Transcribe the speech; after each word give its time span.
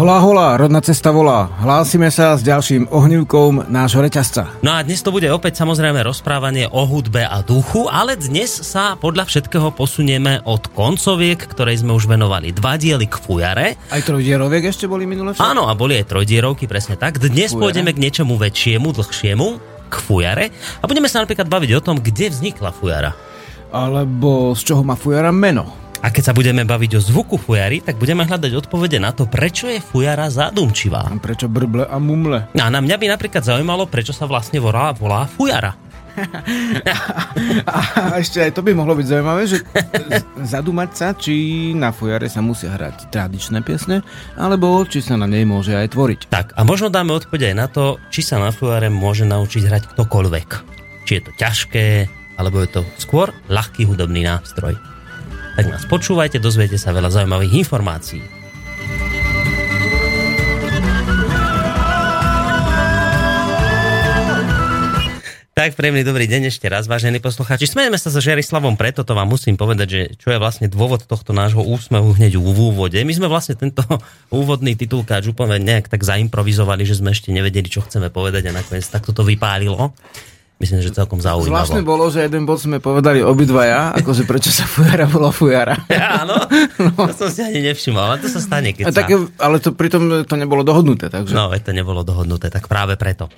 Holá, 0.00 0.16
holá, 0.16 0.56
rodná 0.56 0.80
cesta 0.80 1.12
volá. 1.12 1.52
Hlásime 1.60 2.08
sa 2.08 2.32
s 2.32 2.40
ďalším 2.40 2.88
ohnívkom 2.88 3.68
nášho 3.68 4.00
reťazca. 4.00 4.48
No 4.64 4.72
a 4.72 4.80
dnes 4.80 5.04
to 5.04 5.12
bude 5.12 5.28
opäť 5.28 5.60
samozrejme 5.60 6.00
rozprávanie 6.00 6.72
o 6.72 6.88
hudbe 6.88 7.20
a 7.20 7.44
duchu, 7.44 7.84
ale 7.84 8.16
dnes 8.16 8.48
sa 8.48 8.96
podľa 8.96 9.28
všetkého 9.28 9.68
posunieme 9.76 10.40
od 10.48 10.72
koncoviek, 10.72 11.44
ktorej 11.44 11.84
sme 11.84 11.92
už 11.92 12.08
venovali 12.08 12.48
dva 12.48 12.80
diely 12.80 13.12
k 13.12 13.20
fujare. 13.20 13.76
Aj 13.92 14.00
trojdieroviek 14.00 14.72
ešte 14.72 14.88
boli 14.88 15.04
minulé 15.04 15.36
však? 15.36 15.44
Áno, 15.44 15.68
a 15.68 15.76
boli 15.76 16.00
aj 16.00 16.08
trojdierovky, 16.08 16.64
presne 16.64 16.96
tak. 16.96 17.20
Dnes 17.20 17.52
Fujare. 17.52 17.60
pôjdeme 17.60 17.92
k 17.92 18.00
niečomu 18.00 18.40
väčšiemu, 18.40 18.96
dlhšiemu, 18.96 19.46
k 19.92 19.94
fujare. 20.00 20.48
A 20.80 20.88
budeme 20.88 21.12
sa 21.12 21.20
napríklad 21.20 21.44
baviť 21.44 21.76
o 21.76 21.84
tom, 21.84 22.00
kde 22.00 22.32
vznikla 22.32 22.72
fujara. 22.72 23.12
Alebo 23.68 24.56
z 24.56 24.64
čoho 24.64 24.80
má 24.80 24.96
fujara 24.96 25.28
meno? 25.28 25.89
A 26.00 26.08
keď 26.08 26.32
sa 26.32 26.36
budeme 26.36 26.64
baviť 26.64 26.96
o 26.96 27.00
zvuku 27.00 27.36
fujary, 27.36 27.84
tak 27.84 28.00
budeme 28.00 28.24
hľadať 28.24 28.56
odpovede 28.56 28.96
na 28.96 29.12
to, 29.12 29.28
prečo 29.28 29.68
je 29.68 29.84
fujara 29.84 30.32
zadumčivá. 30.32 31.04
A 31.04 31.12
prečo 31.20 31.44
brble 31.44 31.84
a 31.84 32.00
mumle? 32.00 32.48
No 32.56 32.64
a 32.64 32.72
na 32.72 32.80
mňa 32.80 32.96
by 32.96 33.06
napríklad 33.12 33.44
zaujímalo, 33.44 33.84
prečo 33.84 34.16
sa 34.16 34.24
vlastne 34.24 34.64
volá, 34.64 34.96
volá 34.96 35.28
fujara. 35.28 35.76
A 37.70 38.18
ešte 38.18 38.42
aj 38.42 38.52
to 38.58 38.66
by 38.66 38.74
mohlo 38.74 38.98
byť 38.98 39.06
zaujímavé, 39.06 39.42
že 39.46 39.62
zadumať 40.42 40.90
sa, 40.90 41.08
či 41.14 41.70
na 41.72 41.94
fujare 41.94 42.26
sa 42.26 42.42
musia 42.42 42.74
hrať 42.74 43.14
tradičné 43.14 43.62
piesne, 43.62 44.02
alebo 44.34 44.82
či 44.84 45.00
sa 45.00 45.14
na 45.14 45.30
nej 45.30 45.46
môže 45.46 45.70
aj 45.72 45.94
tvoriť. 45.94 46.20
Tak 46.28 46.46
a 46.58 46.60
možno 46.66 46.90
dáme 46.90 47.14
odpoveď 47.14 47.52
aj 47.52 47.56
na 47.56 47.66
to, 47.70 47.96
či 48.10 48.26
sa 48.26 48.42
na 48.42 48.50
fujare 48.50 48.90
môže 48.90 49.22
naučiť 49.22 49.62
hrať 49.70 49.82
ktokoľvek. 49.96 50.48
Či 51.06 51.12
je 51.14 51.22
to 51.22 51.32
ťažké, 51.38 51.86
alebo 52.36 52.58
je 52.64 52.68
to 52.74 52.80
skôr 52.98 53.30
ľahký 53.48 53.86
hudobný 53.86 54.26
nástroj. 54.26 54.76
Tak 55.56 55.66
nás 55.66 55.84
počúvajte, 55.86 56.38
dozviete 56.38 56.78
sa 56.78 56.94
veľa 56.94 57.10
zaujímavých 57.10 57.66
informácií. 57.66 58.40
Tak, 65.60 65.76
príjemný 65.76 66.08
dobrý 66.08 66.24
deň 66.24 66.48
ešte 66.48 66.72
raz, 66.72 66.88
vážení 66.88 67.20
poslucháči. 67.20 67.68
Smejeme 67.68 68.00
sa 68.00 68.08
so 68.08 68.16
Žiarislavom, 68.16 68.80
preto 68.80 69.04
to 69.04 69.12
vám 69.12 69.28
musím 69.28 69.60
povedať, 69.60 69.88
že 69.92 70.00
čo 70.16 70.32
je 70.32 70.40
vlastne 70.40 70.72
dôvod 70.72 71.04
tohto 71.04 71.36
nášho 71.36 71.60
úsmevu 71.60 72.16
hneď 72.16 72.40
v 72.40 72.48
úvode. 72.48 72.96
My 72.96 73.12
sme 73.12 73.28
vlastne 73.28 73.60
tento 73.60 73.84
úvodný 74.32 74.72
titulkáč 74.72 75.28
úplne 75.28 75.60
nejak 75.60 75.92
tak 75.92 76.00
zaimprovizovali, 76.00 76.88
že 76.88 76.96
sme 76.96 77.12
ešte 77.12 77.28
nevedeli, 77.28 77.68
čo 77.68 77.84
chceme 77.84 78.08
povedať 78.08 78.48
a 78.48 78.56
nakoniec 78.56 78.88
takto 78.88 79.12
to 79.12 79.20
vypálilo. 79.20 79.92
Myslím, 80.60 80.84
že 80.84 80.92
celkom 80.92 81.24
Zvláštne 81.24 81.80
zaujímavé. 81.80 81.80
bolo, 81.80 82.12
že 82.12 82.20
jeden 82.20 82.44
bod 82.44 82.60
sme 82.60 82.84
povedali 82.84 83.24
obidvaja, 83.24 83.96
akože 83.96 84.28
prečo 84.28 84.52
sa 84.52 84.68
fujara 84.68 85.08
bola 85.08 85.32
fujara. 85.32 85.72
Áno, 86.20 86.36
to 86.76 87.16
som 87.16 87.32
si 87.32 87.40
ani 87.40 87.64
nevšimol, 87.64 88.04
ale 88.04 88.20
to 88.20 88.28
sa 88.28 88.44
stane, 88.44 88.76
keď 88.76 88.84
A 88.84 88.92
sa... 88.92 89.00
také, 89.00 89.16
ale 89.40 89.56
to 89.56 89.72
pritom 89.72 90.28
to 90.28 90.36
nebolo 90.36 90.60
dohodnuté, 90.60 91.08
takže... 91.08 91.32
No, 91.32 91.48
to 91.48 91.72
nebolo 91.72 92.04
dohodnuté, 92.04 92.52
tak 92.52 92.68
práve 92.68 93.00
preto. 93.00 93.32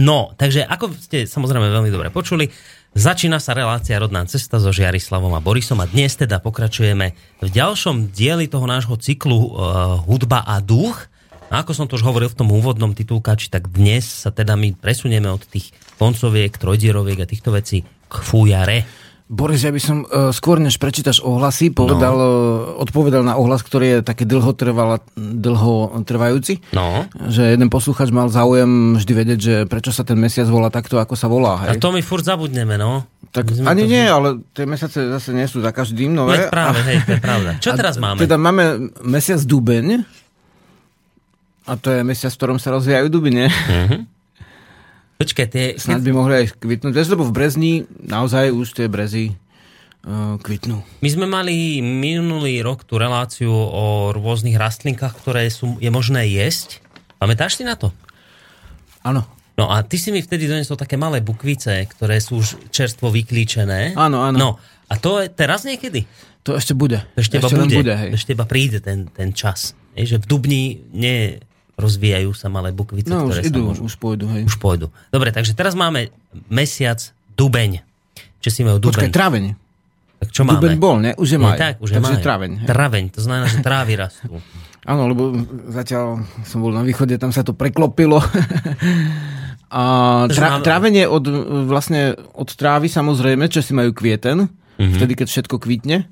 No, 0.00 0.32
takže 0.32 0.64
ako 0.64 0.96
ste 0.96 1.28
samozrejme 1.28 1.66
veľmi 1.68 1.92
dobre 1.92 2.08
počuli, 2.08 2.48
začína 2.96 3.36
sa 3.36 3.52
relácia 3.52 4.00
Rodná 4.00 4.24
cesta 4.24 4.56
so 4.56 4.72
Žiarislavom 4.72 5.36
a 5.36 5.44
Borisom 5.44 5.84
a 5.84 5.90
dnes 5.90 6.16
teda 6.16 6.40
pokračujeme 6.40 7.12
v 7.44 7.48
ďalšom 7.52 8.16
dieli 8.16 8.48
toho 8.48 8.64
nášho 8.64 8.96
cyklu 8.96 9.36
uh, 9.36 9.48
Hudba 10.08 10.40
a 10.46 10.62
duch. 10.64 11.10
A 11.50 11.66
ako 11.66 11.74
som 11.74 11.90
to 11.90 11.98
už 11.98 12.06
hovoril 12.06 12.30
v 12.30 12.38
tom 12.38 12.48
úvodnom 12.54 12.94
titulkači, 12.94 13.50
tak 13.50 13.66
dnes 13.74 14.06
sa 14.06 14.30
teda 14.30 14.54
my 14.54 14.78
presunieme 14.78 15.26
od 15.26 15.42
tých 15.42 15.74
koncoviek, 16.00 16.56
trojdieroviek 16.56 17.20
a 17.20 17.28
týchto 17.28 17.52
vecí 17.52 17.84
k 17.84 18.14
fujare. 18.24 18.88
Boris, 19.30 19.62
ja 19.62 19.70
by 19.70 19.78
som 19.78 20.02
uh, 20.02 20.34
skôr 20.34 20.58
než 20.58 20.74
prečítaš 20.82 21.22
ohlasy, 21.22 21.70
povedal, 21.70 22.18
no. 22.18 22.26
uh, 22.74 22.82
odpovedal 22.82 23.22
na 23.22 23.38
ohlas, 23.38 23.62
ktorý 23.62 23.86
je 23.86 23.98
taký 24.02 24.26
dlhotrvala, 24.26 24.98
dlhotrvajúci. 25.14 26.74
No, 26.74 27.06
Že 27.14 27.54
jeden 27.54 27.70
posluchač 27.70 28.10
mal 28.10 28.26
záujem 28.26 28.98
vždy 28.98 29.12
vedieť, 29.14 29.38
že 29.38 29.54
prečo 29.70 29.94
sa 29.94 30.02
ten 30.02 30.18
mesiac 30.18 30.50
volá 30.50 30.66
takto, 30.66 30.98
ako 30.98 31.14
sa 31.14 31.30
volá. 31.30 31.62
a 31.62 31.70
Hej? 31.70 31.78
to 31.78 31.94
my 31.94 32.02
furt 32.02 32.26
zabudneme, 32.26 32.74
no. 32.74 33.06
tak 33.30 33.54
ani 33.54 33.86
to- 33.86 33.90
nie, 33.94 34.02
ale 34.02 34.42
tie 34.50 34.66
mesiace 34.66 34.98
zase 34.98 35.30
nie 35.30 35.46
sú 35.46 35.62
za 35.62 35.70
každým 35.70 36.10
nové. 36.10 36.34
Veď 36.34 36.50
práve, 36.50 36.82
hej, 36.90 36.98
to 37.06 37.10
je 37.14 37.22
pravda. 37.22 37.50
Čo 37.62 37.70
A 37.76 37.78
teraz 37.78 38.02
máme? 38.02 38.18
Teda 38.18 38.34
máme 38.34 38.90
mesiac 39.06 39.38
dubeň, 39.46 40.02
a 41.70 41.78
to 41.78 41.94
je 41.94 42.02
mesiac, 42.02 42.34
v 42.34 42.38
ktorom 42.42 42.58
sa 42.58 42.74
rozvíjajú 42.74 43.06
duby, 43.06 43.30
nie? 43.30 43.46
Počkaj, 45.20 45.46
tie... 45.52 45.64
Snad 45.76 46.00
by 46.00 46.16
mohli 46.16 46.34
aj 46.40 46.56
kvitnúť. 46.56 46.96
Lebo 46.96 47.28
v 47.28 47.36
Brezni 47.36 47.72
naozaj 48.00 48.56
už 48.56 48.72
tie 48.72 48.88
brezy 48.88 49.36
uh, 50.08 50.40
kvitnú. 50.40 50.80
My 51.04 51.08
sme 51.12 51.28
mali 51.28 51.84
minulý 51.84 52.64
rok 52.64 52.88
tú 52.88 52.96
reláciu 52.96 53.52
o 53.52 54.16
rôznych 54.16 54.56
rastlinkách, 54.56 55.12
ktoré 55.20 55.52
sú, 55.52 55.76
je 55.76 55.92
možné 55.92 56.24
jesť. 56.24 56.80
Pamätáš 57.20 57.60
si 57.60 57.68
na 57.68 57.76
to? 57.76 57.92
Áno. 59.04 59.28
No 59.60 59.68
a 59.68 59.84
ty 59.84 60.00
si 60.00 60.08
mi 60.08 60.24
vtedy 60.24 60.48
donesol 60.48 60.80
také 60.80 60.96
malé 60.96 61.20
bukvice, 61.20 61.84
ktoré 61.84 62.16
sú 62.16 62.40
už 62.40 62.72
čerstvo 62.72 63.12
vyklíčené. 63.12 63.92
Áno, 63.92 64.24
áno. 64.24 64.36
No, 64.40 64.50
a 64.88 64.96
to 64.96 65.20
je 65.20 65.28
teraz 65.28 65.68
niekedy? 65.68 66.08
To 66.48 66.56
ešte 66.56 66.72
bude. 66.72 67.04
To 67.12 67.20
ešte, 67.20 67.36
iba 67.36 67.52
len 67.52 67.68
bude. 67.68 67.76
bude 67.76 67.92
hej. 67.92 68.10
ešte 68.16 68.32
iba 68.32 68.48
príde 68.48 68.80
ten, 68.80 69.12
ten 69.12 69.36
čas. 69.36 69.76
Je, 69.92 70.08
že 70.08 70.16
v 70.16 70.24
Dubni 70.24 70.80
nerozvíjajú 71.80 72.30
sa 72.30 72.46
malé 72.46 72.68
bukvice, 72.70 73.08
No 73.08 73.24
ktoré 73.24 73.40
už 73.40 73.48
idú, 73.48 73.60
môžu... 73.66 73.82
už 73.82 73.96
pôjdu, 73.96 74.28
hej. 74.28 74.44
Už 74.44 74.54
pôjdu. 74.54 74.92
Dobre, 75.08 75.32
takže 75.32 75.52
teraz 75.52 75.72
máme 75.72 76.12
mesiac 76.46 77.00
Dubeň. 77.32 77.80
Čo 78.38 78.48
si 78.50 78.60
majú 78.60 78.76
Dubeň? 78.78 78.92
Počkaj, 79.00 79.10
tráveň. 79.10 79.44
tak 80.18 80.28
čo 80.28 80.42
máme? 80.42 80.60
Dubeň 80.60 80.74
bol, 80.76 80.96
ne? 80.98 81.10
Už 81.14 81.28
je 81.30 81.38
Nie, 81.38 81.44
maj. 81.46 81.56
tak, 81.56 81.74
už 81.78 81.88
je 81.88 81.96
Takže 81.96 82.14
maj. 82.14 82.22
tráveň. 82.22 82.50
hej. 82.54 82.66
Traveň, 82.66 83.04
to 83.08 83.20
znamená, 83.20 83.46
že 83.46 83.58
trávy 83.58 83.92
rastú. 84.04 84.36
Áno, 84.82 85.02
lebo 85.06 85.32
zatiaľ 85.66 86.20
som 86.42 86.58
bol 86.58 86.70
na 86.70 86.80
východe, 86.80 87.16
tam 87.16 87.28
sa 87.28 87.40
to 87.40 87.52
preklopilo. 87.52 88.20
A 89.70 89.82
tra, 90.26 90.58
trávenie 90.58 91.06
od, 91.06 91.22
vlastne 91.64 92.12
od 92.34 92.50
trávy 92.50 92.88
samozrejme, 92.88 93.46
čo 93.46 93.60
si 93.60 93.70
majú 93.70 93.90
kvieten, 93.90 94.50
Mhm. 94.76 94.96
vtedy, 94.96 95.12
keď 95.14 95.28
všetko 95.28 95.56
kvitne. 95.58 96.08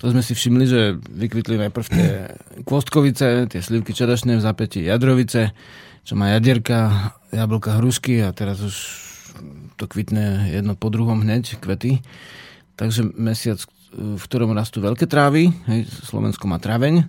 To 0.00 0.08
sme 0.08 0.24
si 0.24 0.32
všimli, 0.32 0.64
že 0.64 0.80
vykvitli 0.96 1.60
najprv 1.60 1.86
tie 1.92 2.08
kvostkovice, 2.68 3.48
tie 3.52 3.60
slivky 3.60 3.92
čerešné 3.92 4.40
v 4.40 4.44
zapätí 4.44 4.80
jadrovice, 4.84 5.52
čo 6.04 6.16
má 6.16 6.32
jadierka, 6.32 7.12
jablka, 7.28 7.76
hrušky 7.76 8.24
a 8.24 8.32
teraz 8.32 8.64
už 8.64 8.76
to 9.76 9.84
kvitne 9.84 10.52
jedno 10.52 10.76
po 10.76 10.88
druhom 10.88 11.20
hneď, 11.20 11.60
kvety. 11.60 12.00
Takže 12.80 13.12
mesiac, 13.16 13.60
v 13.92 14.20
ktorom 14.20 14.56
rastú 14.56 14.80
veľké 14.80 15.04
trávy, 15.04 15.52
hej, 15.68 15.84
Slovensko 16.08 16.48
má 16.48 16.56
tráveň, 16.56 17.04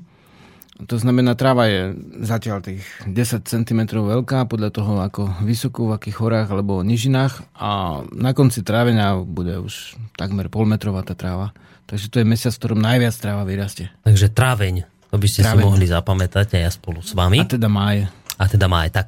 to 0.90 0.98
znamená, 0.98 1.38
tráva 1.38 1.70
je 1.70 1.94
zatiaľ 2.26 2.66
tých 2.66 2.82
10 3.06 3.46
cm 3.46 3.82
veľká, 4.02 4.50
podľa 4.50 4.70
toho, 4.74 4.98
ako 5.06 5.30
vysoko, 5.46 5.94
v 5.94 6.02
akých 6.02 6.18
horách 6.18 6.50
alebo 6.50 6.82
nižinách. 6.82 7.54
A 7.54 8.02
na 8.10 8.32
konci 8.34 8.66
trávenia 8.66 9.14
bude 9.22 9.62
už 9.62 9.94
takmer 10.18 10.50
polmetrová 10.50 11.06
tá 11.06 11.14
tráva. 11.14 11.54
Takže 11.92 12.08
to 12.08 12.24
je 12.24 12.26
mesiac, 12.26 12.56
v 12.56 12.60
ktorom 12.64 12.80
najviac 12.80 13.16
tráva 13.20 13.44
vyrastie. 13.44 13.92
Takže 14.08 14.32
tráveň. 14.32 14.88
To 15.12 15.20
by 15.20 15.28
ste 15.28 15.44
Tráveň. 15.44 15.60
si 15.60 15.68
mohli 15.68 15.86
zapamätať 15.92 16.48
a 16.56 16.58
ja 16.64 16.72
spolu 16.72 17.04
s 17.04 17.12
vami. 17.12 17.44
A 17.44 17.46
teda 17.46 17.68
máj. 17.68 18.08
A 18.40 18.44
teda 18.48 18.72
má 18.72 18.88
aj 18.88 18.92
tak. 18.96 19.08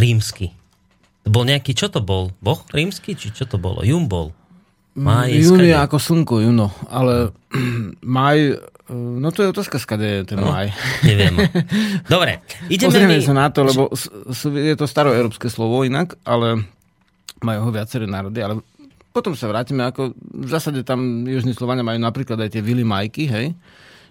Rímsky. 0.00 0.56
To 1.22 1.28
bol 1.28 1.44
nejaký, 1.44 1.76
čo 1.76 1.92
to 1.92 2.00
bol? 2.00 2.32
Boh 2.40 2.64
rímsky? 2.72 3.12
Či 3.12 3.36
čo 3.36 3.44
to 3.44 3.60
bolo? 3.60 3.84
Jum 3.84 4.08
bol. 4.08 4.32
Má 4.96 5.28
Jún 5.28 5.60
je 5.60 5.76
ako 5.76 6.00
slnko, 6.00 6.40
juno. 6.40 6.72
Ale 6.88 7.36
maj, 8.16 8.56
no 8.88 9.28
to 9.28 9.44
je 9.44 9.52
otázka, 9.52 9.76
skade 9.76 10.08
je 10.08 10.20
ten 10.32 10.40
No, 10.40 10.48
maj. 10.48 10.72
Neviem. 11.04 11.36
Dobre, 12.08 12.40
ideme 12.72 12.88
Pozrieme 12.88 13.16
my... 13.20 13.24
sa 13.24 13.36
na 13.36 13.52
to, 13.52 13.68
lebo 13.68 13.92
je 14.56 14.74
to 14.76 14.88
staroeurópske 14.88 15.52
slovo 15.52 15.84
inak, 15.84 16.16
ale 16.24 16.64
majú 17.44 17.68
ho 17.68 17.70
viaceré 17.76 18.08
národy, 18.08 18.40
ale 18.40 18.64
potom 19.12 19.36
sa 19.36 19.46
vrátime, 19.52 19.84
ako 19.84 20.16
v 20.16 20.48
zásade 20.48 20.80
tam 20.82 21.28
južní 21.28 21.52
Slovania 21.52 21.84
majú 21.84 22.00
napríklad 22.00 22.40
aj 22.40 22.58
tie 22.58 22.62
vily 22.64 22.82
majky, 22.82 23.28
hej, 23.28 23.52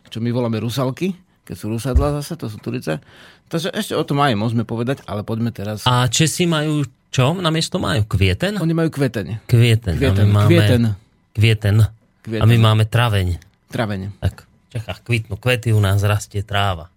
čo 0.08 0.22
my 0.22 0.30
voláme 0.30 0.62
rusalky, 0.62 1.18
keď 1.44 1.56
sú 1.58 1.74
rusadla 1.74 2.22
zase, 2.22 2.38
to 2.38 2.48
sú 2.48 2.62
turice. 2.62 3.02
Takže 3.50 3.74
ešte 3.74 3.98
o 3.98 4.04
tom 4.06 4.22
aj 4.22 4.38
môžeme 4.38 4.64
povedať, 4.64 5.04
ale 5.10 5.26
poďme 5.26 5.52
teraz. 5.52 5.84
A 5.84 6.08
Česi 6.08 6.48
majú 6.48 6.86
čo? 7.12 7.36
Na 7.36 7.52
miesto 7.52 7.76
majú 7.76 8.08
kvieten? 8.08 8.56
Oni 8.62 8.72
majú 8.72 8.88
kveteň, 8.88 9.44
Kvieten. 9.44 10.00
Kvieten, 10.00 10.24
a 10.24 10.32
my 10.32 10.32
máme... 10.32 10.48
kvieten. 10.48 10.84
Kvieten. 11.36 11.78
Kvieten. 12.24 12.44
A 12.44 12.46
my 12.48 12.58
máme 12.62 12.84
traveň. 12.88 13.36
traveň. 13.68 14.16
Tak 14.24 14.48
v 14.48 14.80
Čechách 14.80 15.00
kvitnú 15.04 15.36
kvety, 15.36 15.76
u 15.76 15.84
nás 15.84 16.00
rastie 16.08 16.40
tráva. 16.48 16.88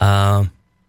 A 0.00 0.40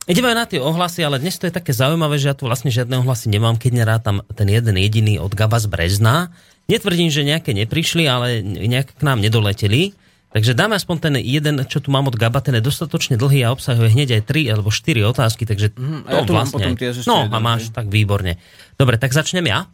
ideme 0.07 0.31
na 0.31 0.47
tie 0.47 0.63
ohlasy, 0.63 1.03
ale 1.03 1.19
dnes 1.19 1.35
to 1.35 1.45
je 1.45 1.53
také 1.53 1.75
zaujímavé, 1.75 2.17
že 2.17 2.31
ja 2.31 2.35
tu 2.35 2.47
vlastne 2.47 2.71
žiadne 2.71 3.03
ohlasy 3.03 3.27
nemám, 3.27 3.59
keď 3.59 3.71
nerátam 3.83 4.23
ten 4.33 4.47
jeden 4.47 4.79
jediný 4.79 5.19
od 5.19 5.35
Gaba 5.35 5.59
z 5.59 5.67
Brezna. 5.67 6.31
Netvrdím, 6.71 7.11
že 7.11 7.27
nejaké 7.27 7.51
neprišli, 7.51 8.07
ale 8.07 8.41
nejak 8.43 8.97
k 8.97 9.01
nám 9.03 9.19
nedoleteli. 9.19 9.95
Takže 10.27 10.51
dáme 10.51 10.75
aspoň 10.75 10.95
ten 10.99 11.13
jeden, 11.23 11.55
čo 11.71 11.79
tu 11.79 11.87
mám 11.87 12.11
od 12.11 12.15
Gaba, 12.19 12.43
ten 12.43 12.55
je 12.59 12.63
dostatočne 12.63 13.15
dlhý 13.15 13.47
a 13.47 13.55
obsahuje 13.55 13.95
hneď 13.95 14.19
aj 14.19 14.23
tri 14.27 14.43
alebo 14.51 14.67
štyri 14.67 14.99
otázky, 15.07 15.47
takže 15.47 15.71
a 15.71 16.23
to 16.23 16.23
ja 16.23 16.27
tu 16.27 16.33
mám 16.35 16.43
vlastne... 16.43 16.55
potom 16.59 16.75
tiež 16.75 17.07
no 17.07 17.31
a 17.31 17.37
máš, 17.39 17.71
tak 17.71 17.87
výborne. 17.87 18.35
Dobre, 18.75 18.99
tak 18.99 19.15
začnem 19.15 19.47
ja. 19.47 19.71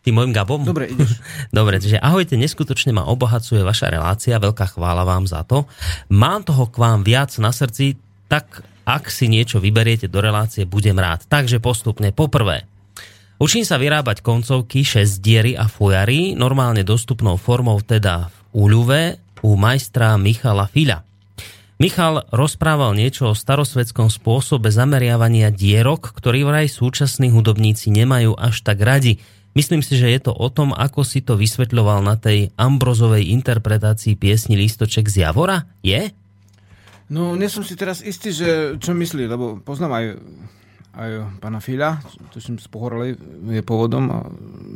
Tým 0.00 0.16
môjim 0.16 0.32
Gabom? 0.32 0.62
Dobre, 0.64 0.88
ideš. 0.88 1.20
Dobre, 1.58 1.82
takže 1.82 1.98
ahojte, 2.00 2.38
neskutočne 2.38 2.96
ma 2.96 3.04
obohacuje 3.04 3.60
vaša 3.60 3.92
relácia, 3.92 4.40
veľká 4.40 4.72
chvála 4.72 5.04
vám 5.04 5.28
za 5.28 5.42
to. 5.44 5.68
Mám 6.08 6.48
toho 6.48 6.70
k 6.70 6.80
vám 6.80 7.02
viac 7.04 7.34
na 7.36 7.52
srdci, 7.52 8.00
tak 8.30 8.64
ak 8.84 9.12
si 9.12 9.30
niečo 9.30 9.60
vyberiete 9.62 10.10
do 10.10 10.20
relácie, 10.20 10.68
budem 10.68 10.96
rád. 10.98 11.24
Takže 11.28 11.62
postupne. 11.62 12.10
Poprvé, 12.10 12.64
učím 13.40 13.64
sa 13.64 13.80
vyrábať 13.80 14.24
koncovky, 14.24 14.84
šestdiery 14.84 15.56
a 15.56 15.68
fujary, 15.70 16.36
normálne 16.36 16.84
dostupnou 16.84 17.36
formou 17.40 17.78
teda 17.80 18.28
v 18.28 18.38
úľuve 18.66 19.00
u 19.40 19.56
majstra 19.56 20.16
Michala 20.20 20.68
Fila. 20.68 21.04
Michal 21.80 22.28
rozprával 22.28 22.92
niečo 22.92 23.32
o 23.32 23.38
starosvedskom 23.38 24.12
spôsobe 24.12 24.68
zameriavania 24.68 25.48
dierok, 25.48 26.12
ktorý 26.12 26.44
vraj 26.44 26.68
súčasní 26.68 27.32
hudobníci 27.32 27.88
nemajú 27.88 28.36
až 28.36 28.60
tak 28.60 28.84
radi. 28.84 29.16
Myslím 29.56 29.80
si, 29.80 29.96
že 29.96 30.12
je 30.12 30.20
to 30.20 30.36
o 30.36 30.52
tom, 30.52 30.76
ako 30.76 31.08
si 31.08 31.24
to 31.24 31.40
vysvetľoval 31.40 32.04
na 32.04 32.20
tej 32.20 32.52
Ambrozovej 32.60 33.32
interpretácii 33.32 34.12
piesni 34.12 34.60
Lístoček 34.60 35.08
z 35.08 35.24
Javora. 35.24 35.64
Je? 35.80 36.12
No, 37.10 37.34
nie 37.34 37.50
som 37.50 37.66
si 37.66 37.74
teraz 37.74 38.06
istý, 38.06 38.30
že 38.30 38.78
čo 38.78 38.94
myslí, 38.94 39.26
lebo 39.26 39.58
poznám 39.58 39.92
aj, 39.98 40.04
aj 40.94 41.10
pána 41.42 41.58
Fila, 41.58 41.98
tuším 42.30 42.62
z 42.62 42.70
Pohorelej, 42.70 43.18
je 43.50 43.62
pôvodom 43.66 44.04
a 44.14 44.18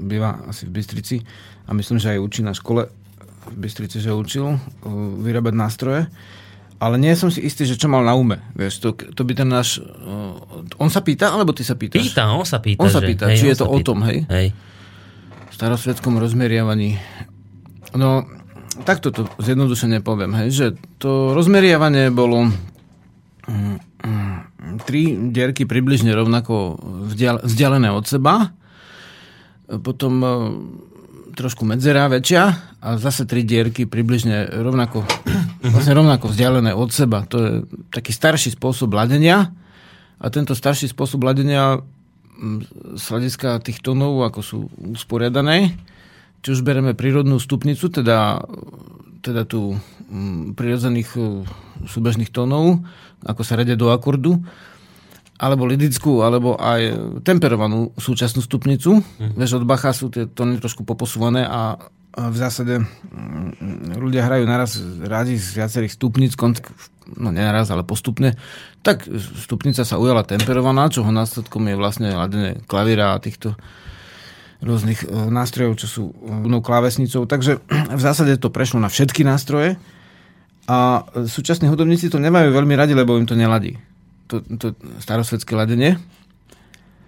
býva 0.02 0.42
asi 0.50 0.66
v 0.66 0.75
Bystrici 0.75 1.16
a 1.64 1.70
myslím, 1.70 2.02
že 2.02 2.19
aj 2.19 2.22
učí 2.22 2.42
na 2.42 2.50
škole 2.50 2.90
v 3.54 3.56
Bystrici, 3.56 4.02
že 4.02 4.10
učil 4.10 4.50
uh, 4.50 4.58
vyrábať 5.22 5.54
nástroje 5.54 6.02
ale 6.84 7.00
nie 7.00 7.14
som 7.14 7.32
si 7.32 7.40
istý, 7.40 7.64
že 7.64 7.81
čo 7.81 7.88
mal 7.88 8.04
na 8.04 8.12
ume. 8.12 8.42
Vieš, 8.52 8.82
to, 8.82 8.88
to 8.92 9.22
by 9.25 9.32
ten 9.32 9.48
náš... 9.48 9.81
Uh, 9.81 10.36
on 10.76 10.92
sa 10.92 11.00
pýta, 11.00 11.32
alebo 11.32 11.54
ty 11.56 11.62
sa 11.64 11.78
pýtaš? 11.78 12.12
Pýta, 12.12 12.28
on 12.34 12.44
sa 12.44 12.60
pýta. 12.60 12.82
On 12.84 12.90
sa 12.92 13.00
pýta, 13.00 13.31
že, 13.31 13.40
či 13.40 13.44
hej, 13.48 13.50
je 13.54 13.58
to 13.62 13.66
o 13.70 13.78
tom, 13.81 14.04
hej? 14.04 14.26
Hej. 14.28 14.52
V 15.48 15.54
starosvedskom 15.54 16.19
rozmeriavaní. 16.20 17.00
No, 17.96 18.26
takto 18.82 19.14
to 19.14 19.25
zjednodušene 19.38 20.02
poviem, 20.02 20.34
hej, 20.34 20.48
že 20.50 20.66
to 21.05 21.37
rozmeriavanie 21.37 22.09
bolo 22.09 22.49
mm, 22.49 23.77
mm, 24.01 24.81
tri 24.89 25.12
dierky 25.29 25.69
približne 25.69 26.17
rovnako 26.17 26.81
vzdialené 27.45 27.93
od 27.93 28.09
seba, 28.09 28.56
potom 29.85 30.12
uh, 30.25 30.33
trošku 31.37 31.69
medzera 31.69 32.09
väčšia 32.09 32.43
a 32.81 32.97
zase 32.97 33.29
tri 33.29 33.45
dierky 33.45 33.85
približne 33.85 34.49
rovnako, 34.65 35.05
vlastne 35.77 35.93
rovnako 35.93 36.33
vzdialené 36.33 36.73
od 36.73 36.89
seba. 36.89 37.29
To 37.29 37.37
je 37.37 37.51
taký 37.93 38.17
starší 38.17 38.56
spôsob 38.56 38.97
ladenia 38.97 39.53
a 40.17 40.27
tento 40.33 40.56
starší 40.56 40.89
spôsob 40.89 41.21
ladenia 41.21 41.85
mm, 41.85 42.97
z 42.97 43.05
hľadiska 43.05 43.61
tých 43.61 43.85
tónov, 43.85 44.25
ako 44.25 44.41
sú 44.41 44.59
usporiadané, 44.97 45.77
či 46.41 46.49
už 46.56 46.65
bereme 46.65 46.97
prírodnú 46.97 47.37
stupnicu, 47.37 47.93
teda, 47.93 48.41
teda 49.25 49.49
tu 49.49 49.81
mm, 50.12 50.53
prirodzených 50.53 51.11
e, 51.17 51.21
súbežných 51.88 52.29
tónov, 52.29 52.85
ako 53.25 53.41
sa 53.41 53.56
radia 53.56 53.73
do 53.73 53.88
akordu, 53.88 54.44
alebo 55.41 55.65
lidickú, 55.65 56.21
alebo 56.21 56.61
aj 56.61 56.94
temperovanú 57.25 57.97
súčasnú 57.97 58.44
stupnicu. 58.44 59.00
Mm. 59.00 59.41
Vieš, 59.41 59.65
od 59.65 59.65
Bacha 59.65 59.97
sú 59.97 60.12
tie 60.12 60.29
tóny 60.29 60.61
trošku 60.61 60.85
poposúvané 60.85 61.49
a 61.49 61.81
v 62.15 62.37
zásade 62.37 62.79
mm, 62.79 63.99
ľudia 63.99 64.29
hrajú 64.29 64.44
naraz 64.44 64.79
rádi 65.03 65.41
z 65.41 65.59
viacerých 65.59 65.97
stupnic, 65.99 66.38
no 67.19 67.29
nenaraz, 67.35 67.73
ale 67.75 67.82
postupne, 67.82 68.38
tak 68.85 69.09
stupnica 69.41 69.82
sa 69.82 69.99
ujala 69.99 70.23
temperovaná, 70.23 70.93
čoho 70.93 71.11
následkom 71.11 71.67
je 71.67 71.75
vlastne 71.75 72.09
ladenie 72.15 72.62
klavíra 72.69 73.17
a 73.17 73.23
týchto 73.23 73.59
rôznych 74.64 75.05
e, 75.05 75.06
nástrojov, 75.28 75.76
čo 75.76 75.87
sú 75.87 76.02
no, 76.25 76.64
klávesnicou. 76.64 77.28
Takže 77.28 77.61
v 78.00 78.02
zásade 78.02 78.40
to 78.40 78.49
prešlo 78.49 78.81
na 78.81 78.88
všetky 78.88 79.22
nástroje 79.22 79.76
a 80.64 81.05
súčasní 81.28 81.69
hudobníci 81.69 82.08
to 82.08 82.16
nemajú 82.16 82.49
veľmi 82.49 82.72
radi, 82.72 82.96
lebo 82.96 83.20
im 83.20 83.28
to 83.28 83.37
neladí. 83.37 83.76
To, 84.32 84.40
to 84.40 84.72
starosvedské 85.05 85.52
ladenie 85.52 86.00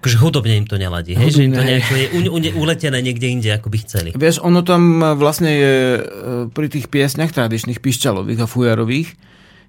akože 0.06 0.22
hudobne 0.22 0.54
im 0.54 0.68
to 0.70 0.78
neladí, 0.78 1.18
hej? 1.18 1.34
že 1.34 1.50
im 1.50 1.50
to 1.50 1.66
nejako 1.66 1.98
je 1.98 2.54
uletené 2.54 3.02
niekde 3.02 3.26
inde, 3.26 3.50
ako 3.50 3.74
by 3.74 3.78
chceli. 3.82 4.08
Vieš, 4.14 4.38
ono 4.38 4.62
tam 4.62 5.02
vlastne 5.18 5.50
je 5.50 5.74
e, 5.98 6.00
pri 6.46 6.70
tých 6.70 6.86
piesňach 6.86 7.34
tradičných, 7.34 7.82
pišťalových 7.82 8.38
a 8.38 8.46
fujarových, 8.46 9.18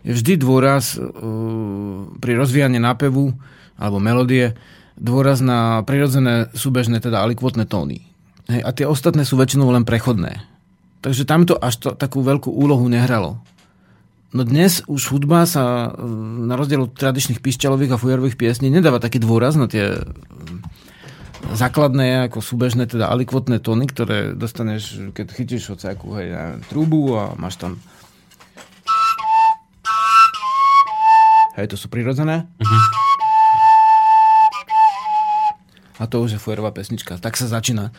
je 0.05 0.11
vždy 0.13 0.33
dôraz 0.39 0.95
uh, 0.95 1.03
pri 2.21 2.37
rozvíjaní 2.37 2.79
nápevu 2.79 3.33
alebo 3.75 3.97
melódie, 3.99 4.55
dôraz 4.97 5.39
na 5.39 5.85
prirodzené 5.85 6.49
súbežné, 6.57 6.99
teda 6.99 7.21
alikvotné 7.21 7.69
tóny. 7.69 8.03
Hej, 8.49 8.61
a 8.65 8.69
tie 8.73 8.85
ostatné 8.89 9.23
sú 9.23 9.37
väčšinou 9.37 9.69
len 9.69 9.85
prechodné. 9.85 10.41
Takže 11.05 11.23
tam 11.29 11.45
to 11.45 11.55
až 11.55 11.75
to, 11.77 11.89
takú 11.93 12.25
veľkú 12.25 12.49
úlohu 12.49 12.89
nehralo. 12.89 13.37
No 14.35 14.43
dnes 14.43 14.83
už 14.91 15.15
hudba 15.15 15.47
sa 15.47 15.93
e, 15.95 16.03
na 16.47 16.59
rozdiel 16.59 16.83
od 16.83 16.91
tradičných 16.91 17.39
pišťalových 17.39 17.95
a 17.95 18.01
fujarových 18.01 18.35
piesní 18.35 18.67
nedáva 18.67 18.99
taký 18.99 19.23
dôraz 19.23 19.55
na 19.55 19.71
tie 19.71 19.95
e, 19.95 20.01
základné, 21.55 22.27
ako 22.27 22.43
súbežné, 22.43 22.91
teda 22.91 23.07
alikvotné 23.07 23.63
tóny, 23.63 23.87
ktoré 23.87 24.35
dostaneš, 24.35 25.13
keď 25.15 25.25
chytíš 25.31 25.71
hociakú 25.71 26.11
hej, 26.19 26.59
trúbu 26.67 27.15
a 27.15 27.23
máš 27.39 27.61
tam 27.61 27.79
Hej, 31.57 31.73
to 31.73 31.77
sú 31.79 31.89
prirodzené. 31.89 32.45
Uh-huh. 32.61 33.06
A 35.97 36.03
to 36.05 36.21
už 36.21 36.37
je 36.37 36.39
fujerová 36.41 36.69
pesnička. 36.69 37.17
Tak 37.17 37.37
sa 37.37 37.49
začína. 37.49 37.89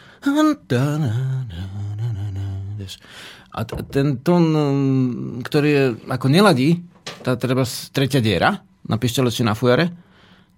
A 3.49 3.59
ten 3.67 4.07
tón, 4.23 4.45
mm, 4.55 5.43
ktorý 5.43 5.69
je 5.69 5.85
ako 6.07 6.27
neladí, 6.31 6.79
tá 7.27 7.35
treba 7.35 7.67
tretia 7.91 8.23
diera 8.23 8.63
na 8.87 8.97
pišťale 8.97 9.35
či 9.35 9.43
na 9.43 9.59
fujare, 9.59 9.91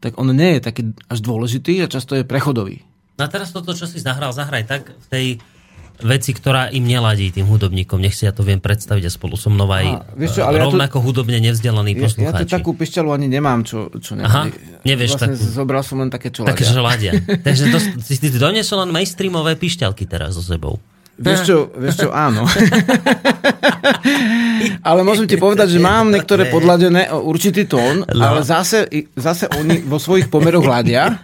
tak 0.01 0.17
on 0.17 0.33
nie 0.33 0.57
je 0.57 0.61
taký 0.61 0.83
až 1.09 1.19
dôležitý 1.25 1.81
a 1.85 1.91
často 1.91 2.17
je 2.17 2.29
prechodový. 2.29 2.85
No 3.21 3.29
a 3.29 3.29
teraz 3.29 3.53
toto, 3.53 3.77
čo 3.77 3.85
si 3.85 4.01
zahral, 4.01 4.33
zahraj 4.33 4.65
tak 4.65 4.83
v 4.97 5.07
tej 5.13 5.27
veci, 6.03 6.31
ktorá 6.33 6.73
im 6.73 6.85
neladí 6.85 7.31
tým 7.31 7.47
hudobníkom. 7.47 8.01
Nech 8.01 8.17
si 8.17 8.25
ja 8.27 8.33
to 8.33 8.43
viem 8.45 8.59
predstaviť 8.59 9.05
a 9.07 9.11
spolu 9.11 9.37
so 9.37 9.49
mnou 9.53 9.69
aj 9.71 9.87
a, 9.87 10.03
vieš 10.17 10.41
čo, 10.41 10.49
ale 10.49 10.61
rovnako 10.61 10.97
ja 10.99 11.03
to, 11.03 11.07
hudobne 11.07 11.39
nevzdelaný 11.41 11.93
poslucháči. 11.97 12.35
Ja, 12.37 12.45
ja 12.45 12.49
to 12.49 12.57
takú 12.61 12.71
pišťalu 12.77 13.09
ani 13.13 13.27
nemám, 13.29 13.65
čo, 13.65 13.93
čo 14.01 14.17
neladí. 14.19 14.53
Aha, 14.57 14.83
nevieš 14.85 15.11
vlastne 15.17 15.37
takú. 15.37 15.53
zobral 15.53 15.83
som 15.87 15.97
len 16.03 16.11
také, 16.11 16.29
čo 16.33 16.43
také. 16.45 16.65
Také, 16.65 16.81
ladia. 16.81 17.13
Takže 17.47 17.65
to, 17.71 17.79
si, 18.03 18.15
si 18.17 18.29
donesol 18.35 18.89
len 18.89 18.91
mainstreamové 18.91 19.55
pišťalky 19.55 20.09
teraz 20.09 20.35
so 20.37 20.43
sebou. 20.43 20.81
Vieš 21.21 21.41
čo, 21.45 21.57
vieš 21.77 21.97
čo, 22.05 22.09
áno. 22.17 22.49
ale 24.81 25.01
môžem 25.03 25.27
ti 25.27 25.37
povedať, 25.37 25.75
že 25.75 25.81
mám 25.83 26.09
niektoré 26.09 26.49
podladené 26.49 27.11
o 27.11 27.27
určitý 27.27 27.67
tón, 27.67 28.07
no. 28.07 28.23
ale 28.23 28.47
zase, 28.47 28.87
zase 29.19 29.51
oni 29.57 29.83
vo 29.83 29.99
svojich 29.99 30.31
pomeroch 30.31 30.65
hľadia. 30.65 31.19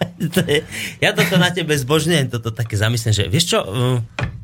ja 1.05 1.11
toto 1.15 1.37
na 1.39 1.55
tebe 1.55 1.73
zbožňujem, 1.77 2.33
toto 2.33 2.51
také 2.51 2.75
zamyslím, 2.77 3.13
že 3.15 3.25
vieš 3.31 3.57
čo, 3.57 3.61
uh, 3.63 3.97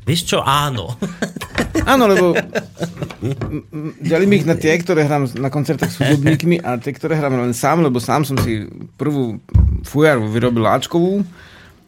vieš 0.07 0.33
čo, 0.33 0.37
áno. 0.41 0.95
áno, 1.91 2.07
lebo 2.07 2.37
delím 3.99 4.41
ich 4.41 4.45
na 4.47 4.55
tie, 4.55 4.75
ktoré 4.79 5.07
hrám 5.07 5.31
na 5.39 5.49
koncertoch 5.51 5.91
s 5.91 5.99
hudobníkmi 5.99 6.61
a 6.63 6.79
tie, 6.79 6.93
ktoré 6.95 7.19
hrám 7.19 7.39
len 7.39 7.55
sám, 7.55 7.83
lebo 7.83 7.99
sám 7.99 8.27
som 8.27 8.37
si 8.39 8.67
prvú 8.95 9.39
fujaru 9.83 10.27
vyrobil 10.31 10.67
Ačkovú 10.67 11.23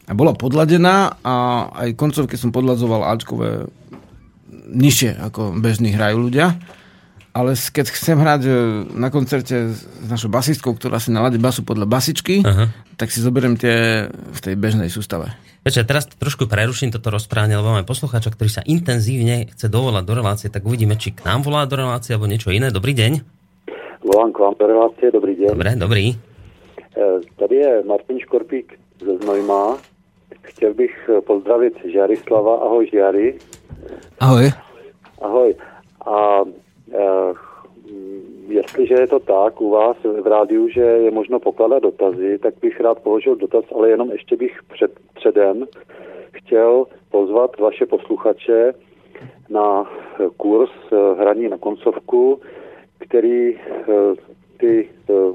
a 0.06 0.12
bola 0.14 0.32
podladená 0.36 1.18
a 1.20 1.34
aj 1.74 1.98
koncovky 1.98 2.38
som 2.38 2.54
podladzoval 2.54 3.02
Ačkové 3.10 3.66
nižšie, 4.70 5.18
ako 5.18 5.58
bežní 5.58 5.94
hrajú 5.94 6.30
ľudia. 6.30 6.58
Ale 7.36 7.52
keď 7.52 7.92
chcem 7.92 8.16
hrať 8.16 8.42
e, 8.48 8.52
na 8.96 9.12
koncerte 9.12 9.76
s 9.76 9.84
našou 10.08 10.32
basistkou, 10.32 10.72
ktorá 10.72 10.96
si 10.96 11.12
naladí 11.12 11.36
basu 11.36 11.60
podľa 11.60 11.84
basičky, 11.84 12.40
Aha. 12.40 12.72
tak 12.96 13.12
si 13.12 13.20
zoberiem 13.20 13.60
tie 13.60 14.08
v 14.08 14.40
tej 14.40 14.56
bežnej 14.56 14.88
sústave. 14.88 15.36
Peče, 15.60 15.84
teraz 15.84 16.08
trošku 16.08 16.48
preruším 16.48 16.96
toto 16.96 17.12
rozprávanie, 17.12 17.60
lebo 17.60 17.76
máme 17.76 17.84
poslucháča, 17.84 18.32
ktorý 18.32 18.48
sa 18.48 18.64
intenzívne 18.64 19.52
chce 19.52 19.68
dovolať 19.68 20.04
do 20.08 20.14
relácie, 20.16 20.48
tak 20.48 20.64
uvidíme, 20.64 20.96
či 20.96 21.12
k 21.12 21.28
nám 21.28 21.44
volá 21.44 21.68
do 21.68 21.76
relácie 21.76 22.16
alebo 22.16 22.24
niečo 22.24 22.48
iné. 22.48 22.72
Dobrý 22.72 22.96
deň. 22.96 23.20
Volám 24.00 24.32
k 24.32 24.38
vám 24.40 24.54
do 24.56 24.64
relácie, 24.64 25.06
dobrý 25.12 25.36
deň. 25.36 25.52
Dobre, 25.52 25.70
dobrý. 25.76 26.04
E, 26.08 26.16
tady 27.36 27.54
je 27.54 27.72
Martin 27.84 28.16
Škorpík 28.16 28.80
ze 29.04 29.12
Znojma. 29.20 29.76
Chtěl 30.42 30.74
bych 30.74 31.10
eh, 31.12 31.20
pozdravit 31.20 31.74
Žarislava. 31.92 32.56
Ahoj, 32.56 32.88
Žary. 32.92 33.38
Ahoj. 34.20 34.52
Ahoj. 35.22 35.54
A 36.06 36.16
e, 36.40 36.65
jestliže 38.48 38.94
je 38.94 39.06
to 39.06 39.20
tak 39.20 39.60
u 39.60 39.70
vás 39.70 39.96
v 40.22 40.26
rádiu, 40.26 40.68
že 40.68 40.80
je 40.80 41.10
možno 41.10 41.40
pokládat 41.40 41.82
dotazy, 41.82 42.38
tak 42.38 42.54
bych 42.62 42.80
rád 42.80 42.98
položil 42.98 43.36
dotaz, 43.36 43.64
ale 43.74 43.90
jenom 43.90 44.10
ještě 44.10 44.36
bych 44.36 44.60
před, 44.72 44.90
předem 45.14 45.66
chtěl 46.32 46.86
pozvat 47.10 47.58
vaše 47.58 47.86
posluchače 47.86 48.74
na 49.50 49.90
kurz 50.36 50.70
hraní 51.18 51.48
na 51.48 51.58
koncovku, 51.58 52.40
který 52.98 53.58
ty 54.56 54.88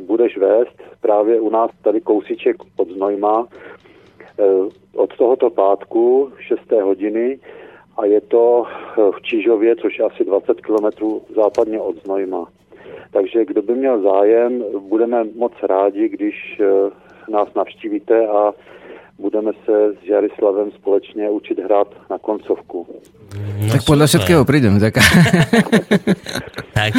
budeš 0.05 0.38
vést 0.38 0.81
právě 1.01 1.39
u 1.39 1.50
nás 1.50 1.72
tady 1.81 2.01
kousíček 2.01 2.55
od 2.77 2.89
Znojma 2.89 3.48
od 4.96 5.17
tohoto 5.17 5.50
pátku 5.50 6.31
6. 6.39 6.72
hodiny 6.72 7.39
a 7.98 8.06
je 8.06 8.22
to 8.22 8.64
v 9.18 9.22
Čížově, 9.22 9.76
což 9.76 10.00
je 10.00 10.06
asi 10.06 10.26
20 10.26 10.62
km 10.62 11.06
západně 11.36 11.80
od 11.80 12.04
Znojma. 12.04 12.48
Takže 13.12 13.46
kdo 13.46 13.62
by 13.62 13.76
měl 13.76 14.02
zájem, 14.02 14.64
budeme 14.80 15.24
moc 15.36 15.54
rádi, 15.64 16.10
když 16.10 16.60
eh, 16.60 17.32
nás 17.32 17.48
navštívíte 17.56 18.28
a 18.28 18.54
budeme 19.20 19.52
se 19.66 19.94
s 20.04 20.08
Jarislavem 20.08 20.72
společně 20.72 21.30
učit 21.30 21.60
hrát 21.60 21.88
na 22.10 22.18
koncovku. 22.18 22.88
No, 23.62 23.72
tak 23.72 23.86
podľa 23.88 24.10
super. 24.10 24.12
všetkého 24.12 24.44
prídem, 24.44 24.76
tak. 24.82 25.00
tak, 26.76 26.92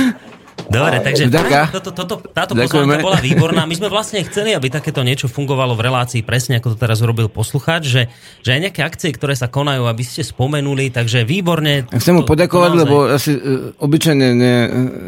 Dobre, 0.69 1.02
takže 1.02 1.33
toto, 1.73 1.90
toto, 1.90 2.14
táto 2.31 2.52
pozvánka 2.54 3.02
bola 3.02 3.19
výborná. 3.19 3.66
My 3.66 3.75
sme 3.75 3.88
vlastne 3.90 4.23
chceli, 4.26 4.54
aby 4.54 4.71
takéto 4.71 5.02
niečo 5.02 5.26
fungovalo 5.26 5.75
v 5.75 5.88
relácii 5.88 6.23
presne, 6.23 6.61
ako 6.61 6.75
to 6.75 6.76
teraz 6.78 7.00
urobil 7.02 7.26
poslucháč, 7.26 7.83
že, 7.88 8.02
že 8.45 8.50
aj 8.54 8.61
nejaké 8.69 8.81
akcie, 8.85 9.11
ktoré 9.14 9.35
sa 9.35 9.50
konajú, 9.50 9.88
aby 9.88 10.04
ste 10.07 10.23
spomenuli, 10.23 10.92
takže 10.92 11.26
výborne. 11.26 11.88
Chcem 11.90 12.19
mu 12.19 12.23
poďakovať, 12.23 12.71
lebo 12.76 13.11
asi 13.11 13.35
uh, 13.35 13.75
obyčajne 13.81 14.26
ne, 14.37 14.54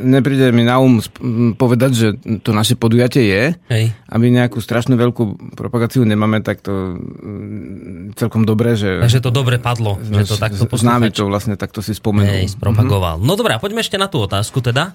nepríde 0.04 0.50
mi 0.50 0.66
na 0.66 0.80
um 0.80 0.98
povedať, 1.54 1.90
že 1.92 2.08
to 2.40 2.54
naše 2.54 2.78
podujatie 2.78 3.24
je. 3.24 3.44
Hej. 3.68 3.84
Aby 4.08 4.30
nejakú 4.30 4.62
strašnú 4.62 4.94
veľkú 4.94 5.54
propagáciu 5.58 6.06
nemáme, 6.06 6.40
tak 6.40 6.62
to 6.62 6.98
celkom 8.14 8.46
dobre, 8.46 8.78
že... 8.78 9.02
Takže 9.02 9.20
to 9.20 9.30
dobre 9.34 9.58
padlo, 9.58 9.98
že 10.00 10.24
to 10.24 10.38
takto 10.38 10.64
poslucháč... 10.64 11.14
to 11.14 11.26
vlastne 11.26 11.54
takto 11.58 11.82
si 11.82 11.92
spomenul. 11.92 12.30
Hej, 12.30 12.54
spropagoval. 12.54 13.18
Mm-hmm. 13.18 13.28
No 13.28 13.34
dobré, 13.34 13.58
poďme 13.58 13.82
ešte 13.82 13.98
na 13.98 14.06
tú 14.06 14.22
otázku 14.22 14.62
teda. 14.62 14.94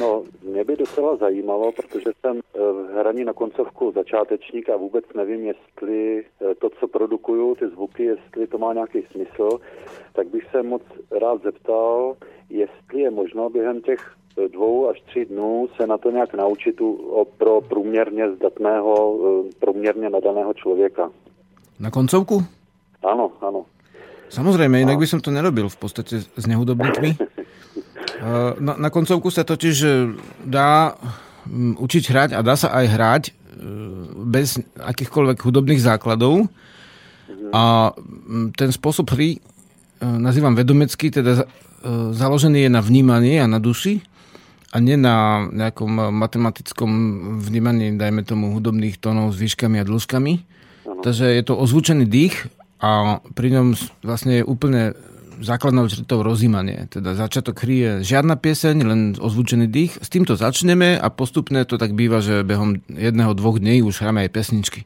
No, 0.00 0.22
mě 0.42 0.64
by 0.64 0.76
docela 0.76 1.16
zajímalo, 1.16 1.72
protože 1.72 2.10
jsem 2.20 2.38
eh, 2.38 2.58
v 2.58 3.00
hraní 3.00 3.24
na 3.24 3.32
koncovku 3.32 3.92
začátečník 3.92 4.68
a 4.68 4.76
vůbec 4.76 5.04
nevím, 5.14 5.46
jestli 5.46 6.24
eh, 6.24 6.54
to, 6.54 6.70
co 6.80 6.88
produkuju, 6.88 7.54
ty 7.54 7.68
zvuky, 7.68 8.04
jestli 8.04 8.46
to 8.46 8.58
má 8.58 8.72
nějaký 8.72 9.02
smysl, 9.10 9.58
tak 10.12 10.28
bych 10.28 10.44
se 10.50 10.62
moc 10.62 10.82
rád 11.20 11.42
zeptal, 11.42 12.16
jestli 12.50 13.00
je 13.00 13.10
možno 13.10 13.50
během 13.50 13.80
těch 13.82 14.12
eh, 14.38 14.48
dvou 14.48 14.88
až 14.88 15.00
tři 15.00 15.24
dnů 15.24 15.68
se 15.76 15.86
na 15.86 15.98
to 15.98 16.10
nějak 16.10 16.34
naučit 16.34 16.80
u, 16.80 17.26
pro 17.38 17.60
průměrně 17.60 18.32
zdatného, 18.32 19.18
průměrně 19.58 20.10
nadaného 20.10 20.54
člověka. 20.54 21.10
Na 21.80 21.90
koncovku? 21.90 22.40
Áno, 23.04 23.36
áno. 23.44 23.68
Samozrejme, 24.32 24.82
inak 24.82 24.98
by 24.98 25.06
som 25.06 25.20
to 25.22 25.30
nerobil 25.30 25.68
v 25.68 25.78
podstate 25.78 26.24
s 26.24 26.44
nehudobníkmi. 26.48 27.14
Na, 28.60 28.72
na 28.78 28.88
koncovku 28.88 29.28
sa 29.28 29.44
totiž 29.44 29.76
e, 29.84 29.90
dá 30.46 30.94
učiť 31.78 32.04
hrať 32.10 32.30
a 32.34 32.40
dá 32.42 32.54
sa 32.58 32.72
aj 32.74 32.86
hrať 32.86 33.22
e, 33.28 33.32
bez 34.26 34.58
akýchkoľvek 34.78 35.38
hudobných 35.42 35.82
základov. 35.82 36.48
A 37.54 37.94
ten 38.56 38.70
spôsob 38.74 39.12
hry 39.14 39.36
e, 39.36 39.38
nazývam 40.02 40.56
vedomecký, 40.56 41.12
teda 41.12 41.46
založený 42.10 42.66
je 42.66 42.70
na 42.72 42.82
vnímaní 42.82 43.38
a 43.38 43.46
na 43.46 43.62
duši 43.62 44.02
a 44.74 44.82
nie 44.82 44.98
na 44.98 45.46
nejakom 45.46 46.10
matematickom 46.10 46.90
vnímaní, 47.38 47.94
dajme 47.94 48.26
tomu, 48.26 48.50
hudobných 48.58 48.98
tónov 48.98 49.30
s 49.30 49.38
výškami 49.38 49.78
a 49.78 49.86
dĺžkami. 49.86 50.34
Takže 51.06 51.30
je 51.30 51.42
to 51.46 51.54
ozvučený 51.54 52.10
dých 52.10 52.50
a 52.82 53.22
pri 53.38 53.48
ňom 53.54 53.78
vlastne 54.02 54.42
je 54.42 54.44
úplne 54.44 54.98
základnou 55.40 55.88
črtou 55.88 56.22
rozímanie. 56.22 56.88
Teda 56.88 57.16
začiatok 57.16 57.60
hry 57.64 57.76
je 57.76 57.92
žiadna 58.04 58.36
pieseň, 58.36 58.76
len 58.84 59.00
ozvučený 59.16 59.66
dých. 59.68 60.00
S 60.00 60.08
týmto 60.08 60.36
začneme 60.36 60.96
a 60.96 61.06
postupne 61.12 61.64
to 61.68 61.76
tak 61.76 61.92
býva, 61.92 62.24
že 62.24 62.46
behom 62.46 62.80
jedného, 62.88 63.36
dvoch 63.36 63.60
dní 63.60 63.84
už 63.84 64.00
hráme 64.00 64.24
aj 64.26 64.30
pesničky. 64.32 64.80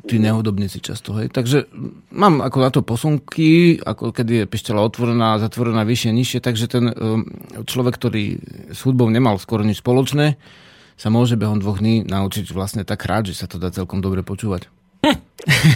Tí 0.00 0.16
nehudobníci 0.16 0.80
často. 0.80 1.12
Hej. 1.18 1.34
Takže 1.34 1.68
mám 2.14 2.40
ako 2.40 2.58
na 2.62 2.70
to 2.72 2.80
posunky, 2.80 3.76
ako 3.76 4.14
kedy 4.14 4.44
je 4.44 4.44
pišťala 4.48 4.80
otvorená, 4.80 5.36
zatvorená 5.42 5.84
vyššie, 5.84 6.10
nižšie, 6.14 6.38
takže 6.40 6.66
ten 6.70 6.84
um, 6.94 7.26
človek, 7.68 7.98
ktorý 8.00 8.38
s 8.70 8.80
hudbou 8.86 9.10
nemal 9.12 9.36
skoro 9.36 9.66
nič 9.66 9.82
spoločné, 9.82 10.40
sa 10.94 11.08
môže 11.12 11.36
behom 11.36 11.60
dvoch 11.60 11.82
dní 11.82 12.06
naučiť 12.06 12.48
vlastne 12.54 12.86
tak 12.86 13.02
hrať, 13.04 13.34
že 13.34 13.44
sa 13.44 13.46
to 13.50 13.60
dá 13.60 13.68
celkom 13.74 14.00
dobre 14.00 14.24
počúvať. 14.24 14.70
Hm. 15.04 15.18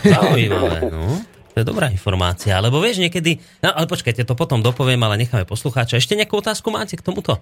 Zaujímavé, 0.08 0.88
no. 0.88 1.33
To 1.54 1.62
je 1.62 1.70
dobrá 1.70 1.86
informácia, 1.86 2.58
lebo 2.58 2.82
vieš 2.82 2.98
niekedy... 2.98 3.38
No 3.62 3.70
ale 3.70 3.86
počkajte, 3.86 4.26
to 4.26 4.34
potom 4.34 4.58
dopoviem, 4.58 4.98
ale 5.06 5.22
necháme 5.22 5.46
poslucháča. 5.46 6.02
Ešte 6.02 6.18
nejakú 6.18 6.42
otázku 6.42 6.74
máte 6.74 6.98
k 6.98 7.06
tomuto? 7.06 7.38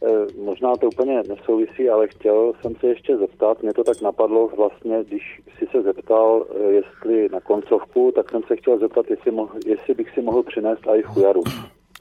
E, 0.00 0.08
možná 0.44 0.76
to 0.76 0.88
úplně 0.88 1.22
nesouvisí, 1.28 1.90
ale 1.90 2.08
chtěl 2.08 2.52
jsem 2.60 2.72
se 2.80 2.86
ještě 2.86 3.16
zeptat, 3.16 3.62
mě 3.62 3.72
to 3.72 3.84
tak 3.84 4.02
napadlo 4.02 4.48
vlastně, 4.56 5.04
když 5.04 5.22
si 5.58 5.66
se 5.72 5.82
zeptal, 5.82 6.44
e, 6.48 6.72
jestli 6.72 7.28
na 7.28 7.40
koncovku, 7.40 8.12
tak 8.16 8.30
jsem 8.30 8.42
se 8.48 8.56
chtěl 8.56 8.78
zeptat, 8.78 9.06
jestli, 9.10 9.30
mohl, 9.30 9.54
jestli 9.66 9.94
bych 9.94 10.10
si 10.14 10.22
mohl 10.22 10.42
přinést 10.42 10.88
aj 10.88 11.02
fujaru. 11.02 11.42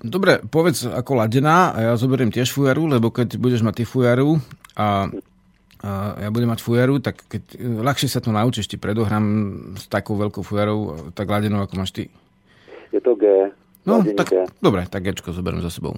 Dobre, 0.02 0.42
povedz 0.50 0.90
ako 0.90 1.14
ladená 1.14 1.78
a 1.78 1.80
ja 1.86 1.94
zoberiem 1.94 2.34
tiež 2.34 2.50
fujaru, 2.50 2.90
lebo 2.90 3.14
keď 3.14 3.38
budeš 3.38 3.62
mať 3.62 3.76
ty 3.76 3.86
fujaru 3.86 4.42
a 4.74 5.14
ja 6.22 6.30
budem 6.30 6.50
mať 6.54 6.62
fujaru, 6.62 7.02
tak 7.02 7.26
keď 7.26 7.44
e, 7.58 7.82
ľahšie 7.82 8.06
sa 8.06 8.22
to 8.22 8.30
naučíš, 8.30 8.70
ti 8.70 8.78
predohrám 8.78 9.26
s 9.74 9.90
takou 9.90 10.14
veľkou 10.14 10.46
fujarou, 10.46 11.10
tak 11.18 11.26
ladenou, 11.26 11.66
ako 11.66 11.74
máš 11.82 11.92
ty. 11.94 12.04
Je 12.94 13.02
to 13.02 13.18
G. 13.18 13.50
No, 13.82 14.06
tak, 14.14 14.30
G. 14.30 14.46
dobre, 14.62 14.86
tak 14.86 15.02
Gčko 15.02 15.34
zoberiem 15.34 15.66
za 15.66 15.74
sebou. 15.74 15.98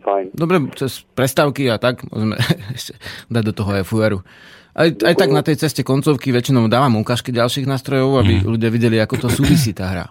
Fajn. 0.00 0.32
Dobre, 0.32 0.64
cez 0.80 1.04
prestávky 1.12 1.68
a 1.68 1.76
tak 1.76 2.08
môžeme 2.08 2.40
ešte 2.76 2.96
dať 3.28 3.42
do 3.44 3.52
toho 3.52 3.70
aj 3.76 3.84
fujaru. 3.84 4.18
Aj, 4.78 4.88
aj 4.94 5.14
tak 5.18 5.30
na 5.34 5.42
tej 5.42 5.58
ceste 5.60 5.82
koncovky 5.84 6.30
väčšinou 6.30 6.70
dávam 6.70 7.02
ukážky 7.02 7.34
ďalších 7.34 7.66
nástrojov, 7.66 8.22
aby 8.22 8.40
mm. 8.40 8.44
ľudia 8.46 8.70
videli, 8.70 8.96
ako 8.96 9.26
to 9.26 9.28
súvisí 9.28 9.74
tá 9.74 9.90
hra. 9.90 10.06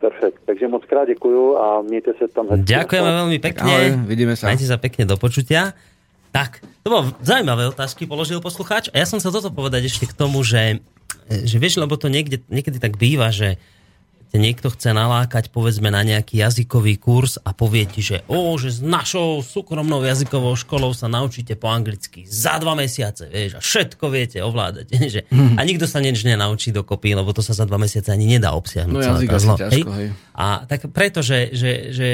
Perfekt. 0.00 0.40
Takže 0.48 0.64
moc 0.68 0.84
krát 0.88 1.04
ďakujú 1.04 1.60
a 1.60 1.84
mějte 1.84 2.16
sa 2.16 2.24
tam. 2.32 2.48
Ďakujeme 2.48 3.10
veľmi 3.20 3.38
pekne. 3.40 3.68
Ahoj, 3.68 3.88
vidíme 4.08 4.32
sa. 4.32 4.48
Majte 4.48 4.64
sa 4.64 4.80
pekne 4.80 5.04
do 5.04 5.20
počutia. 5.20 5.76
Tak, 6.30 6.62
to 6.82 6.88
bolo 6.88 7.10
zaujímavé 7.20 7.66
otázky, 7.66 8.06
položil 8.06 8.38
poslucháč. 8.38 8.88
A 8.94 9.02
ja 9.02 9.06
som 9.06 9.18
sa 9.18 9.34
toto 9.34 9.50
povedať 9.50 9.90
ešte 9.90 10.06
k 10.06 10.14
tomu, 10.14 10.46
že, 10.46 10.78
že 11.26 11.56
vieš, 11.58 11.82
lebo 11.82 11.98
to 11.98 12.06
niekde, 12.06 12.46
niekedy 12.46 12.78
tak 12.78 12.94
býva, 12.96 13.34
že 13.34 13.58
te 14.30 14.38
niekto 14.38 14.70
chce 14.70 14.94
nalákať 14.94 15.50
povedzme 15.50 15.90
na 15.90 16.06
nejaký 16.06 16.38
jazykový 16.38 17.02
kurz 17.02 17.42
a 17.42 17.50
povie 17.50 17.82
ti, 17.90 17.98
že 17.98 18.22
o, 18.30 18.54
že 18.54 18.70
s 18.70 18.78
našou 18.78 19.42
súkromnou 19.42 20.06
jazykovou 20.06 20.54
školou 20.54 20.94
sa 20.94 21.10
naučíte 21.10 21.58
po 21.58 21.66
anglicky 21.66 22.22
za 22.30 22.62
dva 22.62 22.78
mesiace, 22.78 23.26
vieš, 23.26 23.58
a 23.58 23.60
všetko 23.60 24.06
viete 24.06 24.38
ovládať. 24.38 24.86
Že, 25.10 25.26
a 25.58 25.60
nikto 25.66 25.90
sa 25.90 25.98
nič 25.98 26.22
nenaučí 26.22 26.70
dokopy, 26.70 27.18
lebo 27.18 27.34
to 27.34 27.42
sa 27.42 27.50
za 27.50 27.66
dva 27.66 27.82
mesiace 27.82 28.14
ani 28.14 28.30
nedá 28.30 28.54
obsiahnuť. 28.54 28.94
No 28.94 29.02
jazyk 29.02 29.34
asi 29.34 29.48
ťažko, 29.58 29.90
hej. 29.98 30.08
A 30.38 30.62
tak 30.70 30.86
preto, 30.94 31.18
že, 31.26 31.50
že, 31.50 31.90
že 31.90 32.08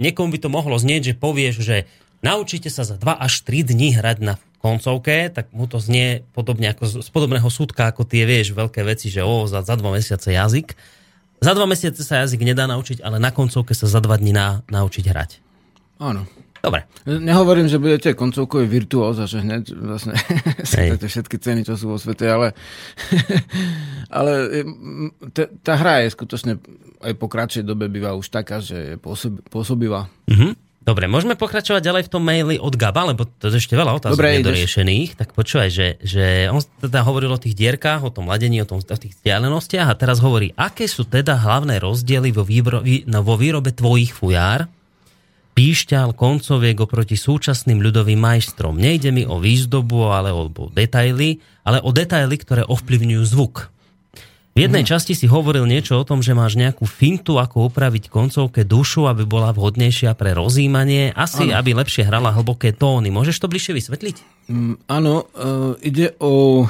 niekomu 0.00 0.32
by 0.32 0.38
to 0.40 0.48
mohlo 0.48 0.80
znieť, 0.80 1.12
že 1.12 1.14
povieš, 1.20 1.54
že 1.60 1.84
naučíte 2.20 2.68
sa 2.72 2.84
za 2.84 2.96
2 2.96 3.04
až 3.16 3.44
3 3.44 3.72
dní 3.72 3.96
hrať 3.96 4.18
na 4.20 4.34
koncovke, 4.60 5.32
tak 5.32 5.48
mu 5.56 5.64
to 5.64 5.80
znie 5.80 6.22
podobne 6.36 6.68
ako 6.70 7.00
z 7.00 7.08
podobného 7.08 7.48
súdka, 7.48 7.88
ako 7.88 8.04
tie, 8.04 8.28
vieš, 8.28 8.52
veľké 8.52 8.84
veci, 8.84 9.08
že 9.08 9.24
o, 9.24 9.48
za, 9.48 9.64
za 9.64 9.74
dva 9.80 9.96
mesiace 9.96 10.36
jazyk. 10.36 10.76
Za 11.40 11.56
dva 11.56 11.64
mesiace 11.64 12.04
sa 12.04 12.20
jazyk 12.20 12.44
nedá 12.44 12.68
naučiť, 12.68 13.00
ale 13.00 13.16
na 13.16 13.32
koncovke 13.32 13.72
sa 13.72 13.88
za 13.88 14.04
dva 14.04 14.20
dní 14.20 14.36
na, 14.36 14.60
naučiť 14.68 15.04
hrať. 15.08 15.30
Áno. 16.04 16.28
Dobre. 16.60 16.84
Nehovorím, 17.08 17.72
že 17.72 17.80
budete 17.80 18.12
koncovkový 18.12 18.68
virtuóz 18.68 19.16
a 19.16 19.24
že 19.24 19.40
hneď 19.40 19.72
vlastne 19.72 20.12
všetky 21.08 21.40
ceny, 21.40 21.64
čo 21.64 21.80
sú 21.80 21.88
vo 21.88 21.96
svete, 21.96 22.28
ale, 22.28 22.52
ale 24.20 24.60
tá 25.64 25.74
hra 25.80 26.04
je 26.04 26.12
skutočne 26.12 26.60
aj 27.00 27.16
po 27.16 27.32
kratšej 27.32 27.64
dobe 27.64 27.88
býva 27.88 28.12
už 28.12 28.28
taká, 28.28 28.60
že 28.60 28.76
je 28.76 28.94
pôsobivá. 29.48 30.12
Mm-hmm. 30.28 30.52
Dobre, 30.80 31.12
môžeme 31.12 31.36
pokračovať 31.36 31.84
ďalej 31.84 32.02
v 32.08 32.12
tom 32.12 32.24
maili 32.24 32.56
od 32.56 32.72
Gaba, 32.72 33.04
lebo 33.04 33.28
to 33.28 33.52
je 33.52 33.60
ešte 33.60 33.76
veľa 33.76 34.00
otázok 34.00 34.16
Dobre, 34.16 34.40
nedoriešených. 34.40 35.12
Tak 35.12 35.36
počúvaj, 35.36 35.68
že, 35.68 36.00
že 36.00 36.48
on 36.48 36.64
teda 36.64 37.04
hovoril 37.04 37.36
o 37.36 37.38
tých 37.38 37.52
dierkách, 37.52 38.00
o 38.00 38.08
tom 38.08 38.32
ladení, 38.32 38.64
o, 38.64 38.66
tom, 38.66 38.80
o 38.80 38.96
tých 38.96 39.12
vzdialenostiach 39.20 39.92
a 39.92 39.94
teraz 39.94 40.24
hovorí, 40.24 40.56
aké 40.56 40.88
sú 40.88 41.04
teda 41.04 41.36
hlavné 41.36 41.84
rozdiely 41.84 42.32
vo, 42.32 42.48
výbro, 42.48 42.80
no, 43.04 43.20
vo 43.20 43.36
výrobe 43.36 43.76
tvojich 43.76 44.16
fujár, 44.16 44.72
píšťal, 45.52 46.16
koncoviek 46.16 46.80
oproti 46.80 47.20
súčasným 47.20 47.84
ľudovým 47.84 48.16
majstrom. 48.16 48.80
Nejde 48.80 49.12
mi 49.12 49.28
o 49.28 49.36
výzdobu 49.36 50.08
ale 50.08 50.32
o 50.32 50.48
detaily, 50.72 51.44
ale 51.60 51.84
o 51.84 51.92
detaily, 51.92 52.40
ktoré 52.40 52.64
ovplyvňujú 52.64 53.22
zvuk. 53.28 53.68
V 54.60 54.68
jednej 54.68 54.84
mm. 54.84 54.92
časti 54.92 55.16
si 55.16 55.24
hovoril 55.24 55.64
niečo 55.64 55.96
o 55.96 56.04
tom, 56.04 56.20
že 56.20 56.36
máš 56.36 56.52
nejakú 56.52 56.84
fintu, 56.84 57.40
ako 57.40 57.72
upraviť 57.72 58.12
koncovke 58.12 58.68
dušu, 58.68 59.08
aby 59.08 59.24
bola 59.24 59.56
vhodnejšia 59.56 60.12
pre 60.12 60.36
rozímanie, 60.36 61.16
asi 61.16 61.48
ano. 61.48 61.64
aby 61.64 61.72
lepšie 61.72 62.04
hrala 62.04 62.28
hlboké 62.28 62.76
tóny. 62.76 63.08
Môžeš 63.08 63.40
to 63.40 63.48
bližšie 63.48 63.72
vysvetliť? 63.72 64.16
Mm, 64.52 64.76
áno, 64.84 65.24
uh, 65.32 65.80
ide 65.80 66.12
o 66.20 66.60
uh, 66.60 66.68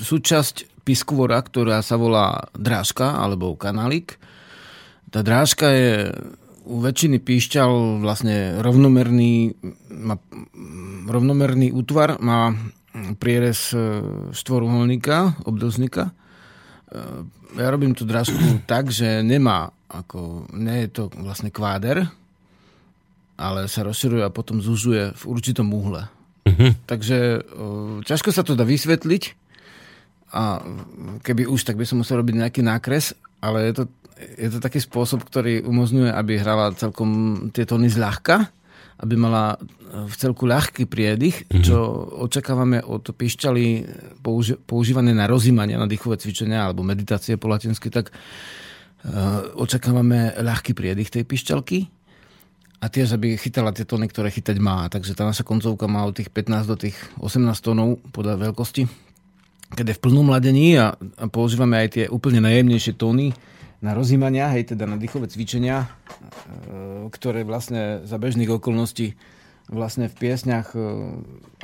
súčasť 0.00 0.80
piskvora, 0.80 1.44
ktorá 1.44 1.84
sa 1.84 2.00
volá 2.00 2.48
drážka 2.56 3.20
alebo 3.20 3.52
kanálik. 3.52 4.16
Tá 5.12 5.20
drážka 5.20 5.68
je 5.76 6.08
u 6.64 6.80
väčšiny 6.80 7.20
píšťal 7.20 8.00
vlastne 8.00 8.64
rovnomerný, 8.64 9.60
má 9.92 10.16
rovnomerný 11.04 11.68
útvar, 11.68 12.16
má 12.16 12.56
prierez 13.20 13.76
e, 13.76 14.00
štvoruholníka, 14.30 15.42
obdlžníka 15.42 16.16
ja 17.56 17.68
robím 17.68 17.96
tú 17.96 18.04
drážku 18.04 18.36
tak, 18.70 18.92
že 18.92 19.24
nemá 19.24 19.72
ako, 19.92 20.48
nie 20.56 20.88
je 20.88 20.88
to 20.88 21.02
vlastne 21.20 21.52
kváder, 21.52 22.08
ale 23.36 23.68
sa 23.68 23.84
rozširuje 23.84 24.24
a 24.24 24.32
potom 24.32 24.62
zužuje 24.62 25.12
v 25.12 25.22
určitom 25.28 25.68
úhle. 25.72 26.08
Mhm. 26.48 26.88
Takže 26.88 27.18
ťažko 28.02 28.30
sa 28.34 28.42
to 28.42 28.58
dá 28.58 28.66
vysvetliť 28.66 29.22
a 30.32 30.64
keby 31.20 31.44
už, 31.44 31.60
tak 31.68 31.76
by 31.76 31.84
som 31.84 32.00
musel 32.00 32.24
robiť 32.24 32.34
nejaký 32.40 32.60
nákres, 32.64 33.12
ale 33.44 33.68
je 33.68 33.72
to, 33.76 33.84
je 34.40 34.48
to 34.48 34.58
taký 34.64 34.80
spôsob, 34.80 35.28
ktorý 35.28 35.60
umožňuje, 35.60 36.08
aby 36.08 36.40
hrala 36.40 36.72
celkom 36.72 37.10
tie 37.52 37.68
tóny 37.68 37.92
zľahka, 37.92 38.48
aby 39.00 39.14
mala 39.16 39.56
v 39.92 40.14
celku 40.16 40.48
ľahký 40.48 40.88
priedych, 40.88 41.48
čo 41.60 41.76
očakávame 42.24 42.80
od 42.80 43.12
pišťaly 43.12 43.66
použi- 44.24 44.56
používané 44.56 45.12
na 45.12 45.28
rozímanie, 45.28 45.76
na 45.76 45.84
dýchové 45.84 46.16
cvičenia 46.16 46.64
alebo 46.64 46.80
meditácie 46.80 47.36
po 47.36 47.52
latinsky, 47.52 47.92
tak 47.92 48.08
e, 48.08 48.12
očakávame 49.52 50.32
ľahký 50.40 50.72
priedych 50.72 51.12
tej 51.12 51.28
pišťalky 51.28 51.78
a 52.82 52.88
tiež, 52.88 53.20
aby 53.20 53.36
chytala 53.36 53.76
tie 53.76 53.84
tóny, 53.84 54.08
ktoré 54.08 54.32
chytať 54.32 54.56
má. 54.58 54.88
Takže 54.88 55.12
tá 55.12 55.28
naša 55.28 55.44
koncovka 55.44 55.84
má 55.86 56.08
od 56.08 56.16
tých 56.16 56.32
15 56.32 56.72
do 56.72 56.76
tých 56.80 56.96
18 57.20 57.52
tónov 57.60 58.00
podľa 58.16 58.48
veľkosti, 58.48 58.88
keď 59.76 59.92
je 59.92 59.96
v 60.00 60.02
plnom 60.02 60.32
ladení 60.32 60.80
a, 60.80 60.96
a 60.96 61.24
používame 61.28 61.78
aj 61.84 61.88
tie 62.00 62.04
úplne 62.08 62.40
najjemnejšie 62.42 62.96
tóny 62.96 63.36
na 63.82 63.92
rozímania, 63.98 64.46
hej, 64.54 64.72
teda 64.72 64.86
na 64.86 64.94
dýchové 64.94 65.26
cvičenia, 65.26 65.84
e, 65.84 65.88
ktoré 67.10 67.42
vlastne 67.42 68.06
za 68.06 68.16
bežných 68.16 68.48
okolností 68.48 69.18
vlastne 69.66 70.06
v 70.06 70.14
piesňach 70.14 70.78
e, 70.78 70.80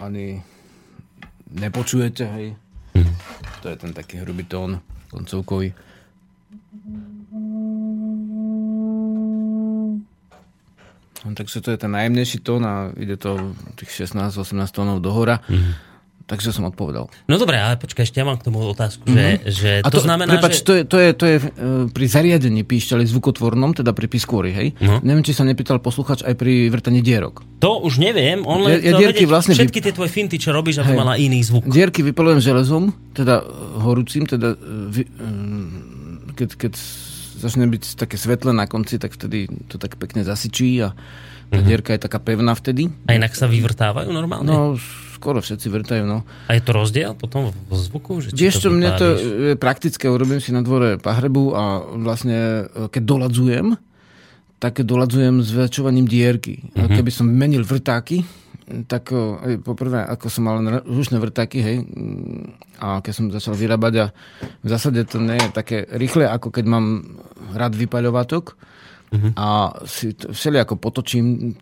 ani 0.02 0.42
nepočujete, 1.54 2.24
hej. 2.26 2.46
To 3.62 3.66
je 3.70 3.76
ten 3.78 3.94
taký 3.94 4.18
hrubý 4.22 4.44
tón 4.50 4.82
koncovkový. 5.14 5.72
No, 11.18 11.34
takže 11.34 11.58
to 11.60 11.74
je 11.74 11.78
ten 11.78 11.90
najjemnejší 11.90 12.38
tón 12.46 12.62
a 12.62 12.94
ide 12.94 13.18
to 13.18 13.54
tých 13.74 14.06
16-18 14.06 14.54
tónov 14.70 15.02
dohora. 15.02 15.42
Mm-hmm. 15.50 15.87
Takže 16.28 16.52
som 16.52 16.68
odpovedal. 16.68 17.08
No 17.24 17.34
dobré, 17.34 17.56
ale 17.56 17.74
počkaj, 17.74 18.04
ešte 18.04 18.20
ja 18.20 18.28
mám 18.28 18.36
k 18.36 18.44
tomu 18.44 18.60
otázku, 18.60 19.08
že, 19.08 19.40
že 19.48 19.70
A 19.80 19.88
to, 19.88 19.96
znamená, 19.96 20.28
prepač, 20.30 20.60
že... 20.60 20.62
to 20.62 20.72
je, 20.76 20.82
to 20.84 20.96
je, 20.98 21.08
to 21.10 21.24
je 21.24 21.36
e, 21.36 21.44
pri 21.88 22.04
zariadení 22.04 22.62
píšťali 22.62 23.00
zvukotvornom, 23.02 23.72
teda 23.72 23.90
pri 23.90 24.06
piskôri, 24.06 24.52
hej? 24.52 24.68
No. 24.78 25.00
Neviem, 25.00 25.24
či 25.24 25.32
sa 25.32 25.42
nepýtal 25.42 25.80
posluchač 25.80 26.20
aj 26.20 26.36
pri 26.36 26.68
vrtaní 26.68 27.00
dierok. 27.00 27.40
To 27.58 27.80
už 27.80 27.96
neviem, 27.96 28.44
on 28.44 28.60
len 28.60 28.76
Ja- 28.76 28.92
ja 28.92 29.00
dierky 29.00 29.24
vedieť 29.24 29.32
vlastne 29.32 29.56
všetky 29.56 29.80
tie 29.80 29.90
tvoje 29.90 30.12
finty, 30.12 30.36
čo 30.36 30.52
robíš, 30.52 30.78
aby 30.78 30.92
Hej. 30.92 31.00
mala 31.00 31.16
iný 31.16 31.40
zvuk. 31.40 31.64
Dierky 31.64 32.04
vypalujem 32.04 32.44
železom, 32.44 32.92
teda 33.10 33.40
e, 33.40 33.44
horúcim, 33.80 34.22
teda 34.22 34.52
e, 34.52 34.56
vy, 34.92 35.02
keď, 36.36 36.48
keď 36.60 36.72
začne 37.38 37.64
byť 37.64 37.96
také 37.96 38.20
svetlé 38.20 38.52
na 38.52 38.66
konci, 38.66 39.00
tak 39.00 39.16
vtedy 39.16 39.48
to 39.64 39.80
tak 39.80 39.96
pekne 39.96 40.22
zasyčí 40.22 40.76
a 40.84 40.92
Mhm. 41.48 41.56
tá 41.56 41.60
dierka 41.64 41.90
je 41.96 42.00
taká 42.04 42.20
pevná 42.20 42.52
vtedy. 42.52 42.92
A 43.08 43.16
inak 43.16 43.32
sa 43.32 43.48
vyvrtávajú 43.48 44.12
normálne? 44.12 44.44
No, 44.44 44.76
skoro 45.18 45.42
všetci 45.42 45.66
vrtajú, 45.66 46.06
no. 46.06 46.22
A 46.46 46.54
je 46.54 46.62
to 46.62 46.70
rozdiel 46.70 47.18
potom 47.18 47.50
vo 47.50 47.76
zvuku? 47.76 48.22
Že 48.22 48.38
Vieš 48.38 48.54
čo, 48.62 48.68
mne 48.70 48.94
to 48.94 49.06
je 49.18 49.54
praktické, 49.58 50.06
urobím 50.06 50.38
si 50.38 50.54
na 50.54 50.62
dvore 50.62 51.02
pahrebu 51.02 51.58
a 51.58 51.82
vlastne 51.98 52.70
e, 52.70 52.86
keď 52.86 53.02
doladzujem, 53.02 53.74
tak 54.62 54.78
doladzujem 54.86 55.42
zväčšovaním 55.42 56.06
dierky. 56.06 56.62
Mhm. 56.62 56.70
Uh-huh. 56.78 56.96
Keby 57.02 57.10
som 57.10 57.26
menil 57.26 57.66
vrtáky, 57.66 58.22
tak 58.86 59.10
e, 59.10 59.58
poprvé, 59.58 60.06
ako 60.06 60.26
som 60.30 60.46
mal 60.46 60.62
len 60.62 60.78
rušné 60.86 61.18
vrtáky, 61.18 61.58
hej, 61.58 61.76
a 62.78 63.02
keď 63.02 63.12
som 63.12 63.32
začal 63.32 63.58
vyrábať 63.58 63.94
a 63.98 64.04
v 64.62 64.68
zásade 64.68 65.02
to 65.08 65.18
nie 65.18 65.34
je 65.34 65.48
také 65.50 65.82
rýchle, 65.98 66.28
ako 66.28 66.54
keď 66.54 66.64
mám 66.68 67.18
rád 67.56 67.74
vypaľovatok, 67.74 68.54
Mhm. 69.08 69.40
a 69.40 69.72
si 69.88 70.12
to 70.12 70.36
všelijako 70.36 70.76
potočím 70.76 71.56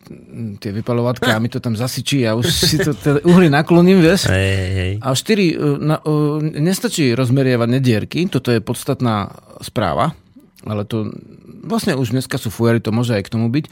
tie 0.59 0.75
vypaľovatka 0.75 1.31
a 1.31 1.39
mi 1.39 1.47
to 1.47 1.63
tam 1.63 1.79
zasyčí 1.79 2.27
a 2.27 2.35
už 2.35 2.47
si 2.51 2.77
to 2.83 2.91
tie 2.91 3.23
uhly 3.23 3.47
nakloním, 3.47 4.03
vieš. 4.03 4.27
Hej, 4.27 4.59
hej. 4.75 4.93
A 4.99 5.15
4, 5.15 5.79
na, 5.79 6.03
uh, 6.03 6.43
nestačí 6.43 7.15
rozmerievať 7.15 7.69
nedierky, 7.71 8.27
toto 8.27 8.51
je 8.51 8.59
podstatná 8.59 9.31
správa, 9.63 10.19
ale 10.67 10.83
to 10.83 11.15
vlastne 11.63 11.95
už 11.95 12.11
dneska 12.11 12.35
sú 12.35 12.51
fujery, 12.51 12.83
to 12.83 12.91
môže 12.91 13.15
aj 13.15 13.31
k 13.31 13.33
tomu 13.39 13.47
byť. 13.47 13.71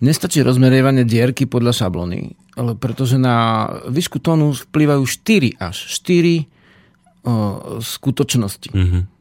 Nestačí 0.00 0.40
rozmerievanie 0.40 1.04
dierky 1.04 1.44
podľa 1.44 1.76
šablóny, 1.76 2.32
ale 2.56 2.72
pretože 2.72 3.20
na 3.20 3.68
výšku 3.84 4.16
tónu 4.16 4.56
vplývajú 4.56 5.04
4 5.04 5.60
až 5.60 5.76
4 5.76 6.48
uh, 7.28 7.84
skutočnosti. 7.84 8.72
Mhm. 8.72 9.19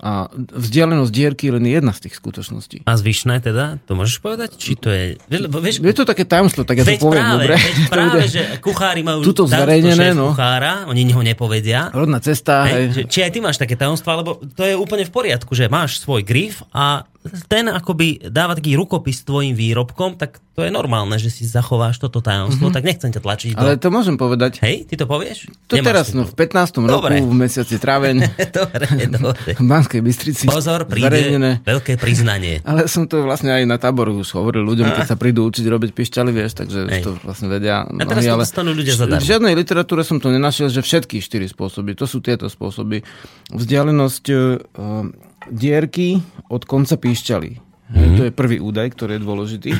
A 0.00 0.32
vzdialenosť 0.32 1.12
dierky 1.12 1.42
je 1.48 1.52
len 1.60 1.64
jedna 1.68 1.92
z 1.92 2.08
tých 2.08 2.16
skutočností. 2.16 2.88
A 2.88 2.96
zvyšné 2.96 3.44
teda? 3.44 3.76
To 3.84 3.92
môžeš 3.92 4.24
povedať? 4.24 4.56
Či 4.56 4.72
to 4.80 4.88
je... 4.88 5.20
Vieš, 5.28 5.84
Je 5.84 5.92
to 5.92 6.08
také 6.08 6.24
tajomstvo, 6.24 6.64
tak 6.64 6.80
ja 6.80 6.84
to 6.88 6.96
poviem, 6.96 7.20
práve, 7.20 7.36
dobre? 7.36 7.54
Veď 7.60 7.76
práve, 7.92 8.18
že 8.32 8.42
kuchári 8.64 9.04
majú 9.04 9.20
Tuto 9.20 9.44
tajomstvo 9.44 9.60
zverejnené, 9.60 10.06
no. 10.16 10.32
kuchára, 10.32 10.88
oni 10.88 11.04
ho 11.12 11.20
nepovedia. 11.20 11.92
Rodná 11.92 12.16
cesta, 12.24 12.64
Hej, 12.64 12.84
hej. 12.96 13.04
či 13.12 13.18
aj 13.20 13.30
ty 13.30 13.38
máš 13.44 13.60
také 13.60 13.76
tajomstvá, 13.76 14.24
lebo 14.24 14.40
to 14.56 14.64
je 14.64 14.72
úplne 14.72 15.04
v 15.04 15.12
poriadku, 15.12 15.52
že 15.52 15.68
máš 15.68 16.00
svoj 16.00 16.24
grif 16.24 16.64
a 16.72 17.04
ten 17.52 17.68
akoby 17.68 18.32
dáva 18.32 18.56
taký 18.56 18.80
rukopis 18.80 19.20
tvojim 19.28 19.52
výrobkom, 19.52 20.16
tak 20.16 20.40
to 20.56 20.64
je 20.64 20.72
normálne, 20.72 21.12
že 21.20 21.28
si 21.28 21.44
zachováš 21.44 22.00
toto 22.00 22.24
tajomstvo, 22.24 22.72
tak 22.72 22.80
nechcem 22.80 23.12
ťa 23.12 23.20
tlačiť 23.20 23.50
do... 23.52 23.60
Ale 23.60 23.76
to 23.76 23.92
môžem 23.92 24.16
povedať. 24.16 24.64
Hej, 24.64 24.88
ty 24.88 24.96
to 24.96 25.04
povieš? 25.04 25.52
To 25.68 25.76
Nemáš 25.76 25.88
teraz, 25.88 26.06
no 26.16 26.24
v 26.24 26.32
15. 26.32 26.84
Dobre. 26.88 27.20
roku, 27.20 27.28
v 27.28 27.36
mesiaci 27.36 27.76
tráveň, 27.76 28.16
dobre, 28.56 28.84
dobre. 29.08 29.50
v 29.52 29.64
Banskej 29.68 30.00
Bystrici. 30.00 30.44
Pozor, 30.48 30.88
príde 30.88 31.12
zverejnené. 31.12 31.50
veľké 31.60 32.00
priznanie. 32.00 32.60
Ale 32.68 32.88
som 32.88 33.04
to 33.04 33.20
vlastne 33.20 33.52
aj 33.52 33.68
na 33.68 33.76
táboru 33.76 34.16
už 34.16 34.32
hovoril 34.40 34.64
ľuďom, 34.64 34.88
keď 34.96 35.12
sa 35.12 35.16
prídu 35.20 35.44
učiť 35.44 35.64
robiť 35.68 35.90
pišťaly, 35.92 36.30
vieš, 36.32 36.56
takže 36.56 36.88
Hej. 36.88 37.02
to 37.04 37.10
vlastne 37.20 37.52
vedia. 37.52 37.84
A 37.84 38.04
teraz 38.08 38.24
mnohí, 38.24 38.40
to 38.40 38.44
dostanú 38.48 38.70
ľudia 38.72 38.96
zadarmo. 38.96 39.20
V 39.20 39.28
žiadnej 39.28 39.54
literatúre 39.60 40.02
som 40.08 40.16
to 40.16 40.32
nenašiel, 40.32 40.72
že 40.72 40.80
všetky 40.80 41.20
štyri 41.20 41.48
spôsoby, 41.52 41.92
to 41.92 42.08
sú 42.08 42.24
tieto 42.24 42.48
spôsoby. 42.48 43.04
Vzdialenosť 43.52 44.24
uh, 44.32 45.29
dierky 45.48 46.20
od 46.52 46.68
konca 46.68 47.00
píšťaly. 47.00 47.70
Mhm. 47.90 48.16
to 48.16 48.22
je 48.30 48.32
prvý 48.32 48.62
údaj, 48.62 48.94
ktorý 48.94 49.18
je 49.18 49.22
dôležitý. 49.26 49.70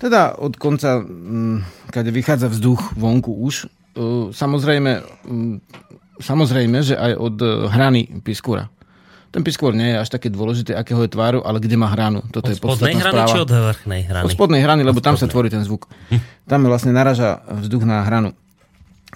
Teda 0.00 0.32
od 0.38 0.56
konca, 0.56 1.02
mm, 1.04 1.90
kade 1.92 2.08
vychádza 2.14 2.48
vzduch 2.48 2.96
vonku 2.96 3.34
už, 3.34 3.66
uh, 3.98 4.32
samozrejme, 4.32 5.04
mm, 5.26 5.56
samozrejme, 6.22 6.78
že 6.80 6.94
aj 6.96 7.12
od 7.18 7.36
uh, 7.44 7.68
hrany 7.68 8.22
piskúra. 8.24 8.72
Ten 9.28 9.44
piskôr 9.44 9.76
nie 9.76 9.92
je 9.92 10.00
až 10.00 10.08
také 10.08 10.32
dôležité, 10.32 10.72
akého 10.72 11.04
je 11.04 11.12
tváru, 11.12 11.44
ale 11.44 11.60
kde 11.60 11.76
má 11.76 11.92
hranu. 11.92 12.24
Toto 12.32 12.48
Od 12.48 12.52
je 12.52 12.56
spodnej 12.56 12.96
podstatná 12.96 13.00
hrany 13.04 13.12
správa. 13.12 13.28
či 13.28 13.38
od 13.44 13.50
vrchnej 13.52 14.02
hrany? 14.08 14.24
Od 14.24 14.32
spodnej 14.32 14.62
hrany, 14.64 14.82
lebo 14.88 15.04
tam 15.04 15.20
sa 15.20 15.28
tvorí 15.28 15.52
ten 15.52 15.60
zvuk. 15.60 15.84
Tam 16.48 16.64
vlastne 16.64 16.96
naraža 16.96 17.44
vzduch 17.44 17.84
na 17.84 18.08
hranu. 18.08 18.32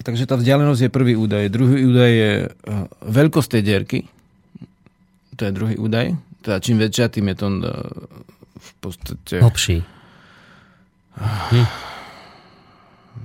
Takže 0.04 0.28
tá 0.28 0.36
vzdialenosť 0.36 0.88
je 0.88 0.90
prvý 0.92 1.16
údaj. 1.16 1.48
Druhý 1.48 1.88
údaj 1.88 2.12
je 2.12 2.32
uh, 2.44 2.84
veľkosť 3.08 3.48
tej 3.56 3.62
dierky. 3.64 3.98
To 5.36 5.42
je 5.48 5.52
druhý 5.52 5.74
údaj. 5.80 6.16
Teda 6.42 6.58
čím 6.58 6.82
väčšia, 6.82 7.06
tým 7.08 7.30
je 7.32 7.36
to 7.38 7.48
uh, 7.48 7.62
v 8.58 8.70
podstate 8.82 9.34
Hlbší. 9.38 9.78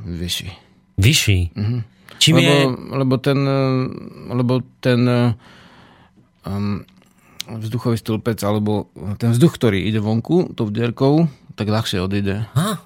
vyšší. 0.06 0.50
Vyšší. 0.98 1.40
Čím 2.18 2.36
lebo, 2.42 2.52
je... 2.52 2.64
lebo 2.98 3.16
ten, 3.22 3.40
lebo 4.34 4.54
ten 4.82 5.02
um, 6.48 6.82
vzduchový 7.48 7.98
stĺpec, 7.98 8.40
alebo 8.44 8.90
ten 9.22 9.32
vzduch, 9.32 9.54
ktorý 9.56 9.86
ide 9.86 10.02
vonku 10.02 10.58
tou 10.58 10.68
dierkou, 10.74 11.30
tak 11.56 11.70
ľahšie 11.70 12.02
odíde. 12.02 12.50
Aha. 12.54 12.82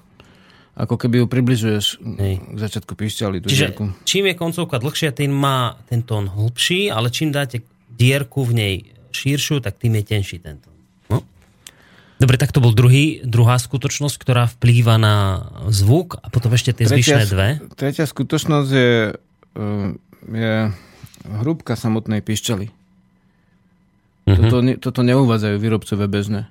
Ako 0.72 0.96
keby 0.96 1.20
ju 1.20 1.26
približuješ 1.28 2.00
Hej. 2.00 2.34
k 2.40 2.56
začiatku 2.56 2.96
píšťaly, 2.96 3.44
tú 3.44 3.52
Čiže 3.52 3.76
dierku. 3.76 3.84
čím 4.08 4.32
je 4.32 4.34
koncovka 4.40 4.80
dlhšia, 4.80 5.12
tým 5.12 5.28
má 5.28 5.76
ten 5.84 6.00
tón 6.00 6.32
hlbší, 6.32 6.88
ale 6.88 7.12
čím 7.12 7.28
dáte 7.28 7.60
dierku 7.92 8.40
v 8.48 8.52
nej 8.56 8.74
širšiu, 9.12 9.60
tak 9.60 9.76
tým 9.78 10.00
je 10.00 10.04
tenší 10.08 10.40
ten 10.40 10.58
tón. 10.58 10.74
No. 11.12 11.20
Dobre, 12.18 12.40
tak 12.40 12.50
to 12.50 12.64
bol 12.64 12.72
druhý, 12.72 13.20
druhá 13.22 13.60
skutočnosť, 13.60 14.16
ktorá 14.16 14.48
vplýva 14.48 14.96
na 14.96 15.46
zvuk 15.68 16.18
a 16.18 16.32
potom 16.32 16.52
ešte 16.56 16.82
tie 16.82 16.86
zvyšné 16.88 17.24
dve. 17.28 17.48
tretia 17.76 18.08
skutočnosť 18.08 18.70
je, 18.72 18.94
uh, 19.14 19.88
je 20.30 20.52
hrúbka 21.42 21.78
samotnej 21.78 22.22
píšťaly. 22.22 22.66
Mhm. 24.26 24.38
Toto, 24.38 24.58
toto 24.78 25.00
neuvádzajú 25.02 25.56
výrobcové 25.58 26.06
bežné. 26.06 26.46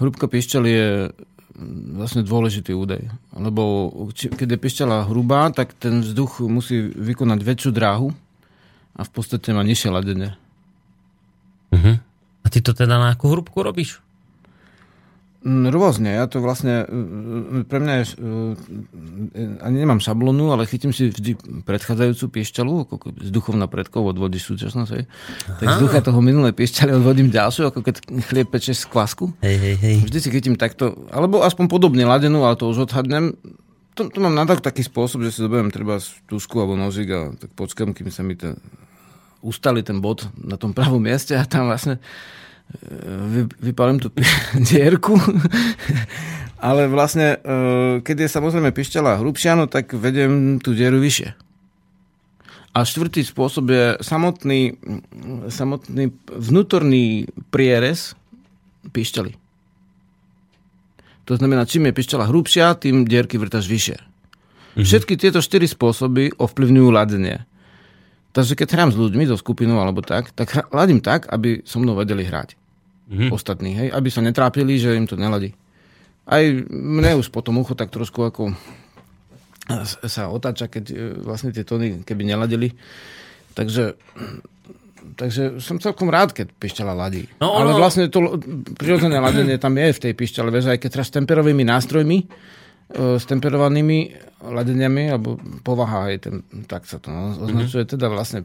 Hrúbka 0.00 0.30
píšťaly 0.30 0.70
je 0.70 0.90
mm, 1.10 2.00
vlastne 2.00 2.22
dôležitý 2.24 2.72
údaj. 2.72 3.12
Lebo 3.34 3.92
keď 4.14 4.56
je 4.56 4.58
pišťala 4.58 5.10
hrubá, 5.10 5.50
tak 5.52 5.74
ten 5.76 6.00
vzduch 6.00 6.46
musí 6.46 6.80
vykonať 6.80 7.38
väčšiu 7.44 7.70
dráhu 7.74 8.08
a 8.96 9.00
v 9.04 9.10
podstate 9.10 9.52
má 9.52 9.60
nižšie 9.66 9.90
ladenie. 9.92 10.38
Uh-huh. 11.74 11.96
A 12.44 12.46
ty 12.48 12.64
to 12.64 12.72
teda 12.72 12.96
na 12.96 13.12
akú 13.12 13.28
hrúbku 13.28 13.60
robíš? 13.60 14.00
Mm, 15.38 15.70
Rôzne, 15.70 16.18
ja 16.18 16.26
to 16.26 16.42
vlastne, 16.42 16.82
mm, 16.82 17.70
pre 17.70 17.78
mňa 17.78 17.94
je, 18.02 18.04
mm, 18.18 18.52
ani 19.62 19.76
nemám 19.86 20.02
šablonu, 20.02 20.50
ale 20.50 20.66
chytím 20.66 20.90
si 20.90 21.14
vždy 21.14 21.62
predchádzajúcu 21.62 22.24
piešťalu, 22.26 22.74
ako 22.90 23.14
z 23.22 23.30
duchov 23.30 23.54
na 23.54 23.70
predkov 23.70 24.02
odvodíš 24.10 24.50
súčasnosť, 24.50 24.90
hej. 24.98 25.06
tak 25.62 25.66
z 25.72 25.78
ducha 25.78 26.02
toho 26.02 26.18
minulé 26.18 26.50
piešťaly 26.50 26.90
odvodím 26.90 27.30
ďalšiu, 27.30 27.70
ako 27.70 27.86
keď 27.86 27.94
chlieb 28.26 28.50
pečeš 28.50 28.82
z 28.82 28.90
kvásku. 28.90 29.30
Hej, 29.38 29.56
hej, 29.62 29.76
hej. 29.78 29.96
Vždy 30.10 30.18
si 30.18 30.28
chytím 30.34 30.58
takto, 30.58 31.06
alebo 31.14 31.46
aspoň 31.46 31.70
podobne 31.70 32.02
ladenú, 32.02 32.42
ale 32.42 32.58
to 32.58 32.66
už 32.66 32.90
odhadnem. 32.90 33.38
To, 33.94 34.10
to 34.10 34.18
mám 34.18 34.34
na 34.34 34.42
tak, 34.42 34.58
taký 34.58 34.82
spôsob, 34.82 35.22
že 35.22 35.38
si 35.38 35.46
zoberiem 35.46 35.70
treba 35.70 36.02
túsku 36.26 36.58
alebo 36.58 36.74
nožík 36.74 37.08
a 37.14 37.20
tak 37.38 37.54
počkám, 37.54 37.94
kým 37.94 38.10
sa 38.10 38.26
mi 38.26 38.34
to 38.34 38.58
ustali 39.42 39.82
ten 39.86 40.02
bod 40.02 40.26
na 40.34 40.58
tom 40.58 40.74
pravom 40.74 41.02
mieste 41.02 41.38
a 41.38 41.46
tam 41.46 41.70
vlastne 41.70 42.02
vy, 43.06 43.48
vypalím 43.60 43.98
tú 44.02 44.12
dierku, 44.54 45.16
ale 46.68 46.90
vlastne, 46.90 47.38
e, 47.40 47.58
keď 48.04 48.26
je 48.26 48.34
samozrejme 48.34 48.70
pišťala 48.74 49.20
hrubšia, 49.22 49.56
no 49.56 49.64
tak 49.70 49.96
vedem 49.96 50.60
tú 50.60 50.76
dieru 50.76 51.00
vyššie. 51.00 51.32
A 52.76 52.84
štvrtý 52.84 53.24
spôsob 53.24 53.72
je 53.72 53.84
samotný, 54.04 54.76
samotný 55.50 56.14
vnútorný 56.28 57.26
prierez 57.48 58.14
pišťaly. 58.92 59.34
To 61.26 61.32
znamená, 61.36 61.68
čím 61.68 61.88
je 61.88 61.96
pišťala 61.96 62.28
hrubšia, 62.28 62.78
tým 62.78 63.08
dierky 63.08 63.40
vrtaš 63.40 63.66
vyššie. 63.66 63.98
Mm-hmm. 63.98 64.84
Všetky 64.84 65.14
tieto 65.18 65.40
štyri 65.42 65.66
spôsoby 65.66 66.32
ovplyvňujú 66.38 66.88
ladenie. 66.92 67.48
Takže 68.32 68.54
keď 68.54 68.68
hrám 68.76 68.90
s 68.92 69.00
ľuďmi, 69.00 69.24
so 69.24 69.40
skupinou 69.40 69.80
alebo 69.80 70.04
tak, 70.04 70.30
tak 70.36 70.68
ladím 70.70 71.00
tak, 71.00 71.26
aby 71.32 71.64
so 71.64 71.80
mnou 71.80 71.96
vedeli 71.96 72.22
hrať. 72.28 72.54
Mm-hmm. 73.08 73.30
Ostatní, 73.32 73.70
hej? 73.72 73.88
Aby 73.88 74.08
sa 74.12 74.20
netrápili, 74.20 74.76
že 74.76 74.92
im 74.92 75.08
to 75.08 75.16
neladí. 75.16 75.56
Aj 76.28 76.44
mne 76.68 77.16
už 77.16 77.32
potom 77.32 77.56
ucho 77.56 77.72
tak 77.72 77.88
trošku 77.88 78.20
ako 78.20 78.52
sa 80.08 80.28
otáča, 80.32 80.68
keď 80.68 80.84
e, 80.92 80.96
vlastne 81.20 81.52
tie 81.52 81.64
tóny 81.64 82.04
keby 82.04 82.24
neladili. 82.24 82.72
Takže 83.56 83.96
takže 85.14 85.62
som 85.62 85.80
celkom 85.80 86.10
rád, 86.12 86.34
keď 86.34 86.52
pišťala 86.58 86.92
ladí. 86.92 87.30
No, 87.40 87.54
Ale 87.58 87.74
vlastne 87.74 88.10
to 88.10 88.38
prirodzené 88.76 89.18
ladenie 89.22 89.56
tam 89.56 89.74
je 89.78 89.94
v 89.94 90.02
tej 90.08 90.12
pišťale, 90.14 90.52
vieš, 90.52 90.74
aj 90.74 90.78
keď 90.82 90.90
teraz 91.00 91.08
temperovými 91.14 91.64
nástrojmi, 91.64 92.28
s 92.88 93.24
temperovanými 93.28 94.16
ladeniami, 94.40 95.12
alebo 95.12 95.36
povaha, 95.60 96.08
aj 96.08 96.16
ten, 96.24 96.34
tak 96.64 96.88
sa 96.88 96.96
to 96.96 97.12
označuje, 97.36 97.84
mm-hmm. 97.84 97.94
teda 98.00 98.06
vlastne 98.08 98.40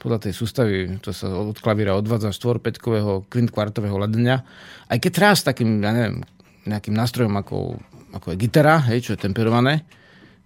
podľa 0.00 0.28
tej 0.28 0.32
sústavy, 0.32 0.76
to 1.04 1.12
sa 1.12 1.28
od 1.28 1.60
klavíra 1.60 1.92
odvádza 1.98 2.32
4-5-kového 2.32 3.26
kvartového 3.28 4.00
ladenia. 4.00 4.48
Aj 4.88 4.96
keď 4.96 5.10
teraz 5.12 5.44
takým, 5.44 5.82
ja 5.84 5.92
neviem, 5.92 6.24
nejakým 6.64 6.94
nástrojom 6.94 7.34
ako, 7.36 7.76
ako 8.16 8.26
je 8.32 8.36
gitara, 8.40 8.80
hej, 8.88 9.04
čo 9.04 9.10
je 9.12 9.22
temperované, 9.28 9.84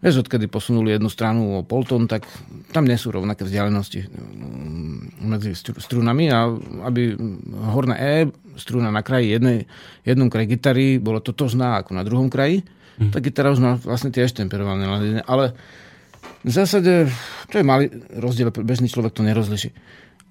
vieš, 0.03 0.27
odkedy 0.27 0.51
posunuli 0.51 0.97
jednu 0.97 1.09
stranu 1.09 1.61
o 1.61 1.67
poltón, 1.67 2.11
tak 2.11 2.27
tam 2.75 2.85
nie 2.85 2.99
sú 2.99 3.15
rovnaké 3.15 3.47
vzdialenosti 3.47 4.11
mm, 4.11 5.23
medzi 5.23 5.55
strunami 5.57 6.29
a 6.35 6.51
aby 6.89 7.15
horná 7.73 7.95
E, 7.97 8.29
struna 8.59 8.89
na 8.91 9.05
kraji 9.05 9.37
jednej, 9.39 9.69
jednom 10.03 10.29
kraji 10.33 10.57
gitary 10.57 10.89
bola 10.97 11.21
totožná 11.21 11.81
ako 11.81 11.97
na 11.97 12.03
druhom 12.05 12.29
kraji, 12.33 12.65
Mm. 12.97 13.13
Tak 13.13 13.21
gitara 13.29 13.53
už 13.53 13.61
má 13.61 13.73
vlastne 13.81 14.09
tiež 14.13 14.33
temperované 14.33 14.89
ladenie. 14.89 15.23
Ale 15.25 15.53
v 16.47 16.53
zásade 16.53 17.11
to 17.51 17.55
je 17.59 17.65
malý 17.67 17.91
rozdiel, 18.15 18.51
bežný 18.51 18.89
človek 18.89 19.13
to 19.13 19.27
nerozliší. 19.27 19.75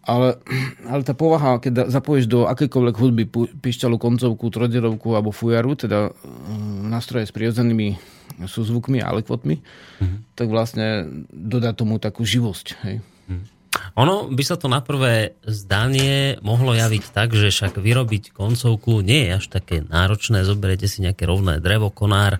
Ale, 0.05 0.37
ale 0.85 1.01
tá 1.01 1.17
povaha, 1.17 1.57
keď 1.57 1.89
zapojíš 1.89 2.29
do 2.29 2.45
akejkoľvek 2.45 2.95
hudby 3.01 3.23
pišťalu, 3.57 3.97
koncovku, 3.97 4.53
trodirovku 4.53 5.17
alebo 5.17 5.33
fujaru, 5.33 5.73
teda 5.73 6.13
mm, 6.13 6.93
nástroje 6.93 7.25
s 7.25 7.33
prirodzenými 7.33 7.97
súzvukmi 8.45 9.01
a 9.01 9.09
lekvotmi, 9.17 9.57
mm-hmm. 9.57 10.19
tak 10.37 10.47
vlastne 10.53 11.09
dodá 11.33 11.73
tomu 11.73 11.97
takú 11.97 12.21
živosť. 12.21 12.67
Hej. 12.85 13.01
Mm. 13.25 13.49
Ono 13.97 14.29
by 14.29 14.43
sa 14.45 14.61
to 14.61 14.69
na 14.69 14.79
prvé 14.79 15.41
zdanie 15.41 16.37
mohlo 16.45 16.77
javiť 16.77 17.03
tak, 17.09 17.33
že 17.33 17.49
však 17.49 17.81
vyrobiť 17.81 18.31
koncovku 18.31 19.01
nie 19.01 19.25
je 19.25 19.31
až 19.41 19.45
také 19.51 19.83
náročné. 19.83 20.45
Zoberiete 20.45 20.85
si 20.85 21.01
nejaké 21.01 21.25
rovné 21.27 21.57
drevo, 21.57 21.89
konár, 21.89 22.39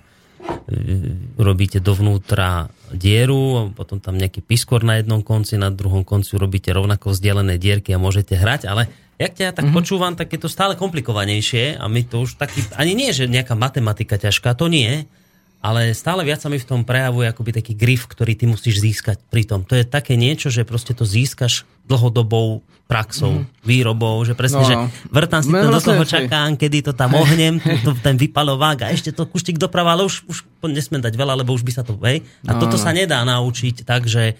robíte 1.37 1.77
dovnútra 1.77 2.69
dieru, 2.89 3.69
potom 3.77 4.01
tam 4.01 4.17
nejaký 4.17 4.41
piskor 4.41 4.81
na 4.81 4.97
jednom 4.97 5.21
konci, 5.21 5.61
na 5.61 5.69
druhom 5.69 6.01
konci 6.01 6.37
robíte 6.37 6.73
rovnako 6.73 7.13
vzdialené 7.13 7.61
dierky 7.61 7.93
a 7.93 8.01
môžete 8.01 8.33
hrať, 8.33 8.65
ale 8.65 8.89
jak 9.15 9.31
ťa 9.31 9.55
tak 9.55 9.69
mm-hmm. 9.69 9.77
počúvam, 9.77 10.13
tak 10.17 10.33
je 10.33 10.39
to 10.41 10.49
stále 10.51 10.75
komplikovanejšie 10.75 11.79
a 11.79 11.85
my 11.87 12.01
to 12.03 12.25
už 12.25 12.35
taký, 12.35 12.65
ani 12.75 12.97
nie, 12.97 13.13
že 13.15 13.29
nejaká 13.29 13.55
matematika 13.55 14.19
ťažká, 14.19 14.57
to 14.57 14.67
nie, 14.67 15.07
ale 15.65 15.97
stále 15.97 16.21
viac 16.21 16.45
sa 16.45 16.49
mi 16.53 16.61
v 16.61 16.69
tom 16.69 16.85
prejavuje 16.85 17.25
akoby 17.25 17.57
taký 17.57 17.73
grif, 17.73 18.05
ktorý 18.05 18.37
ty 18.37 18.45
musíš 18.45 18.85
získať 18.85 19.17
pri 19.33 19.49
tom. 19.49 19.65
To 19.65 19.73
je 19.73 19.81
také 19.81 20.13
niečo, 20.13 20.53
že 20.53 20.61
proste 20.61 20.93
to 20.93 21.09
získaš 21.09 21.65
dlhodobou 21.89 22.61
praxou, 22.85 23.41
mm. 23.41 23.65
výrobou, 23.65 24.21
že 24.21 24.37
presne, 24.37 24.61
no, 24.61 24.69
že 24.69 24.77
no. 24.77 24.85
vrtám 25.09 25.41
si 25.41 25.49
to 25.49 25.69
do 25.73 25.81
toho, 25.81 26.03
čakám, 26.05 26.53
kedy 26.53 26.85
to 26.85 26.93
tam 26.93 27.17
ohnem, 27.17 27.57
to, 27.85 27.97
ten 27.97 28.13
vypalovák 28.13 28.85
a 28.85 28.93
ešte 28.93 29.09
to 29.09 29.25
kuštík 29.25 29.57
doprava, 29.57 29.97
ale 29.97 30.05
už, 30.05 30.21
už 30.29 30.45
nesmiem 30.69 31.01
dať 31.01 31.17
veľa, 31.17 31.41
lebo 31.41 31.49
už 31.57 31.65
by 31.65 31.73
sa 31.73 31.81
to, 31.81 31.97
hej. 32.05 32.21
A 32.45 32.53
no, 32.53 32.61
toto 32.61 32.77
no. 32.77 32.81
sa 32.85 32.93
nedá 32.93 33.25
naučiť 33.25 33.81
tak, 33.81 34.05
že 34.05 34.37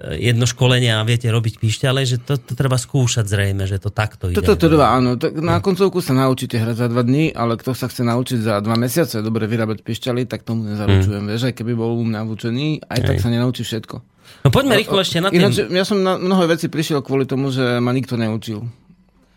jedno 0.00 0.48
školenie 0.48 0.88
a 0.88 1.04
viete 1.04 1.28
robiť 1.28 1.60
píšťale, 1.60 2.00
že 2.08 2.16
to, 2.16 2.40
to 2.40 2.56
treba 2.56 2.80
skúšať 2.80 3.28
zrejme, 3.28 3.68
že 3.68 3.76
to 3.76 3.92
takto 3.92 4.32
ide. 4.32 4.40
Toto 4.40 4.56
trvá, 4.56 4.96
áno. 4.96 5.20
Tak 5.20 5.36
na 5.36 5.60
koncovku 5.60 6.00
sa 6.00 6.16
naučíte 6.16 6.56
hrať 6.56 6.76
za 6.80 6.86
dva 6.88 7.04
dní, 7.04 7.28
ale 7.28 7.60
kto 7.60 7.76
sa 7.76 7.92
chce 7.92 8.00
naučiť 8.00 8.38
za 8.40 8.64
dva 8.64 8.74
mesiace 8.80 9.20
dobre 9.20 9.44
vyrábať 9.44 9.84
píšťaly, 9.84 10.24
tak 10.24 10.48
tomu 10.48 10.64
nezaručujem. 10.64 11.22
Hmm. 11.22 11.30
Vieš, 11.30 11.52
aj 11.52 11.54
keby 11.60 11.72
bol 11.76 11.92
vúčený, 12.00 12.88
aj 12.88 12.98
aj 12.98 13.00
tak 13.04 13.16
sa 13.20 13.28
nenaučí 13.28 13.62
všetko. 13.68 13.96
No 14.42 14.48
poďme 14.48 14.80
rýchlo 14.80 14.98
ešte 15.04 15.20
na 15.20 15.28
tým. 15.28 15.44
Ináč, 15.44 15.60
ja 15.68 15.84
som 15.84 16.00
na 16.00 16.16
mnohé 16.16 16.56
veci 16.56 16.72
prišiel 16.72 17.04
kvôli 17.04 17.28
tomu, 17.28 17.52
že 17.52 17.78
ma 17.78 17.92
nikto 17.92 18.16
neučil. 18.16 18.64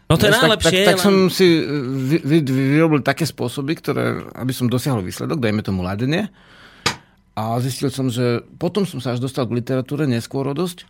No 0.05 0.15
to 0.15 0.29
je 0.29 0.37
najlepšie. 0.37 0.85
Tak, 0.85 0.95
tak, 0.95 0.97
tak 0.97 0.97
som 1.01 1.27
si 1.33 1.65
vy, 1.65 2.17
vy, 2.21 2.37
vyrobil 2.45 3.01
také 3.01 3.25
spôsoby, 3.25 3.73
ktoré, 3.75 4.23
aby 4.37 4.53
som 4.53 4.69
dosiahol 4.69 5.01
výsledok, 5.01 5.41
dajme 5.41 5.65
tomu 5.65 5.81
ladenie. 5.81 6.29
A 7.35 7.59
zistil 7.59 7.91
som, 7.91 8.07
že 8.07 8.41
potom 8.55 8.87
som 8.87 9.03
sa 9.03 9.11
až 9.11 9.19
dostal 9.19 9.43
k 9.43 9.59
literatúre 9.59 10.07
neskôr 10.07 10.47
o 10.47 10.55
dosť 10.55 10.87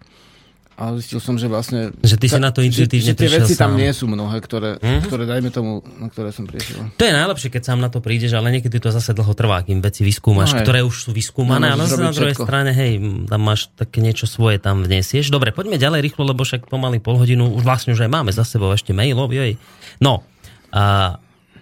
a 0.76 0.92
zistil 1.00 1.24
som, 1.24 1.40
že 1.40 1.48
vlastne... 1.48 1.96
Že 2.04 2.16
ty 2.20 2.28
si 2.28 2.36
na 2.36 2.52
to 2.52 2.60
intuitívne 2.60 3.16
že, 3.16 3.16
že 3.16 3.20
tie 3.24 3.32
veci 3.32 3.56
sám. 3.56 3.72
tam 3.72 3.80
nie 3.80 3.88
sú 3.96 4.12
mnohé, 4.12 4.44
ktoré, 4.44 4.76
mm-hmm. 4.76 5.08
ktoré 5.08 5.24
dajme 5.24 5.48
tomu, 5.48 5.80
na 6.04 6.12
ktoré 6.12 6.36
som 6.36 6.44
prišiel. 6.44 6.92
To 7.00 7.04
je 7.08 7.16
najlepšie, 7.16 7.48
keď 7.48 7.64
sám 7.64 7.80
na 7.80 7.88
to 7.88 8.04
prídeš, 8.04 8.36
ale 8.36 8.52
niekedy 8.52 8.84
to 8.84 8.92
zase 8.92 9.16
dlho 9.16 9.32
trvá, 9.32 9.64
kým 9.64 9.80
veci 9.80 10.04
vyskúmaš, 10.04 10.52
no, 10.52 10.68
ktoré 10.68 10.84
už 10.84 10.96
sú 11.08 11.10
vyskúmané, 11.16 11.72
no, 11.72 11.80
ale 11.80 11.88
na 11.88 12.12
druhej 12.12 12.36
všetko. 12.36 12.44
strane, 12.44 12.76
hej, 12.76 13.00
tam 13.32 13.42
máš 13.48 13.72
také 13.72 14.04
niečo 14.04 14.28
svoje, 14.28 14.60
tam 14.60 14.84
vnesieš. 14.84 15.32
Dobre, 15.32 15.56
poďme 15.56 15.80
ďalej 15.80 16.12
rýchlo, 16.12 16.28
lebo 16.28 16.44
však 16.44 16.68
pomaly 16.68 17.00
pol 17.00 17.24
hodinu, 17.24 17.56
už 17.56 17.64
vlastne 17.64 17.96
už 17.96 18.04
aj 18.04 18.12
máme 18.12 18.36
za 18.36 18.44
sebou 18.44 18.76
ešte 18.76 18.92
mailov, 18.92 19.32
jej. 19.32 19.56
No. 20.04 20.28
A... 20.76 21.16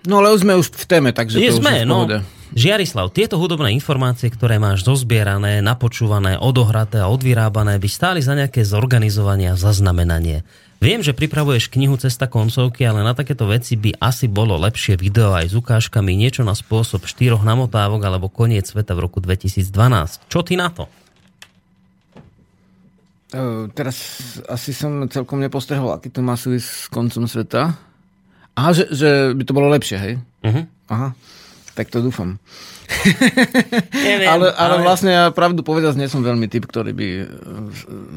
No 0.09 0.25
ale 0.25 0.33
už 0.33 0.41
sme 0.41 0.57
už 0.57 0.73
v 0.73 0.85
téme, 0.89 1.13
takže 1.13 1.37
je, 1.37 1.53
to 1.53 1.61
sme, 1.61 1.69
už 1.69 1.77
je 1.77 1.85
v 1.85 1.93
pohode. 1.93 2.17
No. 2.25 2.41
Žiarislav, 2.53 3.09
tieto 3.09 3.41
hudobné 3.41 3.73
informácie, 3.73 4.29
ktoré 4.29 4.61
máš 4.61 4.85
zozbierané, 4.85 5.65
napočúvané, 5.65 6.37
odohraté 6.37 7.01
a 7.01 7.09
odvyrábané, 7.09 7.81
by 7.81 7.89
stáli 7.89 8.21
za 8.21 8.37
nejaké 8.37 8.61
zorganizovanie 8.61 9.49
a 9.49 9.57
zaznamenanie. 9.57 10.45
Viem, 10.77 11.01
že 11.01 11.17
pripravuješ 11.17 11.73
knihu 11.73 11.97
Cesta 11.97 12.29
koncovky, 12.29 12.85
ale 12.85 13.01
na 13.01 13.17
takéto 13.17 13.49
veci 13.49 13.73
by 13.73 13.97
asi 13.97 14.29
bolo 14.29 14.53
lepšie 14.61 15.01
video 15.01 15.33
aj 15.33 15.49
s 15.49 15.57
ukážkami, 15.57 16.13
niečo 16.13 16.45
na 16.45 16.53
spôsob 16.53 17.09
štyroch 17.09 17.41
namotávok 17.41 18.05
alebo 18.05 18.29
koniec 18.29 18.69
sveta 18.69 18.93
v 18.93 19.09
roku 19.09 19.17
2012. 19.17 20.29
Čo 20.29 20.45
ty 20.45 20.53
na 20.53 20.69
to? 20.69 20.85
Teraz 23.73 23.97
asi 24.45 24.77
som 24.77 25.09
celkom 25.09 25.41
nepostrehol, 25.41 25.97
aký 25.97 26.13
to 26.13 26.21
má 26.21 26.37
súvisť 26.37 26.69
s 26.69 26.85
koncom 26.93 27.25
sveta. 27.25 27.73
Aha, 28.53 28.69
že, 28.77 28.93
že 28.93 29.09
by 29.33 29.41
to 29.41 29.57
bolo 29.57 29.73
lepšie, 29.73 29.97
hej? 29.97 30.13
Uh-huh. 30.45 30.69
Aha. 30.93 31.17
Tak 31.73 31.89
to 31.89 32.05
dúfam. 32.05 32.38
Neviem, 33.91 34.29
ale, 34.29 34.53
ale, 34.53 34.77
ale 34.77 34.86
vlastne 34.86 35.09
ja 35.09 35.25
pravdu 35.33 35.65
povedať, 35.65 35.97
nie 35.97 36.05
som 36.05 36.21
veľmi 36.21 36.45
typ, 36.45 36.69
ktorý 36.69 36.93
by 36.93 37.07
eh, 37.17 37.25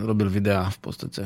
robil 0.05 0.29
videá 0.29 0.69
v 0.69 0.79
podstate. 0.81 1.23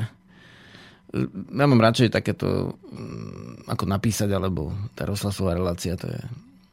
Ja 1.51 1.67
mám 1.67 1.83
radšej 1.83 2.15
takéto 2.15 2.79
mm, 2.79 3.67
ako 3.67 3.85
napísať, 3.91 4.31
alebo 4.31 4.71
tá 4.95 5.11
rozhlasová 5.11 5.59
relácia, 5.59 5.99
to 5.99 6.07
je 6.07 6.23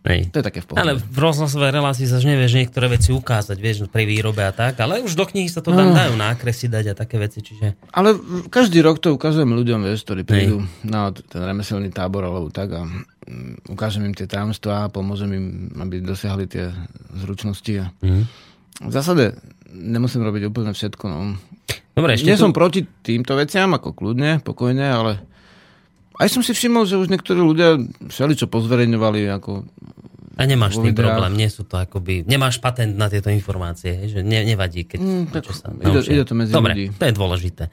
Hej. 0.08 0.32
To 0.32 0.40
je 0.40 0.46
také 0.48 0.64
v 0.64 0.68
pohode. 0.72 0.80
Ale 0.80 0.96
v 0.96 1.18
rozhlasovej 1.20 1.72
relácii 1.76 2.08
sa 2.08 2.24
nevieš 2.24 2.56
niektoré 2.56 2.88
veci 2.88 3.12
ukázať, 3.12 3.58
vieš, 3.60 3.78
pri 3.92 4.08
výrobe 4.08 4.40
a 4.40 4.56
tak, 4.56 4.80
ale 4.80 5.04
už 5.04 5.20
do 5.20 5.28
knihy 5.28 5.52
sa 5.52 5.60
to 5.60 5.76
tam 5.76 5.92
no. 5.92 5.96
dajú 5.96 6.16
nákresy 6.16 6.72
dať 6.72 6.86
a 6.92 6.94
také 6.96 7.20
veci, 7.20 7.44
čiže... 7.44 7.76
Ale 7.92 8.16
každý 8.48 8.80
rok 8.80 9.04
to 9.04 9.12
ukazujem 9.12 9.52
ľuďom, 9.52 9.84
vieš, 9.84 10.08
ktorí 10.08 10.24
prídu 10.24 10.64
Hej. 10.64 10.88
na 10.88 11.12
ten 11.12 11.44
remeselný 11.44 11.92
tábor 11.92 12.24
alebo 12.24 12.48
tak 12.48 12.72
a 12.72 12.88
mm, 12.88 13.68
ukážem 13.68 14.08
im 14.08 14.16
tie 14.16 14.32
tajomstvá, 14.32 14.88
pomôžem 14.96 15.30
im, 15.36 15.46
aby 15.76 16.00
dosiahli 16.00 16.48
tie 16.48 16.72
zručnosti. 17.12 17.74
A... 17.84 17.92
Mm. 18.00 18.24
V 18.88 18.92
zásade 18.96 19.36
nemusím 19.68 20.24
robiť 20.24 20.48
úplne 20.48 20.72
všetko. 20.72 21.04
No. 21.12 21.36
Dobre, 21.98 22.16
ešte 22.16 22.32
Nie 22.32 22.38
tu... 22.40 22.48
som 22.48 22.56
proti 22.56 22.86
týmto 22.86 23.36
veciam, 23.36 23.74
ako 23.76 23.92
kľudne, 23.92 24.40
pokojne, 24.40 24.86
ale 24.88 25.12
aj 26.18 26.28
som 26.34 26.42
si 26.42 26.52
všimol, 26.54 26.90
že 26.90 26.98
už 26.98 27.14
niektorí 27.14 27.40
ľudia 27.40 27.78
všeli 28.10 28.34
čo 28.34 28.50
pozverejňovali 28.50 29.30
ako 29.38 29.66
A 30.38 30.46
nemáš 30.46 30.78
tým 30.78 30.94
problém, 30.94 31.34
nie 31.34 31.50
sú 31.50 31.66
to 31.66 31.82
akoby, 31.82 32.26
nemáš 32.26 32.62
patent 32.62 32.94
na 32.94 33.10
tieto 33.10 33.34
informácie, 33.34 34.10
že 34.10 34.22
ne, 34.22 34.46
nevadí, 34.46 34.86
keď 34.86 35.00
mm, 35.02 35.24
tak, 35.34 35.50
sa 35.50 35.74
ide, 35.74 36.02
ide 36.06 36.24
to 36.26 36.34
medzi 36.38 36.54
Dobre, 36.54 36.74
ľudí. 36.78 36.86
to 36.94 37.04
je 37.10 37.14
dôležité. 37.14 37.64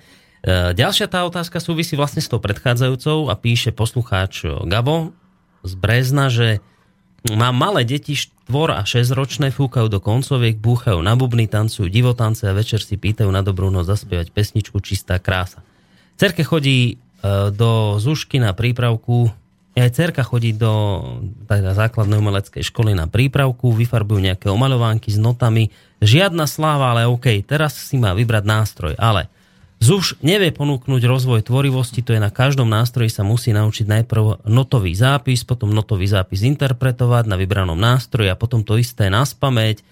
E, 0.44 0.76
ďalšia 0.76 1.08
tá 1.08 1.24
otázka 1.28 1.60
súvisí 1.60 1.96
vlastne 1.96 2.24
s 2.24 2.28
tou 2.28 2.40
predchádzajúcou 2.40 3.28
a 3.28 3.34
píše 3.36 3.72
poslucháč 3.72 4.48
Gabo 4.64 5.12
z 5.64 5.72
Brezna, 5.76 6.28
že 6.28 6.60
má 7.32 7.48
malé 7.56 7.88
deti, 7.88 8.12
4 8.12 8.44
a 8.76 8.84
6 8.84 9.16
ročné, 9.16 9.48
fúkajú 9.48 9.88
do 9.88 9.96
koncoviek, 9.96 10.60
búchajú 10.60 11.00
na 11.00 11.16
bubny, 11.16 11.48
tancujú 11.48 11.88
divotance 11.88 12.44
a 12.44 12.52
večer 12.52 12.84
si 12.84 13.00
pýtajú 13.00 13.32
na 13.32 13.40
dobrú 13.40 13.72
noc 13.72 13.88
zaspievať 13.88 14.28
pesničku 14.28 14.76
Čistá 14.84 15.16
krása. 15.16 15.64
Cerke 16.20 16.44
chodí 16.44 16.92
e, 16.92 16.94
do 17.56 17.96
Zušky 17.96 18.36
na 18.36 18.52
prípravku 18.52 19.32
aj 19.74 19.90
cerka 19.90 20.22
chodí 20.22 20.54
do 20.54 21.02
teda 21.50 21.74
základnej 21.74 22.22
umeleckej 22.22 22.62
školy 22.62 22.94
na 22.94 23.10
prípravku, 23.10 23.74
vyfarbujú 23.74 24.22
nejaké 24.22 24.46
omaľovánky 24.46 25.10
s 25.10 25.18
notami. 25.18 25.74
Žiadna 25.98 26.46
sláva, 26.46 26.94
ale 26.94 27.10
OK, 27.10 27.42
teraz 27.42 27.74
si 27.74 27.98
má 27.98 28.14
vybrať 28.14 28.44
nástroj. 28.46 28.94
Ale 28.94 29.26
ZUŠ 29.82 30.22
nevie 30.22 30.54
ponúknuť 30.54 31.02
rozvoj 31.02 31.42
tvorivosti, 31.42 32.06
to 32.06 32.14
je 32.14 32.22
na 32.22 32.30
každom 32.30 32.70
nástroji 32.70 33.10
sa 33.10 33.26
musí 33.26 33.50
naučiť 33.50 33.90
najprv 33.90 34.46
notový 34.46 34.94
zápis, 34.94 35.42
potom 35.42 35.74
notový 35.74 36.06
zápis 36.06 36.46
interpretovať 36.46 37.26
na 37.26 37.34
vybranom 37.34 37.76
nástroji 37.76 38.30
a 38.30 38.38
potom 38.38 38.62
to 38.62 38.78
isté 38.78 39.10
na 39.10 39.26
spameť 39.26 39.82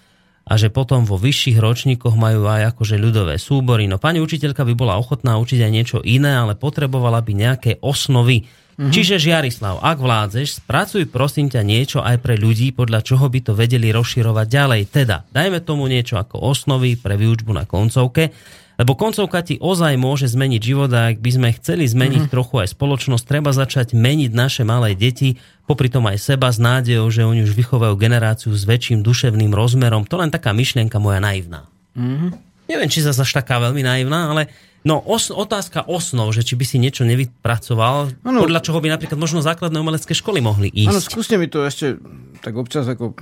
a 0.43 0.53
že 0.59 0.67
potom 0.67 1.07
vo 1.07 1.15
vyšších 1.15 1.57
ročníkoch 1.57 2.19
majú 2.19 2.47
aj 2.51 2.75
akože 2.75 2.99
ľudové 2.99 3.39
súbory. 3.39 3.87
No 3.87 3.95
pani 3.95 4.19
učiteľka 4.19 4.67
by 4.67 4.73
bola 4.75 4.99
ochotná 4.99 5.39
učiť 5.39 5.59
aj 5.63 5.71
niečo 5.71 5.97
iné, 6.03 6.35
ale 6.35 6.59
potrebovala 6.59 7.23
by 7.23 7.31
nejaké 7.31 7.71
osnovy 7.79 8.43
Mm-hmm. 8.73 8.89
Čiže 8.89 9.21
Žiarislav, 9.21 9.85
ak 9.85 9.97
vládzeš, 10.01 10.65
spracuj 10.65 11.05
prosím 11.05 11.45
ťa 11.45 11.61
niečo 11.61 11.99
aj 12.01 12.17
pre 12.25 12.41
ľudí, 12.41 12.73
podľa 12.73 13.05
čoho 13.05 13.29
by 13.29 13.39
to 13.45 13.53
vedeli 13.53 13.93
rozširovať 13.93 14.47
ďalej. 14.49 14.81
Teda, 14.89 15.21
dajme 15.29 15.61
tomu 15.61 15.85
niečo 15.85 16.17
ako 16.17 16.41
osnovy 16.41 16.97
pre 16.97 17.13
výučbu 17.13 17.53
na 17.53 17.69
koncovke, 17.69 18.33
lebo 18.79 18.97
koncovka 18.97 19.45
ti 19.45 19.61
ozaj 19.61 19.93
môže 20.01 20.25
zmeniť 20.29 20.61
život 20.61 20.89
a 20.93 21.13
ak 21.13 21.21
by 21.21 21.31
sme 21.31 21.49
chceli 21.61 21.85
zmeniť 21.85 22.25
mm-hmm. 22.25 22.33
trochu 22.33 22.55
aj 22.65 22.73
spoločnosť, 22.73 23.23
treba 23.25 23.53
začať 23.53 23.93
meniť 23.93 24.31
naše 24.33 24.65
malé 24.65 24.97
deti, 24.97 25.37
popri 25.69 25.93
tom 25.93 26.09
aj 26.09 26.17
seba 26.17 26.49
s 26.49 26.57
nádejou, 26.57 27.07
že 27.13 27.21
oni 27.21 27.45
už 27.45 27.53
vychovajú 27.53 27.93
generáciu 27.95 28.49
s 28.49 28.65
väčším 28.65 29.05
duševným 29.05 29.53
rozmerom. 29.53 30.09
To 30.09 30.17
len 30.17 30.33
taká 30.33 30.51
myšlienka 30.51 30.97
moja 30.97 31.21
naivná. 31.21 31.69
Mm-hmm. 31.93 32.29
Neviem, 32.71 32.89
či 32.89 33.05
zase 33.05 33.21
taká 33.29 33.61
veľmi 33.61 33.85
naivná, 33.85 34.33
ale 34.33 34.49
No, 34.83 34.99
os, 34.99 35.31
otázka 35.31 35.87
osnov, 35.87 36.35
že 36.35 36.43
či 36.43 36.59
by 36.59 36.65
si 36.67 36.75
niečo 36.75 37.07
nevypracoval, 37.07 38.19
ano, 38.19 38.39
podľa 38.43 38.59
čoho 38.59 38.83
by 38.83 38.91
napríklad 38.91 39.15
možno 39.15 39.39
základné 39.39 39.79
umelecké 39.79 40.11
školy 40.11 40.43
mohli 40.43 40.67
ísť. 40.67 40.91
Áno, 40.91 40.99
skúste 40.99 41.39
mi 41.39 41.47
to 41.47 41.63
ešte 41.63 41.95
tak 42.43 42.59
občas 42.59 42.83
ako 42.83 43.15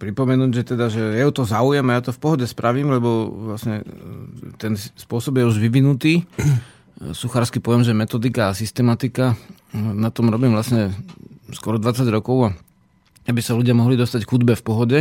pripomenúť, 0.00 0.50
že 0.56 0.62
teda, 0.64 0.88
že 0.88 1.20
je 1.20 1.24
to 1.28 1.44
záujem 1.44 1.84
a 1.92 2.00
ja 2.00 2.02
to 2.02 2.16
v 2.16 2.22
pohode 2.24 2.46
spravím, 2.48 2.88
lebo 2.96 3.28
vlastne 3.52 3.84
e, 3.84 4.56
ten 4.56 4.72
spôsob 4.80 5.36
je 5.36 5.44
už 5.44 5.60
vyvinutý. 5.60 6.24
Suchársky 7.12 7.60
pojem, 7.60 7.84
že 7.84 7.92
metodika 7.92 8.48
a 8.48 8.56
systematika. 8.56 9.36
Na 9.76 10.08
tom 10.08 10.32
robím 10.32 10.56
vlastne 10.56 10.96
skoro 11.52 11.76
20 11.76 12.08
rokov 12.08 12.48
a 12.48 12.50
aby 13.28 13.44
sa 13.44 13.52
ľudia 13.52 13.76
mohli 13.76 14.00
dostať 14.00 14.24
k 14.24 14.32
hudbe 14.32 14.56
v 14.56 14.64
pohode 14.64 14.98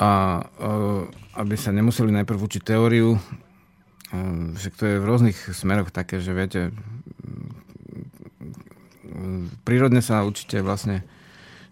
a 0.00 0.10
e, 0.40 0.72
aby 1.36 1.54
sa 1.60 1.76
nemuseli 1.76 2.08
najprv 2.08 2.40
učiť 2.40 2.62
teóriu, 2.64 3.20
Ehm, 4.12 4.54
že 4.60 4.68
to 4.68 4.84
je 4.84 5.00
v 5.00 5.08
rôznych 5.08 5.38
smeroch 5.56 5.88
také, 5.88 6.20
že 6.20 6.36
viete, 6.36 6.70
prírodne 9.64 10.04
sa 10.04 10.24
určite 10.24 10.60
vlastne 10.60 11.04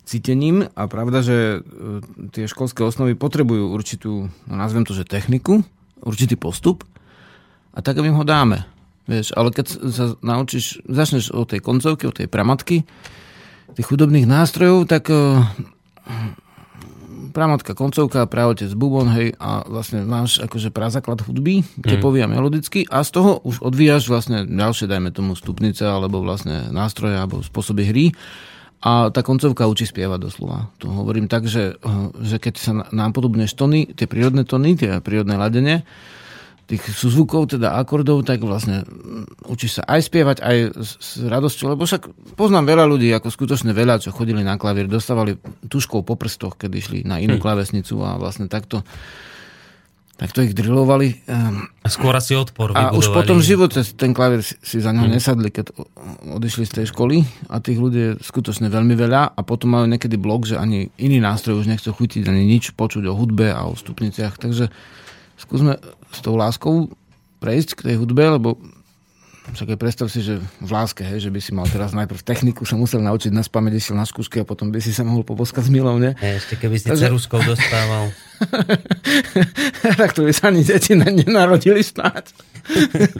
cítením 0.09 0.67
a 0.75 0.83
pravda, 0.91 1.23
že 1.23 1.37
e, 1.37 1.59
tie 2.35 2.51
školské 2.51 2.83
osnovy 2.83 3.15
potrebujú 3.15 3.71
určitú, 3.71 4.13
no 4.49 4.55
nazvem 4.57 4.83
to, 4.83 4.97
že 4.97 5.07
techniku, 5.07 5.63
určitý 6.03 6.35
postup 6.35 6.83
a 7.77 7.79
tak 7.85 8.01
im 8.01 8.17
ho 8.17 8.27
dáme. 8.27 8.67
Vieš, 9.07 9.35
ale 9.35 9.55
keď 9.55 9.67
sa 9.91 10.05
naučíš, 10.23 10.83
začneš 10.87 11.35
od 11.35 11.51
tej 11.51 11.61
koncovky, 11.63 12.07
od 12.07 12.17
tej 12.17 12.29
pramatky, 12.31 12.87
tých 13.75 13.87
chudobných 13.87 14.27
nástrojov, 14.27 14.91
tak 14.91 15.13
e, 15.13 15.47
pramotka, 17.31 17.73
koncovka, 17.73 18.29
pravotec, 18.29 18.69
bubon, 18.75 19.09
hej, 19.15 19.33
a 19.39 19.65
vlastne 19.65 20.03
máš 20.05 20.43
akože 20.43 20.75
prazáklad 20.75 21.25
hudby, 21.25 21.65
tepový 21.81 22.23
mm. 22.23 22.25
a 22.27 22.29
melodický 22.29 22.81
a 22.91 23.01
z 23.07 23.11
toho 23.17 23.41
už 23.47 23.63
odvíjaš 23.63 24.11
vlastne 24.11 24.45
ďalšie, 24.45 24.91
dajme 24.91 25.15
tomu 25.15 25.39
stupnice, 25.39 25.87
alebo 25.87 26.21
vlastne 26.21 26.69
nástroje, 26.75 27.17
alebo 27.17 27.41
spôsoby 27.41 27.83
hry. 27.89 28.07
A 28.81 29.13
tá 29.13 29.21
koncovka 29.21 29.69
učí 29.69 29.85
spievať 29.85 30.25
doslova. 30.25 30.73
To 30.81 30.89
hovorím 30.89 31.29
tak, 31.29 31.45
že, 31.45 31.77
že 32.25 32.41
keď 32.41 32.55
sa 32.57 32.73
nám 32.97 33.13
podobneš 33.13 33.53
tóny, 33.53 33.93
tie 33.93 34.09
prírodné 34.09 34.49
tóny, 34.49 34.73
tie 34.73 35.05
prírodné 35.05 35.37
ladenie, 35.37 35.85
tých 36.71 36.87
súzvukov, 36.95 37.51
teda 37.51 37.75
akordov, 37.75 38.23
tak 38.23 38.47
vlastne 38.47 38.87
mm, 38.87 39.51
učíš 39.51 39.83
sa 39.83 39.83
aj 39.91 40.01
spievať, 40.07 40.37
aj 40.39 40.57
s, 40.79 40.91
s 41.03 41.11
radosťou, 41.27 41.75
lebo 41.75 41.83
však 41.83 42.07
poznám 42.39 42.71
veľa 42.71 42.85
ľudí, 42.87 43.11
ako 43.11 43.27
skutočne 43.27 43.75
veľa, 43.75 43.99
čo 43.99 44.15
chodili 44.15 44.47
na 44.47 44.55
klavír, 44.55 44.87
dostávali 44.87 45.35
tuškou 45.67 46.07
po 46.07 46.15
prstoch, 46.15 46.55
keď 46.55 46.71
išli 46.71 46.99
na 47.03 47.19
inú 47.19 47.37
hm. 47.39 47.43
klavesnicu 47.43 47.99
a 48.07 48.15
vlastne 48.15 48.47
takto 48.47 48.87
takto 50.21 50.45
ich 50.45 50.53
drilovali. 50.53 51.17
Ehm, 51.33 51.73
a 51.81 51.89
skôr 51.89 52.13
asi 52.13 52.37
odpor 52.37 52.77
A 52.77 52.93
už 52.93 53.09
potom 53.09 53.41
v 53.41 53.57
živote 53.57 53.81
ten 53.97 54.13
klavír 54.13 54.45
si, 54.45 54.53
si 54.61 54.77
za 54.77 54.93
ňo 54.93 55.09
hmm. 55.09 55.17
nesadli, 55.17 55.49
keď 55.49 55.73
odišli 56.37 56.69
z 56.69 56.73
tej 56.77 56.87
školy 56.93 57.25
a 57.49 57.57
tých 57.65 57.81
ľudí 57.81 58.01
je 58.05 58.13
skutočne 58.21 58.69
veľmi 58.69 58.93
veľa 59.01 59.33
a 59.33 59.41
potom 59.41 59.81
majú 59.81 59.89
niekedy 59.89 60.21
blok, 60.21 60.45
že 60.45 60.61
ani 60.61 60.93
iný 61.01 61.25
nástroj 61.25 61.65
už 61.65 61.73
nechcú 61.73 61.97
chutiť, 61.97 62.29
ani 62.29 62.45
nič 62.45 62.77
počuť 62.77 63.09
o 63.09 63.17
hudbe 63.17 63.49
a 63.49 63.65
o 63.65 63.73
stupniciach. 63.73 64.37
Takže 64.37 64.69
skúsme 65.41 65.81
s 66.11 66.19
tou 66.23 66.35
láskou 66.35 66.91
prejsť 67.41 67.71
k 67.79 67.85
tej 67.91 67.95
hudbe, 68.03 68.23
lebo 68.27 68.61
však 69.51 69.75
aj 69.75 69.79
predstav 69.81 70.07
si, 70.13 70.23
že 70.23 70.39
v 70.39 70.71
láske, 70.71 71.03
hej, 71.03 71.27
že 71.27 71.31
by 71.33 71.41
si 71.43 71.51
mal 71.51 71.67
teraz 71.67 71.91
najprv 71.91 72.23
techniku, 72.23 72.63
sa 72.63 72.79
musel 72.79 73.03
naučiť 73.03 73.35
na 73.35 73.43
spamäť, 73.43 73.83
išiel 73.83 73.97
na 73.99 74.07
skúšky 74.07 74.43
a 74.43 74.47
potom 74.47 74.71
by 74.71 74.79
si 74.79 74.95
sa 74.95 75.03
mohol 75.03 75.27
poboskať 75.27 75.67
s 75.67 75.71
milou, 75.73 75.99
ne? 75.99 76.15
Ešte 76.21 76.61
keby 76.61 76.79
si 76.79 76.87
Takže... 76.87 77.11
ceruskou 77.11 77.43
dostával. 77.43 78.15
tak 80.01 80.15
to 80.15 80.23
by 80.23 80.33
sa 80.37 80.55
ani 80.55 80.63
deti 80.63 80.95
nenarodili 80.95 81.83
snáď. 81.83 82.31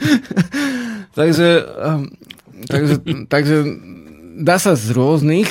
takže, 1.19 1.47
um, 1.83 2.07
takže, 2.69 2.95
takže 3.27 3.55
dá 4.41 4.57
sa 4.57 4.73
z 4.73 4.91
rôznych, 4.91 5.47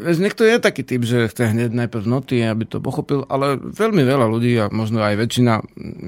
veď 0.00 0.16
niekto 0.22 0.46
je 0.46 0.56
taký 0.62 0.86
typ, 0.86 1.02
že 1.02 1.26
chce 1.26 1.50
hneď 1.50 1.74
najprv 1.74 2.06
noty, 2.06 2.40
aby 2.46 2.64
to 2.64 2.78
pochopil, 2.78 3.26
ale 3.26 3.58
veľmi 3.58 4.06
veľa 4.06 4.26
ľudí 4.30 4.54
a 4.62 4.70
možno 4.70 5.02
aj 5.02 5.18
väčšina 5.18 5.52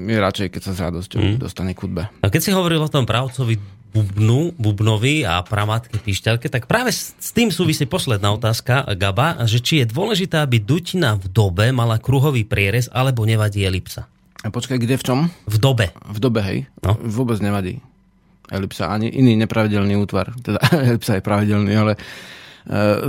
je 0.07 0.17
radšej, 0.17 0.47
keď 0.49 0.61
sa 0.63 0.71
s 0.71 0.79
radosťou 0.79 1.19
mm. 1.19 1.37
dostane 1.43 1.75
k 1.75 1.83
hudbe. 1.83 2.03
A 2.23 2.27
keď 2.31 2.41
si 2.41 2.55
hovoril 2.55 2.79
o 2.79 2.89
tom 2.89 3.03
pravcovi 3.03 3.59
bubnu, 3.93 4.57
bubnovi 4.57 5.21
a 5.21 5.45
pramatke 5.45 6.01
píšťalke, 6.01 6.49
tak 6.49 6.65
práve 6.65 6.89
s 6.89 7.29
tým 7.29 7.53
súvisí 7.53 7.85
posledná 7.85 8.33
otázka, 8.33 8.89
Gaba, 8.97 9.37
že 9.45 9.61
či 9.61 9.85
je 9.85 9.91
dôležité, 9.93 10.41
aby 10.41 10.57
dutina 10.57 11.13
v 11.13 11.29
dobe 11.29 11.69
mala 11.69 12.01
kruhový 12.01 12.41
prierez, 12.41 12.89
alebo 12.89 13.21
nevadí 13.21 13.61
elipsa. 13.61 14.09
A 14.41 14.49
počkaj, 14.49 14.81
kde 14.81 14.97
v 14.97 15.03
čom? 15.05 15.19
V 15.45 15.57
dobe. 15.61 15.93
V 16.09 16.19
dobe, 16.19 16.41
hej? 16.41 16.59
No. 16.81 16.97
Vôbec 16.99 17.37
nevadí 17.39 17.79
elipsa, 18.53 18.93
ani 18.93 19.09
iný 19.09 19.33
nepravidelný 19.41 19.97
útvar. 19.97 20.29
Teda 20.39 20.61
elipsa 20.93 21.17
je 21.17 21.23
pravidelný, 21.25 21.73
ale 21.73 21.93
e, 21.97 21.99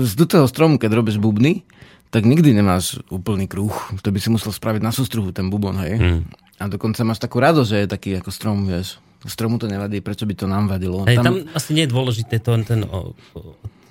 z 0.00 0.12
dutého 0.16 0.48
stromu, 0.48 0.80
keď 0.80 0.90
robíš 0.96 1.20
bubny, 1.20 1.62
tak 2.08 2.24
nikdy 2.24 2.54
nemáš 2.54 3.02
úplný 3.10 3.50
kruh. 3.50 3.74
To 4.00 4.08
by 4.08 4.18
si 4.22 4.30
musel 4.30 4.54
spraviť 4.54 4.80
na 4.80 4.94
sústruhu, 4.94 5.34
ten 5.34 5.50
bubon, 5.50 5.76
hej. 5.82 5.98
Mm. 5.98 6.22
A 6.62 6.70
dokonca 6.70 7.02
máš 7.02 7.18
takú 7.18 7.42
radosť, 7.42 7.68
že 7.68 7.78
je 7.82 7.88
taký 7.90 8.10
ako 8.22 8.30
strom, 8.30 8.64
vieš. 8.64 9.02
Stromu 9.24 9.56
to 9.56 9.66
nevadí, 9.66 10.04
prečo 10.04 10.28
by 10.28 10.34
to 10.36 10.46
nám 10.46 10.68
vadilo. 10.68 11.02
Hej, 11.08 11.18
tam... 11.18 11.42
tam 11.42 11.56
asi 11.56 11.74
nie 11.74 11.88
je 11.88 11.90
dôležité 11.90 12.44
to, 12.44 12.54
ten, 12.60 12.84
o, 12.84 13.16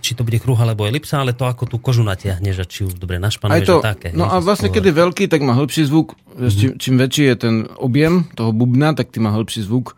či 0.03 0.19
to 0.19 0.27
bude 0.27 0.35
kruh 0.43 0.59
alebo 0.59 0.83
elipsa, 0.83 1.23
ale 1.23 1.31
to 1.31 1.47
ako 1.47 1.63
tú 1.63 1.79
kožu 1.79 2.03
natiahneš 2.03 2.55
a 2.59 2.65
či 2.67 2.83
ju 2.83 2.91
dobre 2.91 3.23
našpanuješ 3.23 3.65
to, 3.65 3.79
a 3.79 3.95
také. 3.95 4.11
No 4.11 4.27
a 4.27 4.43
vlastne 4.43 4.67
keď 4.67 4.91
je 4.91 4.99
veľký, 4.99 5.23
tak 5.31 5.39
má 5.39 5.55
hĺbší 5.55 5.87
zvuk. 5.87 6.13
Mm-hmm. 6.13 6.51
Čím, 6.51 6.71
čím 6.75 6.95
väčší 6.99 7.23
je 7.31 7.35
ten 7.39 7.55
objem 7.79 8.27
toho 8.35 8.51
bubna, 8.51 8.91
tak 8.91 9.15
tým 9.15 9.25
má 9.25 9.31
hĺbší 9.31 9.63
zvuk. 9.63 9.95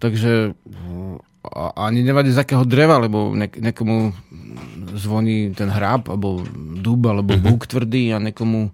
Takže 0.00 0.56
ani 1.76 2.00
nevadí 2.04 2.32
z 2.32 2.40
akého 2.40 2.64
dreva, 2.64 3.00
lebo 3.00 3.32
nek- 3.32 3.60
nekomu 3.60 4.12
zvoní 4.96 5.52
ten 5.52 5.68
hráb, 5.68 6.08
alebo 6.08 6.44
dub, 6.80 7.00
alebo 7.04 7.36
mm-hmm. 7.36 7.46
búk 7.46 7.68
tvrdý 7.68 8.12
a 8.12 8.18
nekomu 8.20 8.72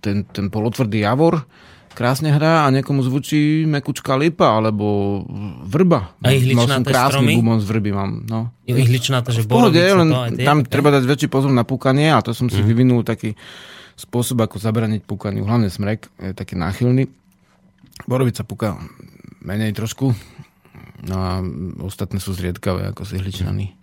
ten, 0.00 0.24
ten 0.24 0.48
polotvrdý 0.48 1.04
javor 1.04 1.44
krásne 1.92 2.32
hrá 2.32 2.64
a 2.64 2.72
niekomu 2.72 3.04
zvučí 3.04 3.68
mekučka 3.68 4.16
lipa 4.16 4.56
alebo 4.56 5.20
vrba. 5.68 6.16
A 6.24 6.32
ihličnaté 6.32 6.80
som 6.80 6.84
krásny 6.88 7.36
stromy? 7.36 7.60
z 7.60 7.66
vrby 7.68 7.90
mám. 7.92 8.10
No. 8.24 8.48
Ihličnaté, 8.64 9.30
že 9.30 9.44
pohode, 9.44 9.78
len 9.78 10.08
to, 10.08 10.40
tie, 10.40 10.44
tam 10.48 10.64
okay. 10.64 10.72
treba 10.72 10.88
dať 10.88 11.04
väčší 11.04 11.28
pozor 11.28 11.52
na 11.52 11.68
púkanie 11.68 12.08
a 12.10 12.24
to 12.24 12.32
som 12.32 12.48
si 12.48 12.64
mm. 12.64 12.66
vyvinul 12.66 13.00
taký 13.04 13.36
spôsob, 14.00 14.40
ako 14.40 14.56
zabraniť 14.56 15.04
púkaniu. 15.04 15.44
Hlavne 15.44 15.68
smrek 15.68 16.08
je 16.16 16.32
taký 16.32 16.56
náchylný. 16.56 17.06
Borovica 18.08 18.42
púka 18.42 18.80
menej 19.44 19.76
trošku, 19.76 20.16
a 21.10 21.42
ostatné 21.82 22.22
sú 22.22 22.30
zriedkavé 22.36 22.86
ako 22.94 23.02
z 23.02 23.18
ihličnany. 23.18 23.74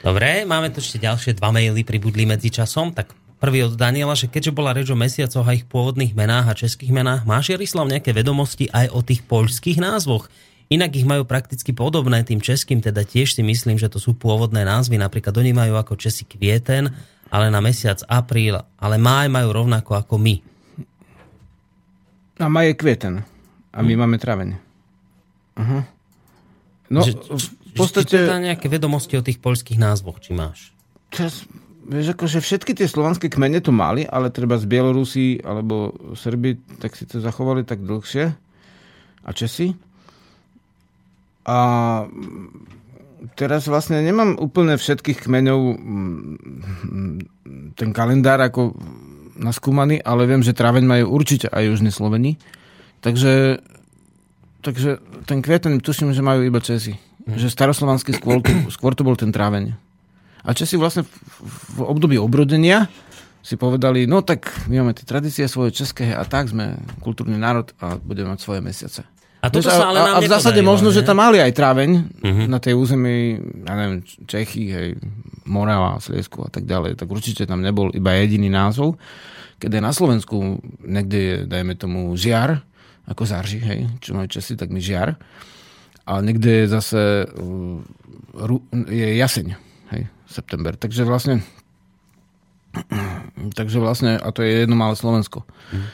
Dobre, 0.00 0.48
máme 0.48 0.72
tu 0.72 0.80
ešte 0.80 0.98
ďalšie 0.98 1.36
dva 1.36 1.52
maily 1.52 1.84
pribudli 1.84 2.24
medzi 2.24 2.48
časom, 2.48 2.90
tak 2.90 3.12
prvý 3.36 3.68
od 3.68 3.76
Daniela, 3.76 4.16
že 4.16 4.32
keďže 4.32 4.56
bola 4.56 4.72
reč 4.72 4.88
o 4.88 4.96
mesiacoch 4.96 5.44
a 5.44 5.52
ich 5.52 5.68
pôvodných 5.68 6.16
menách 6.16 6.46
a 6.48 6.58
českých 6.58 6.90
menách, 6.90 7.28
máš 7.28 7.52
Jarislav 7.52 7.86
nejaké 7.86 8.16
vedomosti 8.16 8.66
aj 8.72 8.90
o 8.96 9.04
tých 9.04 9.22
poľských 9.28 9.78
názvoch? 9.78 10.32
Inak 10.70 10.94
ich 10.94 11.04
majú 11.04 11.26
prakticky 11.26 11.74
podobné 11.74 12.22
tým 12.22 12.38
českým, 12.38 12.78
teda 12.78 13.02
tiež 13.02 13.34
si 13.34 13.42
myslím, 13.42 13.74
že 13.74 13.90
to 13.90 13.98
sú 13.98 14.14
pôvodné 14.14 14.62
názvy. 14.62 15.02
Napríklad 15.02 15.34
oni 15.34 15.50
majú 15.50 15.74
ako 15.74 15.98
Česi 15.98 16.22
kvieten, 16.22 16.94
ale 17.26 17.50
na 17.50 17.58
mesiac 17.58 17.98
apríl, 18.06 18.54
ale 18.78 18.96
máj 18.96 19.28
majú 19.34 19.50
rovnako 19.50 19.98
ako 19.98 20.14
my. 20.22 20.34
A 22.40 22.46
maj 22.48 22.72
je 22.72 22.74
kvieten. 22.78 23.14
A 23.74 23.78
my 23.82 23.92
hm. 23.94 24.00
máme 24.00 24.16
traveň. 24.16 24.48
Uh-huh. 25.58 25.82
No, 26.90 27.06
že, 27.06 27.14
v 27.14 27.72
podstate... 27.78 28.18
Či, 28.18 28.26
teda 28.26 28.42
nejaké 28.42 28.66
vedomosti 28.66 29.14
o 29.14 29.22
tých 29.22 29.38
poľských 29.38 29.78
názvoch, 29.78 30.18
či 30.18 30.34
máš? 30.34 30.74
Čas, 31.14 31.46
vieš, 31.86 32.18
akože 32.18 32.42
všetky 32.42 32.74
tie 32.74 32.90
slovanské 32.90 33.30
kmene 33.30 33.62
to 33.62 33.70
mali, 33.70 34.02
ale 34.02 34.34
treba 34.34 34.58
z 34.58 34.66
Bielorusí 34.66 35.38
alebo 35.46 35.94
Srby, 36.18 36.82
tak 36.82 36.98
si 36.98 37.06
to 37.06 37.22
zachovali 37.22 37.62
tak 37.62 37.86
dlhšie. 37.86 38.34
A 39.22 39.30
Česi. 39.30 39.70
A 41.46 41.58
teraz 43.36 43.70
vlastne 43.70 44.02
nemám 44.02 44.34
úplne 44.40 44.74
všetkých 44.74 45.28
kmeňov 45.28 45.60
ten 47.78 47.90
kalendár 47.94 48.40
ako 48.42 48.74
naskúmaný, 49.40 50.02
ale 50.04 50.28
viem, 50.28 50.44
že 50.44 50.56
tráveň 50.56 50.84
majú 50.84 51.04
určite 51.16 51.48
aj 51.48 51.64
južní 51.70 51.90
Sloveni. 51.94 52.36
Takže, 53.00 53.64
takže 54.60 55.00
ten 55.24 55.40
kvieten 55.40 55.80
tuším, 55.80 56.12
že 56.12 56.24
majú 56.24 56.44
iba 56.44 56.60
Česi. 56.60 56.96
Mm. 57.26 57.36
Že 57.36 57.48
staroslovanský 57.52 58.16
skôr, 58.16 58.40
skôr 58.72 58.92
to 58.96 59.04
bol 59.04 59.16
ten 59.16 59.32
tráveň. 59.32 59.76
A 60.44 60.56
Česi 60.56 60.80
vlastne 60.80 61.04
v, 61.04 61.10
v 61.76 61.80
období 61.84 62.16
obrodenia 62.16 62.88
si 63.40 63.56
povedali, 63.56 64.04
no 64.04 64.20
tak 64.20 64.52
my 64.68 64.84
máme 64.84 64.92
tie 64.92 65.08
tradície 65.08 65.48
svoje 65.48 65.72
české 65.72 66.12
a 66.12 66.24
tak 66.28 66.52
sme 66.52 66.76
kultúrny 67.00 67.40
národ 67.40 67.72
a 67.80 67.96
budeme 67.96 68.36
mať 68.36 68.40
svoje 68.44 68.60
mesiace. 68.60 69.02
A, 69.40 69.48
toto 69.48 69.72
sa 69.72 69.88
ale 69.88 70.04
a, 70.04 70.20
a 70.20 70.20
v 70.20 70.28
zásade 70.28 70.60
možno, 70.60 70.92
ne? 70.92 70.96
že 71.00 71.00
tam 71.00 71.16
mali 71.16 71.40
aj 71.40 71.56
tráveň 71.56 71.90
uh-huh. 72.20 72.44
na 72.44 72.60
tej 72.60 72.76
území, 72.76 73.40
ja 73.64 73.72
neviem, 73.72 74.04
Čechy, 74.28 74.64
hej, 74.68 74.88
Morava, 75.48 75.96
Sliesku 75.96 76.44
a 76.44 76.52
tak 76.52 76.68
ďalej, 76.68 77.00
tak 77.00 77.08
určite 77.08 77.48
tam 77.48 77.64
nebol 77.64 77.88
iba 77.96 78.12
jediný 78.20 78.52
názov. 78.52 79.00
Keď 79.56 79.80
je 79.80 79.80
na 79.80 79.92
Slovensku 79.96 80.60
niekde 80.84 81.18
je, 81.18 81.36
dajme 81.48 81.72
tomu, 81.80 82.12
žiar, 82.20 82.60
ako 83.08 83.22
zarži, 83.24 83.60
hej, 83.62 83.80
čo 84.02 84.16
majú 84.16 84.28
Česi, 84.28 84.58
tak 84.58 84.68
mi 84.74 84.82
žiar. 84.82 85.16
A 86.04 86.18
niekde 86.24 86.64
je 86.64 86.72
zase 86.72 87.00
uh, 87.28 87.80
je 88.90 89.08
jaseň, 89.16 89.46
hej, 89.94 90.02
september. 90.26 90.74
Takže 90.74 91.06
vlastne 91.06 91.44
takže 93.58 93.78
vlastne, 93.82 94.18
a 94.18 94.28
to 94.30 94.42
je 94.42 94.66
jedno 94.66 94.78
malé 94.78 94.94
Slovensko. 94.94 95.42
Uh-huh. 95.42 95.86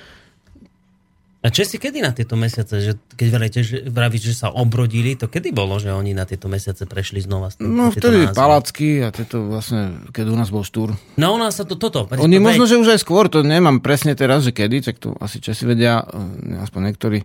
A 1.44 1.52
Česi 1.52 1.76
kedy 1.76 2.00
na 2.00 2.10
tieto 2.16 2.34
mesiace, 2.34 2.80
že 2.80 2.92
keď 3.14 3.28
vravíte, 3.30 3.60
že, 3.62 3.76
vravíte, 3.86 4.32
že 4.32 4.34
sa 4.34 4.48
obrodili, 4.50 5.14
to 5.14 5.28
kedy 5.28 5.52
bolo, 5.52 5.76
že 5.76 5.92
oni 5.92 6.16
na 6.16 6.24
tieto 6.24 6.48
mesiace 6.48 6.88
prešli 6.88 7.22
znova? 7.22 7.52
Tým, 7.52 7.70
no 7.70 7.92
vtedy 7.92 8.26
názvy? 8.26 8.34
palacky 8.34 8.88
a 9.04 9.12
tieto 9.14 9.46
vlastne, 9.46 10.00
keď 10.10 10.32
u 10.32 10.36
nás 10.36 10.48
bol 10.48 10.66
štúr. 10.66 10.96
No 11.20 11.36
u 11.36 11.38
nás 11.38 11.54
sa 11.54 11.68
to 11.68 11.78
toto. 11.78 12.08
Oni 12.18 12.40
možno, 12.40 12.64
že 12.66 12.80
už 12.80 12.98
aj 12.98 13.00
skôr, 13.04 13.28
to 13.30 13.44
nemám 13.44 13.78
presne 13.84 14.16
teraz, 14.18 14.42
že 14.42 14.56
kedy, 14.56 14.90
tak 14.90 14.96
to 14.98 15.14
asi 15.22 15.38
Česi 15.38 15.68
vedia, 15.68 16.02
eh, 16.02 16.64
aspoň 16.66 16.80
niektorí, 16.90 17.22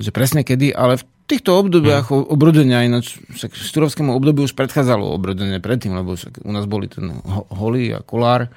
že 0.00 0.10
presne 0.10 0.42
kedy, 0.42 0.72
ale 0.72 0.98
v 0.98 1.04
týchto 1.30 1.54
obdobiach 1.54 2.10
hmm. 2.10 2.34
obrodenia, 2.34 2.82
ináč 2.82 3.20
však 3.30 3.54
štúrovskému 3.54 4.10
obdobiu 4.10 4.48
už 4.48 4.58
predchádzalo 4.58 5.12
obrodenie 5.12 5.62
predtým, 5.62 5.94
lebo 5.94 6.18
však 6.18 6.42
u 6.42 6.50
nás 6.50 6.66
boli 6.66 6.90
ten 6.90 7.14
holý 7.52 7.94
a 7.94 8.02
kolár, 8.02 8.50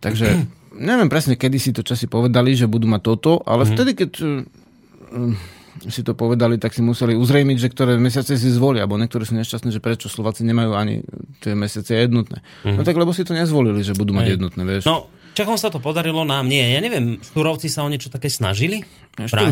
takže 0.00 0.48
neviem 0.76 1.08
presne, 1.08 1.38
kedy 1.38 1.58
si 1.58 1.70
to 1.70 1.86
časi 1.86 2.10
povedali, 2.10 2.54
že 2.54 2.70
budú 2.70 2.90
mať 2.90 3.02
toto, 3.02 3.32
ale 3.46 3.64
mm. 3.64 3.68
vtedy, 3.74 3.90
keď 3.94 4.10
uh, 4.20 5.90
si 5.90 6.02
to 6.06 6.14
povedali, 6.14 6.58
tak 6.58 6.70
si 6.74 6.82
museli 6.82 7.18
uzrejmiť, 7.18 7.56
že 7.58 7.68
ktoré 7.70 7.98
mesiace 7.98 8.38
si 8.38 8.48
zvolia, 8.50 8.86
alebo 8.86 8.98
niektorí 8.98 9.26
sú 9.26 9.34
nešťastní, 9.34 9.74
že 9.74 9.82
prečo 9.82 10.06
Slováci 10.06 10.46
nemajú 10.46 10.72
ani 10.74 11.02
tie 11.42 11.58
mesiace 11.58 11.98
jednotné. 11.98 12.42
Mm. 12.62 12.78
No 12.78 12.82
tak 12.86 12.94
lebo 12.94 13.10
si 13.10 13.26
to 13.26 13.34
nezvolili, 13.34 13.82
že 13.82 13.96
budú 13.98 14.14
mať 14.14 14.38
jednotné, 14.38 14.62
vieš. 14.62 14.86
No, 14.86 15.10
Čakom 15.34 15.58
sa 15.58 15.66
to 15.66 15.82
podarilo, 15.82 16.22
nám 16.22 16.46
nie. 16.46 16.62
Ja 16.62 16.78
neviem, 16.78 17.18
Štúrovci 17.18 17.66
sa 17.66 17.82
o 17.82 17.90
niečo 17.90 18.06
také 18.06 18.30
snažili? 18.30 18.86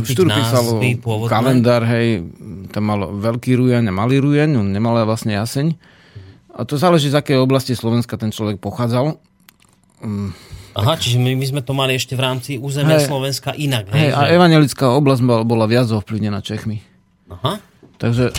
Štúr 0.06 0.30
písal 0.30 0.78
kalendár, 1.26 1.82
hej, 1.90 2.22
tam 2.70 2.86
mal 2.86 3.10
veľký 3.18 3.58
rujeň 3.58 3.90
a 3.90 3.92
malý 3.92 4.22
rujeň, 4.22 4.62
on 4.62 4.70
nemal 4.70 4.94
vlastne 5.02 5.34
jaseň. 5.34 5.74
A 6.54 6.62
to 6.62 6.78
záleží, 6.78 7.10
z 7.10 7.18
akej 7.18 7.42
oblasti 7.42 7.74
Slovenska 7.74 8.14
ten 8.14 8.30
človek 8.30 8.62
pochádzal. 8.62 9.18
Mm, 10.06 10.30
Aha, 10.72 10.96
čiže 10.96 11.20
my, 11.20 11.36
my 11.36 11.46
sme 11.48 11.60
to 11.60 11.76
mali 11.76 11.96
ešte 11.96 12.16
v 12.16 12.22
rámci 12.24 12.50
územia 12.56 12.96
hey, 12.96 13.06
Slovenska 13.06 13.52
inak. 13.52 13.92
Hej, 13.92 14.12
a 14.16 14.32
evangelická 14.32 14.88
oblasť 14.96 15.44
bola 15.44 15.68
viac 15.68 15.92
ovplyvnená 15.92 16.40
Čechmi. 16.40 16.80
Aha. 17.28 17.60
Takže 18.00 18.34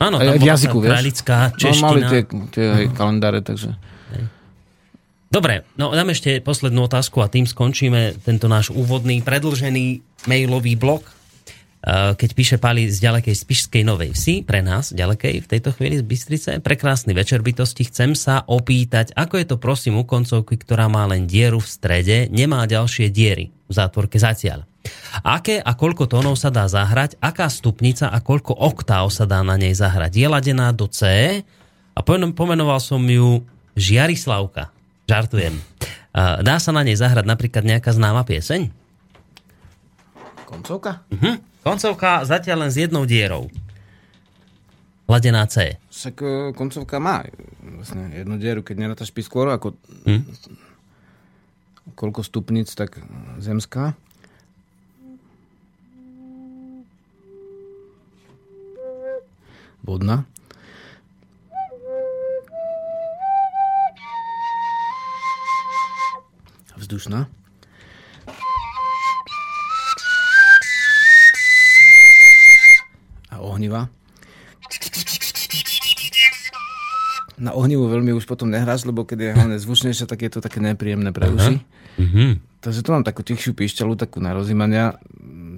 Áno, 0.00 0.16
aj 0.16 0.40
v 0.40 0.48
jazyku, 0.48 0.80
vieš. 0.80 1.20
čeština. 1.60 1.76
No, 1.76 1.84
mali 1.84 2.00
tie, 2.08 2.20
tie 2.54 2.66
aj 2.72 2.84
kalendáre, 2.96 3.40
takže... 3.44 3.76
Dobre, 5.28 5.68
no 5.76 5.92
dám 5.92 6.08
ešte 6.08 6.40
poslednú 6.40 6.88
otázku 6.88 7.20
a 7.20 7.28
tým 7.28 7.44
skončíme 7.44 8.16
tento 8.24 8.48
náš 8.48 8.72
úvodný, 8.72 9.20
predlžený 9.20 10.00
mailový 10.24 10.72
blok 10.72 11.04
keď 11.84 12.30
píše 12.34 12.56
Pali 12.58 12.90
z 12.90 12.98
ďalekej 12.98 13.34
Spišskej 13.38 13.82
Novej 13.86 14.10
Vsi, 14.10 14.42
pre 14.42 14.66
nás 14.66 14.90
ďalekej 14.90 15.46
v 15.46 15.50
tejto 15.50 15.70
chvíli 15.70 15.98
z 15.98 16.04
Bystrice, 16.04 16.50
prekrásny 16.58 17.14
večer 17.14 17.38
bytosti, 17.38 17.86
chcem 17.86 18.18
sa 18.18 18.42
opýtať, 18.50 19.14
ako 19.14 19.34
je 19.38 19.46
to 19.46 19.56
prosím 19.62 20.02
u 20.02 20.04
koncovky, 20.04 20.58
ktorá 20.58 20.90
má 20.90 21.06
len 21.06 21.30
dieru 21.30 21.62
v 21.62 21.70
strede, 21.70 22.18
nemá 22.34 22.66
ďalšie 22.66 23.14
diery 23.14 23.54
v 23.70 23.72
zátvorke 23.72 24.18
zatiaľ. 24.18 24.66
Aké 25.22 25.60
a 25.60 25.76
koľko 25.76 26.08
tónov 26.10 26.34
sa 26.40 26.48
dá 26.50 26.66
zahrať, 26.66 27.20
aká 27.20 27.46
stupnica 27.52 28.10
a 28.10 28.18
koľko 28.18 28.56
oktáv 28.56 29.12
sa 29.12 29.28
dá 29.28 29.44
na 29.44 29.54
nej 29.54 29.76
zahrať. 29.76 30.18
Je 30.18 30.26
ladená 30.26 30.72
do 30.72 30.88
C 30.88 31.04
a 31.94 32.00
pomenoval 32.06 32.80
som 32.82 33.02
ju 33.04 33.44
Žiarislavka. 33.78 34.74
Žartujem. 35.06 35.54
Eh, 35.54 36.42
dá 36.42 36.58
sa 36.58 36.74
na 36.74 36.82
nej 36.82 36.98
zahrať 36.98 37.22
napríklad 37.22 37.62
nejaká 37.62 37.94
známa 37.94 38.26
pieseň? 38.26 38.74
Koncovka? 40.48 41.04
Uh-huh. 41.12 41.36
Koncovka 41.68 42.24
zatiaľ 42.24 42.64
len 42.64 42.70
s 42.72 42.80
jednou 42.80 43.04
dierou. 43.04 43.52
Ladená 45.04 45.44
C. 45.44 45.76
Však 45.92 46.16
e, 46.20 46.26
koncovka 46.56 46.96
má 46.96 47.28
vlastne 47.60 48.08
jednu 48.16 48.40
dieru, 48.40 48.64
keď 48.64 48.76
nerátaš 48.88 49.12
skôr 49.12 49.52
ako 49.52 49.76
hm? 50.08 50.24
koľko 51.92 52.24
stupnic, 52.24 52.72
tak 52.72 52.96
zemská. 53.36 53.92
Vodná. 59.84 60.24
Vzdušná. 66.80 67.28
Ohniva. 73.58 73.90
Na 77.38 77.50
ohnivu 77.54 77.90
veľmi 77.90 78.14
už 78.14 78.26
potom 78.30 78.50
nehráš, 78.50 78.86
lebo 78.86 79.02
keď 79.02 79.18
je 79.18 79.30
hlavne 79.34 79.56
zvučnejšie, 79.58 80.06
tak 80.06 80.22
je 80.22 80.30
to 80.30 80.38
také 80.38 80.62
nepríjemné 80.62 81.10
pre 81.10 81.26
uši. 81.26 81.58
Uh-huh. 81.98 82.38
Takže 82.62 82.86
tu 82.86 82.90
mám 82.94 83.02
takú 83.02 83.26
tichšiu 83.26 83.54
píšťalu, 83.58 83.98
takú 83.98 84.22
na 84.22 84.34
rozímania 84.34 84.98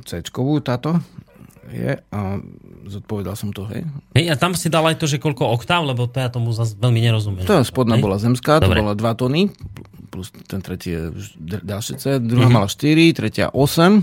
c 0.04 0.16
táto 0.64 0.96
je 1.70 1.92
a 1.96 2.20
zodpovedal 2.90 3.38
som 3.38 3.54
to, 3.54 3.62
hej. 3.70 3.86
Hej, 4.18 4.26
a 4.32 4.34
tam 4.34 4.59
si 4.59 4.66
dal 4.66 4.82
aj 4.90 4.98
to, 4.98 5.07
že 5.07 5.22
koľko 5.22 5.55
oktáv, 5.55 5.86
lebo 5.86 6.11
to 6.11 6.18
ja 6.18 6.26
tomu 6.26 6.51
zase 6.51 6.74
veľmi 6.74 6.98
nerozumiem. 6.98 7.46
To 7.46 7.62
spodná 7.62 7.94
hej? 7.94 8.03
bola 8.03 8.18
zemská, 8.18 8.59
to 8.59 8.72
bola 8.74 8.98
2 8.98 9.20
tony, 9.20 9.55
plus 10.11 10.34
ten 10.51 10.59
tretí 10.59 10.90
je 10.90 11.14
ďalšie 11.62 11.94
C, 12.03 12.18
druhá 12.18 12.51
uh-huh. 12.51 12.66
mala 12.66 12.68
4, 12.68 13.14
tretia 13.14 13.46
8 13.55 14.03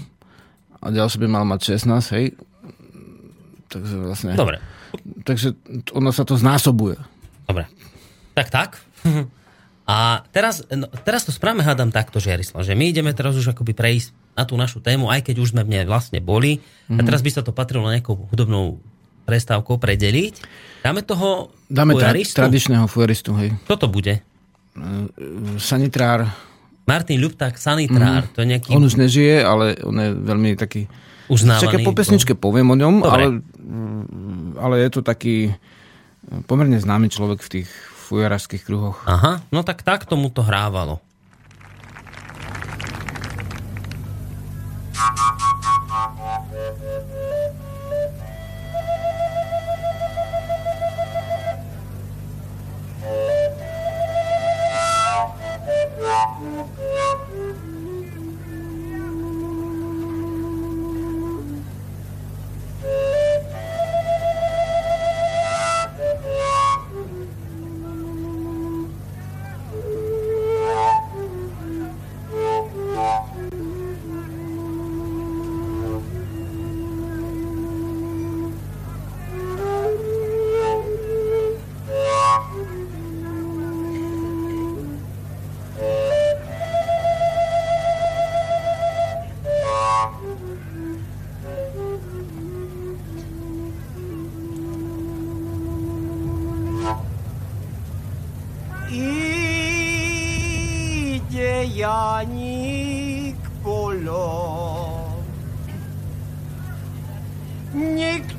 a 0.79 0.85
ďalšia 0.87 1.19
by 1.19 1.27
mala 1.27 1.45
mať 1.57 1.75
16, 1.75 2.15
hej. 2.15 2.25
Takže 3.67 3.95
vlastne... 3.99 4.31
Dobre. 4.33 4.63
Takže 5.27 5.55
ono 5.91 6.15
sa 6.15 6.23
to 6.23 6.39
znásobuje. 6.39 6.95
Dobre. 7.47 7.67
Tak, 8.35 8.47
tak. 8.51 8.69
A 9.87 10.27
teraz, 10.35 10.67
no, 10.67 10.91
teraz 11.07 11.23
to 11.23 11.31
správame 11.31 11.63
hádam 11.63 11.95
takto, 11.95 12.19
Jarislav, 12.19 12.67
že 12.67 12.75
my 12.75 12.91
ideme 12.91 13.15
teraz 13.15 13.39
už 13.39 13.55
akoby 13.55 13.71
prejsť 13.71 14.11
na 14.35 14.43
tú 14.43 14.59
našu 14.59 14.83
tému, 14.83 15.07
aj 15.07 15.23
keď 15.23 15.39
už 15.39 15.55
sme 15.55 15.63
v 15.63 15.79
nej 15.79 15.87
vlastne 15.87 16.19
boli. 16.19 16.59
Mm-hmm. 16.59 16.99
A 16.99 17.01
mhm. 17.01 17.07
teraz 17.07 17.23
by 17.23 17.31
sa 17.31 17.41
to 17.41 17.55
patrilo 17.55 17.87
nejakou 17.87 18.27
hudobnou 18.27 18.83
prestávkou 19.23 19.79
predeliť. 19.79 20.43
Dáme 20.83 21.07
toho 21.07 21.55
Dáme 21.71 21.95
fujaristu? 21.95 22.35
Tra- 22.35 22.51
tradičného 22.51 22.85
fujaristu, 22.91 23.31
hej. 23.39 23.55
Kto 23.63 23.75
to 23.75 23.87
bude? 23.87 24.19
Uh, 24.75 25.07
sanitrár. 25.55 26.35
Martin 26.83 27.19
Ľupták, 27.23 27.55
sanitrár. 27.55 28.27
Mm-hmm. 28.27 28.35
To 28.35 28.39
je 28.43 28.47
nejaký... 28.47 28.69
On 28.75 28.83
už 28.83 28.95
nežije, 28.99 29.43
ale 29.43 29.79
on 29.83 29.95
je 29.95 30.09
veľmi 30.15 30.55
taký 30.59 30.87
uznávaný. 31.31 31.63
Čaké 31.63 31.77
po 31.83 31.93
pesničke 31.95 32.33
bo... 32.35 32.51
poviem 32.51 32.67
o 32.71 32.75
ňom, 32.75 32.95
ale, 33.03 33.39
ale 34.59 34.75
je 34.83 34.89
to 34.91 35.01
taký 35.05 35.55
pomerne 36.47 36.75
známy 36.75 37.07
človek 37.07 37.39
v 37.39 37.51
tých 37.61 37.69
fujarašských 38.07 38.63
kruhoch. 38.63 39.03
Aha, 39.07 39.43
no 39.51 39.63
tak 39.63 39.83
tak 39.83 40.07
tomu 40.07 40.31
to 40.31 40.43
hrávalo. 40.43 41.03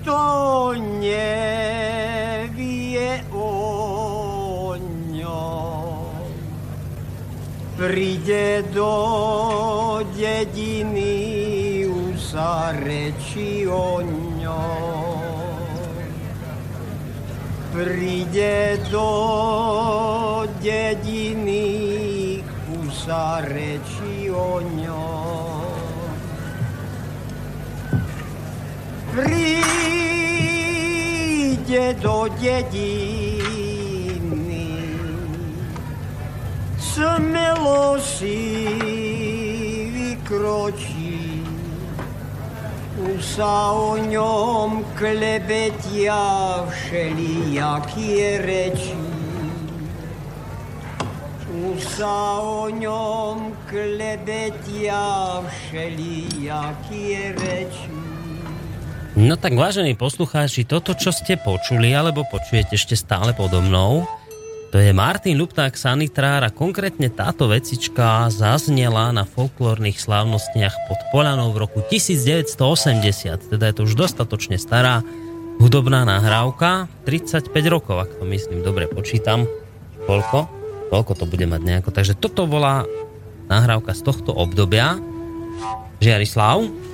nikto 0.08 0.72
nevie 1.04 2.00
o 3.28 4.72
ňom. 5.12 6.24
Príde 7.76 8.64
do 8.72 10.00
dediny, 10.16 11.84
sa 12.16 12.72
rečí 12.72 13.68
o 13.68 14.00
ňom. 14.40 15.68
Príde 17.76 18.80
do 18.88 19.12
dediny, 20.56 22.40
sa 22.88 23.44
rečí 23.44 23.97
ide 31.68 31.94
do 32.00 32.28
dediny. 32.40 33.68
Smelo 36.78 38.00
si 38.00 38.64
vykročí, 39.92 41.44
tu 42.96 43.20
sa 43.20 43.72
o 43.76 44.00
ňom 44.00 44.80
klebetia 44.96 46.64
všelijakie 46.72 48.40
reči. 48.48 48.96
Tu 51.44 51.76
sa 51.80 52.40
o 52.40 52.72
ňom 52.72 53.52
klebetia 53.68 55.44
všelijakie 55.44 57.36
reči. 57.36 57.87
No 59.18 59.34
tak 59.34 59.58
vážení 59.58 59.98
poslucháči, 59.98 60.62
toto, 60.62 60.94
čo 60.94 61.10
ste 61.10 61.34
počuli, 61.34 61.90
alebo 61.90 62.22
počujete 62.22 62.78
ešte 62.78 62.94
stále 62.94 63.34
podo 63.34 63.58
mnou, 63.58 64.06
to 64.70 64.78
je 64.78 64.94
Martin 64.94 65.34
Lupták 65.34 65.74
Sanitrár 65.74 66.46
a 66.46 66.54
konkrétne 66.54 67.10
táto 67.10 67.50
vecička 67.50 68.30
zaznela 68.30 69.10
na 69.10 69.26
folklórnych 69.26 69.98
slávnostiach 69.98 70.86
pod 70.86 71.00
Polanou 71.10 71.50
v 71.50 71.66
roku 71.66 71.82
1980, 71.82 73.58
teda 73.58 73.64
je 73.66 73.74
to 73.74 73.90
už 73.90 73.98
dostatočne 73.98 74.54
stará 74.54 75.02
hudobná 75.58 76.06
nahrávka, 76.06 76.86
35 77.02 77.50
rokov, 77.66 78.06
ak 78.06 78.22
to 78.22 78.24
myslím 78.30 78.62
dobre 78.62 78.86
počítam. 78.86 79.50
Koľko? 80.06 80.46
Koľko 80.94 81.12
to 81.18 81.24
bude 81.26 81.42
mať 81.42 81.66
nejako. 81.66 81.90
Takže 81.90 82.14
toto 82.14 82.46
bola 82.46 82.86
nahrávka 83.50 83.98
z 83.98 84.00
tohto 84.06 84.30
obdobia. 84.30 84.94
Žiarislav? 85.98 86.87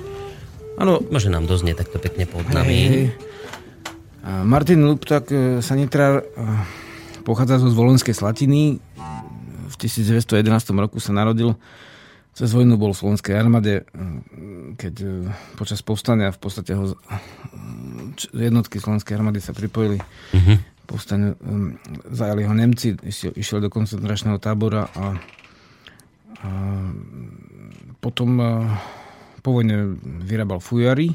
Áno. 0.75 0.99
Môže 1.07 1.31
nám 1.31 1.47
doznie 1.47 1.71
takto 1.71 1.97
pekne 1.99 2.27
pod 2.27 2.43
nami. 2.51 2.75
Hej, 2.75 2.87
hej. 2.91 3.07
Martin 4.25 4.81
Luptak, 4.81 5.29
e, 5.29 5.61
sanitrár, 5.61 6.25
e, 6.25 6.25
pochádza 7.21 7.61
zo 7.61 7.69
Zvolenskej 7.69 8.17
Slatiny. 8.17 8.81
V 9.69 9.75
1911 9.77 10.81
roku 10.81 10.97
sa 10.97 11.13
narodil. 11.13 11.53
Cez 12.35 12.51
vojnu 12.51 12.75
bol 12.75 12.91
v 12.91 12.99
Slovenskej 13.05 13.37
armáde, 13.37 13.85
e, 13.85 14.13
keď 14.75 14.93
počas 15.55 15.85
povstania 15.85 16.33
v 16.33 16.39
podstate 16.41 16.73
ho 16.73 16.97
jednotky 18.33 18.81
Slovenskej 18.81 19.13
armády 19.13 19.39
sa 19.39 19.53
pripojili. 19.53 20.01
Uh-huh. 20.01 20.57
Povstaniu 20.85 21.37
zajali 22.09 22.45
ho 22.45 22.53
Nemci, 22.53 22.97
išiel, 23.01 23.33
išiel 23.33 23.59
do 23.61 23.73
koncentračného 23.73 24.37
tábora 24.37 24.85
a, 24.93 25.05
a 26.45 26.49
potom 27.97 28.37
po 29.45 29.53
vojne 29.53 30.01
vyrábal 30.01 30.57
fujary, 30.57 31.13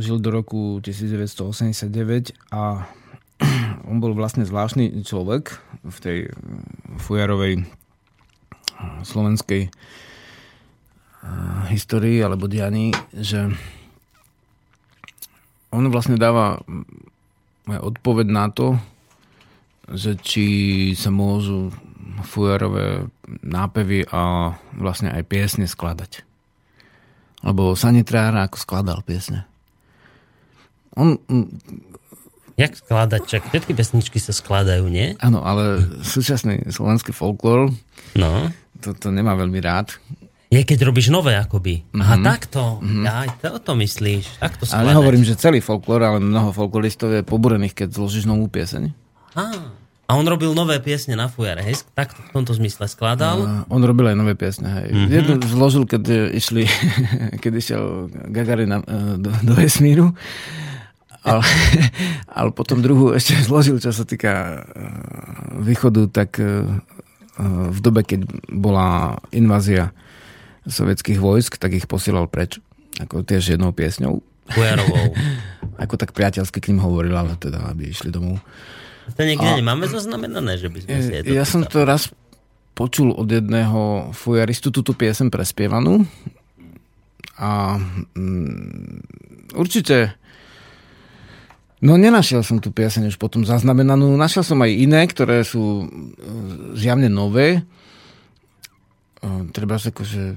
žil 0.00 0.16
do 0.16 0.32
roku 0.32 0.80
1989 0.80 2.32
a 2.56 2.88
on 3.92 4.00
bol 4.00 4.16
vlastne 4.16 4.48
zvláštny 4.48 5.04
človek 5.04 5.60
v 5.84 5.98
tej 6.00 6.18
fujarovej 6.96 7.68
slovenskej 9.04 9.68
histórii 11.68 12.24
alebo 12.24 12.48
dianí, 12.48 12.96
že 13.12 13.50
on 15.68 15.84
vlastne 15.92 16.16
dáva 16.16 16.62
odpoveď 17.66 18.26
na 18.30 18.46
to, 18.48 18.78
že 19.90 20.16
či 20.22 20.46
sa 20.96 21.10
môžu 21.12 21.74
fujarové 22.24 23.10
nápevy 23.42 24.06
a 24.08 24.54
vlastne 24.78 25.10
aj 25.12 25.22
piesne 25.26 25.66
skladať. 25.66 26.26
Lebo 27.44 27.76
Sanitrára 27.76 28.48
ako 28.48 28.56
skladal 28.56 29.00
piesne. 29.04 29.44
On... 30.96 31.20
Jak 32.56 32.72
skladať? 32.72 33.22
Čak 33.28 33.42
všetky 33.52 33.72
pesničky 33.76 34.16
sa 34.16 34.32
skladajú, 34.32 34.88
nie? 34.88 35.12
Áno, 35.20 35.44
ale 35.44 35.84
súčasný 36.00 36.72
slovenský 36.72 37.12
folklór 37.12 37.68
no. 38.16 38.32
to, 38.80 38.96
to 38.96 39.12
nemá 39.12 39.36
veľmi 39.36 39.60
rád. 39.60 39.92
Je, 40.48 40.64
keď 40.64 40.88
robíš 40.88 41.12
nové, 41.12 41.36
akoby. 41.36 41.84
Mm-hmm. 41.84 42.00
Aha, 42.00 42.16
takto. 42.22 42.80
Mm-hmm. 42.80 43.04
Aj 43.04 43.28
to 43.42 43.48
o 43.50 43.60
to 43.60 43.72
myslíš. 43.76 44.40
Takto 44.40 44.62
skladať. 44.64 44.78
Ale 44.78 44.90
nehovorím, 44.94 45.24
že 45.26 45.36
celý 45.36 45.60
folklór, 45.60 46.00
ale 46.00 46.18
mnoho 46.22 46.54
folkloristov 46.56 47.12
je 47.12 47.26
poburených, 47.26 47.76
keď 47.76 47.88
zložíš 47.92 48.24
novú 48.24 48.48
pieseň. 48.48 48.88
Aha. 49.36 49.85
A 50.06 50.14
on 50.14 50.22
robil 50.22 50.54
nové 50.54 50.78
piesne 50.78 51.18
na 51.18 51.26
fujare, 51.26 51.66
hej? 51.66 51.82
Tak 51.98 52.14
v 52.14 52.30
tomto 52.30 52.54
zmysle 52.54 52.86
skladal? 52.86 53.42
Uh, 53.42 53.74
on 53.74 53.82
robil 53.82 54.14
aj 54.14 54.16
nové 54.16 54.38
piesne, 54.38 54.70
hej. 54.70 54.88
Mm-hmm. 54.94 55.10
Jednu 55.10 55.34
zložil, 55.50 55.82
keď 55.82 56.30
išli, 56.30 56.62
keď 57.42 57.52
išiel 57.58 57.82
Gagarin 58.30 58.70
na, 58.70 58.78
e, 58.86 59.18
do, 59.18 59.34
do 59.34 59.52
vesmíru. 59.58 60.14
Ale, 61.26 61.42
ale 62.38 62.54
potom 62.54 62.78
druhú 62.78 63.18
ešte 63.18 63.34
zložil, 63.50 63.82
čo 63.82 63.90
sa 63.90 64.06
týka 64.06 64.32
e, 64.32 64.84
východu, 65.66 66.06
tak 66.06 66.38
v 67.36 67.78
dobe, 67.84 68.00
keď 68.00 68.24
bola 68.48 69.20
invázia 69.28 69.92
sovietských 70.64 71.20
vojsk, 71.20 71.60
tak 71.60 71.76
ich 71.76 71.84
posielal 71.84 72.32
preč. 72.32 72.56
Ako 72.96 73.20
tiež 73.20 73.52
jednou 73.52 73.76
piesňou. 73.76 74.24
Fujarovou. 74.48 75.12
Ako 75.76 76.00
tak 76.00 76.16
priateľsky 76.16 76.64
k 76.64 76.72
ním 76.72 76.80
hovoril, 76.80 77.12
ale 77.12 77.36
teda, 77.36 77.68
aby 77.68 77.92
išli 77.92 78.08
domov. 78.08 78.40
To 79.14 79.22
niekde 79.22 79.46
a... 79.46 79.54
nemáme 79.54 79.86
zaznamenané, 79.86 80.58
že 80.58 80.66
by 80.66 80.78
sme 80.82 80.98
si 80.98 81.30
Ja 81.30 81.46
som 81.46 81.62
to 81.62 81.86
raz 81.86 82.10
počul 82.76 83.14
od 83.16 83.30
jedného 83.30 84.12
fujaristu 84.12 84.68
túto 84.68 84.92
piesem 84.92 85.32
prespievanú 85.32 86.04
a 87.40 87.80
mm, 88.16 89.56
určite 89.56 90.12
no 91.80 91.96
nenašiel 91.96 92.44
som 92.44 92.60
tú 92.60 92.72
pieseň 92.72 93.08
už 93.12 93.16
potom 93.16 93.48
zaznamenanú. 93.48 94.12
Našiel 94.16 94.44
som 94.44 94.60
aj 94.60 94.72
iné, 94.72 95.08
ktoré 95.08 95.40
sú 95.44 95.84
e, 95.84 95.86
zjavne 96.76 97.08
nové. 97.08 97.60
E, 97.60 97.62
treba 99.56 99.80
sa 99.80 99.88
akože 99.88 100.36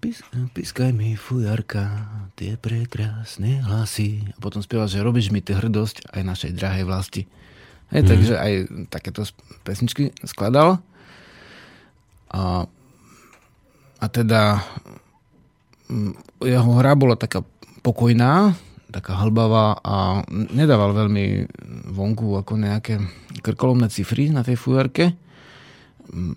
pís, 0.00 0.24
pískaj 0.56 0.92
mi 0.92 1.20
fujarka 1.20 2.08
tie 2.36 2.56
prekrásne 2.56 3.60
hlasy 3.60 4.24
a 4.32 4.38
potom 4.40 4.64
spieva, 4.64 4.88
že 4.88 5.04
robíš 5.04 5.32
mi 5.32 5.44
ty 5.44 5.52
hrdosť 5.52 6.16
aj 6.16 6.22
našej 6.24 6.50
drahej 6.56 6.84
vlasti. 6.88 7.22
Hej, 7.94 8.02
mm. 8.02 8.10
Takže 8.10 8.34
aj 8.34 8.52
takéto 8.90 9.22
pesničky 9.62 10.10
skladal. 10.26 10.82
A, 12.34 12.66
a 14.02 14.06
teda 14.10 14.66
jeho 16.42 16.70
hra 16.74 16.92
bola 16.98 17.14
taká 17.14 17.46
pokojná, 17.86 18.58
taká 18.90 19.14
hlbavá 19.22 19.78
a 19.78 20.26
nedával 20.30 20.90
veľmi 20.94 21.46
vonku 21.94 22.34
ako 22.42 22.58
nejaké 22.58 22.98
krkolomné 23.46 23.86
cifry 23.90 24.34
na 24.34 24.42
tej 24.42 24.58
fujarke. 24.58 25.14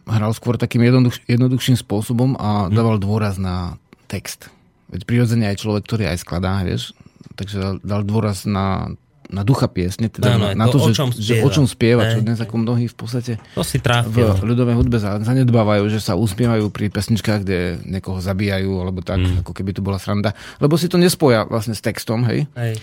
hral 0.06 0.32
skôr 0.38 0.62
takým 0.62 0.86
jednoduch, 0.86 1.18
jednoduchším 1.26 1.78
spôsobom 1.78 2.38
a 2.38 2.70
dával 2.70 3.02
dôraz 3.02 3.42
na 3.42 3.82
text. 4.06 4.54
Veď 4.94 5.10
prirodzene 5.10 5.50
aj 5.50 5.60
človek, 5.60 5.84
ktorý 5.90 6.04
aj 6.14 6.22
skladá, 6.24 6.64
vieš, 6.64 6.96
takže 7.36 7.84
dal 7.84 8.06
dôraz 8.08 8.48
na 8.48 8.94
na 9.28 9.42
ducha 9.42 9.68
piesne, 9.68 10.08
teda 10.08 10.34
Áno, 10.34 10.48
na, 10.50 10.56
na 10.56 10.66
to, 10.68 10.78
o 10.78 10.86
že, 10.86 10.96
čom 10.96 11.10
že 11.10 11.36
spieva. 11.36 11.44
o 11.44 11.50
čom 11.50 11.66
spieva, 11.66 12.04
čo 12.08 12.18
Hej, 12.18 12.24
dnes 12.24 12.40
ako 12.40 12.56
mnohí 12.58 12.86
v 12.86 12.96
podstate 12.96 13.34
To 13.52 13.62
si 13.62 13.76
v 13.76 13.84
trafil. 13.84 14.32
ľudovej 14.40 14.74
hudbe 14.74 14.98
za- 14.98 15.20
zanedbávajú, 15.20 15.84
že 15.88 16.00
sa 16.00 16.14
uspievajú 16.14 16.68
pri 16.68 16.88
pesničkách, 16.88 17.40
kde 17.42 17.60
niekoho 17.84 18.18
zabíjajú, 18.18 18.72
alebo 18.74 19.00
tak, 19.02 19.20
Mm. 19.20 19.44
ako 19.44 19.52
keby 19.52 19.72
to 19.72 19.82
bola 19.82 19.96
sranda. 19.96 20.32
Lebo 20.58 20.74
si 20.74 20.86
to 20.86 20.96
nespoja 20.96 21.44
vlastne 21.44 21.72
s 21.72 21.82
textom, 21.82 22.24
hej? 22.24 22.48
Hej. 22.54 22.80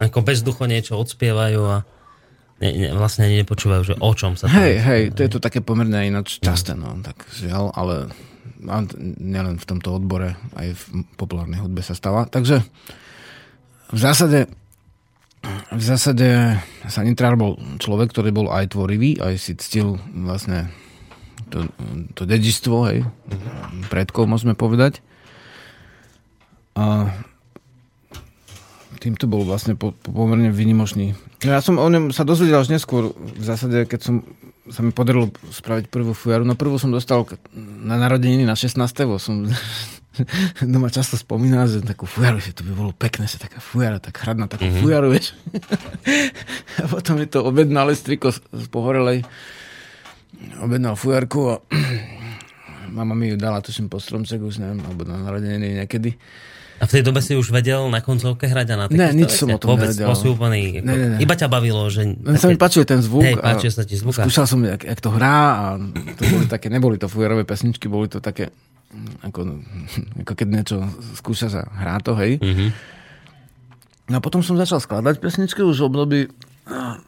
Ako 0.00 0.20
bezducho 0.20 0.64
niečo 0.64 0.96
odspievajú 0.96 1.60
a 1.62 1.76
ne, 2.58 2.70
ne, 2.70 2.88
vlastne 2.90 3.28
nepočúvajú, 3.28 3.82
že 3.84 3.94
o 3.94 4.10
čom 4.10 4.34
sa. 4.34 4.48
Hej, 4.48 4.72
hej, 4.78 5.02
to 5.10 5.20
je 5.20 5.30
to 5.30 5.38
také 5.38 5.60
pomerne 5.60 6.00
ináč 6.02 6.38
časté, 6.38 6.72
no, 6.72 6.96
tak 6.98 7.28
žiaľ, 7.30 7.70
ale 7.70 8.08
nielen 9.20 9.54
v 9.54 9.66
tomto 9.66 9.92
odbore, 9.92 10.40
aj 10.54 10.72
v 10.72 10.82
populárnej 11.14 11.60
hudbe 11.60 11.80
sa 11.80 11.92
stáva. 11.92 12.24
Takže 12.24 12.64
v 13.86 13.98
zásade 14.00 14.48
v 15.74 15.82
zásade 15.82 16.58
sa 16.88 17.00
Nitrár 17.04 17.36
bol 17.36 17.60
človek, 17.80 18.12
ktorý 18.12 18.30
bol 18.32 18.48
aj 18.48 18.72
tvorivý, 18.72 19.20
aj 19.20 19.34
si 19.36 19.52
ctil 19.58 20.00
vlastne 20.12 20.72
to, 21.52 21.68
to 22.16 22.22
dedičstvo, 22.24 22.76
hej, 22.88 22.98
predkov 23.92 24.24
môžeme 24.26 24.56
povedať. 24.56 25.04
A 26.74 27.12
týmto 28.98 29.28
bol 29.28 29.44
vlastne 29.44 29.76
po, 29.76 29.92
po 29.92 30.10
pomerne 30.10 30.48
vynimočný. 30.48 31.12
Ja 31.44 31.60
som 31.60 31.76
o 31.76 31.86
ňom 31.86 32.10
sa 32.10 32.24
dozvedel 32.24 32.56
až 32.56 32.72
neskôr, 32.72 33.12
v 33.12 33.44
zásade, 33.44 33.84
keď 33.84 34.00
som 34.00 34.14
sa 34.72 34.80
mi 34.80 34.96
podarilo 34.96 35.28
spraviť 35.52 35.92
prvú 35.92 36.16
fujaru. 36.16 36.48
No 36.48 36.56
prvú 36.56 36.80
som 36.80 36.88
dostal 36.88 37.20
na 37.84 38.00
narodeniny 38.00 38.48
na 38.48 38.56
16. 38.56 38.80
Bo 39.04 39.20
som 39.20 39.44
doma 40.74 40.88
často 40.90 41.18
spomínal, 41.18 41.66
že 41.66 41.82
takú 41.82 42.06
fujaru, 42.06 42.38
že 42.38 42.54
to 42.54 42.62
by 42.62 42.72
bolo 42.74 42.90
pekné, 42.94 43.26
že 43.26 43.42
taká 43.42 43.58
fujara, 43.58 43.98
tak 43.98 44.14
hrať 44.14 44.36
na 44.38 44.46
takú 44.46 44.66
mm-hmm. 44.66 44.82
fujaru, 44.82 45.08
vieš. 45.10 45.34
a 46.82 46.84
potom 46.86 47.18
mi 47.18 47.26
to 47.26 47.42
objednal 47.42 47.90
striko 47.94 48.30
z, 48.30 48.38
z 48.40 48.66
Pohorelej. 48.70 49.26
Objednal 50.62 50.94
fujarku 50.94 51.40
a 51.50 51.54
mama 52.96 53.14
mi 53.14 53.34
ju 53.34 53.36
dala, 53.36 53.58
tuším, 53.58 53.90
po 53.90 53.98
stromček, 53.98 54.42
už 54.42 54.62
neviem, 54.62 54.80
alebo 54.86 55.02
na 55.02 55.18
narodeniny 55.18 55.82
niekedy. 55.82 56.14
A 56.82 56.90
v 56.90 57.00
tej 57.00 57.02
dobe 57.06 57.22
si 57.22 57.38
už 57.38 57.54
vedel 57.54 57.86
na 57.86 58.02
koncovke 58.02 58.50
hrať 58.50 58.66
a 58.74 58.76
na 58.76 58.84
Ne, 58.90 59.14
nič 59.14 59.38
som 59.38 59.46
o 59.46 59.58
tom 59.62 59.78
Vôbec, 59.78 59.94
nevedel. 59.94 60.10
si 60.18 60.26
úplný, 60.26 60.62
Ne, 60.82 60.94
ne, 60.94 61.06
ne. 61.14 61.18
iba 61.22 61.34
ťa 61.38 61.46
bavilo, 61.46 61.86
že... 61.86 62.02
Len 62.02 62.34
sa 62.34 62.50
mi 62.50 62.58
páčil 62.58 62.82
ten 62.82 62.98
zvuk. 62.98 63.22
Hej, 63.22 63.38
páčil 63.38 63.70
sa 63.70 63.86
ti 63.86 63.94
zvuk. 63.94 64.18
Skúšal 64.18 64.46
som, 64.50 64.58
jak, 64.58 64.82
jak 64.82 64.98
to 64.98 65.14
hrá 65.14 65.38
a 65.54 65.64
to 66.18 66.22
boli 66.26 66.50
také, 66.50 66.66
neboli 66.74 66.98
to 66.98 67.06
fujarové 67.06 67.46
pesničky, 67.46 67.86
boli 67.86 68.10
to 68.10 68.18
také, 68.18 68.50
ako, 69.22 69.40
ako 70.22 70.32
keď 70.34 70.48
niečo 70.48 70.76
skúša 71.18 71.48
sa 71.50 71.62
hrá 71.66 72.00
to, 72.00 72.14
hej. 72.18 72.38
Mhm. 72.40 72.66
No 74.04 74.20
a 74.20 74.24
potom 74.24 74.44
som 74.44 74.60
začal 74.60 74.84
skladať 74.84 75.16
pesničky 75.16 75.64
už 75.64 75.80
v 75.80 75.88
období 75.88 76.20
a, 76.68 77.00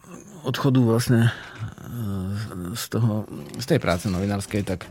odchodu 0.49 0.80
vlastne 0.80 1.28
e, 1.28 1.30
z 2.72 2.84
toho, 2.89 3.28
z 3.61 3.64
tej 3.68 3.78
práce 3.82 4.09
novinárskej, 4.09 4.64
tak 4.64 4.89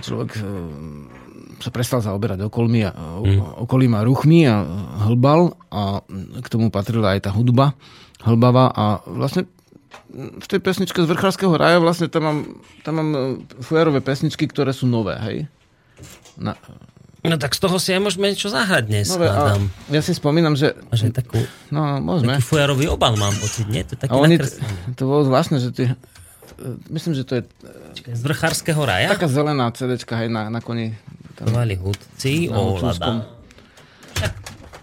človek 0.00 0.30
e, 0.36 0.40
sa 1.60 1.70
prestal 1.74 2.00
zaoberať 2.00 2.44
okolmi 2.48 2.88
a, 2.88 2.92
mm. 2.94 3.68
okolím 3.68 3.98
a 3.98 4.04
ruchmi 4.06 4.48
a 4.48 4.64
hlbal 5.08 5.56
a 5.68 6.00
k 6.40 6.48
tomu 6.48 6.72
patrila 6.72 7.16
aj 7.16 7.28
tá 7.28 7.30
hudba 7.36 7.76
hlbavá 8.22 8.70
a 8.72 8.84
vlastne 9.06 9.46
v 10.18 10.46
tej 10.48 10.60
pesničke 10.60 10.98
z 11.04 11.10
Vrchárskeho 11.10 11.54
raja 11.54 11.78
vlastne 11.80 12.08
tam 12.08 12.22
mám, 12.24 12.38
tam 12.82 12.94
mám 13.00 13.10
e, 13.12 13.20
fujarové 13.60 14.00
pesničky, 14.00 14.48
ktoré 14.48 14.72
sú 14.72 14.88
nové, 14.88 15.16
hej. 15.20 15.38
Na, 16.38 16.54
No 17.18 17.34
tak 17.34 17.50
z 17.50 17.60
toho 17.60 17.82
si 17.82 17.90
aj 17.90 17.98
môžeme 17.98 18.30
niečo 18.30 18.46
zahrať 18.46 18.84
dnes, 18.86 19.10
nové 19.10 19.26
a 19.26 19.58
ja 19.90 20.00
si 20.00 20.14
spomínam, 20.14 20.54
že 20.54 20.78
aj 20.94 21.10
takú, 21.10 21.42
no, 21.68 21.98
môžeme. 21.98 22.38
taký 22.38 22.46
fujarový 22.46 22.86
obal, 22.88 23.18
mám 23.18 23.34
pocit, 23.34 23.66
nie? 23.66 23.82
To 23.82 23.98
je 23.98 24.00
taký 24.00 24.14
oni, 24.14 24.36
to 24.94 25.02
bolo 25.02 25.26
zvláštne, 25.26 25.58
že 25.58 25.74
ty, 25.74 25.82
myslím, 26.88 27.18
že 27.18 27.26
to 27.26 27.32
je 27.36 27.42
Čakaj, 27.98 28.14
Z 28.14 28.22
vrchárskeho 28.22 28.80
raja? 28.80 29.10
taká 29.10 29.26
zelená 29.26 29.66
CDčka, 29.74 30.14
hej, 30.14 30.30
na, 30.30 30.46
na 30.46 30.62
koni. 30.62 30.94
Tam, 31.34 31.50
Tovali 31.50 31.74
hudci, 31.74 32.54
ohľadám. 32.54 33.26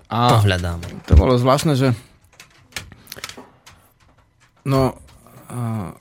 a 0.06 0.20
Pohľadám. 0.36 0.80
to 1.08 1.14
bolo 1.16 1.40
zvláštne, 1.40 1.80
že 1.80 1.96
no 4.68 4.92
a, 5.48 5.96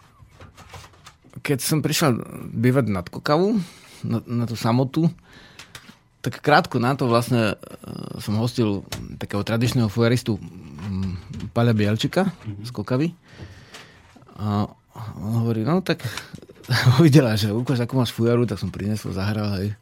keď 1.40 1.58
som 1.60 1.78
prišiel 1.78 2.16
bývať 2.50 2.90
nad 2.90 3.06
Kokavu, 3.06 3.60
na, 4.02 4.18
na 4.26 4.44
tú 4.44 4.58
samotu, 4.58 5.08
tak 6.24 6.40
krátko 6.40 6.80
na 6.80 6.96
to 6.96 7.04
vlastne 7.04 7.52
e, 7.52 7.54
som 8.16 8.40
hostil 8.40 8.80
takého 9.20 9.44
tradičného 9.44 9.92
fujaristu 9.92 10.40
m, 10.40 11.20
Paľa 11.52 11.76
Bielčika 11.76 12.32
z 12.64 12.70
Kokavy. 12.72 13.12
A 14.40 14.64
on 15.20 15.44
hovorí, 15.44 15.68
no 15.68 15.84
tak 15.84 16.00
videla, 17.04 17.36
že 17.36 17.52
ukáž, 17.52 17.84
ako 17.84 18.00
máš 18.00 18.16
fujaru, 18.16 18.48
tak 18.48 18.56
som 18.56 18.72
prinesol, 18.72 19.12
zahral, 19.12 19.52
hej. 19.60 19.76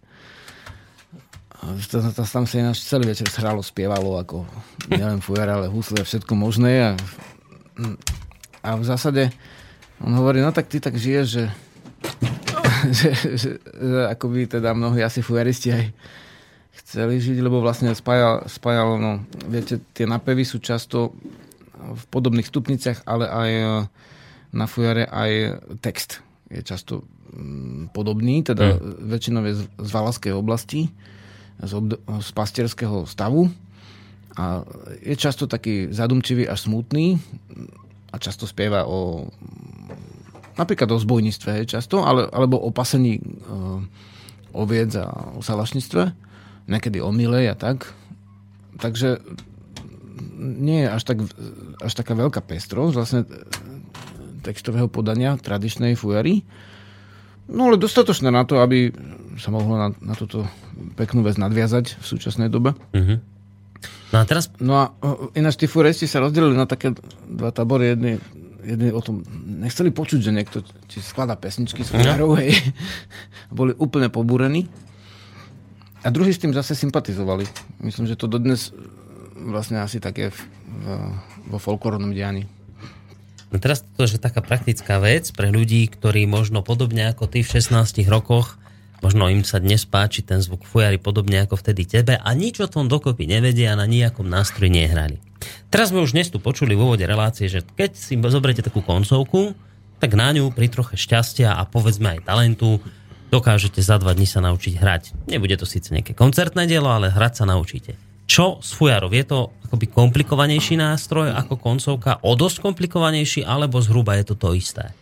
To, 1.63 2.03
tam 2.11 2.43
sa 2.43 2.59
ináč 2.59 2.83
celý 2.83 3.07
večer 3.07 3.31
hralo, 3.39 3.63
spievalo, 3.63 4.19
ako 4.19 4.43
nielen 4.91 5.23
fujar, 5.23 5.47
ale 5.47 5.71
husle, 5.71 6.03
všetko 6.03 6.35
možné. 6.35 6.91
A, 6.91 6.91
a 8.67 8.69
v 8.75 8.83
zásade 8.83 9.31
on 10.03 10.11
hovorí, 10.19 10.43
no 10.43 10.51
tak 10.51 10.67
ty 10.67 10.83
tak 10.83 10.99
žiješ, 10.99 11.27
že, 11.31 11.45
že, 12.99 13.11
že, 13.15 13.31
že 13.63 14.01
ako 14.11 14.27
by 14.27 14.59
teda 14.59 14.75
mnohí 14.75 15.07
asi 15.07 15.23
fujaristi 15.23 15.71
aj 15.71 15.85
chceli 16.93 17.25
žiť, 17.25 17.41
lebo 17.41 17.65
vlastne 17.65 17.89
spájal, 17.97 18.45
spájal 18.53 19.01
no, 19.01 19.25
viete, 19.49 19.81
tie 19.97 20.05
napevy 20.05 20.45
sú 20.45 20.61
často 20.61 21.17
v 21.73 22.03
podobných 22.13 22.45
stupniciach, 22.45 23.09
ale 23.09 23.25
aj 23.33 23.51
e, 23.51 23.65
na 24.53 24.69
fujare 24.69 25.09
aj 25.09 25.31
text 25.81 26.21
je 26.53 26.61
často 26.61 27.09
mm, 27.33 27.97
podobný, 27.97 28.45
teda 28.45 28.77
mm. 28.77 29.09
väčšinou 29.09 29.41
je 29.49 29.55
z, 29.57 29.63
z 29.73 29.89
Valaskej 29.89 30.33
oblasti, 30.37 30.93
z, 31.65 31.73
obd- 31.73 31.97
z 31.97 32.29
pastierského 32.37 33.09
stavu 33.09 33.49
a 34.37 34.61
je 35.01 35.17
často 35.17 35.49
taký 35.49 35.89
zadumčivý 35.89 36.45
až 36.45 36.69
smutný 36.69 37.17
a 38.13 38.21
často 38.21 38.45
spieva 38.45 38.85
o 38.85 39.33
napríklad 40.61 40.93
o 40.93 41.01
zbojníctve 41.01 41.65
často, 41.65 42.05
ale, 42.05 42.29
alebo 42.29 42.61
o 42.61 42.69
pasení 42.69 43.17
e, 43.17 43.23
oviec 44.53 44.93
a 45.01 45.09
o 45.33 45.41
salašníctve, 45.41 46.33
niekedy 46.67 46.99
o 47.03 47.11
milej 47.11 47.53
a 47.53 47.57
tak. 47.59 47.91
Takže 48.79 49.23
nie 50.43 50.87
je 50.87 50.89
až, 50.91 51.03
tak, 51.07 51.19
až 51.79 51.93
taká 51.95 52.19
veľká 52.19 52.43
pestrosť 52.43 52.95
vlastne 52.95 53.21
textového 54.43 54.91
podania 54.91 55.39
tradičnej 55.39 55.95
fujary. 55.95 56.43
No 57.47 57.71
ale 57.71 57.79
dostatočné 57.79 58.31
na 58.31 58.43
to, 58.43 58.59
aby 58.59 58.91
sa 59.39 59.55
mohlo 59.55 59.79
na, 59.79 59.89
na 60.03 60.15
túto 60.19 60.47
peknú 60.99 61.23
vec 61.23 61.39
nadviazať 61.39 61.99
v 61.99 62.05
súčasnej 62.05 62.51
dobe. 62.51 62.75
Mhm. 62.95 63.17
No 64.13 64.17
a 64.21 64.25
teraz 64.29 64.53
No 64.61 64.75
a 64.79 64.85
ináč 65.35 65.59
tí 65.59 65.67
furisti 65.67 66.07
sa 66.07 66.23
rozdelili 66.23 66.55
na 66.55 66.69
také 66.69 66.93
dva 67.27 67.51
tábory. 67.51 67.97
Jedni, 67.97 68.21
jedni 68.63 68.89
o 68.93 69.01
tom 69.01 69.25
nechceli 69.47 69.91
počuť, 69.91 70.21
že 70.21 70.31
niekto 70.31 70.63
či 70.87 71.01
skladá 71.03 71.35
pesničky 71.35 71.83
s 71.83 71.91
furiarou, 71.91 72.37
hej. 72.39 72.55
Boli 73.51 73.73
úplne 73.75 74.13
pobúrení. 74.13 74.69
A 76.03 76.11
druhí 76.11 76.35
s 76.35 76.43
tým 76.43 76.51
zase 76.51 76.75
sympatizovali. 76.75 77.47
Myslím, 77.79 78.11
že 78.11 78.19
to 78.19 78.27
dodnes 78.27 78.71
e, 78.71 78.79
vlastne 79.47 79.79
asi 79.79 80.03
také 80.03 80.35
v, 80.35 80.39
v, 80.67 80.85
vo 81.47 81.59
folklórnom 81.63 82.11
dianí. 82.11 82.51
No 83.53 83.61
teraz 83.61 83.85
to 83.95 84.09
je 84.09 84.17
taká 84.17 84.41
praktická 84.41 84.99
vec 84.99 85.29
pre 85.37 85.53
ľudí, 85.53 85.87
ktorí 85.87 86.25
možno 86.25 86.65
podobne 86.65 87.13
ako 87.13 87.29
ty 87.29 87.45
v 87.45 87.53
16 87.61 88.03
rokoch, 88.09 88.57
možno 89.05 89.29
im 89.29 89.45
sa 89.45 89.61
dnes 89.61 89.85
páči 89.85 90.25
ten 90.25 90.41
zvuk 90.41 90.65
fujary 90.65 90.97
podobne 90.97 91.45
ako 91.45 91.61
vtedy 91.61 91.85
tebe 91.85 92.17
a 92.17 92.29
nič 92.33 92.65
o 92.65 92.71
tom 92.71 92.89
dokopy 92.89 93.29
nevedia 93.29 93.77
a 93.77 93.79
na 93.79 93.85
nejakom 93.85 94.25
nástroji 94.25 94.73
nehrali. 94.73 95.21
Teraz 95.69 95.93
sme 95.93 96.01
už 96.01 96.17
dnes 96.17 96.33
tu 96.33 96.41
počuli 96.41 96.73
v 96.73 96.81
úvode 96.81 97.05
relácie, 97.05 97.51
že 97.51 97.61
keď 97.61 97.93
si 97.93 98.17
zoberete 98.17 98.65
takú 98.65 98.81
koncovku, 98.81 99.53
tak 100.01 100.17
na 100.17 100.33
ňu 100.33 100.51
pri 100.51 100.73
troche 100.73 100.97
šťastia 100.97 101.53
a 101.53 101.63
povedzme 101.69 102.19
aj 102.19 102.27
talentu 102.27 102.81
dokážete 103.33 103.81
za 103.81 103.97
dva 103.97 104.13
dní 104.13 104.29
sa 104.29 104.39
naučiť 104.39 104.75
hrať. 104.77 105.03
Nebude 105.27 105.57
to 105.57 105.65
síce 105.65 105.89
nejaké 105.89 106.13
koncertné 106.13 106.69
dielo, 106.69 106.87
ale 106.87 107.09
hrať 107.09 107.33
sa 107.33 107.45
naučíte. 107.49 107.97
Čo 108.29 108.61
s 108.61 108.77
fujarov? 108.77 109.11
Je 109.11 109.25
to 109.25 109.39
akoby 109.67 109.89
komplikovanejší 109.89 110.77
nástroj 110.77 111.33
ako 111.33 111.57
koncovka? 111.57 112.21
O 112.23 112.37
dosť 112.37 112.61
komplikovanejší, 112.61 113.41
alebo 113.43 113.81
zhruba 113.81 114.15
je 114.15 114.25
to 114.29 114.35
to 114.37 114.53
isté? 114.53 114.93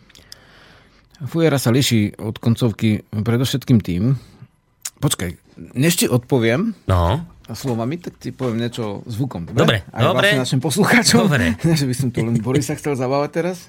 Fujara 1.20 1.58
sa 1.58 1.68
liší 1.68 2.16
od 2.16 2.38
koncovky 2.38 3.04
predovšetkým 3.12 3.78
tým, 3.78 4.16
počkaj, 4.96 5.36
než 5.76 6.00
ti 6.00 6.06
odpoviem 6.08 6.72
No, 6.88 7.20
slovami, 7.46 8.00
tak 8.00 8.16
ti 8.16 8.30
poviem 8.30 8.62
niečo 8.62 9.04
zvukom. 9.04 9.52
Dobre, 9.52 9.84
Aj 9.90 10.00
dobre. 10.00 10.32
vlastne 10.32 10.42
našim 10.46 10.60
poslucháčom. 10.62 11.26
Dobre. 11.26 11.58
Že 11.80 11.84
by 11.84 11.94
som 11.94 12.08
tu 12.08 12.22
len 12.22 12.38
Borisa 12.38 12.72
chcel 12.72 12.96
zabávať 12.96 13.30
teraz. 13.36 13.68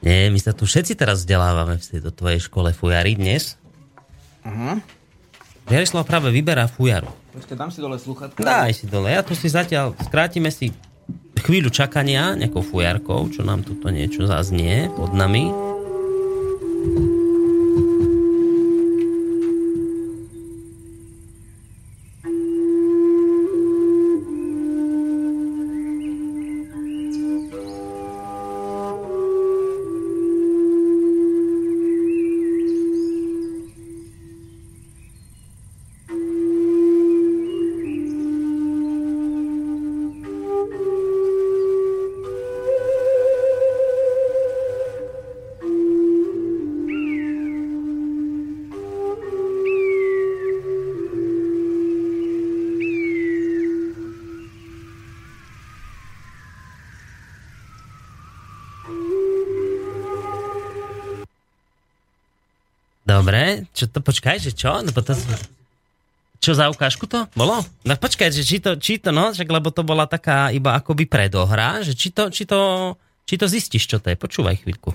Nie, 0.00 0.28
my 0.28 0.36
sa 0.36 0.52
tu 0.52 0.64
všetci 0.64 0.92
teraz 0.92 1.22
vzdelávame 1.22 1.76
v 1.76 1.84
tejto 1.84 2.10
tvojej 2.10 2.40
škole 2.42 2.72
fujary 2.72 3.14
dnes. 3.14 3.59
Aha. 4.44 4.80
Jarislav 5.70 6.02
práve 6.02 6.34
vyberá 6.34 6.66
fujaru. 6.66 7.08
Počkaj, 7.30 7.54
dám 7.54 7.70
si 7.70 7.78
dole 7.78 7.96
sluchatka. 8.00 8.42
Daj 8.42 8.74
si 8.74 8.90
dole. 8.90 9.14
Ja 9.14 9.22
tu 9.22 9.38
si 9.38 9.46
zatiaľ, 9.46 9.94
skrátime 10.02 10.50
si 10.50 10.74
chvíľu 11.40 11.70
čakania 11.70 12.34
nejakou 12.34 12.60
fujarkou, 12.60 13.30
čo 13.30 13.46
nám 13.46 13.62
tuto 13.62 13.88
niečo 13.88 14.26
zaznie 14.26 14.90
pod 14.92 15.14
nami. 15.14 15.69
Čo 63.80 63.88
to, 63.88 64.04
počkaj, 64.04 64.36
že 64.36 64.52
čo? 64.52 64.68
Lebo 64.84 65.00
to, 65.00 65.16
čo 66.40 66.52
za 66.52 66.68
ukážku 66.68 67.08
to 67.08 67.24
bolo? 67.32 67.64
No 67.88 67.92
počkaj, 67.96 68.28
že 68.28 68.44
či 68.44 68.60
to, 68.60 68.76
či 68.76 69.00
to 69.00 69.08
no, 69.08 69.32
však, 69.32 69.48
lebo 69.48 69.72
to 69.72 69.80
bola 69.80 70.04
taká 70.04 70.52
iba 70.52 70.76
akoby 70.76 71.08
predohra, 71.08 71.80
že 71.80 71.96
či 71.96 72.12
to, 72.12 72.28
či 72.28 72.44
to, 72.44 72.92
či 73.24 73.40
to 73.40 73.48
zistíš, 73.48 73.88
čo 73.88 73.96
to 73.96 74.12
je. 74.12 74.16
Počúvaj 74.20 74.60
chvíľku. 74.60 74.92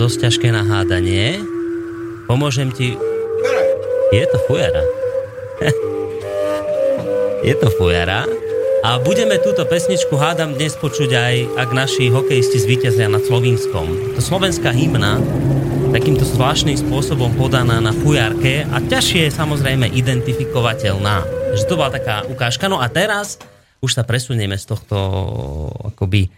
Dosť 0.00 0.16
ťažké 0.24 0.48
na 0.48 0.64
hádanie. 0.64 1.44
Pomôžem 2.24 2.72
ti... 2.72 2.96
Je 4.08 4.24
to 4.24 4.38
fujara. 4.48 4.80
Je 7.46 7.52
to 7.60 7.68
fujara. 7.76 8.24
A 8.80 8.96
budeme 8.96 9.36
túto 9.36 9.60
pesničku 9.68 10.16
hádam 10.16 10.56
dnes 10.56 10.72
počuť 10.80 11.10
aj, 11.12 11.34
ak 11.52 11.68
naši 11.76 12.08
hokejisti 12.08 12.64
zvíťazia 12.64 13.12
nad 13.12 13.20
Slovinskom. 13.28 14.16
To 14.16 14.20
slovenská 14.24 14.72
hymna, 14.72 15.20
takýmto 15.92 16.24
zvláštnym 16.24 16.80
spôsobom 16.80 17.36
podaná 17.36 17.76
na 17.84 17.92
fujarke 17.92 18.64
a 18.72 18.80
ťažšie 18.80 19.28
je 19.28 19.36
samozrejme 19.36 19.84
identifikovateľná. 19.84 21.28
Že 21.60 21.64
to 21.68 21.76
bola 21.76 21.92
taká 21.92 22.24
ukážka. 22.24 22.72
No 22.72 22.80
a 22.80 22.88
teraz 22.88 23.36
už 23.84 24.00
sa 24.00 24.08
presunieme 24.08 24.56
z 24.56 24.64
tohto 24.64 24.96
akoby 25.92 26.29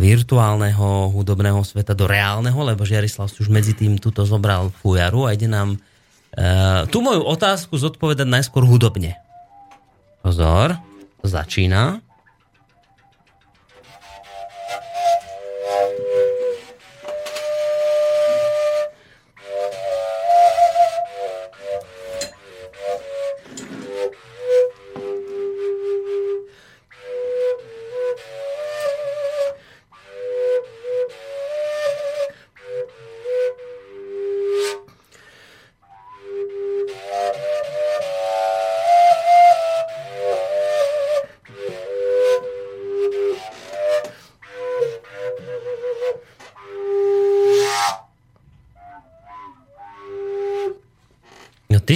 virtuálneho 0.00 1.12
hudobného 1.12 1.60
sveta 1.60 1.92
do 1.92 2.08
reálneho, 2.08 2.56
lebo 2.64 2.88
Žiarislav 2.88 3.28
si 3.28 3.44
už 3.44 3.52
medzi 3.52 3.76
tým 3.76 4.00
tuto 4.00 4.24
zobral 4.24 4.72
fujaru 4.80 5.28
a 5.28 5.36
ide 5.36 5.52
nám 5.52 5.76
uh, 5.76 6.88
tú 6.88 7.04
moju 7.04 7.20
otázku 7.20 7.76
zodpovedať 7.76 8.24
najskôr 8.24 8.64
hudobne. 8.64 9.20
Pozor, 10.24 10.80
začína. 11.20 12.00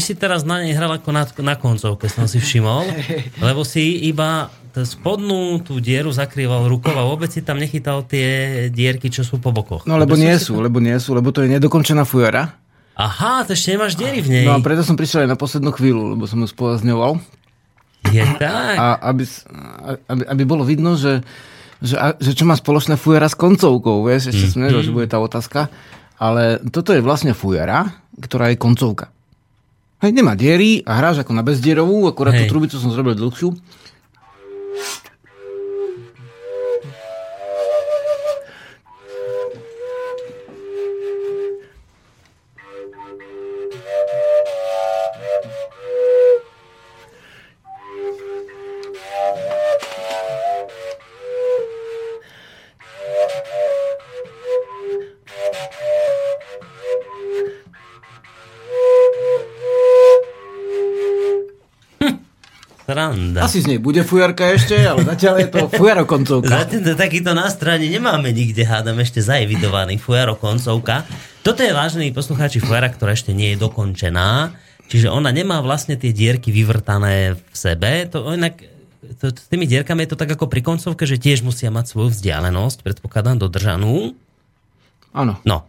Si 0.05 0.13
teraz 0.13 0.45
na 0.45 0.61
nej 0.61 0.77
hral 0.77 0.93
ako 1.01 1.11
na, 1.11 1.25
na 1.41 1.57
koncovke, 1.57 2.13
som 2.13 2.29
si 2.29 2.37
všimol, 2.37 2.85
lebo 3.41 3.65
si 3.65 4.05
iba 4.05 4.53
spodnú 4.75 5.63
tú 5.63 5.79
dieru 5.79 6.11
zakrýval 6.11 6.67
rukou 6.67 6.91
a 6.93 7.07
vôbec 7.07 7.31
si 7.31 7.47
tam 7.47 7.63
nechytal 7.63 8.03
tie 8.03 8.67
dierky, 8.75 9.07
čo 9.07 9.23
sú 9.23 9.39
po 9.39 9.55
bokoch. 9.55 9.87
No 9.87 9.95
lebo 9.95 10.19
nie 10.19 10.35
sú, 10.35 10.59
lebo 10.59 10.83
nie 10.83 10.99
sú, 10.99 11.15
lebo 11.15 11.31
to 11.31 11.47
je 11.47 11.49
nedokončená 11.55 12.03
fujara. 12.03 12.59
Aha, 12.99 13.47
to 13.47 13.55
ešte 13.55 13.75
nemáš 13.75 13.95
diery 13.95 14.19
v 14.23 14.29
nej. 14.31 14.45
No 14.47 14.55
a 14.55 14.63
preto 14.63 14.83
som 14.83 14.99
prišiel 14.99 15.27
aj 15.27 15.31
na 15.35 15.39
poslednú 15.39 15.71
chvíľu, 15.75 16.19
lebo 16.19 16.27
som 16.27 16.43
ju 16.43 16.47
spolazňoval. 16.51 17.23
Je 18.11 18.23
tak. 18.39 18.75
A 18.79 18.99
aby, 19.15 19.23
aby, 20.11 20.23
aby 20.27 20.43
bolo 20.43 20.67
vidno, 20.67 20.99
že, 20.99 21.23
že, 21.79 21.95
že 22.19 22.35
čo 22.35 22.47
má 22.47 22.59
spoločné 22.59 22.99
fujara 22.99 23.31
s 23.31 23.39
koncovkou, 23.39 24.03
vieš, 24.07 24.35
ešte 24.35 24.55
som 24.55 24.67
nevedel, 24.67 24.83
že 24.83 24.95
bude 24.95 25.07
tá 25.11 25.23
otázka. 25.23 25.71
Ale 26.19 26.63
toto 26.71 26.95
je 26.95 27.03
vlastne 27.03 27.35
fujara, 27.35 27.95
ktorá 28.19 28.51
je 28.51 28.59
koncovka. 28.59 29.14
Hej, 30.05 30.13
nemá 30.13 30.37
diery 30.37 30.85
a 30.85 31.01
hráš 31.01 31.25
ako 31.25 31.33
na 31.33 31.41
bezdierovú, 31.41 32.05
akorát 32.05 32.37
Hej. 32.37 32.45
tú 32.45 32.53
trubicu 32.53 32.77
som 32.77 32.93
zrobil 32.93 33.17
dlhšiu. 33.17 33.57
Sranda. 62.95 63.43
Asi 63.43 63.59
z 63.59 63.75
nej 63.75 63.79
bude 63.83 64.07
fujarka 64.07 64.55
ešte, 64.55 64.79
ale 64.79 65.03
zatiaľ 65.03 65.35
je 65.43 65.49
to 65.51 65.61
fujaro 65.83 66.07
koncovka. 66.07 66.63
Zatiaľ 66.63 66.95
takýto 66.95 67.35
nástroj 67.35 67.83
ani 67.83 67.91
nemáme 67.91 68.31
nikde, 68.31 68.63
hádam, 68.63 69.03
ešte 69.03 69.19
zaevidovaný 69.19 69.99
Fujaro 69.99 70.39
koncovka. 70.39 71.03
Toto 71.43 71.67
je 71.67 71.75
vážení 71.75 72.15
poslucháči 72.15 72.63
Fujara, 72.63 72.87
ktorá 72.87 73.19
ešte 73.19 73.35
nie 73.35 73.59
je 73.59 73.67
dokončená, 73.67 74.55
čiže 74.87 75.11
ona 75.11 75.35
nemá 75.35 75.59
vlastne 75.59 75.99
tie 75.99 76.15
dierky 76.15 76.55
vyvrtané 76.55 77.35
v 77.35 77.55
sebe. 77.55 78.07
To 78.15 78.31
inak 78.31 78.63
to, 79.21 79.35
s 79.35 79.51
tými 79.51 79.69
dierkami 79.69 80.07
je 80.07 80.15
to 80.15 80.21
tak 80.21 80.31
ako 80.33 80.49
pri 80.49 80.63
koncovke, 80.65 81.05
že 81.05 81.21
tiež 81.21 81.45
musia 81.45 81.69
mať 81.69 81.93
svoju 81.93 82.15
vzdialenosť, 82.15 82.79
predpokladám, 82.87 83.43
dodržanú. 83.43 84.15
Áno. 85.13 85.35
No. 85.43 85.67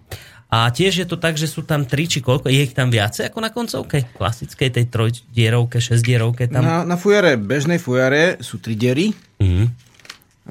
A 0.55 0.71
tiež 0.71 1.03
je 1.03 1.07
to 1.07 1.19
tak, 1.19 1.35
že 1.35 1.51
sú 1.51 1.67
tam 1.67 1.83
tri 1.83 2.07
či 2.07 2.23
koľko, 2.23 2.47
je 2.47 2.63
ich 2.63 2.71
tam 2.71 2.87
viacej 2.87 3.27
ako 3.27 3.39
na 3.43 3.51
koncovke? 3.51 4.07
Klasickej 4.15 4.69
tej 4.71 4.85
trojdierovke, 4.87 5.83
šesťdierovke 5.83 6.47
tam? 6.47 6.63
Na, 6.63 6.87
na 6.87 6.95
fujare, 6.95 7.35
bežnej 7.35 7.75
fujare 7.75 8.39
sú 8.39 8.63
tri 8.63 8.79
diery. 8.79 9.11
Mhm. 9.43 9.65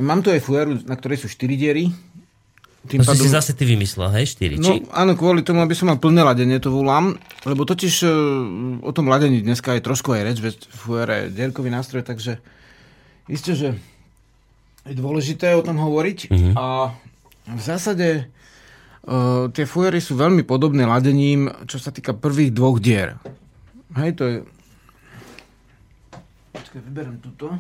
Mám 0.05 0.21
tu 0.21 0.29
aj 0.29 0.45
fujaru, 0.45 0.77
na 0.85 0.99
ktorej 0.99 1.25
sú 1.25 1.33
štyri 1.33 1.57
diery. 1.57 1.89
Tým 2.85 3.01
To 3.01 3.17
si 3.17 3.25
si 3.25 3.33
zase 3.33 3.57
ty 3.57 3.65
vymyslel, 3.65 4.13
hej? 4.13 4.37
Štyri, 4.37 4.61
No 4.61 4.77
či? 4.77 4.85
áno, 4.93 5.17
kvôli 5.17 5.41
tomu, 5.41 5.65
aby 5.65 5.73
som 5.73 5.89
mal 5.89 5.97
plné 5.97 6.21
ladenie, 6.21 6.61
to 6.61 6.69
volám. 6.69 7.17
Lebo 7.49 7.65
totiž 7.65 8.05
e, 8.05 8.09
o 8.85 8.91
tom 8.93 9.09
ladení 9.09 9.41
dneska 9.41 9.73
je 9.73 9.87
trošku 9.87 10.13
aj 10.13 10.21
reč, 10.21 10.39
veď 10.45 10.55
fujare 10.69 11.17
je 11.17 11.33
dierkový 11.33 11.73
nástroj, 11.73 12.05
takže 12.05 12.45
isté, 13.25 13.57
že 13.57 13.69
je 14.85 14.95
dôležité 14.99 15.57
o 15.57 15.65
tom 15.65 15.81
hovoriť. 15.81 16.29
Mhm. 16.29 16.51
A 16.61 16.93
v 17.49 17.63
zásade 17.65 18.29
uh, 19.05 19.49
tie 19.53 19.65
fujary 19.69 20.01
sú 20.01 20.17
veľmi 20.17 20.45
podobné 20.45 20.89
ladením, 20.89 21.53
čo 21.69 21.77
sa 21.81 21.93
týka 21.93 22.17
prvých 22.17 22.53
dvoch 22.53 22.81
dier. 22.81 23.21
Hej, 23.95 24.11
to 24.19 24.23
je... 24.27 24.37
Počkaj, 26.55 26.81
vyberiem 26.83 27.19
túto. 27.23 27.55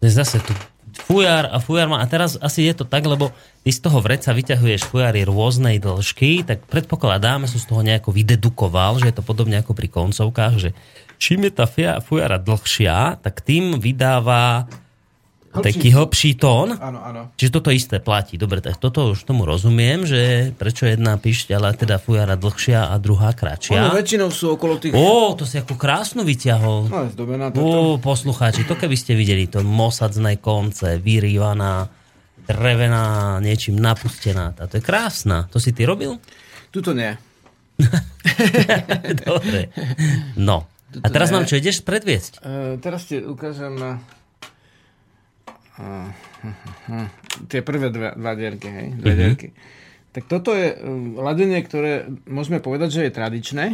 To 0.00 0.04
je 0.04 0.12
zase 0.12 0.38
tu 0.44 0.52
fujar 0.94 1.50
a 1.50 1.58
fujar 1.58 1.90
má, 1.90 1.98
a 1.98 2.06
teraz 2.06 2.38
asi 2.38 2.70
je 2.70 2.74
to 2.78 2.84
tak, 2.86 3.02
lebo 3.02 3.34
ty 3.66 3.70
z 3.74 3.82
toho 3.82 3.98
vreca 3.98 4.30
vyťahuješ 4.30 4.86
fujary 4.86 5.26
rôznej 5.26 5.82
dĺžky, 5.82 6.46
tak 6.46 6.62
predpokladáme, 6.70 7.50
som 7.50 7.58
z 7.58 7.66
toho 7.66 7.82
nejako 7.82 8.14
vydedukoval, 8.14 9.02
že 9.02 9.10
je 9.10 9.16
to 9.18 9.26
podobne 9.26 9.58
ako 9.58 9.74
pri 9.74 9.90
koncovkách, 9.90 10.54
že 10.60 10.70
čím 11.18 11.50
je 11.50 11.52
tá 11.58 11.66
fujara 11.98 12.38
dlhšia, 12.38 13.18
tak 13.18 13.42
tým 13.42 13.82
vydáva 13.82 14.70
taký 15.62 15.94
hlbší 15.94 16.34
tón. 16.34 16.74
Áno, 16.74 16.98
áno. 16.98 17.22
Čiže 17.38 17.50
toto 17.60 17.70
isté 17.70 18.02
platí. 18.02 18.34
Dobre, 18.34 18.58
tak 18.58 18.80
toto 18.82 19.14
už 19.14 19.22
tomu 19.22 19.46
rozumiem, 19.46 20.02
že 20.02 20.50
prečo 20.56 20.88
jedna 20.88 21.14
pišťala 21.14 21.78
teda 21.78 22.02
fujara 22.02 22.34
dlhšia 22.34 22.90
a 22.90 22.94
druhá 22.98 23.30
kratšia. 23.36 23.78
Ono 23.78 23.94
väčšinou 23.94 24.32
sú 24.34 24.58
okolo 24.58 24.82
tých... 24.82 24.96
Ó, 24.96 25.38
to 25.38 25.46
si 25.46 25.62
ako 25.62 25.78
krásnu 25.78 26.26
vyťahol. 26.26 26.90
No, 26.90 27.06
je 27.06 27.14
zdobená 27.14 27.52
Ó, 27.52 27.54
toto. 27.54 28.02
poslucháči, 28.02 28.66
to 28.66 28.74
keby 28.74 28.96
ste 28.98 29.14
videli, 29.14 29.46
to 29.46 29.62
mosadzné 29.62 30.42
konce, 30.42 30.98
vyrývaná, 30.98 31.86
drevená, 32.50 33.38
niečím 33.38 33.78
napustená. 33.78 34.56
Táto 34.56 34.80
je 34.80 34.82
krásna. 34.82 35.46
To 35.54 35.62
si 35.62 35.70
ty 35.70 35.86
robil? 35.86 36.18
Tuto 36.74 36.90
nie. 36.90 37.14
Dobre. 39.26 39.70
No. 40.38 40.66
A 41.02 41.10
teraz 41.10 41.34
ne. 41.34 41.42
nám 41.42 41.44
čo 41.50 41.58
ideš 41.58 41.82
predviesť? 41.82 42.38
Uh, 42.38 42.78
teraz 42.78 43.10
ti 43.10 43.18
ukážem 43.18 43.74
uh, 45.78 46.08
uh, 46.44 46.54
uh, 46.90 47.06
tie 47.46 47.60
prvé 47.60 47.90
dva, 47.90 48.14
dva 48.14 48.32
dierky, 48.34 48.68
hej, 48.68 48.86
dve 48.96 49.12
Mhm. 49.12 49.18
dierky. 49.18 49.48
Tak 50.14 50.30
toto 50.30 50.54
je 50.54 50.78
ladenie, 51.18 51.58
ktoré 51.58 52.06
môžeme 52.30 52.62
povedať, 52.62 52.88
že 52.94 53.00
je 53.06 53.16
tradičné 53.18 53.66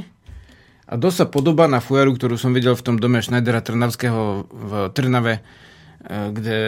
a 0.89 0.93
dosť 0.97 1.17
sa 1.17 1.27
podobá 1.29 1.69
na 1.69 1.85
fujaru, 1.85 2.17
ktorú 2.17 2.41
som 2.41 2.57
videl 2.57 2.73
v 2.73 2.83
tom 2.83 2.97
dome 2.97 3.21
Schneidera 3.21 3.61
Trnavského 3.61 4.49
v 4.49 4.73
Trnave, 4.97 5.45
uh, 5.45 6.33
kde, 6.33 6.59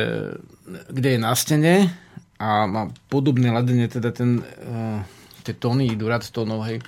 kde 0.93 1.09
je 1.17 1.19
na 1.19 1.33
stene 1.33 1.89
a 2.37 2.69
má 2.69 2.91
podobné 3.09 3.49
ladenie, 3.49 3.89
teda 3.89 4.13
ten, 4.13 4.43
uh, 4.43 5.01
tie 5.43 5.55
tóny 5.57 5.89
idú 5.89 6.11
rád 6.11 6.23
s 6.23 6.31
tónou, 6.31 6.61
hej. 6.63 6.83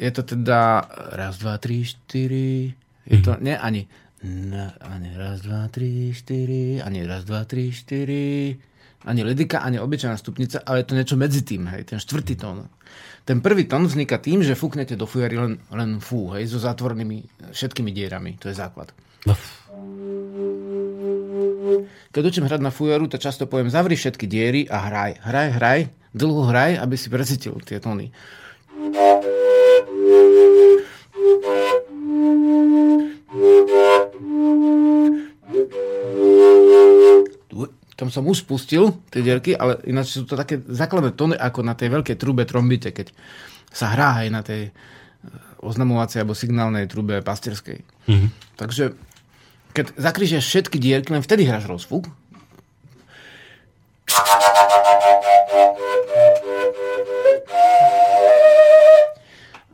Je 0.00 0.08
to 0.08 0.22
teda 0.24 0.86
raz, 1.12 1.36
dva, 1.36 1.60
tri, 1.60 1.84
štyri. 1.84 2.72
Je 3.06 3.22
to, 3.24 3.36
nie, 3.40 3.56
ani, 3.56 3.88
na, 4.24 4.76
ani 4.80 5.16
raz, 5.16 5.40
dva, 5.40 5.68
tri, 5.72 6.12
štyri, 6.12 6.84
ani 6.84 7.06
raz, 7.08 7.24
dva, 7.24 7.48
tri, 7.48 7.72
štyri, 7.72 8.56
ani 9.08 9.20
ledika, 9.24 9.64
ani 9.64 9.80
obyčajná 9.80 10.16
stupnica, 10.20 10.60
ale 10.60 10.84
je 10.84 10.86
to 10.92 10.96
niečo 10.96 11.16
medzi 11.16 11.40
tým, 11.40 11.64
hej, 11.72 11.88
ten 11.88 11.96
štvrtý 11.96 12.36
tón. 12.36 12.68
Ten 13.24 13.40
prvý 13.40 13.64
tón 13.64 13.88
vzniká 13.88 14.20
tým, 14.20 14.44
že 14.44 14.58
fúknete 14.58 14.96
do 14.96 15.08
fujary 15.08 15.40
len, 15.40 15.52
len 15.72 16.04
fú, 16.04 16.32
hej, 16.36 16.52
so 16.52 16.60
zatvorenými 16.60 17.48
všetkými 17.56 17.90
dierami, 17.92 18.36
to 18.36 18.52
je 18.52 18.56
základ. 18.60 18.92
Keď 22.10 22.22
učím 22.26 22.48
hrať 22.48 22.60
na 22.60 22.72
fujaru, 22.72 23.06
tak 23.06 23.22
často 23.22 23.46
poviem, 23.46 23.70
zavri 23.70 23.94
všetky 23.94 24.26
diery 24.26 24.66
a 24.66 24.90
hraj. 24.90 25.12
Hraj, 25.22 25.48
hraj, 25.56 25.80
dlho 26.16 26.48
hraj, 26.50 26.80
aby 26.80 26.96
si 26.98 27.08
precítil 27.12 27.54
tie 27.62 27.78
tóny. 27.78 28.10
Tam 38.00 38.08
som 38.08 38.24
už 38.24 38.48
spustil 38.48 38.96
tie 39.12 39.20
dierky, 39.20 39.52
ale 39.52 39.76
ináč 39.84 40.16
sú 40.16 40.24
to 40.24 40.32
také 40.32 40.56
základné 40.56 41.12
tóny 41.12 41.36
ako 41.36 41.60
na 41.60 41.76
tej 41.76 41.92
veľkej 41.92 42.16
trube 42.16 42.48
trombite, 42.48 42.96
keď 42.96 43.12
sa 43.68 43.92
hrá 43.92 44.24
aj 44.24 44.28
na 44.32 44.40
tej 44.40 44.72
eh, 44.72 44.72
oznamovacej 45.60 46.24
alebo 46.24 46.32
signálnej 46.32 46.88
trube 46.88 47.20
pastierskej. 47.20 47.84
Mm-hmm. 48.08 48.56
Takže 48.56 48.96
keď 49.76 50.00
zakrížeš 50.00 50.48
všetky 50.48 50.80
dierky, 50.80 51.12
len 51.12 51.20
vtedy 51.20 51.44
hráš 51.44 51.68
rozfúk. 51.68 52.08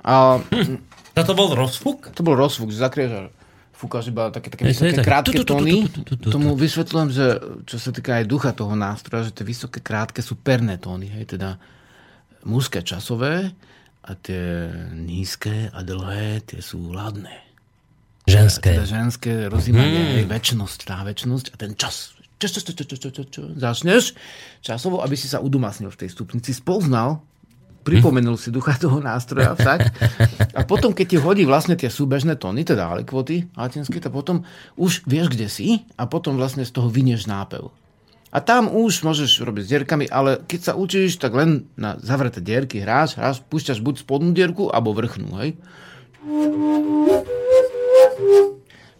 A 0.03 0.43
Toto 1.17 1.33
bol 1.33 1.55
rozfuk? 1.55 2.11
to 2.11 2.27
bol 2.27 2.35
rozfúk, 2.35 2.75
že 2.75 2.83
zakrieš 2.83 3.11
a 3.15 3.21
fúkaš 3.77 4.09
iba 4.09 4.33
také, 4.33 4.49
také 4.49 4.73
vysoké, 4.73 5.05
krátke 5.05 5.45
tóny. 5.45 5.85
Tomu 6.33 6.57
vysvetľujem, 6.57 7.09
že 7.13 7.27
čo 7.69 7.77
sa 7.77 7.93
týka 7.93 8.17
aj 8.17 8.25
ducha 8.25 8.57
toho 8.57 8.73
nástroja, 8.73 9.29
že 9.29 9.37
tie 9.37 9.45
vysoké, 9.45 9.85
krátke 9.85 10.25
sú 10.25 10.41
perné 10.41 10.81
tóny, 10.81 11.13
hej, 11.13 11.37
teda 11.37 11.61
mužské 12.49 12.81
časové 12.81 13.53
a 14.01 14.11
tie 14.17 14.73
nízke 14.97 15.69
a 15.69 15.85
dlhé, 15.85 16.41
tie 16.49 16.65
sú 16.65 16.89
ladné. 16.89 17.45
Ženské. 18.27 18.75
Teda 18.75 18.89
ženské 18.89 19.33
rozímanie, 19.47 20.25
hmm. 20.25 20.31
väčšnosť, 20.33 20.79
tá 20.89 21.05
väčšnosť 21.07 21.47
a 21.53 21.57
ten 21.61 21.73
čas. 21.79 22.17
Čo, 22.37 22.49
čo, 22.53 22.61
čo, 22.61 22.73
čo, 22.75 22.85
čo, 22.85 22.97
čo, 22.97 23.11
čo, 23.13 23.23
čo. 23.29 23.43
Začneš 23.55 24.13
časovo, 24.61 25.01
aby 25.01 25.15
si 25.15 25.31
sa 25.31 25.39
udomasnil 25.41 25.89
v 25.93 26.01
tej 26.05 26.11
stupnici, 26.11 26.51
spoznal, 26.53 27.23
pripomenul 27.87 28.35
si 28.35 28.51
ducha 28.51 28.75
toho 28.75 28.99
nástroja, 28.99 29.55
tak? 29.55 29.95
A 30.59 30.67
potom, 30.67 30.91
keď 30.91 31.07
ti 31.07 31.19
hodí 31.23 31.47
vlastne 31.47 31.79
tie 31.79 31.87
súbežné 31.87 32.35
tóny, 32.35 32.67
teda 32.67 32.91
alikvoty 32.91 33.47
latinské, 33.55 34.03
tak 34.03 34.11
potom 34.11 34.43
už 34.75 35.07
vieš, 35.07 35.31
kde 35.31 35.47
si 35.47 35.87
a 35.95 36.11
potom 36.11 36.35
vlastne 36.35 36.67
z 36.67 36.75
toho 36.75 36.91
vynieš 36.91 37.31
nápev. 37.31 37.71
A 38.35 38.43
tam 38.43 38.67
už 38.67 39.07
môžeš 39.07 39.47
robiť 39.47 39.63
s 39.63 39.71
dierkami, 39.71 40.05
ale 40.11 40.43
keď 40.43 40.61
sa 40.61 40.73
učíš, 40.75 41.23
tak 41.23 41.31
len 41.39 41.71
na 41.79 41.95
zavreté 42.03 42.43
dierky 42.43 42.83
hráš, 42.83 43.15
hráš, 43.15 43.39
púšťaš 43.47 43.79
buď 43.79 44.03
spodnú 44.03 44.35
dierku, 44.35 44.67
alebo 44.69 44.91
vrchnú, 44.91 45.31
hej? 45.39 45.55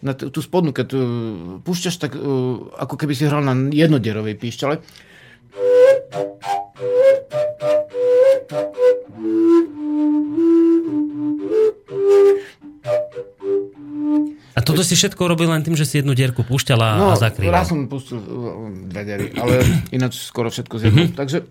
na 0.07 0.15
tú 0.15 0.39
spodnú, 0.39 0.71
keď 0.71 0.89
uh, 0.95 1.05
púšťaš, 1.67 1.97
tak 1.99 2.15
uh, 2.15 2.23
ako 2.79 2.95
keby 2.95 3.13
si 3.19 3.27
hral 3.27 3.43
na 3.43 3.59
jednodierovej 3.75 4.39
píšťale. 4.39 4.79
A 14.57 14.65
toto 14.65 14.81
si 14.81 14.97
všetko 14.97 15.29
robil 15.29 15.53
len 15.53 15.61
tým, 15.61 15.77
že 15.77 15.85
si 15.85 16.01
jednu 16.01 16.17
dierku 16.17 16.41
púšťala 16.41 16.97
No, 16.97 17.13
a 17.13 17.17
zakrýval. 17.21 17.53
raz 17.61 17.69
som 17.69 17.85
pustil 17.93 18.17
uh, 18.17 18.73
dve 18.89 19.03
diery, 19.05 19.27
ale 19.37 19.61
ináč 19.93 20.17
skoro 20.25 20.49
všetko 20.49 20.75
z 20.81 20.83
jednou. 20.89 21.13
Takže 21.13 21.45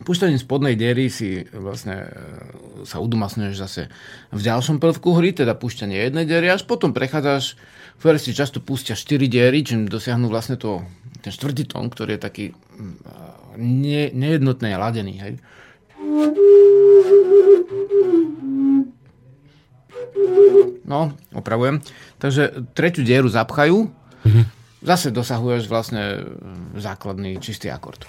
púšťaním 0.00 0.40
spodnej 0.40 0.72
diery 0.72 1.12
si 1.12 1.44
vlastne 1.52 2.08
uh, 2.08 2.88
sa 2.88 3.04
udomasňuješ 3.04 3.56
zase 3.60 3.92
v 4.32 4.40
ďalšom 4.40 4.80
prvku 4.80 5.12
hry, 5.20 5.36
teda 5.36 5.52
púšťanie 5.60 6.08
jednej 6.08 6.24
diery, 6.24 6.48
až 6.48 6.64
potom 6.64 6.96
prechádzaš, 6.96 7.60
v 8.00 8.16
si 8.16 8.32
často 8.32 8.64
pustia 8.64 8.96
4 8.96 9.28
diery, 9.28 9.60
čím 9.60 9.84
dosiahnu 9.84 10.30
vlastne 10.32 10.56
to, 10.56 10.86
ten 11.20 11.34
štvrtý 11.34 11.68
tón, 11.68 11.92
ktorý 11.92 12.16
je 12.16 12.20
taký 12.22 12.44
mm, 12.56 13.37
ne, 13.58 14.08
nejednotný 14.10 14.70
a 14.70 14.78
ladený. 14.80 15.14
Hej. 15.18 15.34
No, 20.88 21.12
opravujem. 21.36 21.84
Takže 22.16 22.72
tretiu 22.72 23.04
dieru 23.04 23.28
zapchajú, 23.28 23.92
zase 24.80 25.12
dosahuješ 25.12 25.68
vlastne 25.68 26.02
e, 26.02 26.20
základný 26.80 27.36
čistý 27.38 27.68
akord. 27.68 28.08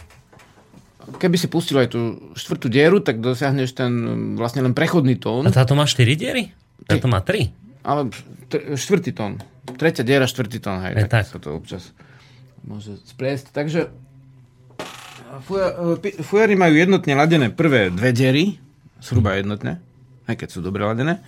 Keby 1.09 1.35
si 1.35 1.49
pustil 1.49 1.75
aj 1.75 1.89
tú 1.91 1.99
štvrtú 2.37 2.69
dieru, 2.69 3.01
tak 3.03 3.19
dosiahneš 3.19 3.75
ten 3.75 3.91
e, 3.91 4.09
vlastne 4.39 4.63
len 4.63 4.71
prechodný 4.71 5.19
tón, 5.19 5.43
A 5.43 5.51
táto 5.51 5.75
má 5.75 5.83
4 5.83 6.07
diery? 6.15 6.55
Táto 6.87 7.11
má 7.11 7.19
3. 7.19 7.51
ale 7.83 8.01
t- 8.47 8.79
štvrtý 8.79 9.11
tón. 9.11 9.43
Tretia 9.75 10.01
diera, 10.01 10.23
štvrtý 10.23 10.57
tón, 10.63 10.79
hej, 10.81 10.95
Je 10.95 11.03
tak, 11.05 11.11
tak. 11.11 11.23
sa 11.27 11.37
to 11.37 11.59
občas 11.59 11.91
môže 12.63 12.95
spliesť. 13.03 13.51
Takže 13.51 13.91
e, 15.47 16.23
fujary 16.23 16.55
majú 16.59 16.75
jednotne 16.75 17.13
ladené 17.15 17.47
prvé 17.53 17.93
dve 17.93 18.11
diery, 18.11 18.45
zhruba 18.99 19.39
jednotne, 19.39 19.79
aj 20.27 20.35
keď 20.35 20.47
sú 20.51 20.59
dobre 20.59 20.83
ladené. 20.83 21.23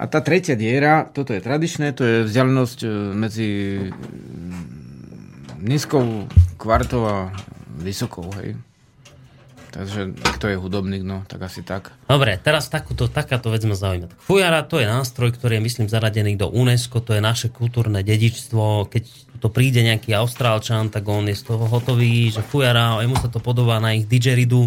A 0.00 0.08
tá 0.08 0.24
tretia 0.24 0.56
diera, 0.56 1.04
toto 1.12 1.36
je 1.36 1.44
tradičné, 1.44 1.92
to 1.92 2.02
je 2.06 2.16
vzdialenosť 2.24 2.78
e, 2.84 2.88
medzi 3.12 3.48
mm, 3.84 5.60
nízkou 5.60 6.24
kvartou 6.56 7.04
a 7.04 7.16
vysokou, 7.76 8.32
hej. 8.40 8.56
Takže 9.70 10.18
kto 10.18 10.50
je 10.50 10.56
hudobník, 10.58 11.06
no, 11.06 11.22
tak 11.30 11.46
asi 11.46 11.62
tak. 11.62 11.94
Dobre, 12.10 12.34
teraz 12.42 12.66
takúto, 12.66 13.06
takáto 13.06 13.54
vec 13.54 13.62
ma 13.62 13.78
zaujíma. 13.78 14.10
Tak 14.10 14.18
Fujara 14.18 14.66
to 14.66 14.82
je 14.82 14.86
nástroj, 14.90 15.30
ktorý 15.30 15.62
je, 15.62 15.66
myslím, 15.70 15.86
zaradený 15.86 16.34
do 16.34 16.50
UNESCO, 16.50 16.98
to 16.98 17.14
je 17.14 17.22
naše 17.22 17.54
kultúrne 17.54 18.02
dedičstvo. 18.02 18.90
Keď 18.90 19.04
to 19.38 19.48
príde 19.48 19.86
nejaký 19.86 20.10
Austrálčan, 20.18 20.90
tak 20.90 21.06
on 21.06 21.30
je 21.30 21.38
z 21.38 21.46
toho 21.46 21.70
hotový, 21.70 22.34
že 22.34 22.42
Fujara, 22.42 22.98
jemu 22.98 23.14
sa 23.22 23.30
to 23.30 23.38
podobá 23.38 23.78
na 23.78 23.94
ich 23.94 24.10
didgeridu 24.10 24.66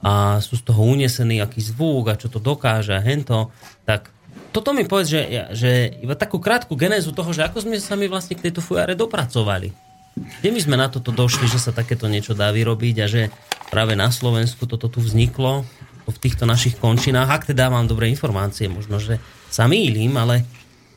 a 0.00 0.40
sú 0.40 0.56
z 0.56 0.64
toho 0.64 0.80
unesení, 0.96 1.44
aký 1.44 1.60
zvuk 1.60 2.08
a 2.08 2.18
čo 2.18 2.32
to 2.32 2.40
dokáže 2.40 2.96
a 2.96 3.04
hento. 3.04 3.52
Tak 3.84 4.08
toto 4.48 4.72
mi 4.72 4.88
povedz, 4.88 5.12
že, 5.12 5.20
že 5.52 5.70
iba 6.00 6.16
takú 6.16 6.40
krátku 6.40 6.72
genézu 6.72 7.12
toho, 7.12 7.36
že 7.36 7.44
ako 7.44 7.68
sme 7.68 7.76
sa 7.76 8.00
my 8.00 8.08
vlastne 8.08 8.32
k 8.32 8.48
tejto 8.48 8.64
Fujare 8.64 8.96
dopracovali. 8.96 9.87
Kde 10.18 10.48
my 10.50 10.60
sme 10.60 10.76
na 10.76 10.88
toto 10.90 11.14
došli, 11.14 11.46
že 11.46 11.62
sa 11.62 11.70
takéto 11.70 12.10
niečo 12.10 12.34
dá 12.36 12.50
vyrobiť 12.50 12.96
a 13.02 13.06
že 13.06 13.22
práve 13.70 13.94
na 13.94 14.10
Slovensku 14.10 14.66
toto 14.66 14.90
tu 14.90 14.98
vzniklo? 14.98 15.64
v 16.08 16.18
týchto 16.18 16.48
našich 16.48 16.80
končinách, 16.80 17.28
ak 17.28 17.42
teda 17.52 17.68
mám 17.68 17.84
dobré 17.84 18.08
informácie, 18.08 18.64
možno, 18.66 18.96
že 18.96 19.20
sa 19.52 19.68
mýlim, 19.68 20.16
ale 20.16 20.44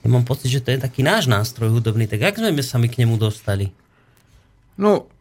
ja 0.01 0.07
mám 0.07 0.23
pocit, 0.23 0.49
že 0.49 0.63
to 0.63 0.71
je 0.71 0.79
taký 0.79 1.03
náš 1.03 1.27
nástroj 1.27 1.67
hudobný, 1.67 2.07
tak 2.07 2.23
ak 2.23 2.39
sme 2.39 2.63
sa 2.63 2.79
my 2.79 2.87
k 2.87 3.03
nemu 3.03 3.19
dostali? 3.19 3.75
No, 4.79 5.11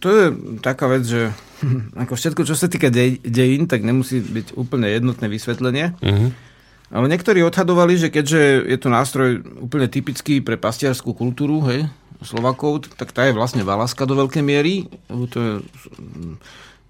to 0.00 0.08
je 0.10 0.24
taká 0.64 0.88
vec, 0.88 1.04
že 1.04 1.30
ako 2.02 2.16
všetko, 2.16 2.42
čo 2.48 2.56
sa 2.56 2.66
týka 2.66 2.88
dej, 2.88 3.20
dejín, 3.20 3.68
tak 3.68 3.84
nemusí 3.84 4.24
byť 4.24 4.56
úplne 4.56 4.88
jednotné 4.88 5.28
vysvetlenie. 5.28 5.92
Uh-huh. 6.00 6.32
Ale 6.94 7.06
niektorí 7.10 7.42
odhadovali, 7.42 7.96
že 7.96 8.08
keďže 8.12 8.70
je 8.70 8.78
to 8.78 8.88
nástroj 8.92 9.42
úplne 9.60 9.88
typický 9.88 10.44
pre 10.44 10.54
pastiarskú 10.54 11.16
kultúru, 11.16 11.64
hej, 11.68 11.90
Slovakov, 12.24 12.88
tak 12.96 13.12
tá 13.12 13.28
je 13.28 13.36
vlastne 13.36 13.62
Valaska 13.62 14.08
do 14.08 14.16
veľkej 14.16 14.42
miery. 14.42 14.88
To 15.08 15.38
je 15.38 15.52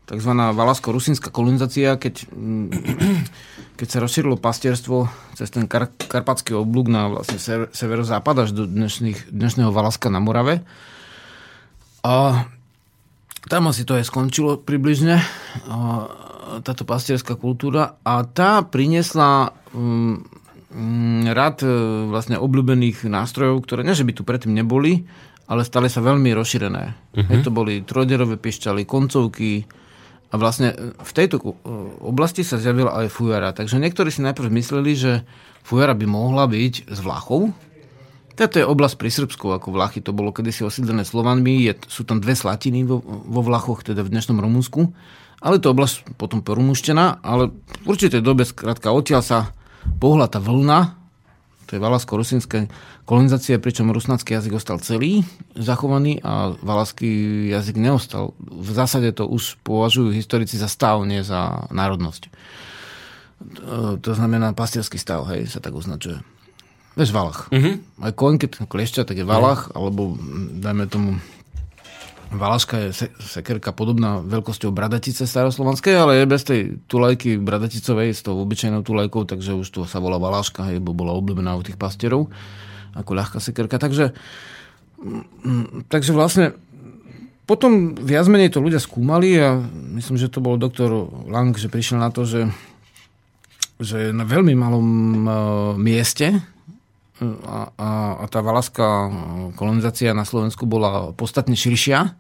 tzv. 0.05 0.33
valasko-rusinská 0.37 1.33
kolonizácia, 1.33 1.97
keď, 1.97 2.29
keď 3.77 3.89
sa 3.89 3.99
rozšírilo 4.05 4.37
pastierstvo 4.37 5.09
cez 5.33 5.49
ten 5.49 5.65
kar- 5.65 5.91
karpatský 5.91 6.53
oblúk 6.55 6.93
na 6.93 7.09
vlastne 7.09 7.41
sever, 7.41 7.73
severozápad 7.73 8.45
až 8.45 8.51
do 8.53 8.69
dnešných, 8.69 9.33
dnešného 9.33 9.73
Valaska 9.73 10.13
na 10.13 10.21
Morave. 10.21 10.61
A 12.05 12.45
tam 13.49 13.73
asi 13.73 13.89
to 13.89 13.97
aj 13.97 14.09
skončilo 14.09 14.61
približne, 14.61 15.25
táto 16.65 16.85
pastierská 16.85 17.41
kultúra. 17.41 17.97
A 18.05 18.29
tá 18.29 18.61
priniesla 18.61 19.57
um, 19.73 20.21
rad 21.31 21.63
e, 21.63 21.71
vlastne 22.11 22.37
obľúbených 22.37 23.07
nástrojov, 23.07 23.63
ktoré 23.65 23.87
nie, 23.87 23.95
že 23.95 24.07
by 24.07 24.13
tu 24.13 24.23
predtým 24.27 24.53
neboli, 24.53 25.07
ale 25.47 25.63
stali 25.63 25.87
sa 25.87 26.03
veľmi 26.03 26.35
rozšírené. 26.35 26.85
Uh-huh. 26.91 27.27
Hej, 27.31 27.47
to 27.47 27.51
boli 27.55 27.87
trojderové 27.87 28.37
pišťaly, 28.41 28.83
koncovky 28.85 29.65
a 30.29 30.35
vlastne 30.35 30.75
v 30.99 31.13
tejto 31.15 31.37
e, 31.39 31.47
oblasti 32.03 32.43
sa 32.43 32.59
zjavila 32.59 33.07
aj 33.07 33.15
fujara. 33.15 33.55
Takže 33.55 33.79
niektorí 33.79 34.11
si 34.11 34.25
najprv 34.27 34.51
mysleli, 34.51 34.93
že 34.99 35.13
fujara 35.63 35.95
by 35.95 36.07
mohla 36.11 36.51
byť 36.51 36.91
z 36.91 36.99
Vlachov, 37.01 37.55
toto 38.35 38.59
je 38.59 38.67
oblasť 38.67 38.99
pri 38.99 39.11
Srbsku, 39.15 39.47
ako 39.47 39.71
Vlachy. 39.71 40.03
To 40.03 40.11
bolo 40.11 40.35
kedysi 40.35 40.67
osídlené 40.67 41.07
Slovanmi. 41.07 41.71
Je, 41.71 41.79
sú 41.87 42.03
tam 42.03 42.19
dve 42.19 42.35
slatiny 42.35 42.83
vo, 42.83 42.99
vo 43.07 43.41
Vlachoch, 43.47 43.87
teda 43.87 44.03
v 44.03 44.11
dnešnom 44.11 44.43
Rumunsku. 44.43 44.91
Ale 45.39 45.63
to 45.63 45.71
oblasť 45.71 46.19
potom 46.19 46.43
porumuštená. 46.43 47.23
Ale 47.23 47.55
v 47.55 47.87
určitej 47.87 48.19
dobe, 48.27 48.43
skrátka, 48.43 48.91
odtiaľ 48.91 49.23
sa 49.23 49.39
pohla 50.01 50.27
tá 50.29 50.43
vlna, 50.43 50.97
to 51.65 51.77
je 51.77 51.81
valasko-rusinské 51.81 52.69
kolonizácie, 53.09 53.57
pričom 53.57 53.89
rusnácky 53.89 54.37
jazyk 54.37 54.61
ostal 54.61 54.85
celý 54.85 55.25
zachovaný 55.57 56.21
a 56.21 56.53
valaský 56.61 57.49
jazyk 57.49 57.81
neostal. 57.81 58.37
V 58.41 58.71
zásade 58.73 59.13
to 59.17 59.25
už 59.25 59.57
považujú 59.65 60.13
historici 60.13 60.61
za 60.61 60.69
stav, 60.69 61.01
nie 61.09 61.25
za 61.25 61.69
národnosť. 61.73 62.29
To 64.01 64.11
znamená 64.13 64.53
pastierský 64.53 65.01
stav, 65.01 65.25
hej, 65.33 65.49
sa 65.49 65.61
tak 65.61 65.73
označuje. 65.77 66.21
Vieš, 66.95 67.11
Valach. 67.11 67.51
Uh-huh. 67.51 67.81
Aj 68.01 68.13
koň, 68.15 68.39
keď 68.39 68.51
kliešťa, 68.71 69.03
tak 69.09 69.19
je 69.19 69.27
Valach, 69.27 69.69
uh-huh. 69.69 69.77
alebo 69.81 70.15
dajme 70.63 70.85
tomu 70.87 71.19
Valaška 72.35 72.77
je 72.79 72.89
se- 72.93 73.15
sekerka 73.23 73.71
podobná 73.71 74.19
veľkosťou 74.21 74.75
bradatice 74.75 75.25
staroslovanskej, 75.25 75.95
ale 75.95 76.13
je 76.19 76.27
bez 76.27 76.43
tej 76.43 76.61
tulajky 76.91 77.39
bradaticovej 77.39 78.11
s 78.11 78.21
tou 78.27 78.37
obyčajnou 78.43 78.83
tulajkou, 78.83 79.25
takže 79.25 79.55
už 79.55 79.67
to 79.71 79.81
sa 79.87 80.03
volá 80.03 80.19
Valaška, 80.19 80.67
hej, 80.69 80.83
bo 80.83 80.91
bola 80.93 81.15
obľúbená 81.15 81.55
u 81.55 81.63
tých 81.63 81.79
pastierov 81.79 82.29
ako 82.95 83.11
ľahká 83.15 83.39
sekerka. 83.43 83.79
Takže, 83.79 84.15
mm, 85.03 85.91
takže 85.91 86.15
vlastne 86.15 86.55
potom 87.45 87.93
viac 87.93 88.25
menej 88.25 88.57
to 88.57 88.65
ľudia 88.65 88.81
skúmali 88.81 89.37
a 89.37 89.61
myslím, 90.01 90.17
že 90.17 90.33
to 90.33 90.41
bol 90.41 90.57
doktor 90.57 91.13
Lang, 91.29 91.53
že 91.53 91.69
prišiel 91.69 92.01
na 92.01 92.09
to, 92.09 92.25
že, 92.25 92.49
že 93.77 94.17
na 94.17 94.25
veľmi 94.25 94.57
malom 94.57 94.87
uh, 94.89 95.35
mieste 95.77 96.41
a, 97.21 97.71
a, 97.77 97.91
a 98.21 98.25
tá 98.33 98.41
valaská 98.41 99.13
kolonizácia 99.61 100.17
na 100.17 100.25
Slovensku 100.25 100.65
bola 100.65 101.13
podstatne 101.13 101.55
širšia, 101.55 102.17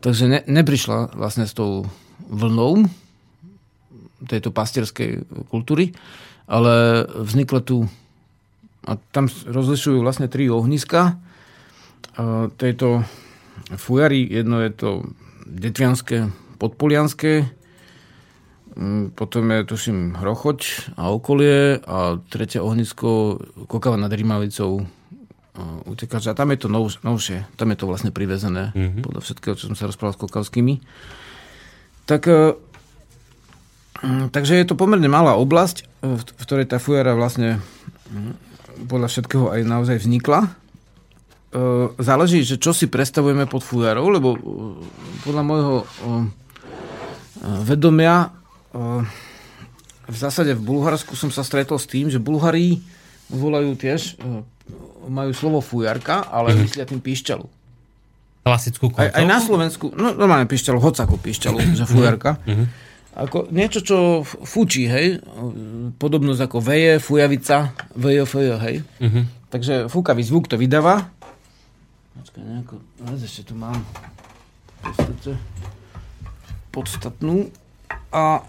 takže 0.00 0.24
ne, 0.28 0.40
neprišla 0.46 1.14
vlastne 1.14 1.44
s 1.44 1.52
tou 1.54 1.86
vlnou 2.30 2.86
tejto 4.28 4.52
pastierskej 4.52 5.24
kultúry, 5.48 5.96
ale 6.44 7.04
vzniklo 7.08 7.60
tu 7.64 7.88
a 8.84 8.96
tam 9.12 9.28
rozlišujú 9.28 10.00
vlastne 10.00 10.28
tri 10.28 10.48
ohniska 10.48 11.20
tejto 12.56 13.04
fujary. 13.76 14.24
Jedno 14.24 14.60
je 14.64 14.70
to 14.72 14.90
detvianské, 15.44 16.32
podpolianské, 16.56 17.48
potom 19.14 19.44
je, 19.50 19.58
tuším, 19.64 20.16
Hrochoč 20.16 20.94
a 20.96 21.10
okolie 21.10 21.82
a 21.84 22.16
tretie 22.30 22.62
ohnisko 22.62 23.40
Kokava 23.68 23.98
nad 24.00 24.12
Rímavicou 24.12 24.86
utekáč. 25.86 26.30
A 26.30 26.36
tam 26.36 26.52
je 26.52 26.58
to 26.60 26.68
nov, 26.68 26.92
novšie, 27.02 27.46
tam 27.56 27.70
je 27.72 27.78
to 27.78 27.88
vlastne 27.88 28.10
privezené 28.10 28.72
mm-hmm. 28.72 29.02
podľa 29.04 29.20
všetkého, 29.24 29.54
čo 29.56 29.68
som 29.70 29.76
sa 29.76 29.88
rozprával 29.88 30.14
s 30.16 30.22
Kokavskými. 30.22 30.74
Tak, 32.10 32.22
e, 32.26 32.58
mm, 34.02 34.34
takže 34.34 34.58
je 34.58 34.66
to 34.66 34.74
pomerne 34.74 35.06
malá 35.06 35.38
oblasť, 35.38 35.86
e, 36.02 36.18
v 36.18 36.22
ktorej 36.42 36.66
tá 36.66 36.82
fujara 36.82 37.14
vlastne 37.14 37.62
mm, 38.10 38.86
podľa 38.90 39.08
všetkého 39.08 39.46
aj 39.54 39.60
naozaj 39.62 39.96
vznikla. 40.02 40.40
E, 40.46 40.50
záleží, 42.02 42.42
že 42.42 42.58
čo 42.58 42.74
si 42.74 42.90
predstavujeme 42.90 43.46
pod 43.46 43.62
fujarou, 43.62 44.10
lebo 44.10 44.34
podľa 45.22 45.42
môjho 45.46 45.74
vedomia 47.64 48.36
v 50.10 50.16
zásade 50.18 50.52
v 50.58 50.62
Bulharsku 50.62 51.14
som 51.14 51.30
sa 51.30 51.46
stretol 51.46 51.78
s 51.78 51.86
tým, 51.86 52.10
že 52.10 52.20
Bulharí 52.20 52.82
volajú 53.30 53.78
tiež, 53.78 54.18
majú 55.08 55.32
slovo 55.32 55.58
fujarka, 55.64 56.28
ale 56.28 56.52
mm-hmm. 56.52 56.62
myslia 56.66 56.84
tým 56.84 57.00
píšťalu. 57.00 57.46
Klasickú 58.40 58.88
aj, 58.96 59.12
aj 59.14 59.24
na 59.28 59.38
Slovensku, 59.38 59.92
no 59.92 60.16
normálne 60.16 60.48
píšťalu, 60.48 60.80
hocakú 60.80 61.16
píšťalu, 61.20 61.58
že 61.78 61.84
fujarka. 61.86 62.40
Mm-hmm. 62.44 62.66
Ako 63.10 63.50
niečo, 63.50 63.82
čo 63.82 63.96
fučí, 64.24 64.86
hej, 64.86 65.18
podobnosť 65.98 66.40
ako 66.46 66.58
veje, 66.62 67.02
fujavica, 67.02 67.74
veje, 67.98 68.22
feje, 68.22 68.54
hej. 68.60 68.76
Mm-hmm. 69.02 69.24
Takže 69.50 69.74
fúkavý 69.90 70.22
zvuk 70.22 70.46
to 70.46 70.54
vydáva. 70.54 71.10
Počkaj, 72.14 72.42
nejako, 72.42 72.74
ešte 73.18 73.50
tu 73.50 73.58
mám 73.58 73.82
podstatnú. 76.70 77.50
A 78.14 78.46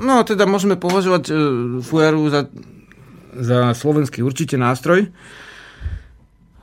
No 0.00 0.24
teda 0.24 0.48
môžeme 0.48 0.80
považovať 0.80 1.24
e, 1.28 1.32
fujaru 1.84 2.32
za, 2.32 2.48
za 3.36 3.74
slovenský 3.74 4.22
určite 4.22 4.58
nástroj. 4.58 5.10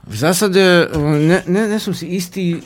V 0.07 0.15
zásade 0.15 0.87
e, 0.87 0.97
ne, 0.99 1.39
ne, 1.47 1.63
ne 1.67 1.77
som 1.79 1.91
si 1.91 2.07
istý, 2.15 2.63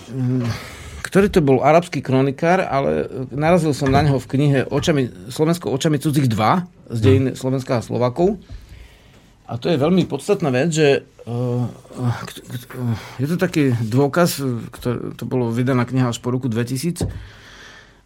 ktorý 1.01 1.27
to 1.33 1.41
bol 1.41 1.65
arabský 1.65 1.99
kronikár, 2.05 2.61
ale 2.65 3.09
narazil 3.33 3.73
som 3.73 3.89
na 3.89 4.05
neho 4.05 4.21
v 4.21 4.29
knihe 4.29 4.59
očami, 4.69 5.33
Slovensko 5.33 5.73
očami 5.73 5.97
cudzích 5.97 6.29
2 6.29 6.93
z 6.93 6.99
dejín 7.01 7.25
hm. 7.33 7.37
Slovenska 7.37 7.81
a 7.81 7.85
Slovakov. 7.85 8.37
A 9.51 9.59
to 9.59 9.67
je 9.67 9.75
veľmi 9.75 10.07
podstatná 10.07 10.47
vec, 10.47 10.71
že 10.71 11.03
uh, 11.27 11.67
je 13.19 13.27
to 13.27 13.35
taký 13.35 13.75
dôkaz, 13.83 14.39
ktorý, 14.71 15.19
to 15.19 15.27
bolo 15.27 15.51
vydaná 15.51 15.83
kniha 15.83 16.07
až 16.07 16.23
po 16.23 16.31
roku 16.31 16.47
2000, 16.47 17.03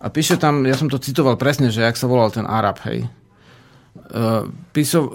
a 0.05 0.07
píše 0.11 0.35
tam, 0.35 0.67
ja 0.67 0.75
som 0.75 0.91
to 0.91 0.99
citoval 0.99 1.39
presne, 1.39 1.71
že 1.71 1.81
jak 1.81 1.95
sa 1.95 2.05
volal 2.05 2.29
ten 2.29 2.43
Arab, 2.43 2.77
hej. 2.85 3.07
Uh, 3.95 4.51
píso, 4.75 4.99
uh, 5.07 5.09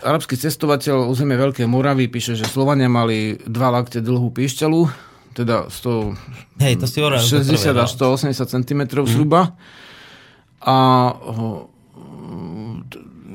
arabský 0.00 0.40
cestovateľ 0.40 1.12
územie 1.12 1.36
Veľkej 1.36 1.68
Moravy 1.68 2.08
píše, 2.08 2.32
že 2.32 2.48
Slovania 2.48 2.88
mali 2.88 3.36
dva 3.44 3.68
lakte 3.68 4.00
dlhú 4.00 4.32
píšťalu, 4.32 4.88
teda 5.36 5.68
100, 5.68 6.64
Hej, 6.64 6.74
to 6.80 6.86
si 6.88 6.98
60 7.04 7.76
až 7.76 7.90
180 8.00 8.32
cm 8.48 8.80
mm. 8.80 9.06
zhruba. 9.06 9.52
A 10.64 10.76
uh, 11.12 11.68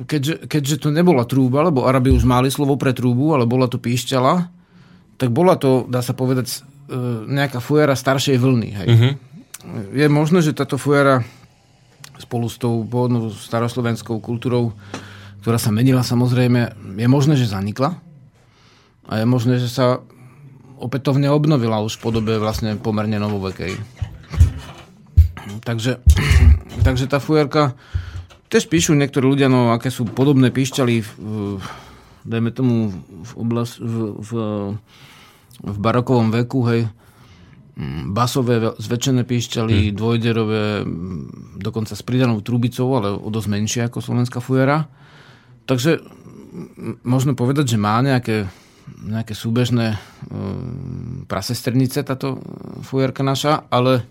keďže, 0.09 0.49
keďže 0.49 0.75
to 0.81 0.89
nebola 0.89 1.23
trúba, 1.29 1.61
lebo 1.61 1.85
Arabi 1.85 2.09
už 2.09 2.25
mali 2.25 2.49
slovo 2.49 2.73
pre 2.73 2.91
trúbu, 2.91 3.37
ale 3.37 3.45
bola 3.45 3.69
to 3.69 3.77
píšťala, 3.77 4.49
tak 5.21 5.29
bola 5.29 5.53
to, 5.55 5.85
dá 5.85 6.01
sa 6.01 6.17
povedať, 6.17 6.65
nejaká 7.29 7.61
fujara 7.61 7.93
staršej 7.93 8.41
vlny. 8.41 8.69
Hej. 8.73 8.89
Mm-hmm 8.89 9.13
je 9.93 10.07
možné, 10.07 10.39
že 10.39 10.55
táto 10.55 10.79
fujara 10.79 11.27
spolu 12.19 12.51
s 12.51 12.59
tou 12.59 12.83
pôvodnou 12.83 13.31
staroslovenskou 13.31 14.19
kultúrou, 14.19 14.75
ktorá 15.39 15.55
sa 15.55 15.71
menila 15.71 16.03
samozrejme, 16.03 16.75
je 16.99 17.07
možné, 17.07 17.39
že 17.39 17.47
zanikla 17.47 17.95
a 19.07 19.23
je 19.23 19.25
možné, 19.25 19.57
že 19.57 19.71
sa 19.71 20.03
opätovne 20.79 21.31
obnovila 21.31 21.79
už 21.81 21.97
v 21.97 22.03
podobe 22.03 22.33
vlastne 22.37 22.75
pomerne 22.75 23.17
novovekej. 23.17 23.79
Takže, 25.63 26.03
takže 26.85 27.07
tá 27.07 27.23
fujarka 27.23 27.73
tiež 28.51 28.67
píšu 28.67 28.93
niektorí 28.99 29.25
ľudia, 29.25 29.47
no 29.47 29.71
aké 29.71 29.87
sú 29.89 30.03
podobné 30.03 30.51
píšťaly 30.51 30.95
v, 31.01 31.09
dajme 32.27 32.49
tomu 32.51 32.75
v, 32.99 33.31
oblast, 33.39 33.79
v, 33.79 34.19
v, 34.19 34.31
v 35.63 35.77
barokovom 35.79 36.33
veku, 36.33 36.67
hej, 36.67 36.81
basové 38.11 38.75
zväčšené 38.75 39.23
píšťaly, 39.23 39.95
dvojderové, 39.95 40.83
mm, 40.83 41.59
dokonca 41.63 41.95
s 41.95 42.03
pridanou 42.03 42.43
trubicou, 42.43 42.91
ale 42.99 43.15
o 43.15 43.29
dosť 43.31 43.47
menšie 43.47 43.81
ako 43.87 44.03
slovenská 44.03 44.43
fujara. 44.43 44.91
Takže 45.63 46.03
mm, 46.03 47.07
možno 47.07 47.39
povedať, 47.39 47.75
že 47.75 47.77
má 47.79 48.03
nejaké, 48.03 48.51
nejaké 48.99 49.31
súbežné 49.31 49.95
um, 49.95 51.23
prasestrnice 51.23 52.03
táto 52.03 52.43
fujarka 52.83 53.23
naša, 53.23 53.71
ale 53.71 54.03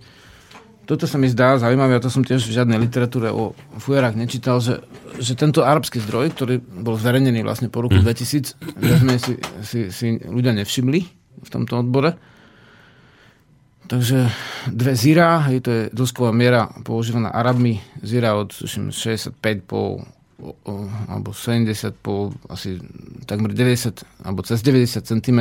toto 0.89 1.05
sa 1.05 1.21
mi 1.21 1.29
zdá 1.29 1.61
zaujímavé, 1.61 2.01
a 2.01 2.05
to 2.05 2.09
som 2.09 2.25
tiež 2.25 2.49
v 2.49 2.57
žiadnej 2.57 2.81
literatúre 2.81 3.29
o 3.29 3.53
fujarách 3.77 4.17
nečítal, 4.17 4.65
že, 4.65 4.81
že 5.21 5.37
tento 5.37 5.61
arabský 5.61 6.01
zdroj, 6.01 6.33
ktorý 6.33 6.65
bol 6.65 6.97
zverejnený 6.97 7.45
vlastne 7.45 7.69
po 7.69 7.85
roku 7.85 8.01
2000, 8.01 8.57
viac 8.81 9.01
menej 9.05 9.21
si, 9.21 9.33
si, 9.61 9.79
si 9.93 10.17
ľudia 10.25 10.57
nevšimli 10.57 11.01
v 11.45 11.49
tomto 11.53 11.85
odbore. 11.85 12.17
Takže 13.89 14.29
dve 14.69 14.93
zira, 14.93 15.49
hej, 15.49 15.65
to 15.65 15.71
je 15.73 15.83
dĺžková 15.97 16.29
miera 16.29 16.69
používaná 16.85 17.33
Arabmi, 17.33 17.81
zira 18.05 18.37
od 18.37 18.53
tuším, 18.53 18.93
65 18.93 19.65
po 19.65 20.05
o, 20.39 20.51
o, 20.65 20.73
alebo 21.09 21.33
70 21.33 21.97
po 21.99 22.31
asi 22.53 22.79
takmer 23.27 23.51
90 23.51 24.29
alebo 24.29 24.45
cez 24.45 24.63
90 24.63 25.03
cm. 25.03 25.41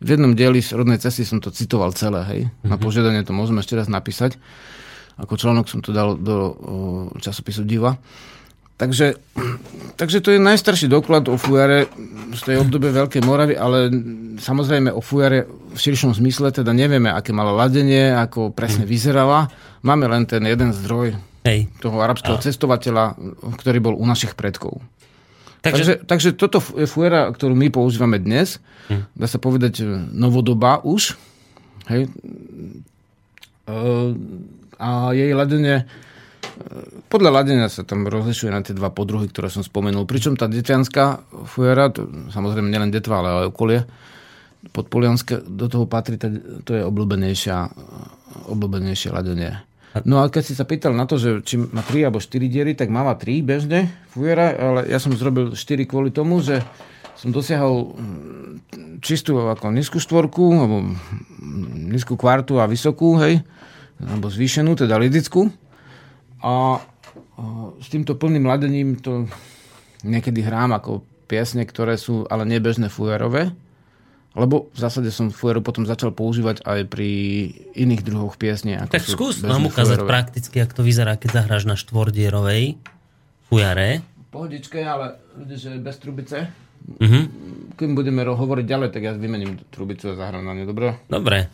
V 0.00 0.08
jednom 0.08 0.32
dieli 0.32 0.64
z 0.64 0.72
rodnej 0.72 0.96
cesty 0.96 1.28
som 1.28 1.44
to 1.44 1.52
citoval 1.52 1.92
celé, 1.92 2.24
hej. 2.24 2.40
Mm-hmm. 2.48 2.70
Na 2.72 2.76
požiadanie 2.80 3.22
to 3.22 3.36
môžeme 3.36 3.60
ešte 3.60 3.76
raz 3.76 3.86
napísať. 3.92 4.40
Ako 5.20 5.36
článok 5.36 5.68
som 5.68 5.84
to 5.84 5.92
dal 5.92 6.16
do 6.16 6.36
o, 6.40 6.52
časopisu 7.20 7.68
Diva. 7.68 8.00
Takže, 8.80 9.20
takže 10.00 10.24
to 10.24 10.32
je 10.32 10.40
najstarší 10.40 10.88
doklad 10.88 11.28
o 11.28 11.36
fujare 11.36 11.84
z 12.32 12.40
tej 12.48 12.56
obdobie 12.64 12.88
Veľkej 12.96 13.20
Moravy, 13.28 13.52
ale 13.60 13.92
samozrejme 14.40 14.88
o 14.88 15.04
fujare 15.04 15.44
v 15.44 15.76
širšom 15.76 16.16
zmysle 16.16 16.48
teda 16.48 16.72
nevieme, 16.72 17.12
aké 17.12 17.36
malo 17.36 17.52
ladenie, 17.52 18.08
ako 18.16 18.56
presne 18.56 18.88
vyzerala. 18.88 19.52
Máme 19.84 20.08
len 20.08 20.24
ten 20.24 20.40
jeden 20.48 20.72
zdroj 20.72 21.12
Hej. 21.44 21.68
toho 21.84 22.00
arabského 22.00 22.40
A. 22.40 22.40
cestovateľa, 22.40 23.20
ktorý 23.60 23.78
bol 23.84 23.94
u 24.00 24.04
našich 24.08 24.32
predkov. 24.32 24.80
Takže, 25.60 26.00
Takže, 26.00 26.08
takže 26.08 26.30
toto 26.40 26.64
je 26.72 26.88
fuera, 26.88 27.28
ktorú 27.28 27.52
my 27.52 27.68
používame 27.68 28.16
dnes. 28.16 28.64
Hm. 28.88 29.12
Dá 29.12 29.28
sa 29.28 29.36
povedať 29.36 29.84
novodobá 30.16 30.80
už. 30.80 31.20
Hej. 31.92 32.08
E, 33.68 33.74
A 34.80 35.12
jej 35.12 35.36
ladenie, 35.36 35.84
podľa 37.08 37.30
ladenia 37.42 37.68
sa 37.72 37.82
tam 37.82 38.06
rozlišuje 38.06 38.50
na 38.52 38.60
tie 38.60 38.76
dva 38.76 38.92
podruhy, 38.92 39.26
ktoré 39.26 39.48
som 39.48 39.64
spomenul. 39.64 40.04
Pričom 40.04 40.36
tá 40.36 40.46
detvianská 40.46 41.24
fuera, 41.48 41.90
to, 41.90 42.06
samozrejme 42.30 42.68
nielen 42.68 42.92
detva, 42.92 43.24
ale 43.24 43.28
aj 43.44 43.50
okolie, 43.50 43.80
podpolianské, 44.70 45.40
do 45.42 45.66
toho 45.72 45.88
patrí, 45.88 46.20
to 46.62 46.72
je 46.76 46.82
obľúbenejšia, 46.84 47.56
obľúbenejšie 48.52 49.08
ladenie. 49.10 49.56
No 50.06 50.22
a 50.22 50.30
keď 50.30 50.42
si 50.46 50.54
sa 50.54 50.62
pýtal 50.62 50.94
na 50.94 51.02
to, 51.02 51.18
že 51.18 51.42
či 51.42 51.58
má 51.58 51.82
3 51.82 52.06
alebo 52.06 52.22
4 52.22 52.30
diery, 52.46 52.78
tak 52.78 52.94
máva 52.94 53.18
3 53.18 53.42
bežne 53.42 53.90
fujera, 54.14 54.54
ale 54.54 54.80
ja 54.86 55.02
som 55.02 55.10
zrobil 55.10 55.58
4 55.58 55.90
kvôli 55.90 56.14
tomu, 56.14 56.38
že 56.38 56.62
som 57.18 57.34
dosiahol 57.34 57.98
mm, 57.98 59.00
čistú 59.02 59.36
ako 59.42 59.74
nízku 59.74 59.98
štvorku, 59.98 60.44
alebo 60.54 60.86
mm, 60.86 61.90
nízku 61.90 62.14
kvartu 62.14 62.62
a 62.62 62.70
vysokú, 62.70 63.18
hej, 63.18 63.42
alebo 63.98 64.30
zvýšenú, 64.30 64.78
teda 64.78 64.94
lidickú. 64.94 65.50
A, 66.40 66.80
s 67.80 67.88
týmto 67.88 68.16
plným 68.16 68.44
ladením 68.48 68.96
to 69.00 69.28
niekedy 70.04 70.40
hrám 70.40 70.72
ako 70.76 71.04
piesne, 71.30 71.62
ktoré 71.62 71.94
sú 72.00 72.26
ale 72.26 72.42
nebežné 72.48 72.90
fujarové. 72.90 73.52
Lebo 74.30 74.70
v 74.70 74.78
zásade 74.78 75.10
som 75.10 75.34
fujaru 75.34 75.58
potom 75.58 75.82
začal 75.82 76.14
používať 76.14 76.62
aj 76.62 76.86
pri 76.86 77.10
iných 77.74 78.02
druhoch 78.06 78.38
piesne. 78.38 78.78
Ako 78.78 78.94
tak 78.94 79.02
skús 79.02 79.42
nám 79.42 79.66
ukázať 79.66 79.98
fujarové. 79.98 80.10
prakticky, 80.10 80.56
ako 80.62 80.72
to 80.78 80.82
vyzerá, 80.86 81.18
keď 81.18 81.42
zahráš 81.42 81.66
na 81.66 81.74
štvordierovej 81.74 82.78
fujare. 83.50 84.06
Pohodičke, 84.30 84.78
ale 84.86 85.18
vidíš, 85.34 85.82
bez 85.82 85.98
trubice. 85.98 86.46
Mhm. 87.02 87.20
Keď 87.74 87.88
budeme 87.90 88.22
hovoriť 88.22 88.66
ďalej, 88.66 88.88
tak 88.94 89.02
ja 89.02 89.12
vymením 89.18 89.58
trubicu 89.74 90.14
a 90.14 90.14
zahrám 90.14 90.46
na 90.46 90.54
ňu, 90.54 90.64
dobre? 90.70 90.94
Dobre. 91.10 91.50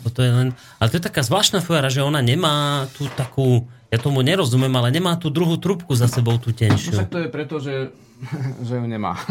Bo 0.00 0.08
to 0.08 0.24
je 0.24 0.32
len... 0.32 0.48
Ale 0.80 0.88
to 0.90 0.98
je 0.98 1.06
taká 1.06 1.20
zvláštna 1.22 1.60
fujara, 1.60 1.92
že 1.92 2.00
ona 2.00 2.24
nemá 2.24 2.88
tú 2.96 3.04
takú... 3.12 3.68
Ja 3.92 4.00
tomu 4.00 4.20
nerozumiem, 4.20 4.72
ale 4.72 4.88
nemá 4.90 5.14
tú 5.14 5.28
druhú 5.28 5.54
trubku 5.54 5.92
za 5.92 6.08
sebou, 6.08 6.40
tú 6.40 6.48
No 6.48 6.56
tenšiu. 6.56 6.96
však 6.96 7.08
to 7.08 7.18
je 7.18 7.28
preto, 7.28 7.60
že, 7.60 7.92
že 8.66 8.74
ju 8.74 8.84
nemá. 8.84 9.20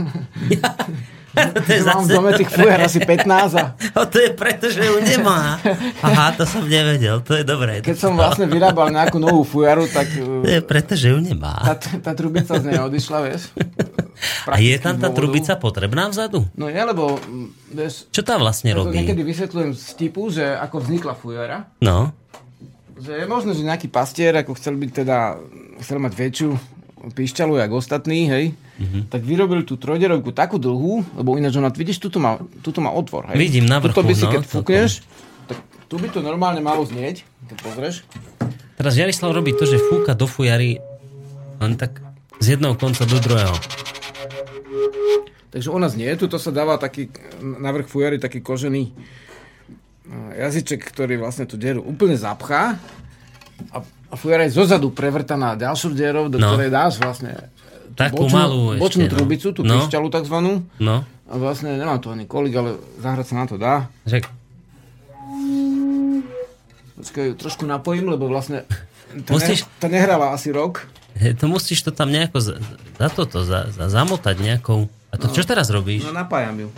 to 1.57 1.69
je 1.69 1.81
Mám 1.81 2.03
v 2.03 2.07
zase... 2.07 2.13
dome 2.13 2.31
tých 2.35 2.51
fujar 2.51 2.77
asi 2.77 2.99
15 2.99 3.55
a 3.55 3.63
O, 3.97 4.05
to 4.05 4.19
je 4.19 4.29
preto, 4.31 4.67
že 4.67 4.83
ju 4.83 4.99
nemá. 4.99 5.57
Aha, 5.99 6.35
to 6.35 6.43
som 6.43 6.61
nevedel, 6.63 7.23
to 7.23 7.33
je 7.33 7.43
dobré. 7.43 7.79
keď 7.79 7.97
som 7.97 8.13
vlastne 8.13 8.45
vyrábal 8.45 8.91
nejakú 8.91 9.17
novú 9.17 9.41
fujaru, 9.41 9.87
tak 9.87 10.11
To 10.11 10.43
uh, 10.43 10.45
je 10.45 10.61
preto, 10.61 10.93
že 10.93 11.09
ju 11.09 11.17
nemá. 11.17 11.55
tá, 11.63 11.73
tá 11.73 12.11
trubica 12.11 12.53
z 12.53 12.63
nej 12.63 12.77
odišla, 12.77 13.17
vieš. 13.23 13.49
A 14.45 14.59
je 14.59 14.77
tam 14.77 14.93
tá 14.95 15.09
trubica 15.09 15.55
potrebná 15.55 16.05
vzadu? 16.05 16.45
No 16.53 16.67
je, 16.67 16.77
lebo 16.77 17.17
mm, 17.17 17.73
vieš, 17.73 18.05
Čo 18.11 18.21
tá 18.21 18.37
vlastne 18.37 18.69
ja 18.69 18.77
robí? 18.77 18.93
niekedy 18.93 19.23
vysvetľujem 19.23 19.71
z 19.73 19.85
typu, 19.97 20.29
že 20.29 20.45
ako 20.45 20.77
vznikla 20.77 21.13
fujara. 21.15 21.57
No, 21.79 22.11
Že 23.01 23.11
je 23.17 23.25
možné, 23.25 23.51
že 23.51 23.63
nejaký 23.63 23.87
pastier, 23.87 24.31
ako 24.31 24.53
chcel 24.53 24.77
byť 24.77 24.91
teda, 24.95 25.41
chcel 25.81 25.97
mať 25.97 26.13
väčšiu 26.13 26.49
píšťalu, 27.11 27.57
jak 27.57 27.71
ostatní, 27.71 28.29
hej, 28.29 28.45
Mhm. 28.77 29.09
tak 29.09 29.21
vyrobil 29.21 29.61
tú 29.61 29.73
trojderovku 29.75 30.29
takú 30.31 30.57
dlhú, 30.57 31.05
lebo 31.15 31.33
ináč 31.33 31.53
ona, 31.53 31.69
vidíš, 31.69 31.97
tuto 31.97 32.17
má, 32.17 32.37
tuto 32.61 32.77
má 32.77 32.89
otvor, 32.89 33.29
hej. 33.29 33.37
Vidím 33.39 33.65
na 33.65 33.77
Tuto 33.77 34.01
vrchu, 34.01 34.07
by 34.07 34.13
si, 34.13 34.25
no, 34.25 34.31
keď 34.31 34.43
fúkneš, 34.43 34.91
tak 35.45 35.57
tu 35.85 35.97
by 35.97 36.07
to 36.07 36.19
normálne 36.19 36.57
malo 36.59 36.81
znieť, 36.81 37.21
keď 37.47 37.57
pozrieš. 37.59 37.95
teraz 38.73 38.93
Jarislav 38.93 39.29
robí 39.31 39.53
to, 39.53 39.65
že 39.65 39.77
fúka 39.77 40.13
do 40.13 40.25
fujary 40.25 40.81
len 41.57 41.73
tak 41.75 42.01
z 42.37 42.57
jedného 42.57 42.73
konca 42.73 43.01
do 43.03 43.17
druhého. 43.17 43.53
Takže 45.51 45.67
ona 45.67 45.85
znie, 45.85 46.09
tuto 46.15 46.37
sa 46.37 46.49
dáva 46.49 46.77
taký, 46.77 47.11
na 47.41 47.69
vrch 47.69 47.85
fujary 47.85 48.17
taký 48.17 48.39
kožený 48.39 48.93
jazyček, 50.33 50.81
ktorý 50.83 51.17
vlastne 51.17 51.43
tú 51.43 51.55
dieru 51.55 51.81
úplne 51.81 52.13
zapchá 52.13 52.75
a, 53.69 53.77
a 53.81 54.13
fujara 54.13 54.43
je 54.43 54.53
zozadu 54.53 54.89
prevrtaná 54.89 55.55
ďalšou 55.55 55.91
dierou, 55.91 56.27
do 56.27 56.35
No. 56.35 56.51
ktorej 56.51 56.69
dáš 56.69 56.97
vlastne 56.97 57.47
Takú 57.91 58.27
malú 58.27 58.71
ešte, 58.71 58.81
bočnú 58.81 59.03
no. 59.03 59.11
trubicu, 59.11 59.47
tú 59.51 59.61
No. 59.61 59.77
píšťalu 59.77 60.07
takzvanú. 60.09 60.63
No, 60.77 61.03
A 61.25 61.33
vlastne 61.33 61.71
nemám 61.73 61.97
to 61.97 62.09
ani 62.09 62.23
kolik, 62.23 62.51
ale 62.53 62.75
zahrať 62.97 63.25
sa 63.25 63.35
na 63.37 63.45
to 63.45 63.55
dá. 63.55 63.87
že 64.03 64.19
Počkaj, 66.93 67.33
trošku 67.33 67.63
napojím, 67.63 68.07
lebo 68.07 68.27
vlastne 68.27 68.61
tá, 69.23 69.31
Musíš- 69.31 69.65
ne, 69.65 69.79
tá 69.79 69.87
nehrala 69.87 70.31
asi 70.31 70.51
rok. 70.51 70.85
he, 71.15 71.31
to 71.31 71.45
musíš 71.45 71.81
to 71.81 71.89
tam 71.89 72.07
nejako 72.07 72.37
za, 72.37 72.55
za 72.95 73.07
toto, 73.09 73.41
za, 73.41 73.67
za, 73.67 73.89
zamotať 73.89 74.35
nejakou... 74.37 74.85
A 75.09 75.15
to 75.15 75.27
čo 75.27 75.41
teraz 75.41 75.67
robíš? 75.67 76.03
No 76.03 76.13
napájam 76.13 76.55
ju. 76.57 76.69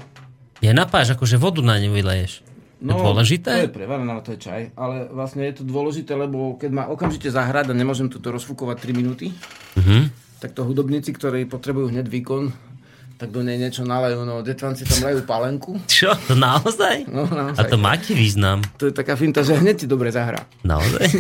Je 0.58 0.72
napáš, 0.72 1.12
akože 1.12 1.36
vodu 1.36 1.60
na 1.60 1.76
ňu 1.76 1.92
vyleješ. 1.92 2.40
No, 2.86 2.94
je 2.94 3.02
dôležité? 3.02 3.52
To 3.54 3.66
je 3.66 3.74
prevarené, 3.74 4.10
ale 4.10 4.22
to 4.22 4.32
je 4.32 4.42
čaj. 4.42 4.62
Ale 4.76 5.08
vlastne 5.10 5.42
je 5.42 5.56
to 5.56 5.64
dôležité, 5.64 6.14
lebo 6.14 6.54
keď 6.54 6.70
má 6.70 6.84
okamžite 6.86 7.28
zahrať 7.28 7.66
a 7.66 7.74
nemôžem 7.74 8.08
toto 8.08 8.28
rozfúkovať 8.30 8.78
3 8.84 8.92
minúty, 8.94 9.32
Mhm. 9.74 10.12
tak 10.38 10.52
to 10.52 10.62
hudobníci, 10.62 11.10
ktorí 11.10 11.46
potrebujú 11.46 11.88
hneď 11.90 12.04
výkon, 12.06 12.52
tak 13.14 13.30
do 13.30 13.40
nej 13.40 13.56
niečo 13.56 13.82
nalejú. 13.82 14.22
No, 14.22 14.42
detvanci 14.42 14.84
tam 14.84 15.00
lejú 15.02 15.24
palenku. 15.24 15.80
Čo, 15.88 16.12
to 16.20 16.36
naozaj? 16.36 17.08
No, 17.08 17.24
naozaj. 17.24 17.56
A 17.56 17.64
to 17.64 17.78
má 17.78 17.96
význam? 17.96 18.60
To 18.76 18.86
je 18.86 18.94
taká 18.94 19.16
finta, 19.16 19.40
že 19.40 19.56
hneď 19.56 19.76
ti 19.78 19.88
dobre 19.88 20.12
zahrá. 20.12 20.44
Naozaj? 20.62 21.08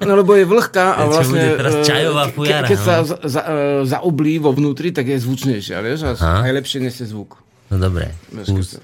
No 0.00 0.16
lebo 0.16 0.32
je 0.32 0.42
vlhká 0.42 0.96
a 0.96 1.02
vlastne... 1.04 1.36
bude 1.36 1.60
teraz 1.60 1.74
e, 1.74 1.82
čajová 1.84 2.24
ke- 2.24 2.32
fujara, 2.32 2.66
Keď 2.66 2.78
sa 2.78 2.94
no. 2.96 3.04
za, 3.04 3.16
za, 3.20 3.42
e, 3.42 3.54
zaoblí 3.84 4.40
vo 4.40 4.50
vnútri, 4.50 4.88
tak 4.88 5.04
je 5.04 5.18
zvučnejšia, 5.18 5.76
vieš? 5.78 6.00
A 6.16 6.42
najlepšie 6.42 6.80
nesie 6.80 7.04
zvuk. 7.04 7.36
No 7.68 7.76
dobre. 7.78 8.10
Vieš, 8.32 8.80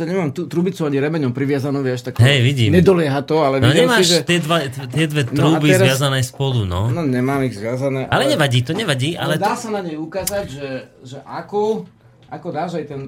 to 0.00 0.08
nemám 0.08 0.32
tú 0.32 0.48
trubicu 0.48 0.88
ani 0.88 0.96
remeňom 0.96 1.28
priviazanú, 1.28 1.84
vieš, 1.84 2.08
tak 2.08 2.24
Hej, 2.24 2.40
vidím. 2.40 2.72
nedolieha 2.72 3.20
to, 3.20 3.44
ale 3.44 3.60
No 3.60 3.68
nemáš 3.68 4.08
si, 4.08 4.16
že... 4.16 4.24
tie, 4.24 4.40
dva, 4.40 4.64
tie 4.64 5.04
dve 5.04 5.28
No 5.28 5.28
a 5.28 5.60
trúby 5.60 5.76
teraz- 5.76 5.84
zviazané 5.84 6.24
spolu, 6.24 6.64
no. 6.64 6.88
No 6.88 7.04
nemám 7.04 7.44
ich 7.44 7.52
zviazané. 7.52 8.08
Ale 8.08 8.24
nevadí, 8.24 8.64
to 8.64 8.72
nevadí, 8.72 9.12
Ale 9.12 9.36
ale 9.36 9.44
dá 9.44 9.52
to... 9.52 9.60
sa 9.60 9.68
na 9.68 9.84
nej 9.84 10.00
ukázať, 10.00 10.44
že, 10.48 10.68
že 11.04 11.20
ako, 11.20 11.84
ako 12.32 12.48
dáš 12.48 12.80
aj 12.80 12.84
ten... 12.88 13.00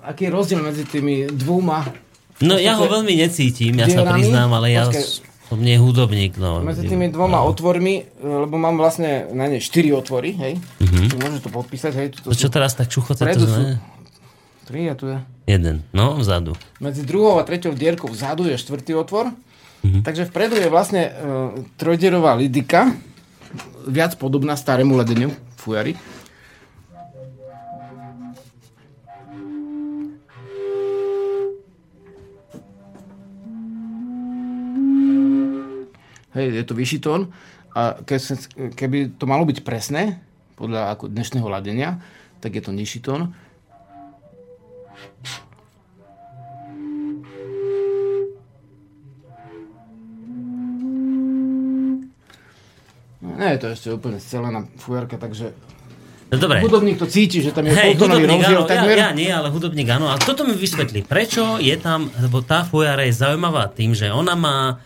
Aký 0.00 0.28
je 0.28 0.32
rozdiel 0.32 0.64
medzi 0.64 0.88
tými 0.88 1.28
dvoma... 1.28 1.84
No 2.40 2.56
ja 2.56 2.72
ho 2.74 2.88
veľmi 2.88 3.14
necítim, 3.14 3.76
ja 3.76 3.86
sa 3.86 4.08
priznám, 4.08 4.48
ale 4.56 4.72
ja 4.72 4.88
Som 5.54 5.62
nie 5.62 5.78
hudobník, 5.78 6.34
no. 6.34 6.66
Medzi 6.66 6.82
tými 6.90 7.14
dvoma 7.14 7.46
otvormi, 7.46 8.18
lebo 8.18 8.58
mám 8.58 8.74
vlastne 8.74 9.30
na 9.30 9.46
ne 9.46 9.62
štyri 9.62 9.94
otvory, 9.94 10.34
hej. 10.34 10.58
Mm-hmm. 10.82 11.06
Tu 11.06 11.14
môžeš 11.14 11.40
to 11.46 11.50
podpísať, 11.54 11.92
hej. 11.94 12.06
To 12.26 12.34
čo 12.34 12.50
sú, 12.50 12.50
teraz 12.50 12.74
tak 12.74 12.90
čuchoce, 12.90 13.22
to 13.22 13.46
sú-? 13.46 13.78
Tri 14.66 14.90
a 14.90 14.98
tu 14.98 15.14
je. 15.14 15.22
Jeden, 15.46 15.86
no, 15.94 16.18
vzadu. 16.18 16.58
Medzi 16.82 17.06
druhou 17.06 17.38
a 17.38 17.46
treťou 17.46 17.70
dierkou 17.70 18.10
vzadu 18.10 18.50
je 18.50 18.58
štvrtý 18.58 18.98
otvor. 18.98 19.30
Mm-hmm. 19.30 20.02
Takže 20.02 20.26
vpredu 20.26 20.58
je 20.58 20.66
vlastne 20.66 21.02
uh, 21.06 21.54
trojdierová 21.78 22.34
lidika, 22.34 22.90
viac 23.86 24.18
podobná 24.18 24.58
starému 24.58 24.98
ledeniu 24.98 25.30
fujary. 25.54 25.94
Hej, 36.34 36.50
je 36.50 36.64
to 36.66 36.74
vyšší 36.74 36.98
tón. 36.98 37.30
A 37.74 37.98
keby 38.74 39.18
to 39.18 39.24
malo 39.26 39.46
byť 39.46 39.62
presné, 39.66 40.22
podľa 40.54 40.94
ako 40.94 41.10
dnešného 41.10 41.46
ladenia, 41.46 41.98
tak 42.38 42.54
je 42.54 42.62
to 42.62 42.70
nižší 42.70 43.02
tón. 43.02 43.34
No, 53.24 53.30
nie 53.40 53.50
je 53.56 53.58
to 53.58 53.66
ešte 53.72 53.88
úplne 53.90 54.18
scelená 54.20 54.68
fujarka, 54.76 55.16
takže 55.16 55.56
No 56.34 56.40
dobre. 56.40 56.58
hudobník 56.66 56.98
to 56.98 57.06
cíti, 57.06 57.38
že 57.38 57.54
tam 57.54 57.62
je 57.62 57.70
poltónový 57.70 58.26
hudobník 58.26 58.42
rozdiel 58.42 58.58
áno, 58.58 58.66
ja, 58.66 58.72
takmer. 58.74 58.96
ja 58.98 59.10
nie, 59.14 59.30
ale 59.30 59.48
hudobník 59.54 59.86
áno. 59.86 60.10
A 60.10 60.18
toto 60.18 60.42
mi 60.42 60.56
vysvetlí, 60.56 61.06
prečo 61.06 61.62
je 61.62 61.76
tam, 61.78 62.10
lebo 62.18 62.42
tá 62.42 62.66
fujara 62.66 63.06
je 63.06 63.14
zaujímavá 63.14 63.70
tým, 63.70 63.94
že 63.94 64.10
ona 64.10 64.34
má, 64.34 64.82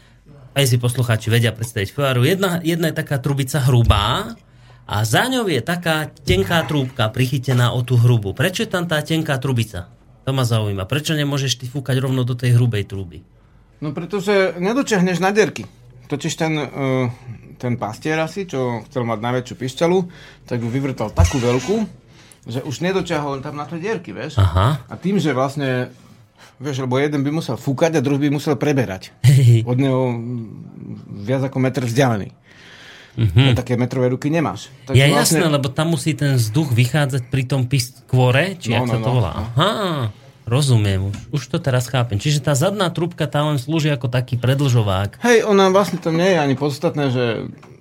aj 0.59 0.65
si 0.67 0.77
poslucháči 0.83 1.31
vedia 1.31 1.55
predstaviť 1.55 1.95
fujaru, 1.95 2.27
jedna, 2.27 2.59
jedna 2.67 2.91
je 2.91 2.99
taká 2.99 3.23
trubica 3.23 3.63
hrubá 3.63 4.35
a 4.91 4.97
za 5.07 5.31
ňou 5.31 5.47
je 5.47 5.63
taká 5.63 6.11
tenká 6.27 6.67
trúbka 6.67 7.07
prichytená 7.15 7.71
o 7.71 7.87
tú 7.87 7.95
hrubu. 7.95 8.35
Prečo 8.35 8.67
je 8.67 8.71
tam 8.75 8.91
tá 8.91 8.99
tenká 8.99 9.39
trubica? 9.39 9.87
To 10.27 10.35
ma 10.35 10.43
zaujíma. 10.43 10.91
Prečo 10.91 11.15
nemôžeš 11.15 11.63
ty 11.63 11.71
fúkať 11.71 12.03
rovno 12.03 12.27
do 12.27 12.35
tej 12.35 12.59
hrubej 12.59 12.91
trúby? 12.91 13.23
No 13.79 13.95
pretože 13.95 14.59
nedočiahneš 14.59 15.23
na 15.23 15.31
dierky. 15.31 15.65
Totiž 16.11 16.35
ten, 16.35 16.59
uh, 16.59 17.07
ten 17.61 17.79
pastier 17.79 18.19
asi, 18.19 18.49
čo 18.49 18.83
chcel 18.91 19.07
mať 19.07 19.19
najväčšiu 19.23 19.55
pišťalu, 19.55 19.99
tak 20.49 20.59
ju 20.59 20.69
vyvrtal 20.73 21.15
takú 21.15 21.39
veľkú, 21.39 21.77
že 22.49 22.65
už 22.65 22.81
nedočiahol 22.81 23.45
tam 23.45 23.61
na 23.61 23.69
tie 23.69 23.79
dierky, 23.79 24.11
vieš? 24.17 24.41
Aha. 24.41 24.83
A 24.89 24.95
tým, 24.97 25.21
že 25.21 25.37
vlastne, 25.37 25.93
vieš, 26.59 26.83
lebo 26.83 26.99
jeden 26.99 27.23
by 27.23 27.31
musel 27.33 27.55
fúkať 27.55 27.99
a 27.99 28.01
druhý 28.01 28.29
by 28.29 28.35
musel 28.35 28.55
preberať. 28.55 29.15
Od 29.65 29.75
neho 29.75 30.15
viac 31.19 31.43
ako 31.45 31.59
metr 31.59 31.83
vzdialený. 31.83 32.31
Mm-hmm. 33.19 33.59
Také 33.59 33.75
metrové 33.75 34.09
ruky 34.09 34.31
nemáš. 34.31 34.71
Mhm. 34.87 34.95
Ja 34.95 35.07
jasné, 35.09 35.43
lebo 35.43 35.67
tam 35.67 35.91
musí 35.91 36.15
ten 36.15 36.39
vzduch 36.39 36.71
vychádzať 36.71 37.27
pri 37.27 37.43
tom 37.45 37.67
piskvore, 37.67 38.55
či 38.55 38.71
No, 38.71 38.87
no, 38.87 38.87
no, 38.87 38.91
sa 38.91 38.97
to 38.97 39.11
no. 39.11 39.15
volá. 39.19 39.33
Aha, 39.35 39.71
rozumiem, 40.47 41.11
už, 41.11 41.17
už 41.35 41.43
to 41.51 41.59
teraz 41.59 41.91
chápem. 41.91 42.15
Čiže 42.17 42.41
tá 42.41 42.55
zadná 42.55 42.87
trúbka 42.95 43.27
tá 43.27 43.43
len 43.43 43.59
slúži 43.59 43.91
ako 43.91 44.07
taký 44.07 44.39
predlžovák. 44.39 45.19
Hej, 45.19 45.43
ona 45.45 45.67
vlastne 45.69 45.99
to 45.99 46.15
nie 46.15 46.31
je 46.31 46.39
ani 46.39 46.55
podstatné, 46.55 47.11
že 47.11 47.25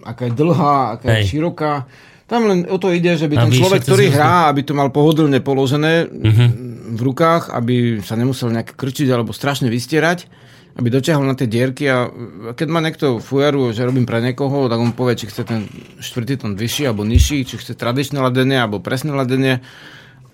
aká 0.01 0.25
je 0.25 0.33
dlhá, 0.33 0.97
aká 0.97 1.07
je 1.15 1.17
Hej. 1.21 1.27
široká. 1.29 1.85
Tam 2.27 2.43
len 2.43 2.67
o 2.67 2.75
to 2.75 2.91
ide, 2.91 3.15
že 3.15 3.29
by 3.29 3.39
ten 3.39 3.47
Aby 3.47 3.55
človek, 3.55 3.81
ktorý 3.87 4.05
hrá, 4.11 4.51
aby 4.51 4.59
to 4.59 4.73
mal 4.73 4.89
pohodlne 4.89 5.37
položené 5.39 6.09
Mhm. 6.11 6.45
V 6.87 7.01
rukách, 7.03 7.51
aby 7.51 7.99
sa 7.99 8.15
nemusel 8.15 8.47
nejak 8.49 8.73
krčiť 8.73 9.11
alebo 9.11 9.35
strašne 9.35 9.67
vystierať, 9.67 10.31
aby 10.77 10.87
dotiahol 10.87 11.25
na 11.25 11.35
tie 11.35 11.49
dierky 11.49 11.83
a 11.89 12.07
keď 12.53 12.67
má 12.69 12.79
niekto 12.79 13.17
fujaru, 13.19 13.73
že 13.73 13.83
robím 13.83 14.05
pre 14.05 14.23
niekoho, 14.23 14.71
tak 14.71 14.79
on 14.79 14.95
povie, 14.95 15.19
či 15.19 15.27
chce 15.27 15.43
ten 15.43 15.67
štvrtý 15.99 16.39
tón 16.39 16.53
vyšší 16.55 16.87
alebo 16.87 17.03
nižší, 17.03 17.43
či 17.43 17.57
chce 17.57 17.73
tradičné 17.73 18.17
ladenie 18.17 18.55
alebo 18.55 18.79
presné 18.79 19.11
ladenie 19.11 19.59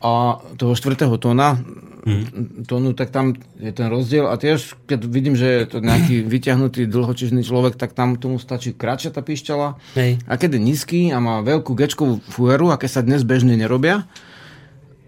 a 0.04 0.38
toho 0.60 0.76
štvrtého 0.76 1.16
tóna, 1.18 1.58
Mhm. 2.04 2.68
tónu, 2.68 2.92
tak 2.92 3.16
tam 3.16 3.32
je 3.56 3.72
ten 3.72 3.88
rozdiel 3.88 4.28
a 4.28 4.36
tiež, 4.36 4.76
keď 4.92 5.08
vidím, 5.08 5.40
že 5.40 5.48
je 5.64 5.66
to 5.72 5.78
nejaký 5.80 6.20
vyťahnutý 6.36 6.84
dlhočižný 6.92 7.48
človek, 7.48 7.80
tak 7.80 7.96
tam 7.96 8.20
tomu 8.20 8.44
stačí 8.44 8.76
kratšia 8.76 9.16
tá 9.16 9.24
píšťala. 9.24 9.80
Hej. 9.96 10.20
A 10.28 10.36
keď 10.36 10.60
je 10.60 10.68
nízky 10.68 11.00
a 11.16 11.24
má 11.24 11.40
veľkú 11.40 11.72
gečkovú 11.72 12.20
fueru, 12.28 12.76
aké 12.76 12.92
sa 12.92 13.00
dnes 13.00 13.24
bežne 13.24 13.56
nerobia, 13.56 14.04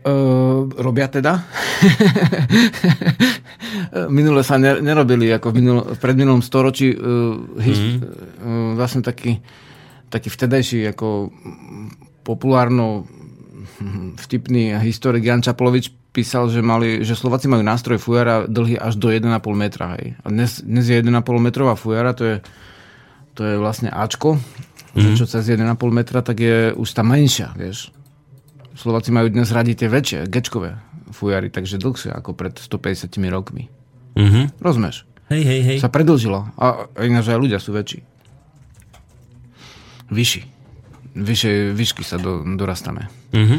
Uh, 0.05 0.69
robia 0.77 1.09
teda. 1.09 1.41
Minule 4.13 4.45
sa 4.45 4.61
ne, 4.61 4.77
nerobili 4.77 5.33
ako 5.33 5.49
v, 5.49 5.55
minul, 5.57 5.81
v 5.81 5.97
predminulom 5.97 6.45
storočí 6.45 6.93
uh, 6.93 7.33
his, 7.57 7.79
mm. 7.81 7.97
uh, 7.97 8.71
vlastne 8.77 9.01
taký, 9.01 9.41
taký 10.13 10.29
vtedajší 10.29 10.93
ako 10.93 11.33
populárno 12.21 13.09
vtipný 14.21 14.77
historik 14.77 15.25
Jan 15.25 15.41
Čaplovič 15.41 15.89
písal, 16.15 16.47
že, 16.47 16.63
mali, 16.63 17.03
že 17.03 17.17
Slováci 17.17 17.51
majú 17.51 17.59
nástroj 17.59 17.99
fujara 17.99 18.47
dlhý 18.47 18.79
až 18.79 18.95
do 18.95 19.11
1,5 19.11 19.27
metra. 19.51 19.99
Hej. 19.99 20.15
A 20.23 20.27
dnes, 20.31 20.63
dnes 20.63 20.87
je 20.87 20.95
1,5 20.95 21.11
metrová 21.43 21.75
fujara, 21.75 22.15
to 22.15 22.23
je, 22.23 22.35
to 23.35 23.41
je 23.43 23.55
vlastne 23.59 23.91
Ačko, 23.91 24.39
mm. 24.95 25.19
čo 25.19 25.27
cez 25.27 25.43
1,5 25.43 25.65
metra, 25.91 26.23
tak 26.23 26.39
je 26.39 26.71
už 26.71 26.87
tá 26.93 27.03
menšia, 27.03 27.51
vieš. 27.57 27.91
Slováci 28.75 29.09
majú 29.15 29.31
dnes 29.31 29.47
radi 29.55 29.71
tie 29.71 29.87
väčšie, 29.87 30.27
gečkové 30.27 30.75
fujary, 31.15 31.47
takže 31.47 31.79
dlhšie 31.79 32.11
ako 32.11 32.35
pred 32.35 32.59
150 32.59 33.07
rokmi. 33.31 33.71
Mhm. 34.19 34.59
Rozumieš? 34.59 35.07
Hej, 35.31 35.41
hej, 35.41 35.61
hej. 35.63 35.77
Sa 35.81 35.89
predlžilo. 35.89 36.53
A 36.59 36.85
ináč 37.01 37.31
aj 37.31 37.39
ľudia 37.39 37.57
sú 37.57 37.73
väčší. 37.73 38.05
Vyšší. 40.13 40.41
Vyššie 41.15 41.73
výšky 41.73 42.03
sa 42.05 42.19
do, 42.19 42.43
dorastame. 42.59 43.09
Mhm. 43.33 43.57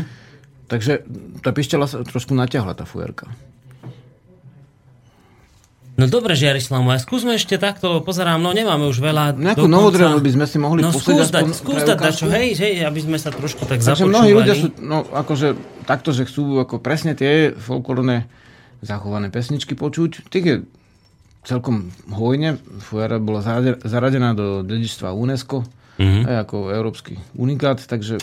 Takže 0.67 1.07
tá 1.47 1.55
pišťala 1.55 1.87
sa 1.87 2.03
trošku 2.03 2.35
natiahla, 2.35 2.75
tá 2.75 2.83
fujarka. 2.83 3.31
No 5.97 6.05
dobre, 6.05 6.33
Žiarislav, 6.33 6.85
a 6.85 7.01
skúsme 7.01 7.35
ešte 7.35 7.57
takto, 7.57 7.89
lebo 7.89 8.05
pozerám, 8.05 8.37
no 8.37 8.53
nemáme 8.53 8.85
už 8.85 9.01
veľa. 9.01 9.33
Nejakú 9.33 9.65
dokonca- 9.65 9.77
novodrevnú 9.81 10.19
by 10.21 10.31
sme 10.31 10.45
si 10.45 10.57
mohli 10.59 10.81
No 10.81 10.93
skús 10.93 11.27
dať, 11.27 11.45
skús 11.51 11.81
dať, 11.83 11.97
dačo, 11.97 12.29
hej, 12.29 12.53
hej, 12.53 12.85
aby 12.85 13.01
sme 13.01 13.17
sa 13.17 13.33
trošku 13.33 13.65
tak 13.65 13.81
Takže 13.81 13.97
započúvali. 13.97 14.13
mnohí 14.13 14.31
ľudia 14.31 14.55
sú, 14.55 14.67
no 14.79 15.03
akože 15.03 15.57
takto, 15.85 16.13
že 16.13 16.23
chcú 16.23 16.61
ako 16.61 16.79
presne 16.79 17.13
tie 17.13 17.49
folklórne 17.51 18.29
zachované 18.79 19.33
pesničky 19.33 19.73
počuť. 19.73 20.29
Tých 20.29 20.45
je 20.45 20.57
celkom 21.43 21.89
hojne. 22.07 22.61
Fujara 22.83 23.17
bola 23.17 23.41
zarade- 23.41 23.81
zaradená 23.81 24.31
do 24.31 24.61
dedičstva 24.61 25.11
UNESCO, 25.11 25.65
Mhm. 25.97 26.21
aj 26.25 26.37
ako 26.45 26.57
európsky 26.71 27.17
unikát, 27.35 27.81
takže 27.81 28.21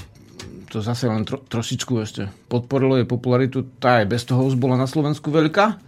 to 0.69 0.77
zase 0.77 1.05
len 1.05 1.23
tro, 1.23 1.41
trošičku 1.41 1.97
ešte 1.97 2.29
podporilo 2.47 2.97
jej 2.97 3.05
popularitu. 3.05 3.65
Tá 3.79 3.97
aj 3.97 4.05
bez 4.07 4.21
toho 4.23 4.43
už 4.43 4.53
bola 4.55 4.75
na 4.75 4.85
Slovensku 4.85 5.29
veľká. 5.29 5.81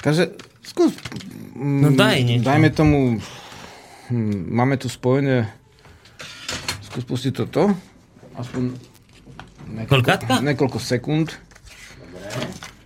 Takže 0.00 0.50
skús... 0.62 0.94
No 1.58 1.92
mm, 1.92 1.98
daj 1.98 2.18
niečo. 2.24 2.46
Dajme 2.46 2.68
tomu... 2.72 2.98
hm, 4.08 4.48
Máme 4.48 4.78
tu 4.78 4.88
spojené... 4.88 5.50
Skús 6.80 7.04
pustiť 7.04 7.32
toto. 7.34 7.74
Aspoň... 8.38 8.72
Niekoľko? 9.72 10.40
Niekoľko 10.44 10.78
sekúnd. 10.78 11.32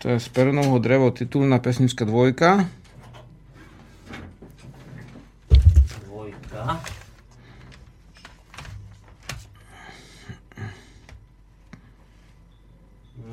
To 0.02 0.14
je 0.14 0.22
z 0.22 0.28
Peronovho 0.30 0.78
drevo 0.78 1.10
titulná 1.10 1.58
pesnička 1.58 2.06
dvojka. 2.06 2.70
Dvojka. 6.06 6.62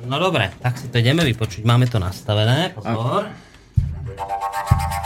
No 0.04 0.16
dobre, 0.18 0.50
tak 0.60 0.76
si 0.76 0.90
to 0.90 0.98
ideme 0.98 1.22
vypočuť. 1.22 1.62
Máme 1.62 1.86
to 1.86 2.02
nastavené, 2.02 2.74
pozor. 2.74 3.30
No 3.30 3.53
Thank 4.16 4.94
you. 4.98 5.03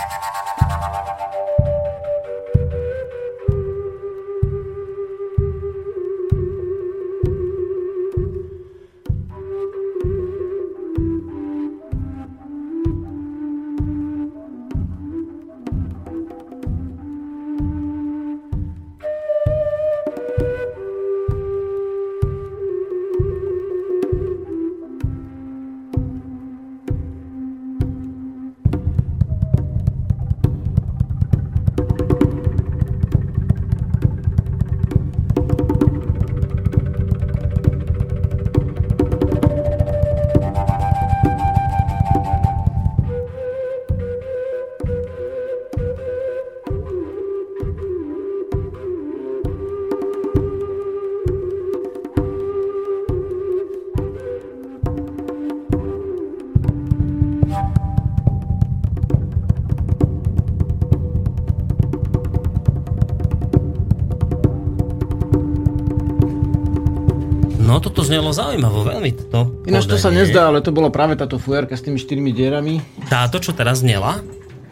Znelo 68.09 68.32
zaujímavo, 68.32 68.89
veľmi 68.89 69.10
to. 69.28 69.40
Ináč 69.68 69.85
to 69.85 70.01
sa 70.01 70.09
nezdá, 70.09 70.48
ale 70.48 70.64
to 70.64 70.72
bola 70.72 70.89
práve 70.89 71.14
táto 71.20 71.36
fujarka 71.36 71.76
s 71.76 71.85
tými 71.85 72.01
štyrmi 72.01 72.32
dierami. 72.32 72.80
Táto, 73.12 73.36
čo 73.36 73.52
teraz 73.52 73.85
znela? 73.85 74.24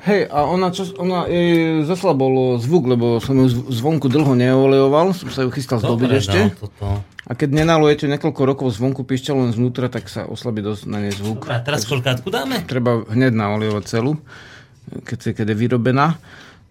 Hej, 0.06 0.30
a 0.30 0.46
ona, 0.46 0.70
čo, 0.70 0.86
ona 1.02 1.26
jej 1.26 1.82
zaslabol 1.82 2.62
zvuk, 2.62 2.86
lebo 2.94 3.18
som 3.18 3.34
ju 3.42 3.50
zv- 3.50 3.66
zvonku 3.74 4.06
dlho 4.06 4.38
neolejoval, 4.38 5.10
som 5.10 5.26
sa 5.34 5.42
ju 5.42 5.50
chystal 5.50 5.82
zdobiť 5.82 6.08
Dobre, 6.08 6.22
ešte. 6.22 6.40
no, 6.46 6.54
toto. 6.54 6.86
A 7.26 7.32
keď 7.34 7.48
nenalujete 7.50 8.06
niekoľko 8.06 8.42
rokov 8.46 8.70
zvonku 8.70 9.02
píšťalu 9.02 9.50
len 9.50 9.52
znútra, 9.52 9.90
tak 9.90 10.06
sa 10.06 10.30
oslabí 10.30 10.62
dosť 10.62 10.86
na 10.86 11.02
nej 11.02 11.10
zvuk. 11.10 11.42
Dobre, 11.42 11.58
a 11.58 11.60
teraz 11.60 11.82
koľkátku 11.90 12.30
dáme? 12.30 12.62
Treba 12.70 13.02
hneď 13.10 13.34
naolejovať 13.34 13.84
celú, 13.90 14.14
keď, 15.02 15.34
keď 15.34 15.46
je 15.50 15.56
vyrobená. 15.58 16.22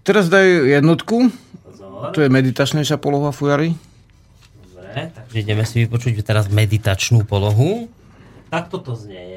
Teraz 0.08 0.32
daj 0.32 0.80
jednotku, 0.80 1.28
to 2.16 2.24
je 2.24 2.32
meditačnejšia 2.32 2.96
poloha 3.04 3.36
fujary. 3.36 3.76
Ideme 5.36 5.68
si 5.68 5.84
vypočuť 5.84 6.24
teraz 6.24 6.48
meditačnú 6.48 7.28
polohu. 7.28 7.92
Tak 8.48 8.72
toto 8.72 8.96
znie. 8.96 9.36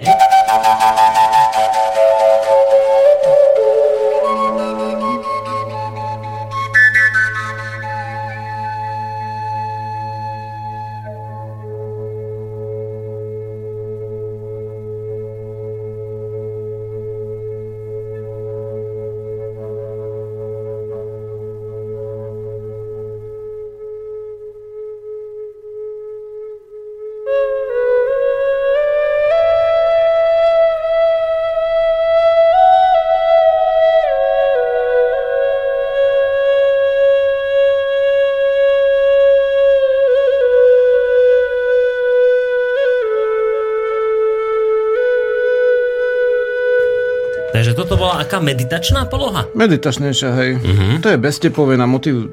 Takže 47.69 47.85
toto 47.85 48.01
bola 48.01 48.24
aká 48.24 48.40
meditačná 48.40 49.05
poloha? 49.12 49.45
Meditačnejšia, 49.53 50.31
hej. 50.40 50.57
Uh-huh. 50.57 51.05
To 51.05 51.12
je 51.12 51.20
beztepové 51.20 51.77
na 51.77 51.85
motiv 51.85 52.32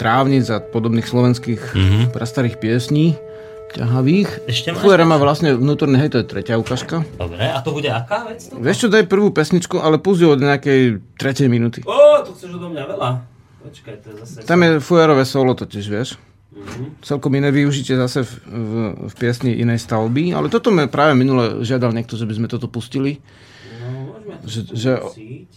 trávnic 0.00 0.48
a 0.48 0.56
podobných 0.56 1.04
slovenských 1.04 1.60
uh-huh. 1.60 2.08
prastarých 2.16 2.56
piesní, 2.56 3.12
ťahavých. 3.76 4.48
Ešte 4.48 4.72
máš 4.72 4.80
Fujara 4.80 5.04
má 5.04 5.20
vlastne 5.20 5.52
vnútorný, 5.52 6.00
hej, 6.00 6.16
to 6.16 6.24
je 6.24 6.32
tretia 6.32 6.56
ukážka. 6.56 7.04
Dobre, 7.20 7.44
a 7.44 7.60
to 7.60 7.76
bude 7.76 7.92
aká 7.92 8.24
vec? 8.24 8.40
To? 8.48 8.56
Vieš 8.56 8.76
čo, 8.80 8.88
daj 8.88 9.04
prvú 9.04 9.28
pesničku, 9.28 9.76
ale 9.84 10.00
ju 10.00 10.32
od 10.32 10.40
nejakej 10.40 10.96
tretej 11.20 11.52
minúty. 11.52 11.84
Ó, 11.84 12.24
to 12.24 12.32
chceš 12.32 12.56
odo 12.56 12.72
mňa 12.72 12.84
veľa. 12.88 13.08
Počkaj, 13.60 13.94
to 14.00 14.06
je 14.08 14.14
zase... 14.24 14.48
Tam 14.48 14.64
je 14.64 14.80
fujarové 14.80 15.28
solo 15.28 15.52
totiž, 15.52 15.84
vieš. 15.92 16.16
Celkom 17.04 17.36
iné 17.36 17.52
využitie 17.52 18.00
zase 18.00 18.24
v, 18.24 18.32
v, 18.48 18.72
v 18.96 19.14
piesni 19.20 19.60
inej 19.60 19.84
stavby, 19.84 20.32
ale 20.32 20.48
toto 20.48 20.72
mi 20.72 20.88
práve 20.88 21.12
minule 21.12 21.68
žiadal 21.68 21.92
niekto, 21.92 22.16
že 22.16 22.24
by 22.24 22.32
sme 22.32 22.48
toto 22.48 22.64
pustili. 22.64 23.20
To 24.40 24.48
Že, 24.48 24.60
že, 24.72 24.90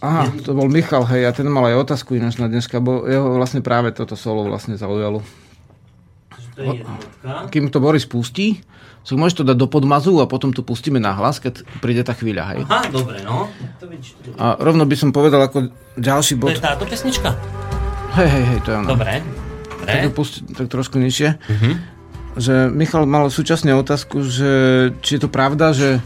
aha, 0.04 0.28
to 0.44 0.52
bol 0.52 0.68
Michal, 0.68 1.08
hej, 1.08 1.24
a 1.24 1.32
ten 1.32 1.48
mal 1.48 1.64
aj 1.66 1.88
otázku 1.88 2.12
ináč 2.14 2.36
na 2.36 2.46
dneska, 2.46 2.84
bo 2.84 3.08
jeho 3.08 3.32
vlastne 3.34 3.64
práve 3.64 3.96
toto 3.96 4.12
solo 4.12 4.44
vlastne 4.44 4.76
zaujalo. 4.76 5.24
To 6.54 6.60
je 6.62 6.84
jednotka. 6.84 7.50
Kým 7.50 7.66
to 7.72 7.82
Boris 7.82 8.06
pustí, 8.06 8.62
so 9.02 9.18
môžeš 9.18 9.42
to 9.42 9.44
dať 9.44 9.56
do 9.58 9.66
podmazu 9.66 10.16
a 10.22 10.28
potom 10.28 10.54
to 10.54 10.62
pustíme 10.62 11.02
na 11.02 11.12
hlas, 11.12 11.42
keď 11.42 11.66
príde 11.82 12.04
tá 12.06 12.14
chvíľa, 12.14 12.54
hej. 12.54 12.60
Aha, 12.68 12.88
dobre, 12.88 13.20
no. 13.26 13.50
To 13.82 13.84
vidíš, 13.90 14.14
to 14.22 14.32
A 14.38 14.54
rovno 14.56 14.86
by 14.86 14.96
som 14.96 15.10
povedal 15.10 15.42
ako 15.42 15.68
ďalší 15.98 16.38
To 16.38 16.40
bod. 16.46 16.54
je 16.54 16.62
táto 16.62 16.84
pesnička? 16.86 17.34
Hej, 18.14 18.28
hej, 18.30 18.44
hej, 18.54 18.58
to 18.62 18.68
je 18.70 18.76
ono. 18.78 18.88
Dobre. 18.94 19.12
Tak 19.84 19.88
Dobre. 19.90 20.04
to 20.06 20.10
pusti, 20.14 20.38
tak 20.54 20.66
trošku 20.70 20.96
nižšie. 21.02 21.28
Mhm. 21.50 21.70
Že 22.34 22.54
Michal 22.70 23.06
mal 23.06 23.30
súčasne 23.30 23.74
otázku, 23.78 24.22
že 24.26 24.50
či 25.02 25.18
je 25.18 25.20
to 25.22 25.30
pravda, 25.30 25.70
že, 25.70 26.02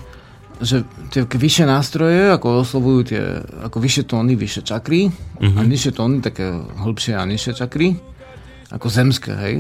že 0.59 0.83
tie 1.15 1.23
vyššie 1.23 1.65
nástroje, 1.71 2.35
ako 2.35 2.67
oslovujú 2.67 3.01
tie, 3.15 3.23
ako 3.63 3.79
vyššie 3.79 4.05
tóny, 4.11 4.35
vyššie 4.35 4.63
čakry, 4.67 5.11
a 5.39 5.61
nižšie 5.63 5.93
tóny, 5.95 6.19
také 6.19 6.51
hĺbšie 6.55 7.15
a 7.15 7.23
nižšie 7.23 7.53
čakry, 7.55 7.95
ako 8.75 8.87
zemské, 8.91 9.33
hej. 9.39 9.55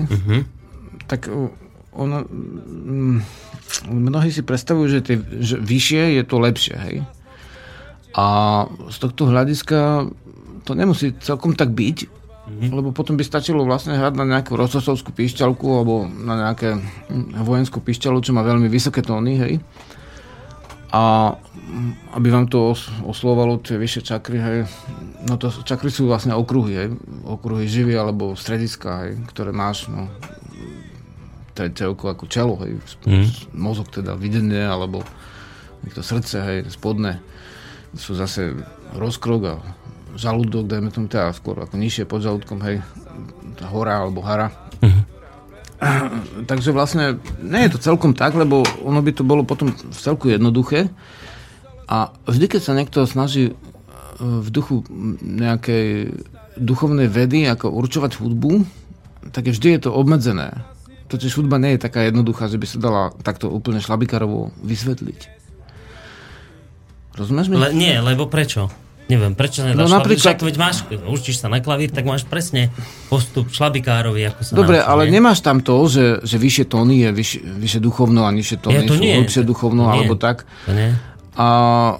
Tak 1.09 1.31
uh, 1.31 1.49
ono, 1.95 2.27
mm, 2.27 3.19
mnohí 3.89 4.31
si 4.35 4.43
predstavujú, 4.43 4.87
že, 4.91 5.01
tie, 5.01 5.17
že 5.39 5.57
vyššie 5.57 6.19
je 6.21 6.23
to 6.27 6.37
lepšie, 6.43 6.77
hej. 6.77 6.97
A 8.19 8.27
z 8.91 8.97
tohto 8.99 9.31
hľadiska 9.31 10.11
to 10.67 10.73
nemusí 10.75 11.15
celkom 11.23 11.55
tak 11.55 11.71
byť, 11.73 11.99
mm-hmm. 12.05 12.71
lebo 12.75 12.91
potom 12.91 13.15
by 13.15 13.25
stačilo 13.25 13.63
vlastne 13.63 13.95
hrať 13.95 14.15
na 14.19 14.27
nejakú 14.27 14.59
rocosovskú 14.59 15.15
píšťalku 15.15 15.67
alebo 15.71 16.05
na 16.05 16.49
nejaké 16.49 16.77
hm, 16.77 17.39
vojenskú 17.47 17.79
píšťalu, 17.79 18.19
čo 18.21 18.35
má 18.35 18.43
veľmi 18.43 18.67
vysoké 18.67 19.01
tóny, 19.01 19.39
hej. 19.39 19.55
A 20.89 21.37
hm, 21.37 22.17
aby 22.17 22.29
vám 22.33 22.49
to 22.49 22.73
os- 22.73 22.89
oslovalo 23.05 23.61
tie 23.61 23.77
vyššie 23.77 24.03
čakry, 24.03 24.41
hej, 24.41 24.59
no 25.29 25.37
to 25.37 25.53
čakry 25.65 25.93
sú 25.93 26.09
vlastne 26.09 26.33
okruhy, 26.33 26.73
hej, 26.73 26.89
okruhy 27.29 27.69
živy 27.69 27.93
alebo 27.93 28.33
strediska, 28.33 29.05
hej, 29.05 29.21
ktoré 29.29 29.53
máš, 29.53 29.93
no, 29.93 30.09
to 31.53 31.69
je 31.69 31.77
celko 31.77 32.09
ako 32.09 32.25
čelo, 32.31 32.57
hej, 32.65 32.81
mm. 33.05 33.53
mozog 33.53 33.93
teda 33.93 34.17
videnie, 34.17 34.65
alebo 34.65 35.05
niekto 35.85 36.01
srdce, 36.01 36.41
hej, 36.41 36.59
spodné 36.73 37.21
sú 37.93 38.17
zase 38.17 38.57
rozkrok 38.97 39.43
a 39.45 39.55
žalúdok, 40.17 40.69
dajme 40.69 40.89
tomu 40.89 41.09
teda 41.09 41.37
skôr 41.37 41.61
ako 41.61 41.77
nižšie 41.77 42.09
pod 42.09 42.25
žalúdkom, 42.25 42.65
hej, 42.65 42.81
hora 43.69 44.01
alebo 44.01 44.25
hara. 44.25 44.49
Takže 46.51 46.75
vlastne 46.75 47.23
nie 47.39 47.63
je 47.67 47.79
to 47.79 47.79
celkom 47.83 48.13
tak, 48.15 48.35
lebo 48.35 48.67
ono 48.83 48.99
by 48.99 49.13
to 49.15 49.23
bolo 49.23 49.47
potom 49.47 49.71
v 49.71 49.99
celku 49.99 50.31
jednoduché. 50.31 50.91
A 51.89 52.13
vždy, 52.29 52.47
keď 52.51 52.61
sa 52.61 52.77
niekto 52.77 53.09
snaží 53.09 53.51
e, 53.51 53.55
v 54.19 54.49
duchu 54.51 54.85
nejakej 55.23 56.13
duchovnej 56.59 57.07
vedy 57.07 57.47
ako 57.47 57.71
určovať 57.71 58.19
hudbu, 58.19 58.67
tak 59.31 59.49
je 59.49 59.55
vždy 59.55 59.69
je 59.79 59.81
to 59.89 59.91
obmedzené. 59.95 60.67
Totiž 61.09 61.41
hudba 61.41 61.57
nie 61.57 61.79
je 61.79 61.85
taká 61.89 62.05
jednoduchá, 62.05 62.53
že 62.53 62.61
by 62.61 62.67
sa 62.69 62.79
dala 62.83 63.03
takto 63.25 63.49
úplne 63.49 63.81
šlabikarovo 63.81 64.53
vysvetliť. 64.61 65.21
Rozumieš 67.17 67.49
mi? 67.49 67.57
Le, 67.57 67.73
nie, 67.73 67.97
lebo 67.97 68.29
prečo? 68.29 68.69
Neviem, 69.09 69.33
prečo 69.33 69.65
nedáš 69.65 69.89
no, 69.89 69.97
napríklad-. 70.05 70.21
Však 70.21 70.45
veď 70.45 70.57
máš, 70.61 70.77
učíš 71.09 71.41
sa 71.41 71.49
na 71.49 71.65
klavír, 71.65 71.89
tak 71.89 72.05
máš 72.05 72.29
presne 72.29 72.69
postup 73.09 73.49
šlabikárovi, 73.49 74.21
ako 74.29 74.41
sa 74.45 74.53
Dobre, 74.53 74.85
naučí, 74.85 74.89
ale 74.93 75.03
nie? 75.09 75.13
nemáš 75.17 75.41
tam 75.41 75.65
to, 75.65 75.89
že, 75.89 76.21
že 76.29 76.37
vyššie 76.37 76.65
tóny 76.69 77.09
je 77.09 77.11
vyššie, 77.17 77.41
vyššie 77.41 77.81
duchovno 77.81 78.29
a 78.29 78.31
nižšie 78.37 78.57
tóny 78.61 78.77
Ja, 78.77 78.83
to 78.85 79.01
sú 79.01 79.03
nie. 79.03 79.17
hlbšie 79.17 79.43
duchovno 79.49 79.89
To 79.89 79.89
nie. 79.89 79.97
alebo 80.05 80.15
tak. 80.21 80.45
To 80.69 80.73
nie? 80.77 80.93
A 81.41 81.49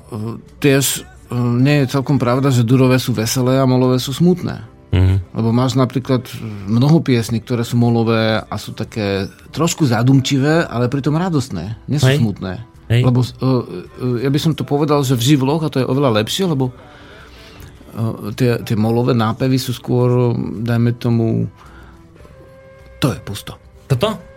e, 0.05 0.37
tiež 0.61 0.85
e, 1.01 1.33
nie 1.33 1.77
je 1.81 1.97
celkom 1.97 2.21
pravda, 2.21 2.53
že 2.53 2.61
durové 2.69 3.01
sú 3.01 3.17
veselé 3.17 3.57
a 3.57 3.65
molové 3.65 3.97
sú 3.97 4.13
smutné. 4.13 4.69
Mhm. 4.93 5.33
Lebo 5.33 5.49
máš 5.49 5.81
napríklad 5.81 6.29
mnoho 6.69 7.01
piesní, 7.01 7.41
ktoré 7.41 7.65
sú 7.65 7.81
molové 7.81 8.41
a 8.41 8.55
sú 8.61 8.77
také 8.77 9.29
trošku 9.53 9.89
zadumčivé, 9.89 10.65
ale 10.65 10.93
pritom 10.93 11.17
radostné. 11.17 11.77
Nie 11.89 12.01
sú 12.01 12.09
Hej. 12.09 12.21
smutné. 12.21 12.53
Hej. 12.89 13.05
Lebo 13.05 13.21
uh, 13.21 13.29
uh, 13.45 14.17
ja 14.25 14.33
by 14.33 14.41
som 14.41 14.57
to 14.57 14.65
povedal, 14.65 15.05
že 15.05 15.13
v 15.13 15.37
živloch, 15.37 15.61
a 15.61 15.69
to 15.69 15.85
je 15.85 15.85
oveľa 15.85 16.25
lepšie, 16.25 16.49
lebo 16.49 16.73
tie, 18.37 18.61
tie 18.63 18.77
molové 18.77 19.17
nápevy 19.17 19.59
sú 19.59 19.73
skôr, 19.73 20.35
dajme 20.39 20.97
tomu, 21.01 21.49
to 22.99 23.15
je 23.15 23.21
pusto. 23.23 23.57
Toto? 23.89 24.28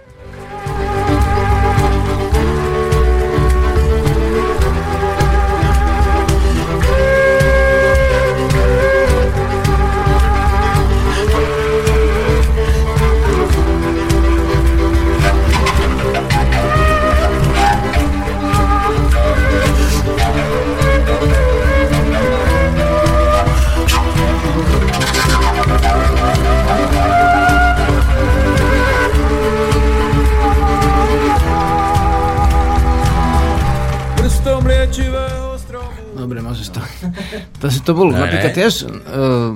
Takže 37.82 37.88
to 37.88 37.98
bol 37.98 38.10
Dobre. 38.10 38.22
napríklad 38.22 38.54
tiež 38.54 38.74
uh, 38.84 38.92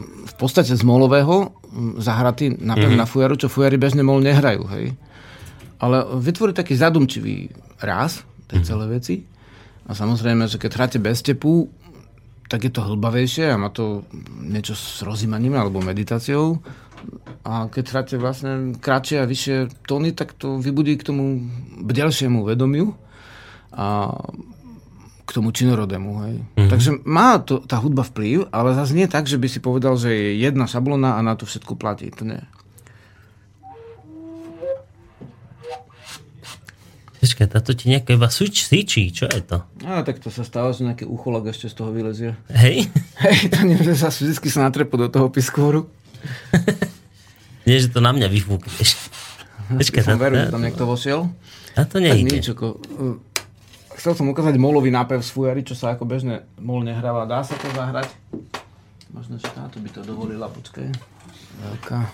v 0.02 0.34
podstate 0.36 0.74
z 0.74 0.82
molového 0.82 1.54
zahratý 1.98 2.56
napev 2.56 2.90
Mhm. 2.90 2.98
na 2.98 3.06
fujaru, 3.06 3.36
čo 3.36 3.48
fujari 3.48 3.76
bežne 3.76 4.02
mol 4.02 4.20
nehrajú, 4.20 4.66
hej. 4.74 4.96
Ale 5.78 6.02
vytvorí 6.18 6.52
taký 6.52 6.74
zadumčivý 6.74 7.52
ráz 7.78 8.24
tej 8.48 8.64
celej 8.64 8.90
veci. 8.90 9.16
A 9.86 9.94
samozrejme, 9.94 10.48
že 10.48 10.58
keď 10.58 10.72
hráte 10.74 10.98
bez 10.98 11.20
tepu, 11.22 11.68
tak 12.48 12.64
je 12.64 12.72
to 12.72 12.82
hlbavejšie 12.82 13.52
a 13.52 13.60
má 13.60 13.70
to 13.70 14.08
niečo 14.40 14.74
s 14.74 15.04
rozímaním 15.04 15.54
alebo 15.54 15.84
meditáciou. 15.84 16.58
A 17.44 17.68
keď 17.68 17.84
hráte 17.92 18.16
vlastne 18.16 18.74
kratšie 18.74 19.20
a 19.20 19.30
vyššie 19.30 19.86
tóny, 19.86 20.10
tak 20.12 20.34
to 20.34 20.58
vybudí 20.58 20.96
k 20.96 21.06
tomu 21.06 21.44
bdelšiemu 21.78 22.42
vedomiu 22.42 22.96
a 23.70 24.10
k 25.26 25.30
tomu 25.34 25.50
činorodému. 25.50 26.12
Hej. 26.22 26.36
Mm-hmm. 26.46 26.70
Takže 26.70 26.90
má 27.04 27.42
to, 27.42 27.66
tá 27.66 27.82
hudba 27.82 28.06
vplyv, 28.06 28.54
ale 28.54 28.78
zase 28.78 28.94
nie 28.94 29.10
tak, 29.10 29.26
že 29.26 29.42
by 29.42 29.48
si 29.50 29.60
povedal, 29.60 29.98
že 29.98 30.14
je 30.14 30.30
jedna 30.38 30.70
šablona 30.70 31.18
a 31.18 31.26
na 31.26 31.34
to 31.34 31.50
všetko 31.50 31.74
platí. 31.76 32.14
To 32.14 32.24
nie. 32.30 32.42
Počkaj, 37.26 37.58
táto 37.58 37.74
ti 37.74 37.90
nejaké 37.90 38.22
iba 38.22 38.30
suč, 38.30 38.70
syčí, 38.70 39.10
čo 39.10 39.26
je 39.26 39.42
to? 39.42 39.66
A 39.82 40.06
tak 40.06 40.22
to 40.22 40.30
sa 40.30 40.46
stáva, 40.46 40.70
že 40.78 40.86
nejaký 40.86 41.10
ucholak 41.10 41.50
ešte 41.50 41.74
z 41.74 41.76
toho 41.82 41.90
vylezie. 41.90 42.38
Hej? 42.54 42.86
Hej, 43.26 43.50
to 43.50 43.66
nie, 43.66 43.82
že 43.82 43.98
sa 43.98 44.14
vždy 44.14 44.46
sa 44.46 44.70
natrepu 44.70 44.94
do 44.94 45.10
toho 45.10 45.34
piskóru. 45.34 45.90
nie, 47.68 47.82
že 47.82 47.90
to 47.90 47.98
na 47.98 48.14
mňa 48.14 48.30
vyfúkneš. 48.30 49.10
Počkaj, 49.82 50.06
som 50.06 50.22
veru, 50.22 50.38
že 50.38 50.54
tam 50.54 50.62
niekto 50.62 50.86
vošiel. 50.86 51.26
A 51.74 51.82
to 51.90 51.98
nejde. 51.98 52.30
Nič, 52.30 52.54
ako, 52.54 52.78
chcel 54.06 54.22
som 54.22 54.30
ukázať 54.30 54.62
molový 54.62 54.94
nápev 54.94 55.18
z 55.26 55.34
fujary, 55.34 55.66
čo 55.66 55.74
sa 55.74 55.98
ako 55.98 56.06
bežne 56.06 56.46
mol 56.62 56.86
nehráva. 56.86 57.26
Dá 57.26 57.42
sa 57.42 57.58
to 57.58 57.66
zahrať? 57.74 58.06
Možno, 59.10 59.42
že 59.42 59.50
táto 59.50 59.82
by 59.82 59.90
to 59.90 60.06
dovolila, 60.06 60.46
počkaj. 60.46 60.94
Veľká. 61.66 62.06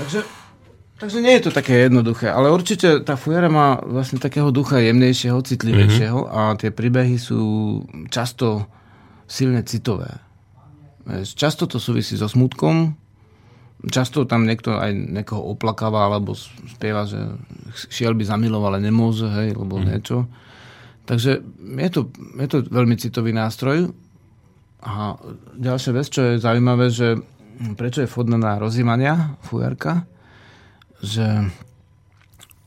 Takže, 0.00 0.24
takže 0.96 1.18
nie 1.20 1.36
je 1.36 1.42
to 1.44 1.50
také 1.52 1.84
jednoduché, 1.84 2.32
ale 2.32 2.48
určite 2.48 3.04
tá 3.04 3.20
fujara 3.20 3.52
má 3.52 3.76
vlastne 3.84 4.16
takého 4.16 4.48
ducha 4.48 4.80
jemnejšieho, 4.80 5.44
citlivejšieho 5.44 6.16
mm-hmm. 6.16 6.32
a 6.32 6.56
tie 6.56 6.72
príbehy 6.72 7.20
sú 7.20 7.44
často 8.08 8.64
silne 9.28 9.60
citové. 9.60 10.25
Často 11.06 11.70
to 11.70 11.78
súvisí 11.78 12.18
so 12.18 12.26
smutkom, 12.26 12.98
často 13.86 14.26
tam 14.26 14.42
niekto 14.42 14.74
aj 14.74 14.90
niekoho 14.90 15.54
oplakáva 15.54 16.10
alebo 16.10 16.34
spieva, 16.66 17.06
že 17.06 17.20
šiel 17.92 18.18
by 18.18 18.26
zamiloval, 18.26 18.74
ale 18.74 18.90
nemôže, 18.90 19.30
hej, 19.30 19.54
alebo 19.54 19.78
mm. 19.78 19.84
niečo. 19.86 20.26
Takže 21.06 21.30
je 21.78 21.90
to, 21.92 22.10
je 22.42 22.48
to 22.50 22.58
veľmi 22.66 22.98
citový 22.98 23.30
nástroj. 23.30 23.94
A 24.82 25.14
ďalšia 25.54 25.92
vec, 25.94 26.06
čo 26.10 26.20
je 26.22 26.42
zaujímavé, 26.42 26.90
že 26.90 27.22
prečo 27.78 28.02
je 28.02 28.10
vhodná 28.10 28.38
na 28.38 28.58
rozjímania 28.58 29.38
fujarka, 29.46 30.04
že 31.00 31.46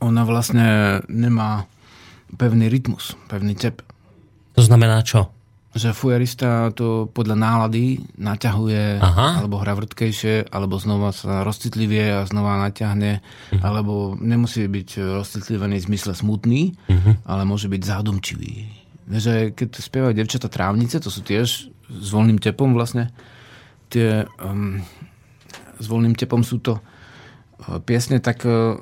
ona 0.00 0.22
vlastne 0.24 1.00
nemá 1.12 1.68
pevný 2.40 2.72
rytmus, 2.72 3.12
pevný 3.28 3.52
tep. 3.52 3.84
To 4.56 4.62
znamená 4.64 5.04
čo? 5.04 5.28
Že 5.70 5.94
fujarista 5.94 6.74
to 6.74 7.06
podľa 7.14 7.38
nálady 7.38 8.02
naťahuje, 8.18 8.98
Aha. 8.98 9.38
alebo 9.38 9.62
hra 9.62 9.78
vrtkejšie, 9.78 10.50
alebo 10.50 10.82
znova 10.82 11.14
sa 11.14 11.46
rozcitlivie 11.46 12.10
a 12.10 12.26
znova 12.26 12.58
naťahne, 12.58 13.22
uh-huh. 13.22 13.62
alebo 13.62 14.18
nemusí 14.18 14.66
byť 14.66 15.22
rozcitlivený 15.22 15.78
v 15.78 15.86
zmysle 15.94 16.18
smutný, 16.18 16.74
uh-huh. 16.74 17.22
ale 17.22 17.46
môže 17.46 17.70
byť 17.70 17.82
zádomčivý. 17.86 18.66
Že 19.06 19.54
keď 19.54 19.68
spievajú 19.78 20.14
devčata 20.18 20.50
trávnice, 20.50 20.98
to 20.98 21.06
sú 21.06 21.22
tiež 21.22 21.70
s 21.86 22.08
voľným 22.10 22.42
tepom 22.42 22.74
vlastne, 22.74 23.14
tie 23.90 24.26
um, 24.42 24.82
s 25.78 25.86
voľným 25.86 26.18
tepom 26.18 26.42
sú 26.42 26.58
to 26.58 26.82
uh, 26.82 27.78
piesne, 27.78 28.18
tak 28.18 28.42
uh, 28.42 28.74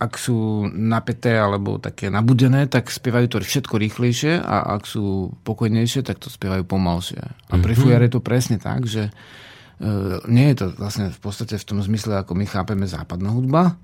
ak 0.00 0.16
sú 0.16 0.64
napäté 0.72 1.36
alebo 1.36 1.76
také 1.76 2.08
nabudené, 2.08 2.64
tak 2.72 2.88
spievajú 2.88 3.36
to 3.36 3.44
všetko 3.44 3.76
rýchlejšie 3.76 4.40
a 4.40 4.80
ak 4.80 4.88
sú 4.88 5.36
pokojnejšie, 5.44 6.00
tak 6.00 6.16
to 6.16 6.32
spievajú 6.32 6.64
pomalšie. 6.64 7.20
A 7.20 7.60
mm-hmm. 7.60 7.76
fujare 7.76 8.08
je 8.08 8.14
to 8.16 8.24
presne 8.24 8.56
tak, 8.56 8.88
že 8.88 9.12
uh, 9.12 10.24
nie 10.24 10.48
je 10.56 10.64
to 10.64 10.66
vlastne 10.80 11.12
v 11.12 11.20
podstate 11.20 11.60
v 11.60 11.68
tom 11.68 11.84
zmysle, 11.84 12.16
ako 12.16 12.32
my 12.32 12.48
chápeme 12.48 12.88
západná 12.88 13.28
hudba. 13.28 13.76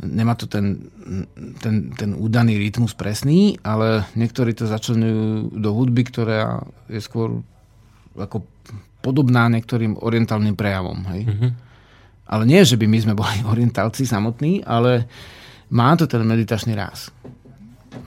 Nemá 0.00 0.40
to 0.40 0.48
ten, 0.48 0.88
ten, 1.60 1.92
ten 1.92 2.16
údaný 2.16 2.56
rytmus 2.56 2.96
presný, 2.96 3.60
ale 3.60 4.08
niektorí 4.16 4.56
to 4.56 4.64
začlenujú 4.64 5.52
do 5.52 5.70
hudby, 5.76 6.08
ktorá 6.08 6.64
je 6.88 7.02
skôr 7.02 7.44
ako 8.16 8.46
podobná 9.04 9.52
niektorým 9.52 10.00
orientálnym 10.00 10.56
prejavom. 10.56 11.04
Hej? 11.12 11.28
Mm-hmm. 11.28 11.50
Ale 12.28 12.44
nie, 12.48 12.60
že 12.64 12.80
by 12.80 12.86
my 12.88 12.98
sme 13.04 13.14
boli 13.18 13.36
orientálci 13.52 14.08
samotní, 14.08 14.64
ale 14.64 15.04
má 15.68 15.96
to 15.96 16.08
ten 16.08 16.24
meditačný 16.24 16.72
ráz. 16.76 17.12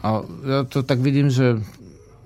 A 0.01 0.21
ja 0.45 0.59
to 0.65 0.81
tak 0.81 1.01
vidím, 1.01 1.29
že, 1.29 1.61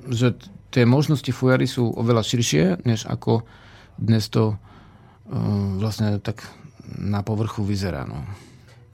že 0.08 0.36
tie 0.72 0.84
možnosti 0.88 1.28
fujary 1.32 1.68
sú 1.68 1.92
oveľa 1.92 2.24
širšie, 2.24 2.84
než 2.88 3.08
ako 3.08 3.44
dnes 3.96 4.28
to 4.28 4.56
uh, 4.56 4.60
vlastne 5.80 6.20
tak 6.20 6.44
na 6.86 7.24
povrchu 7.24 7.64
vyzerá. 7.64 8.04
No. 8.04 8.24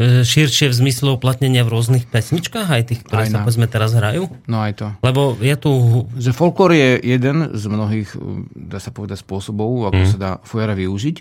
E, 0.02 0.26
širšie 0.26 0.72
v 0.72 0.76
zmysle 0.78 1.14
uplatnenia 1.14 1.62
v 1.62 1.74
rôznych 1.78 2.06
pesničkách, 2.10 2.70
aj 2.70 2.84
tých, 2.90 3.02
ktoré 3.06 3.28
aj 3.28 3.32
sa 3.34 3.38
povedzme 3.44 3.68
teraz 3.70 3.92
hrajú? 3.94 4.32
No 4.50 4.64
aj 4.64 4.74
to. 4.80 4.88
Lebo 5.06 5.38
je 5.38 5.56
tu... 5.62 5.72
Že 6.18 6.32
folklór 6.34 6.72
je 6.74 6.90
jeden 7.06 7.54
z 7.54 7.64
mnohých, 7.70 8.10
dá 8.56 8.82
sa 8.82 8.90
povedať, 8.90 9.22
spôsobov, 9.22 9.94
ako 9.94 10.02
mm. 10.02 10.10
sa 10.10 10.18
dá 10.18 10.32
fujara 10.42 10.74
využiť. 10.74 11.18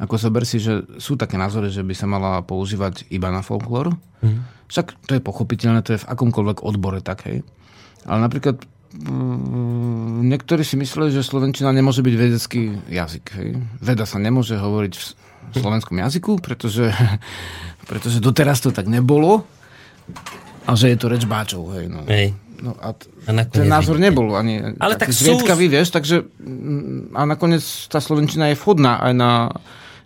Ako 0.00 0.16
zober 0.16 0.48
si, 0.48 0.56
že 0.56 0.80
sú 0.96 1.20
také 1.20 1.36
názory, 1.36 1.68
že 1.68 1.84
by 1.84 1.92
sa 1.92 2.08
mala 2.08 2.40
používať 2.40 3.04
iba 3.12 3.28
na 3.28 3.44
folklór. 3.44 3.92
Mm. 4.24 4.48
Však 4.72 4.96
to 5.04 5.12
je 5.18 5.22
pochopiteľné, 5.22 5.84
to 5.84 5.92
je 5.92 6.00
v 6.00 6.08
akomkoľvek 6.08 6.64
odbore 6.64 7.04
tak, 7.04 7.28
hej. 7.28 7.44
Ale 8.08 8.18
napríklad 8.24 8.64
mm, 8.96 10.24
niektorí 10.24 10.64
si 10.64 10.80
mysleli, 10.80 11.12
že 11.12 11.20
slovenčina 11.20 11.68
nemôže 11.68 12.00
byť 12.00 12.14
vedecký 12.16 12.62
jazyk. 12.88 13.24
Hej. 13.36 13.48
Veda 13.84 14.08
sa 14.08 14.16
nemôže 14.16 14.56
hovoriť 14.56 14.92
v 14.96 15.04
slovenskom 15.60 16.00
jazyku, 16.00 16.40
pretože, 16.40 16.88
pretože 17.90 18.24
doteraz 18.24 18.64
to 18.64 18.72
tak 18.72 18.88
nebolo 18.88 19.44
a 20.64 20.70
že 20.78 20.92
je 20.92 20.96
to 20.96 21.06
reč 21.12 21.28
báčov. 21.28 21.76
Hej, 21.76 21.92
no. 21.92 22.08
Hej. 22.08 22.32
No 22.60 22.76
a, 22.76 22.92
t- 22.92 23.08
a 23.24 23.32
ten 23.48 23.64
názor 23.64 23.96
nebol 23.96 24.36
ani 24.36 24.76
Ale 24.76 25.00
tak 25.00 25.16
sú... 25.16 25.40
vieš, 25.56 25.96
takže 25.96 26.28
mm, 26.40 27.16
a 27.16 27.24
nakoniec 27.24 27.64
tá 27.88 28.04
slovenčina 28.04 28.52
je 28.52 28.56
vhodná 28.60 29.00
aj 29.00 29.12
na 29.16 29.30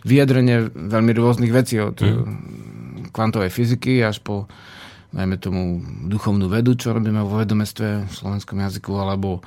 vyjadrenie 0.05 0.69
veľmi 0.71 1.11
rôznych 1.17 1.51
vecí 1.51 1.81
od 1.81 1.97
mm. 1.97 3.09
kvantovej 3.09 3.49
fyziky 3.49 4.05
až 4.05 4.21
po 4.21 4.45
najmä 5.15 5.39
tomu 5.39 5.79
duchovnú 6.11 6.51
vedu, 6.51 6.75
čo 6.75 6.91
robíme 6.91 7.23
vo 7.23 7.39
vedomestve 7.39 8.03
v 8.03 8.11
slovenskom 8.11 8.59
jazyku, 8.59 8.91
alebo 8.99 9.39
e, 9.39 9.41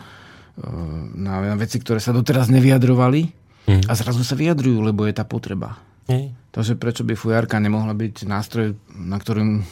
na, 1.21 1.45
na 1.45 1.57
veci, 1.61 1.77
ktoré 1.77 2.01
sa 2.01 2.17
doteraz 2.17 2.49
nevyjadrovali 2.49 3.29
mm. 3.69 3.85
a 3.87 3.93
zrazu 3.93 4.25
sa 4.25 4.33
vyjadrujú, 4.33 4.81
lebo 4.81 5.05
je 5.05 5.13
tá 5.13 5.29
potreba. 5.29 5.77
Mm. 6.09 6.33
Takže 6.49 6.81
prečo 6.81 7.05
by 7.05 7.13
fujarka 7.13 7.61
nemohla 7.61 7.93
byť 7.93 8.25
nástroj, 8.25 8.73
na 8.97 9.21
ktorým, 9.21 9.69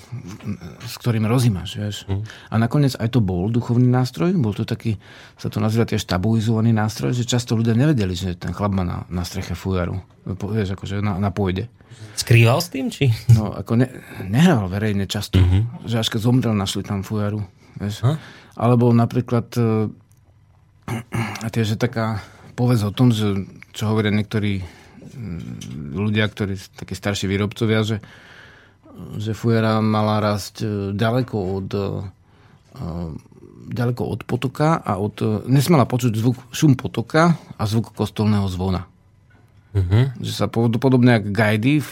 s 0.84 0.94
ktorým 1.00 1.24
rozímaš, 1.24 1.80
vieš. 1.80 1.96
Mm. 2.04 2.22
A 2.52 2.54
nakoniec 2.60 2.92
aj 3.00 3.16
to 3.16 3.24
bol 3.24 3.48
duchovný 3.48 3.88
nástroj, 3.88 4.36
bol 4.36 4.52
to 4.52 4.68
taký, 4.68 5.00
sa 5.40 5.48
to 5.48 5.56
nazýva 5.56 5.88
tiež 5.88 6.04
tabuizovaný 6.04 6.76
nástroj, 6.76 7.16
že 7.16 7.24
často 7.24 7.56
ľudia 7.56 7.72
nevedeli, 7.72 8.12
že 8.12 8.36
ten 8.36 8.52
chlap 8.52 8.76
má 8.76 8.84
na, 8.84 9.08
na 9.08 9.24
streche 9.24 9.56
fujaru, 9.56 10.04
vieš, 10.28 10.76
akože 10.76 11.00
na, 11.00 11.16
na 11.16 11.32
pôjde. 11.32 11.72
Skrýval 12.12 12.60
s 12.60 12.68
tým, 12.68 12.92
či? 12.92 13.08
No, 13.32 13.56
ako 13.56 13.80
ne, 13.80 13.88
nehrával 14.28 14.68
verejne 14.68 15.08
často, 15.08 15.40
mm-hmm. 15.40 15.88
že 15.88 15.96
až 15.96 16.12
keď 16.12 16.20
zomrel, 16.20 16.52
našli 16.52 16.84
tam 16.84 17.00
fujaru, 17.00 17.40
vieš. 17.80 18.04
Ha? 18.04 18.20
Alebo 18.52 18.92
napríklad 18.92 19.48
e, 19.56 19.88
a 21.40 21.46
tiež 21.48 21.76
je 21.76 21.78
taká 21.80 22.20
povedz 22.52 22.84
o 22.84 22.94
tom, 22.94 23.12
že 23.12 23.48
čo 23.76 23.92
hovoria 23.92 24.14
niektorí 24.14 24.64
ľudia, 25.96 26.28
ktorí 26.28 26.60
takí 26.76 26.92
starší 26.92 27.26
výrobcovia, 27.26 27.80
že, 27.82 27.98
že 29.16 29.32
fujera 29.32 29.80
mala 29.80 30.20
rásť 30.20 30.54
e, 30.62 30.66
ďaleko 30.92 31.36
od 31.36 31.68
e, 31.72 31.84
ďaleko 33.66 34.02
od 34.06 34.20
potoka 34.22 34.78
a 34.78 35.02
od, 35.02 35.46
nesmela 35.50 35.88
počuť 35.88 36.12
zvuk, 36.14 36.38
šum 36.54 36.78
potoka 36.78 37.34
a 37.58 37.62
zvuk 37.66 37.90
kostolného 37.92 38.46
zvona. 38.46 38.86
Uh-huh. 39.76 40.08
Že 40.22 40.32
sa 40.32 40.46
podobne 40.48 41.20
ako 41.20 41.28
gajdy 41.34 41.82
v, 41.82 41.90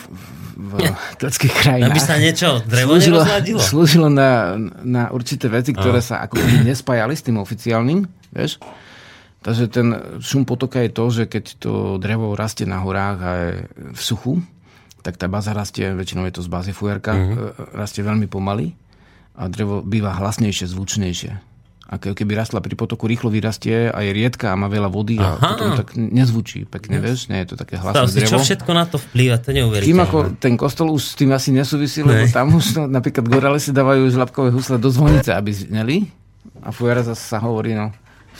v 0.56 0.72
tleckých 1.20 1.54
krajinách. 1.54 1.92
Aby 1.92 2.00
sa 2.00 2.16
niečo 2.16 2.62
drevo 2.64 2.96
slúžilo, 2.96 3.20
slúžilo 3.58 4.08
na, 4.08 4.56
na 4.86 5.10
určité 5.10 5.50
veci, 5.50 5.74
ktoré 5.74 6.00
uh. 6.00 6.06
sa 6.06 6.16
ako 6.24 6.38
nespájali 6.62 7.14
s 7.18 7.26
tým 7.26 7.36
oficiálnym, 7.42 8.06
vieš? 8.30 8.62
Takže 9.44 9.68
ten 9.68 9.86
šum 10.24 10.48
potoka 10.48 10.80
je 10.80 10.88
to, 10.88 11.04
že 11.12 11.22
keď 11.28 11.44
to 11.60 11.72
drevo 12.00 12.32
rastie 12.32 12.64
na 12.64 12.80
horách 12.80 13.18
a 13.20 13.30
je 13.36 13.50
v 13.92 14.00
suchu, 14.00 14.32
tak 15.04 15.20
tá 15.20 15.28
baza 15.28 15.52
rastie, 15.52 15.92
väčšinou 15.92 16.24
je 16.24 16.40
to 16.40 16.42
z 16.42 16.48
bázy 16.48 16.72
fujerka, 16.72 17.12
mm-hmm. 17.12 17.76
rastie 17.76 18.00
veľmi 18.00 18.24
pomaly 18.24 18.72
a 19.36 19.44
drevo 19.52 19.84
býva 19.84 20.16
hlasnejšie, 20.16 20.64
zvučnejšie. 20.64 21.32
ako 21.84 22.16
keby 22.16 22.32
rastla 22.32 22.64
pri 22.64 22.72
potoku, 22.72 23.04
rýchlo 23.04 23.28
vyrastie 23.28 23.92
a 23.92 24.00
je 24.00 24.16
riedka 24.16 24.48
a 24.48 24.56
má 24.56 24.72
veľa 24.72 24.88
vody 24.88 25.20
a 25.20 25.36
Aha. 25.36 25.48
potom 25.52 25.68
tak 25.76 25.92
nezvučí 26.00 26.64
pekne, 26.64 26.96
vieš, 27.04 27.28
nie 27.28 27.44
je 27.44 27.52
to 27.52 27.56
také 27.60 27.76
Stav 27.76 28.08
hlasné 28.08 28.24
čo 28.24 28.40
drevo. 28.40 28.48
všetko 28.48 28.70
na 28.72 28.84
to 28.88 28.96
vplýva, 28.96 29.36
to 29.44 29.52
neuveriteľné. 29.52 29.92
Tým 29.92 30.00
ako 30.00 30.18
ten 30.40 30.54
kostol 30.56 30.88
už 30.88 31.02
s 31.04 31.14
tým 31.20 31.36
asi 31.36 31.52
nesúvisí, 31.52 32.00
lebo 32.00 32.24
Ne. 32.24 32.32
tam 32.32 32.56
už 32.56 32.80
no, 32.80 32.82
napríklad 32.88 33.28
gorale 33.28 33.60
si 33.60 33.76
dávajú 33.76 34.08
žlabkové 34.08 34.48
husle 34.56 34.80
do 34.80 34.88
zvonice, 34.88 35.36
aby 35.36 35.52
zneli. 35.52 35.96
A 36.64 36.72
fujara 36.72 37.04
zase 37.04 37.20
sa 37.20 37.36
hovorí, 37.44 37.76
no, 37.76 37.92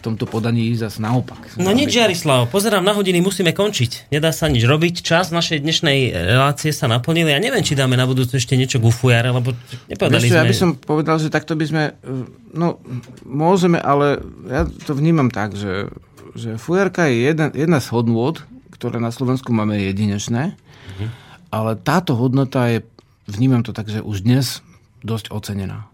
tomto 0.05 0.29
podaní 0.29 0.69
zase 0.77 1.01
naopak. 1.01 1.57
No 1.57 1.73
nič, 1.73 1.89
Jarislav, 1.89 2.53
pozerám 2.53 2.85
na 2.85 2.93
hodiny, 2.93 3.25
musíme 3.25 3.57
končiť. 3.57 4.13
Nedá 4.13 4.29
sa 4.31 4.53
nič 4.53 4.61
robiť. 4.63 5.01
Čas 5.01 5.33
našej 5.33 5.65
dnešnej 5.65 6.13
relácie 6.13 6.71
sa 6.71 6.85
naplnil. 6.85 7.33
Ja 7.33 7.41
neviem, 7.41 7.65
či 7.65 7.73
dáme 7.73 7.97
na 7.97 8.05
budúce 8.05 8.37
ešte 8.37 8.53
niečo 8.55 8.77
k 8.79 8.85
ufujare, 8.85 9.33
lebo 9.33 9.57
nepovedali 9.89 10.29
Vieš, 10.29 10.33
sme... 10.37 10.41
ja 10.41 10.51
by 10.53 10.57
som 10.57 10.71
povedal, 10.77 11.17
že 11.17 11.33
takto 11.33 11.57
by 11.57 11.65
sme, 11.65 11.83
eh, 11.91 12.25
no 12.53 12.77
môžeme, 13.25 13.81
ale 13.81 14.21
ja 14.45 14.69
to 14.69 14.93
vnímam 14.93 15.33
tak, 15.33 15.57
že, 15.57 15.89
že 16.37 16.61
fujarka 16.61 17.09
je 17.09 17.33
jedna, 17.33 17.49
jedna 17.51 17.81
z 17.81 17.89
hodnôt, 17.89 18.37
ktoré 18.71 19.01
na 19.01 19.09
Slovensku 19.09 19.57
máme 19.57 19.81
jedinečné, 19.81 20.61
Mhm. 20.85 21.07
ale 21.49 21.81
táto 21.81 22.13
hodnota 22.13 22.69
je, 22.69 22.85
vnímam 23.25 23.65
to 23.65 23.73
tak, 23.73 23.89
že 23.89 24.05
už 24.05 24.21
dnes 24.21 24.61
dosť 25.01 25.33
ocenená. 25.33 25.89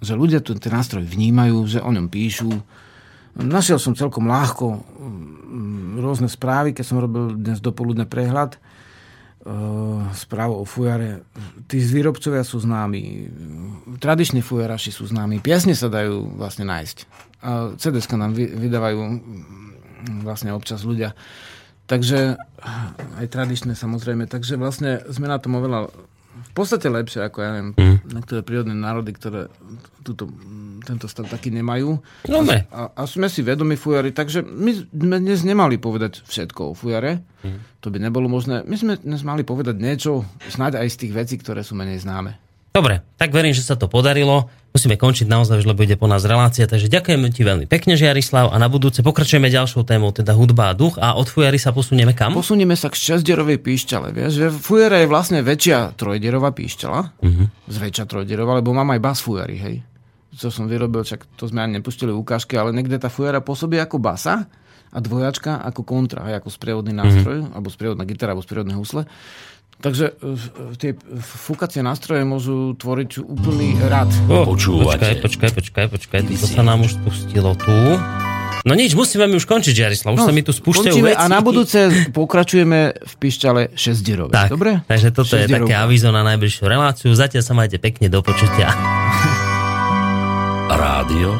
Že 0.00 0.12
ľudia 0.16 0.40
tu 0.40 0.56
ten 0.56 0.72
nástroj 0.72 1.04
vnímajú, 1.04 1.62
že 1.68 1.78
o 1.78 1.90
ňom 1.92 2.08
píšu. 2.08 2.48
Našiel 3.32 3.80
som 3.80 3.96
celkom 3.96 4.28
ľahko 4.28 4.76
mm, 4.76 6.04
rôzne 6.04 6.28
správy, 6.28 6.76
keď 6.76 6.84
som 6.84 7.00
robil 7.00 7.32
dnes 7.32 7.64
dopoludne 7.64 8.04
prehľad 8.04 8.60
uh, 8.60 10.04
správu 10.12 10.60
o 10.60 10.64
fujare. 10.68 11.24
Tí 11.64 11.80
výrobcovia 11.80 12.44
sú 12.44 12.60
známi, 12.60 13.00
tradiční 13.96 14.44
fujaraši 14.44 14.92
sú 14.92 15.08
známi, 15.08 15.40
piesne 15.40 15.72
sa 15.72 15.88
dajú 15.88 16.36
vlastne 16.36 16.68
nájsť. 16.68 16.96
A 17.42 17.72
cds 17.74 18.06
nám 18.14 18.36
vy, 18.36 18.52
vydávajú 18.52 19.00
mm, 19.00 20.22
vlastne 20.28 20.52
občas 20.52 20.84
ľudia. 20.84 21.16
Takže 21.88 22.36
aj 23.20 23.26
tradičné 23.28 23.74
samozrejme. 23.74 24.30
Takže 24.30 24.56
vlastne 24.56 25.02
sme 25.10 25.26
na 25.26 25.36
tom 25.36 25.58
oveľa 25.58 25.90
v 26.52 26.54
podstate 26.60 26.92
lepšie 26.92 27.24
ako 27.24 27.38
ja 27.40 27.50
neviem, 27.56 27.72
mm. 27.72 27.96
niektoré 28.12 28.44
prírodné 28.44 28.76
národy, 28.76 29.16
ktoré 29.16 29.48
túto, 30.04 30.28
tento 30.84 31.08
stav 31.08 31.24
taký 31.32 31.48
nemajú. 31.48 31.96
No, 32.28 32.44
dobre. 32.44 32.68
A, 32.68 32.92
a 32.92 33.02
sme 33.08 33.32
si 33.32 33.40
vedomi 33.40 33.80
fujary, 33.80 34.12
takže 34.12 34.44
my 34.44 34.70
sme 34.84 35.16
dnes 35.24 35.48
nemali 35.48 35.80
povedať 35.80 36.20
všetko 36.28 36.76
o 36.76 36.76
fujare. 36.76 37.24
Mhm. 37.40 37.80
To 37.80 37.88
by 37.88 37.98
nebolo 37.98 38.28
možné. 38.28 38.62
My 38.68 38.76
sme 38.76 39.00
dnes 39.00 39.24
mali 39.24 39.48
povedať 39.48 39.80
niečo, 39.80 40.28
snáď 40.52 40.84
aj 40.84 40.88
z 40.92 40.96
tých 41.00 41.12
vecí, 41.16 41.34
ktoré 41.40 41.64
sú 41.64 41.72
menej 41.72 42.04
známe. 42.04 42.36
Dobre, 42.72 43.04
tak 43.20 43.36
verím, 43.36 43.52
že 43.52 43.60
sa 43.60 43.76
to 43.76 43.84
podarilo. 43.84 44.48
Musíme 44.72 44.96
končiť 44.96 45.28
naozaj, 45.28 45.68
lebo 45.68 45.84
ide 45.84 46.00
po 46.00 46.08
nás 46.08 46.24
relácia. 46.24 46.64
Takže 46.64 46.88
ďakujeme 46.88 47.28
ti 47.28 47.44
veľmi 47.44 47.68
pekne, 47.68 48.00
Jarislav. 48.00 48.48
A 48.48 48.56
na 48.56 48.72
budúce 48.72 49.04
pokračujeme 49.04 49.52
ďalšou 49.52 49.84
témou, 49.84 50.16
teda 50.16 50.32
hudba 50.32 50.72
a 50.72 50.74
duch. 50.74 50.96
A 50.96 51.12
od 51.12 51.28
fujary 51.28 51.60
sa 51.60 51.76
posunieme 51.76 52.16
kam? 52.16 52.32
Posunieme 52.32 52.72
sa 52.72 52.88
k 52.88 52.96
šesťderovej 52.96 53.60
píšťale. 53.60 54.16
Vieš, 54.16 54.32
že 54.32 54.46
fujara 54.48 55.04
je 55.04 55.12
vlastne 55.12 55.44
väčšia 55.44 55.92
trojderová 56.00 56.56
píšťala. 56.56 57.20
Mhm. 57.20 57.44
Zväčšia 57.68 58.04
trojderová, 58.08 58.64
lebo 58.64 58.72
mám 58.72 58.88
aj 58.96 59.00
bas 59.04 59.20
fujary, 59.20 59.60
hej. 59.60 59.76
Co 60.32 60.48
som 60.48 60.64
vyrobil, 60.64 61.04
čak 61.04 61.28
to 61.36 61.44
sme 61.44 61.60
ani 61.60 61.76
nepustili 61.76 62.08
ukážky, 62.08 62.56
ale 62.56 62.72
niekde 62.72 62.96
tá 62.96 63.12
fujara 63.12 63.44
pôsobí 63.44 63.76
ako 63.76 64.00
basa 64.00 64.48
a 64.88 64.98
dvojačka 65.00 65.60
ako 65.60 65.84
kontra, 65.84 66.24
hej, 66.32 66.40
ako 66.40 66.48
sprievodný 66.48 66.96
nástroj, 66.96 67.52
alebo 67.52 67.68
sprievodná 67.68 68.08
gitara, 68.08 68.32
alebo 68.32 68.40
sprievodné 68.40 68.72
husle. 68.72 69.04
Takže 69.82 70.14
e, 70.14 70.78
tie 70.78 70.94
fúkacie 71.18 71.82
nástroje 71.82 72.22
môžu 72.22 72.78
tvoriť 72.78 73.18
úplný 73.18 73.74
rad. 73.90 74.08
Oh, 74.30 74.46
Počúvate. 74.46 75.18
Počkaj, 75.18 75.50
počkaj, 75.50 75.50
počkaj, 75.58 75.86
počkaj. 75.90 76.20
To 76.38 76.46
sa 76.46 76.62
nám 76.62 76.86
už 76.86 77.02
spustilo 77.02 77.58
tu. 77.58 77.74
No 78.62 78.78
nič, 78.78 78.94
musíme 78.94 79.26
mi 79.26 79.34
už 79.34 79.50
končiť, 79.50 79.74
Jarislav. 79.74 80.14
Už 80.14 80.22
sa 80.22 80.30
mi 80.30 80.46
tu 80.46 80.54
spúšťajú 80.54 81.02
veci. 81.02 81.18
a 81.18 81.26
na 81.26 81.42
budúce 81.42 81.90
pokračujeme 82.14 82.94
v 82.94 83.12
pišťale 83.18 83.74
šesťderovej. 83.74 84.30
Tak, 84.30 84.48
Dobre? 84.54 84.86
takže 84.86 85.10
toto 85.10 85.34
je 85.34 85.50
také 85.50 85.74
avizo 85.74 86.14
na 86.14 86.22
najbližšiu 86.22 86.70
reláciu. 86.70 87.10
Zatiaľ 87.10 87.42
sa 87.42 87.58
majte 87.58 87.82
pekne 87.82 88.06
do 88.06 88.22
počutia. 88.22 88.70
Rádio, 90.70 91.34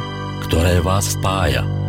ktoré 0.50 0.82
vás 0.82 1.14
spája. 1.14 1.81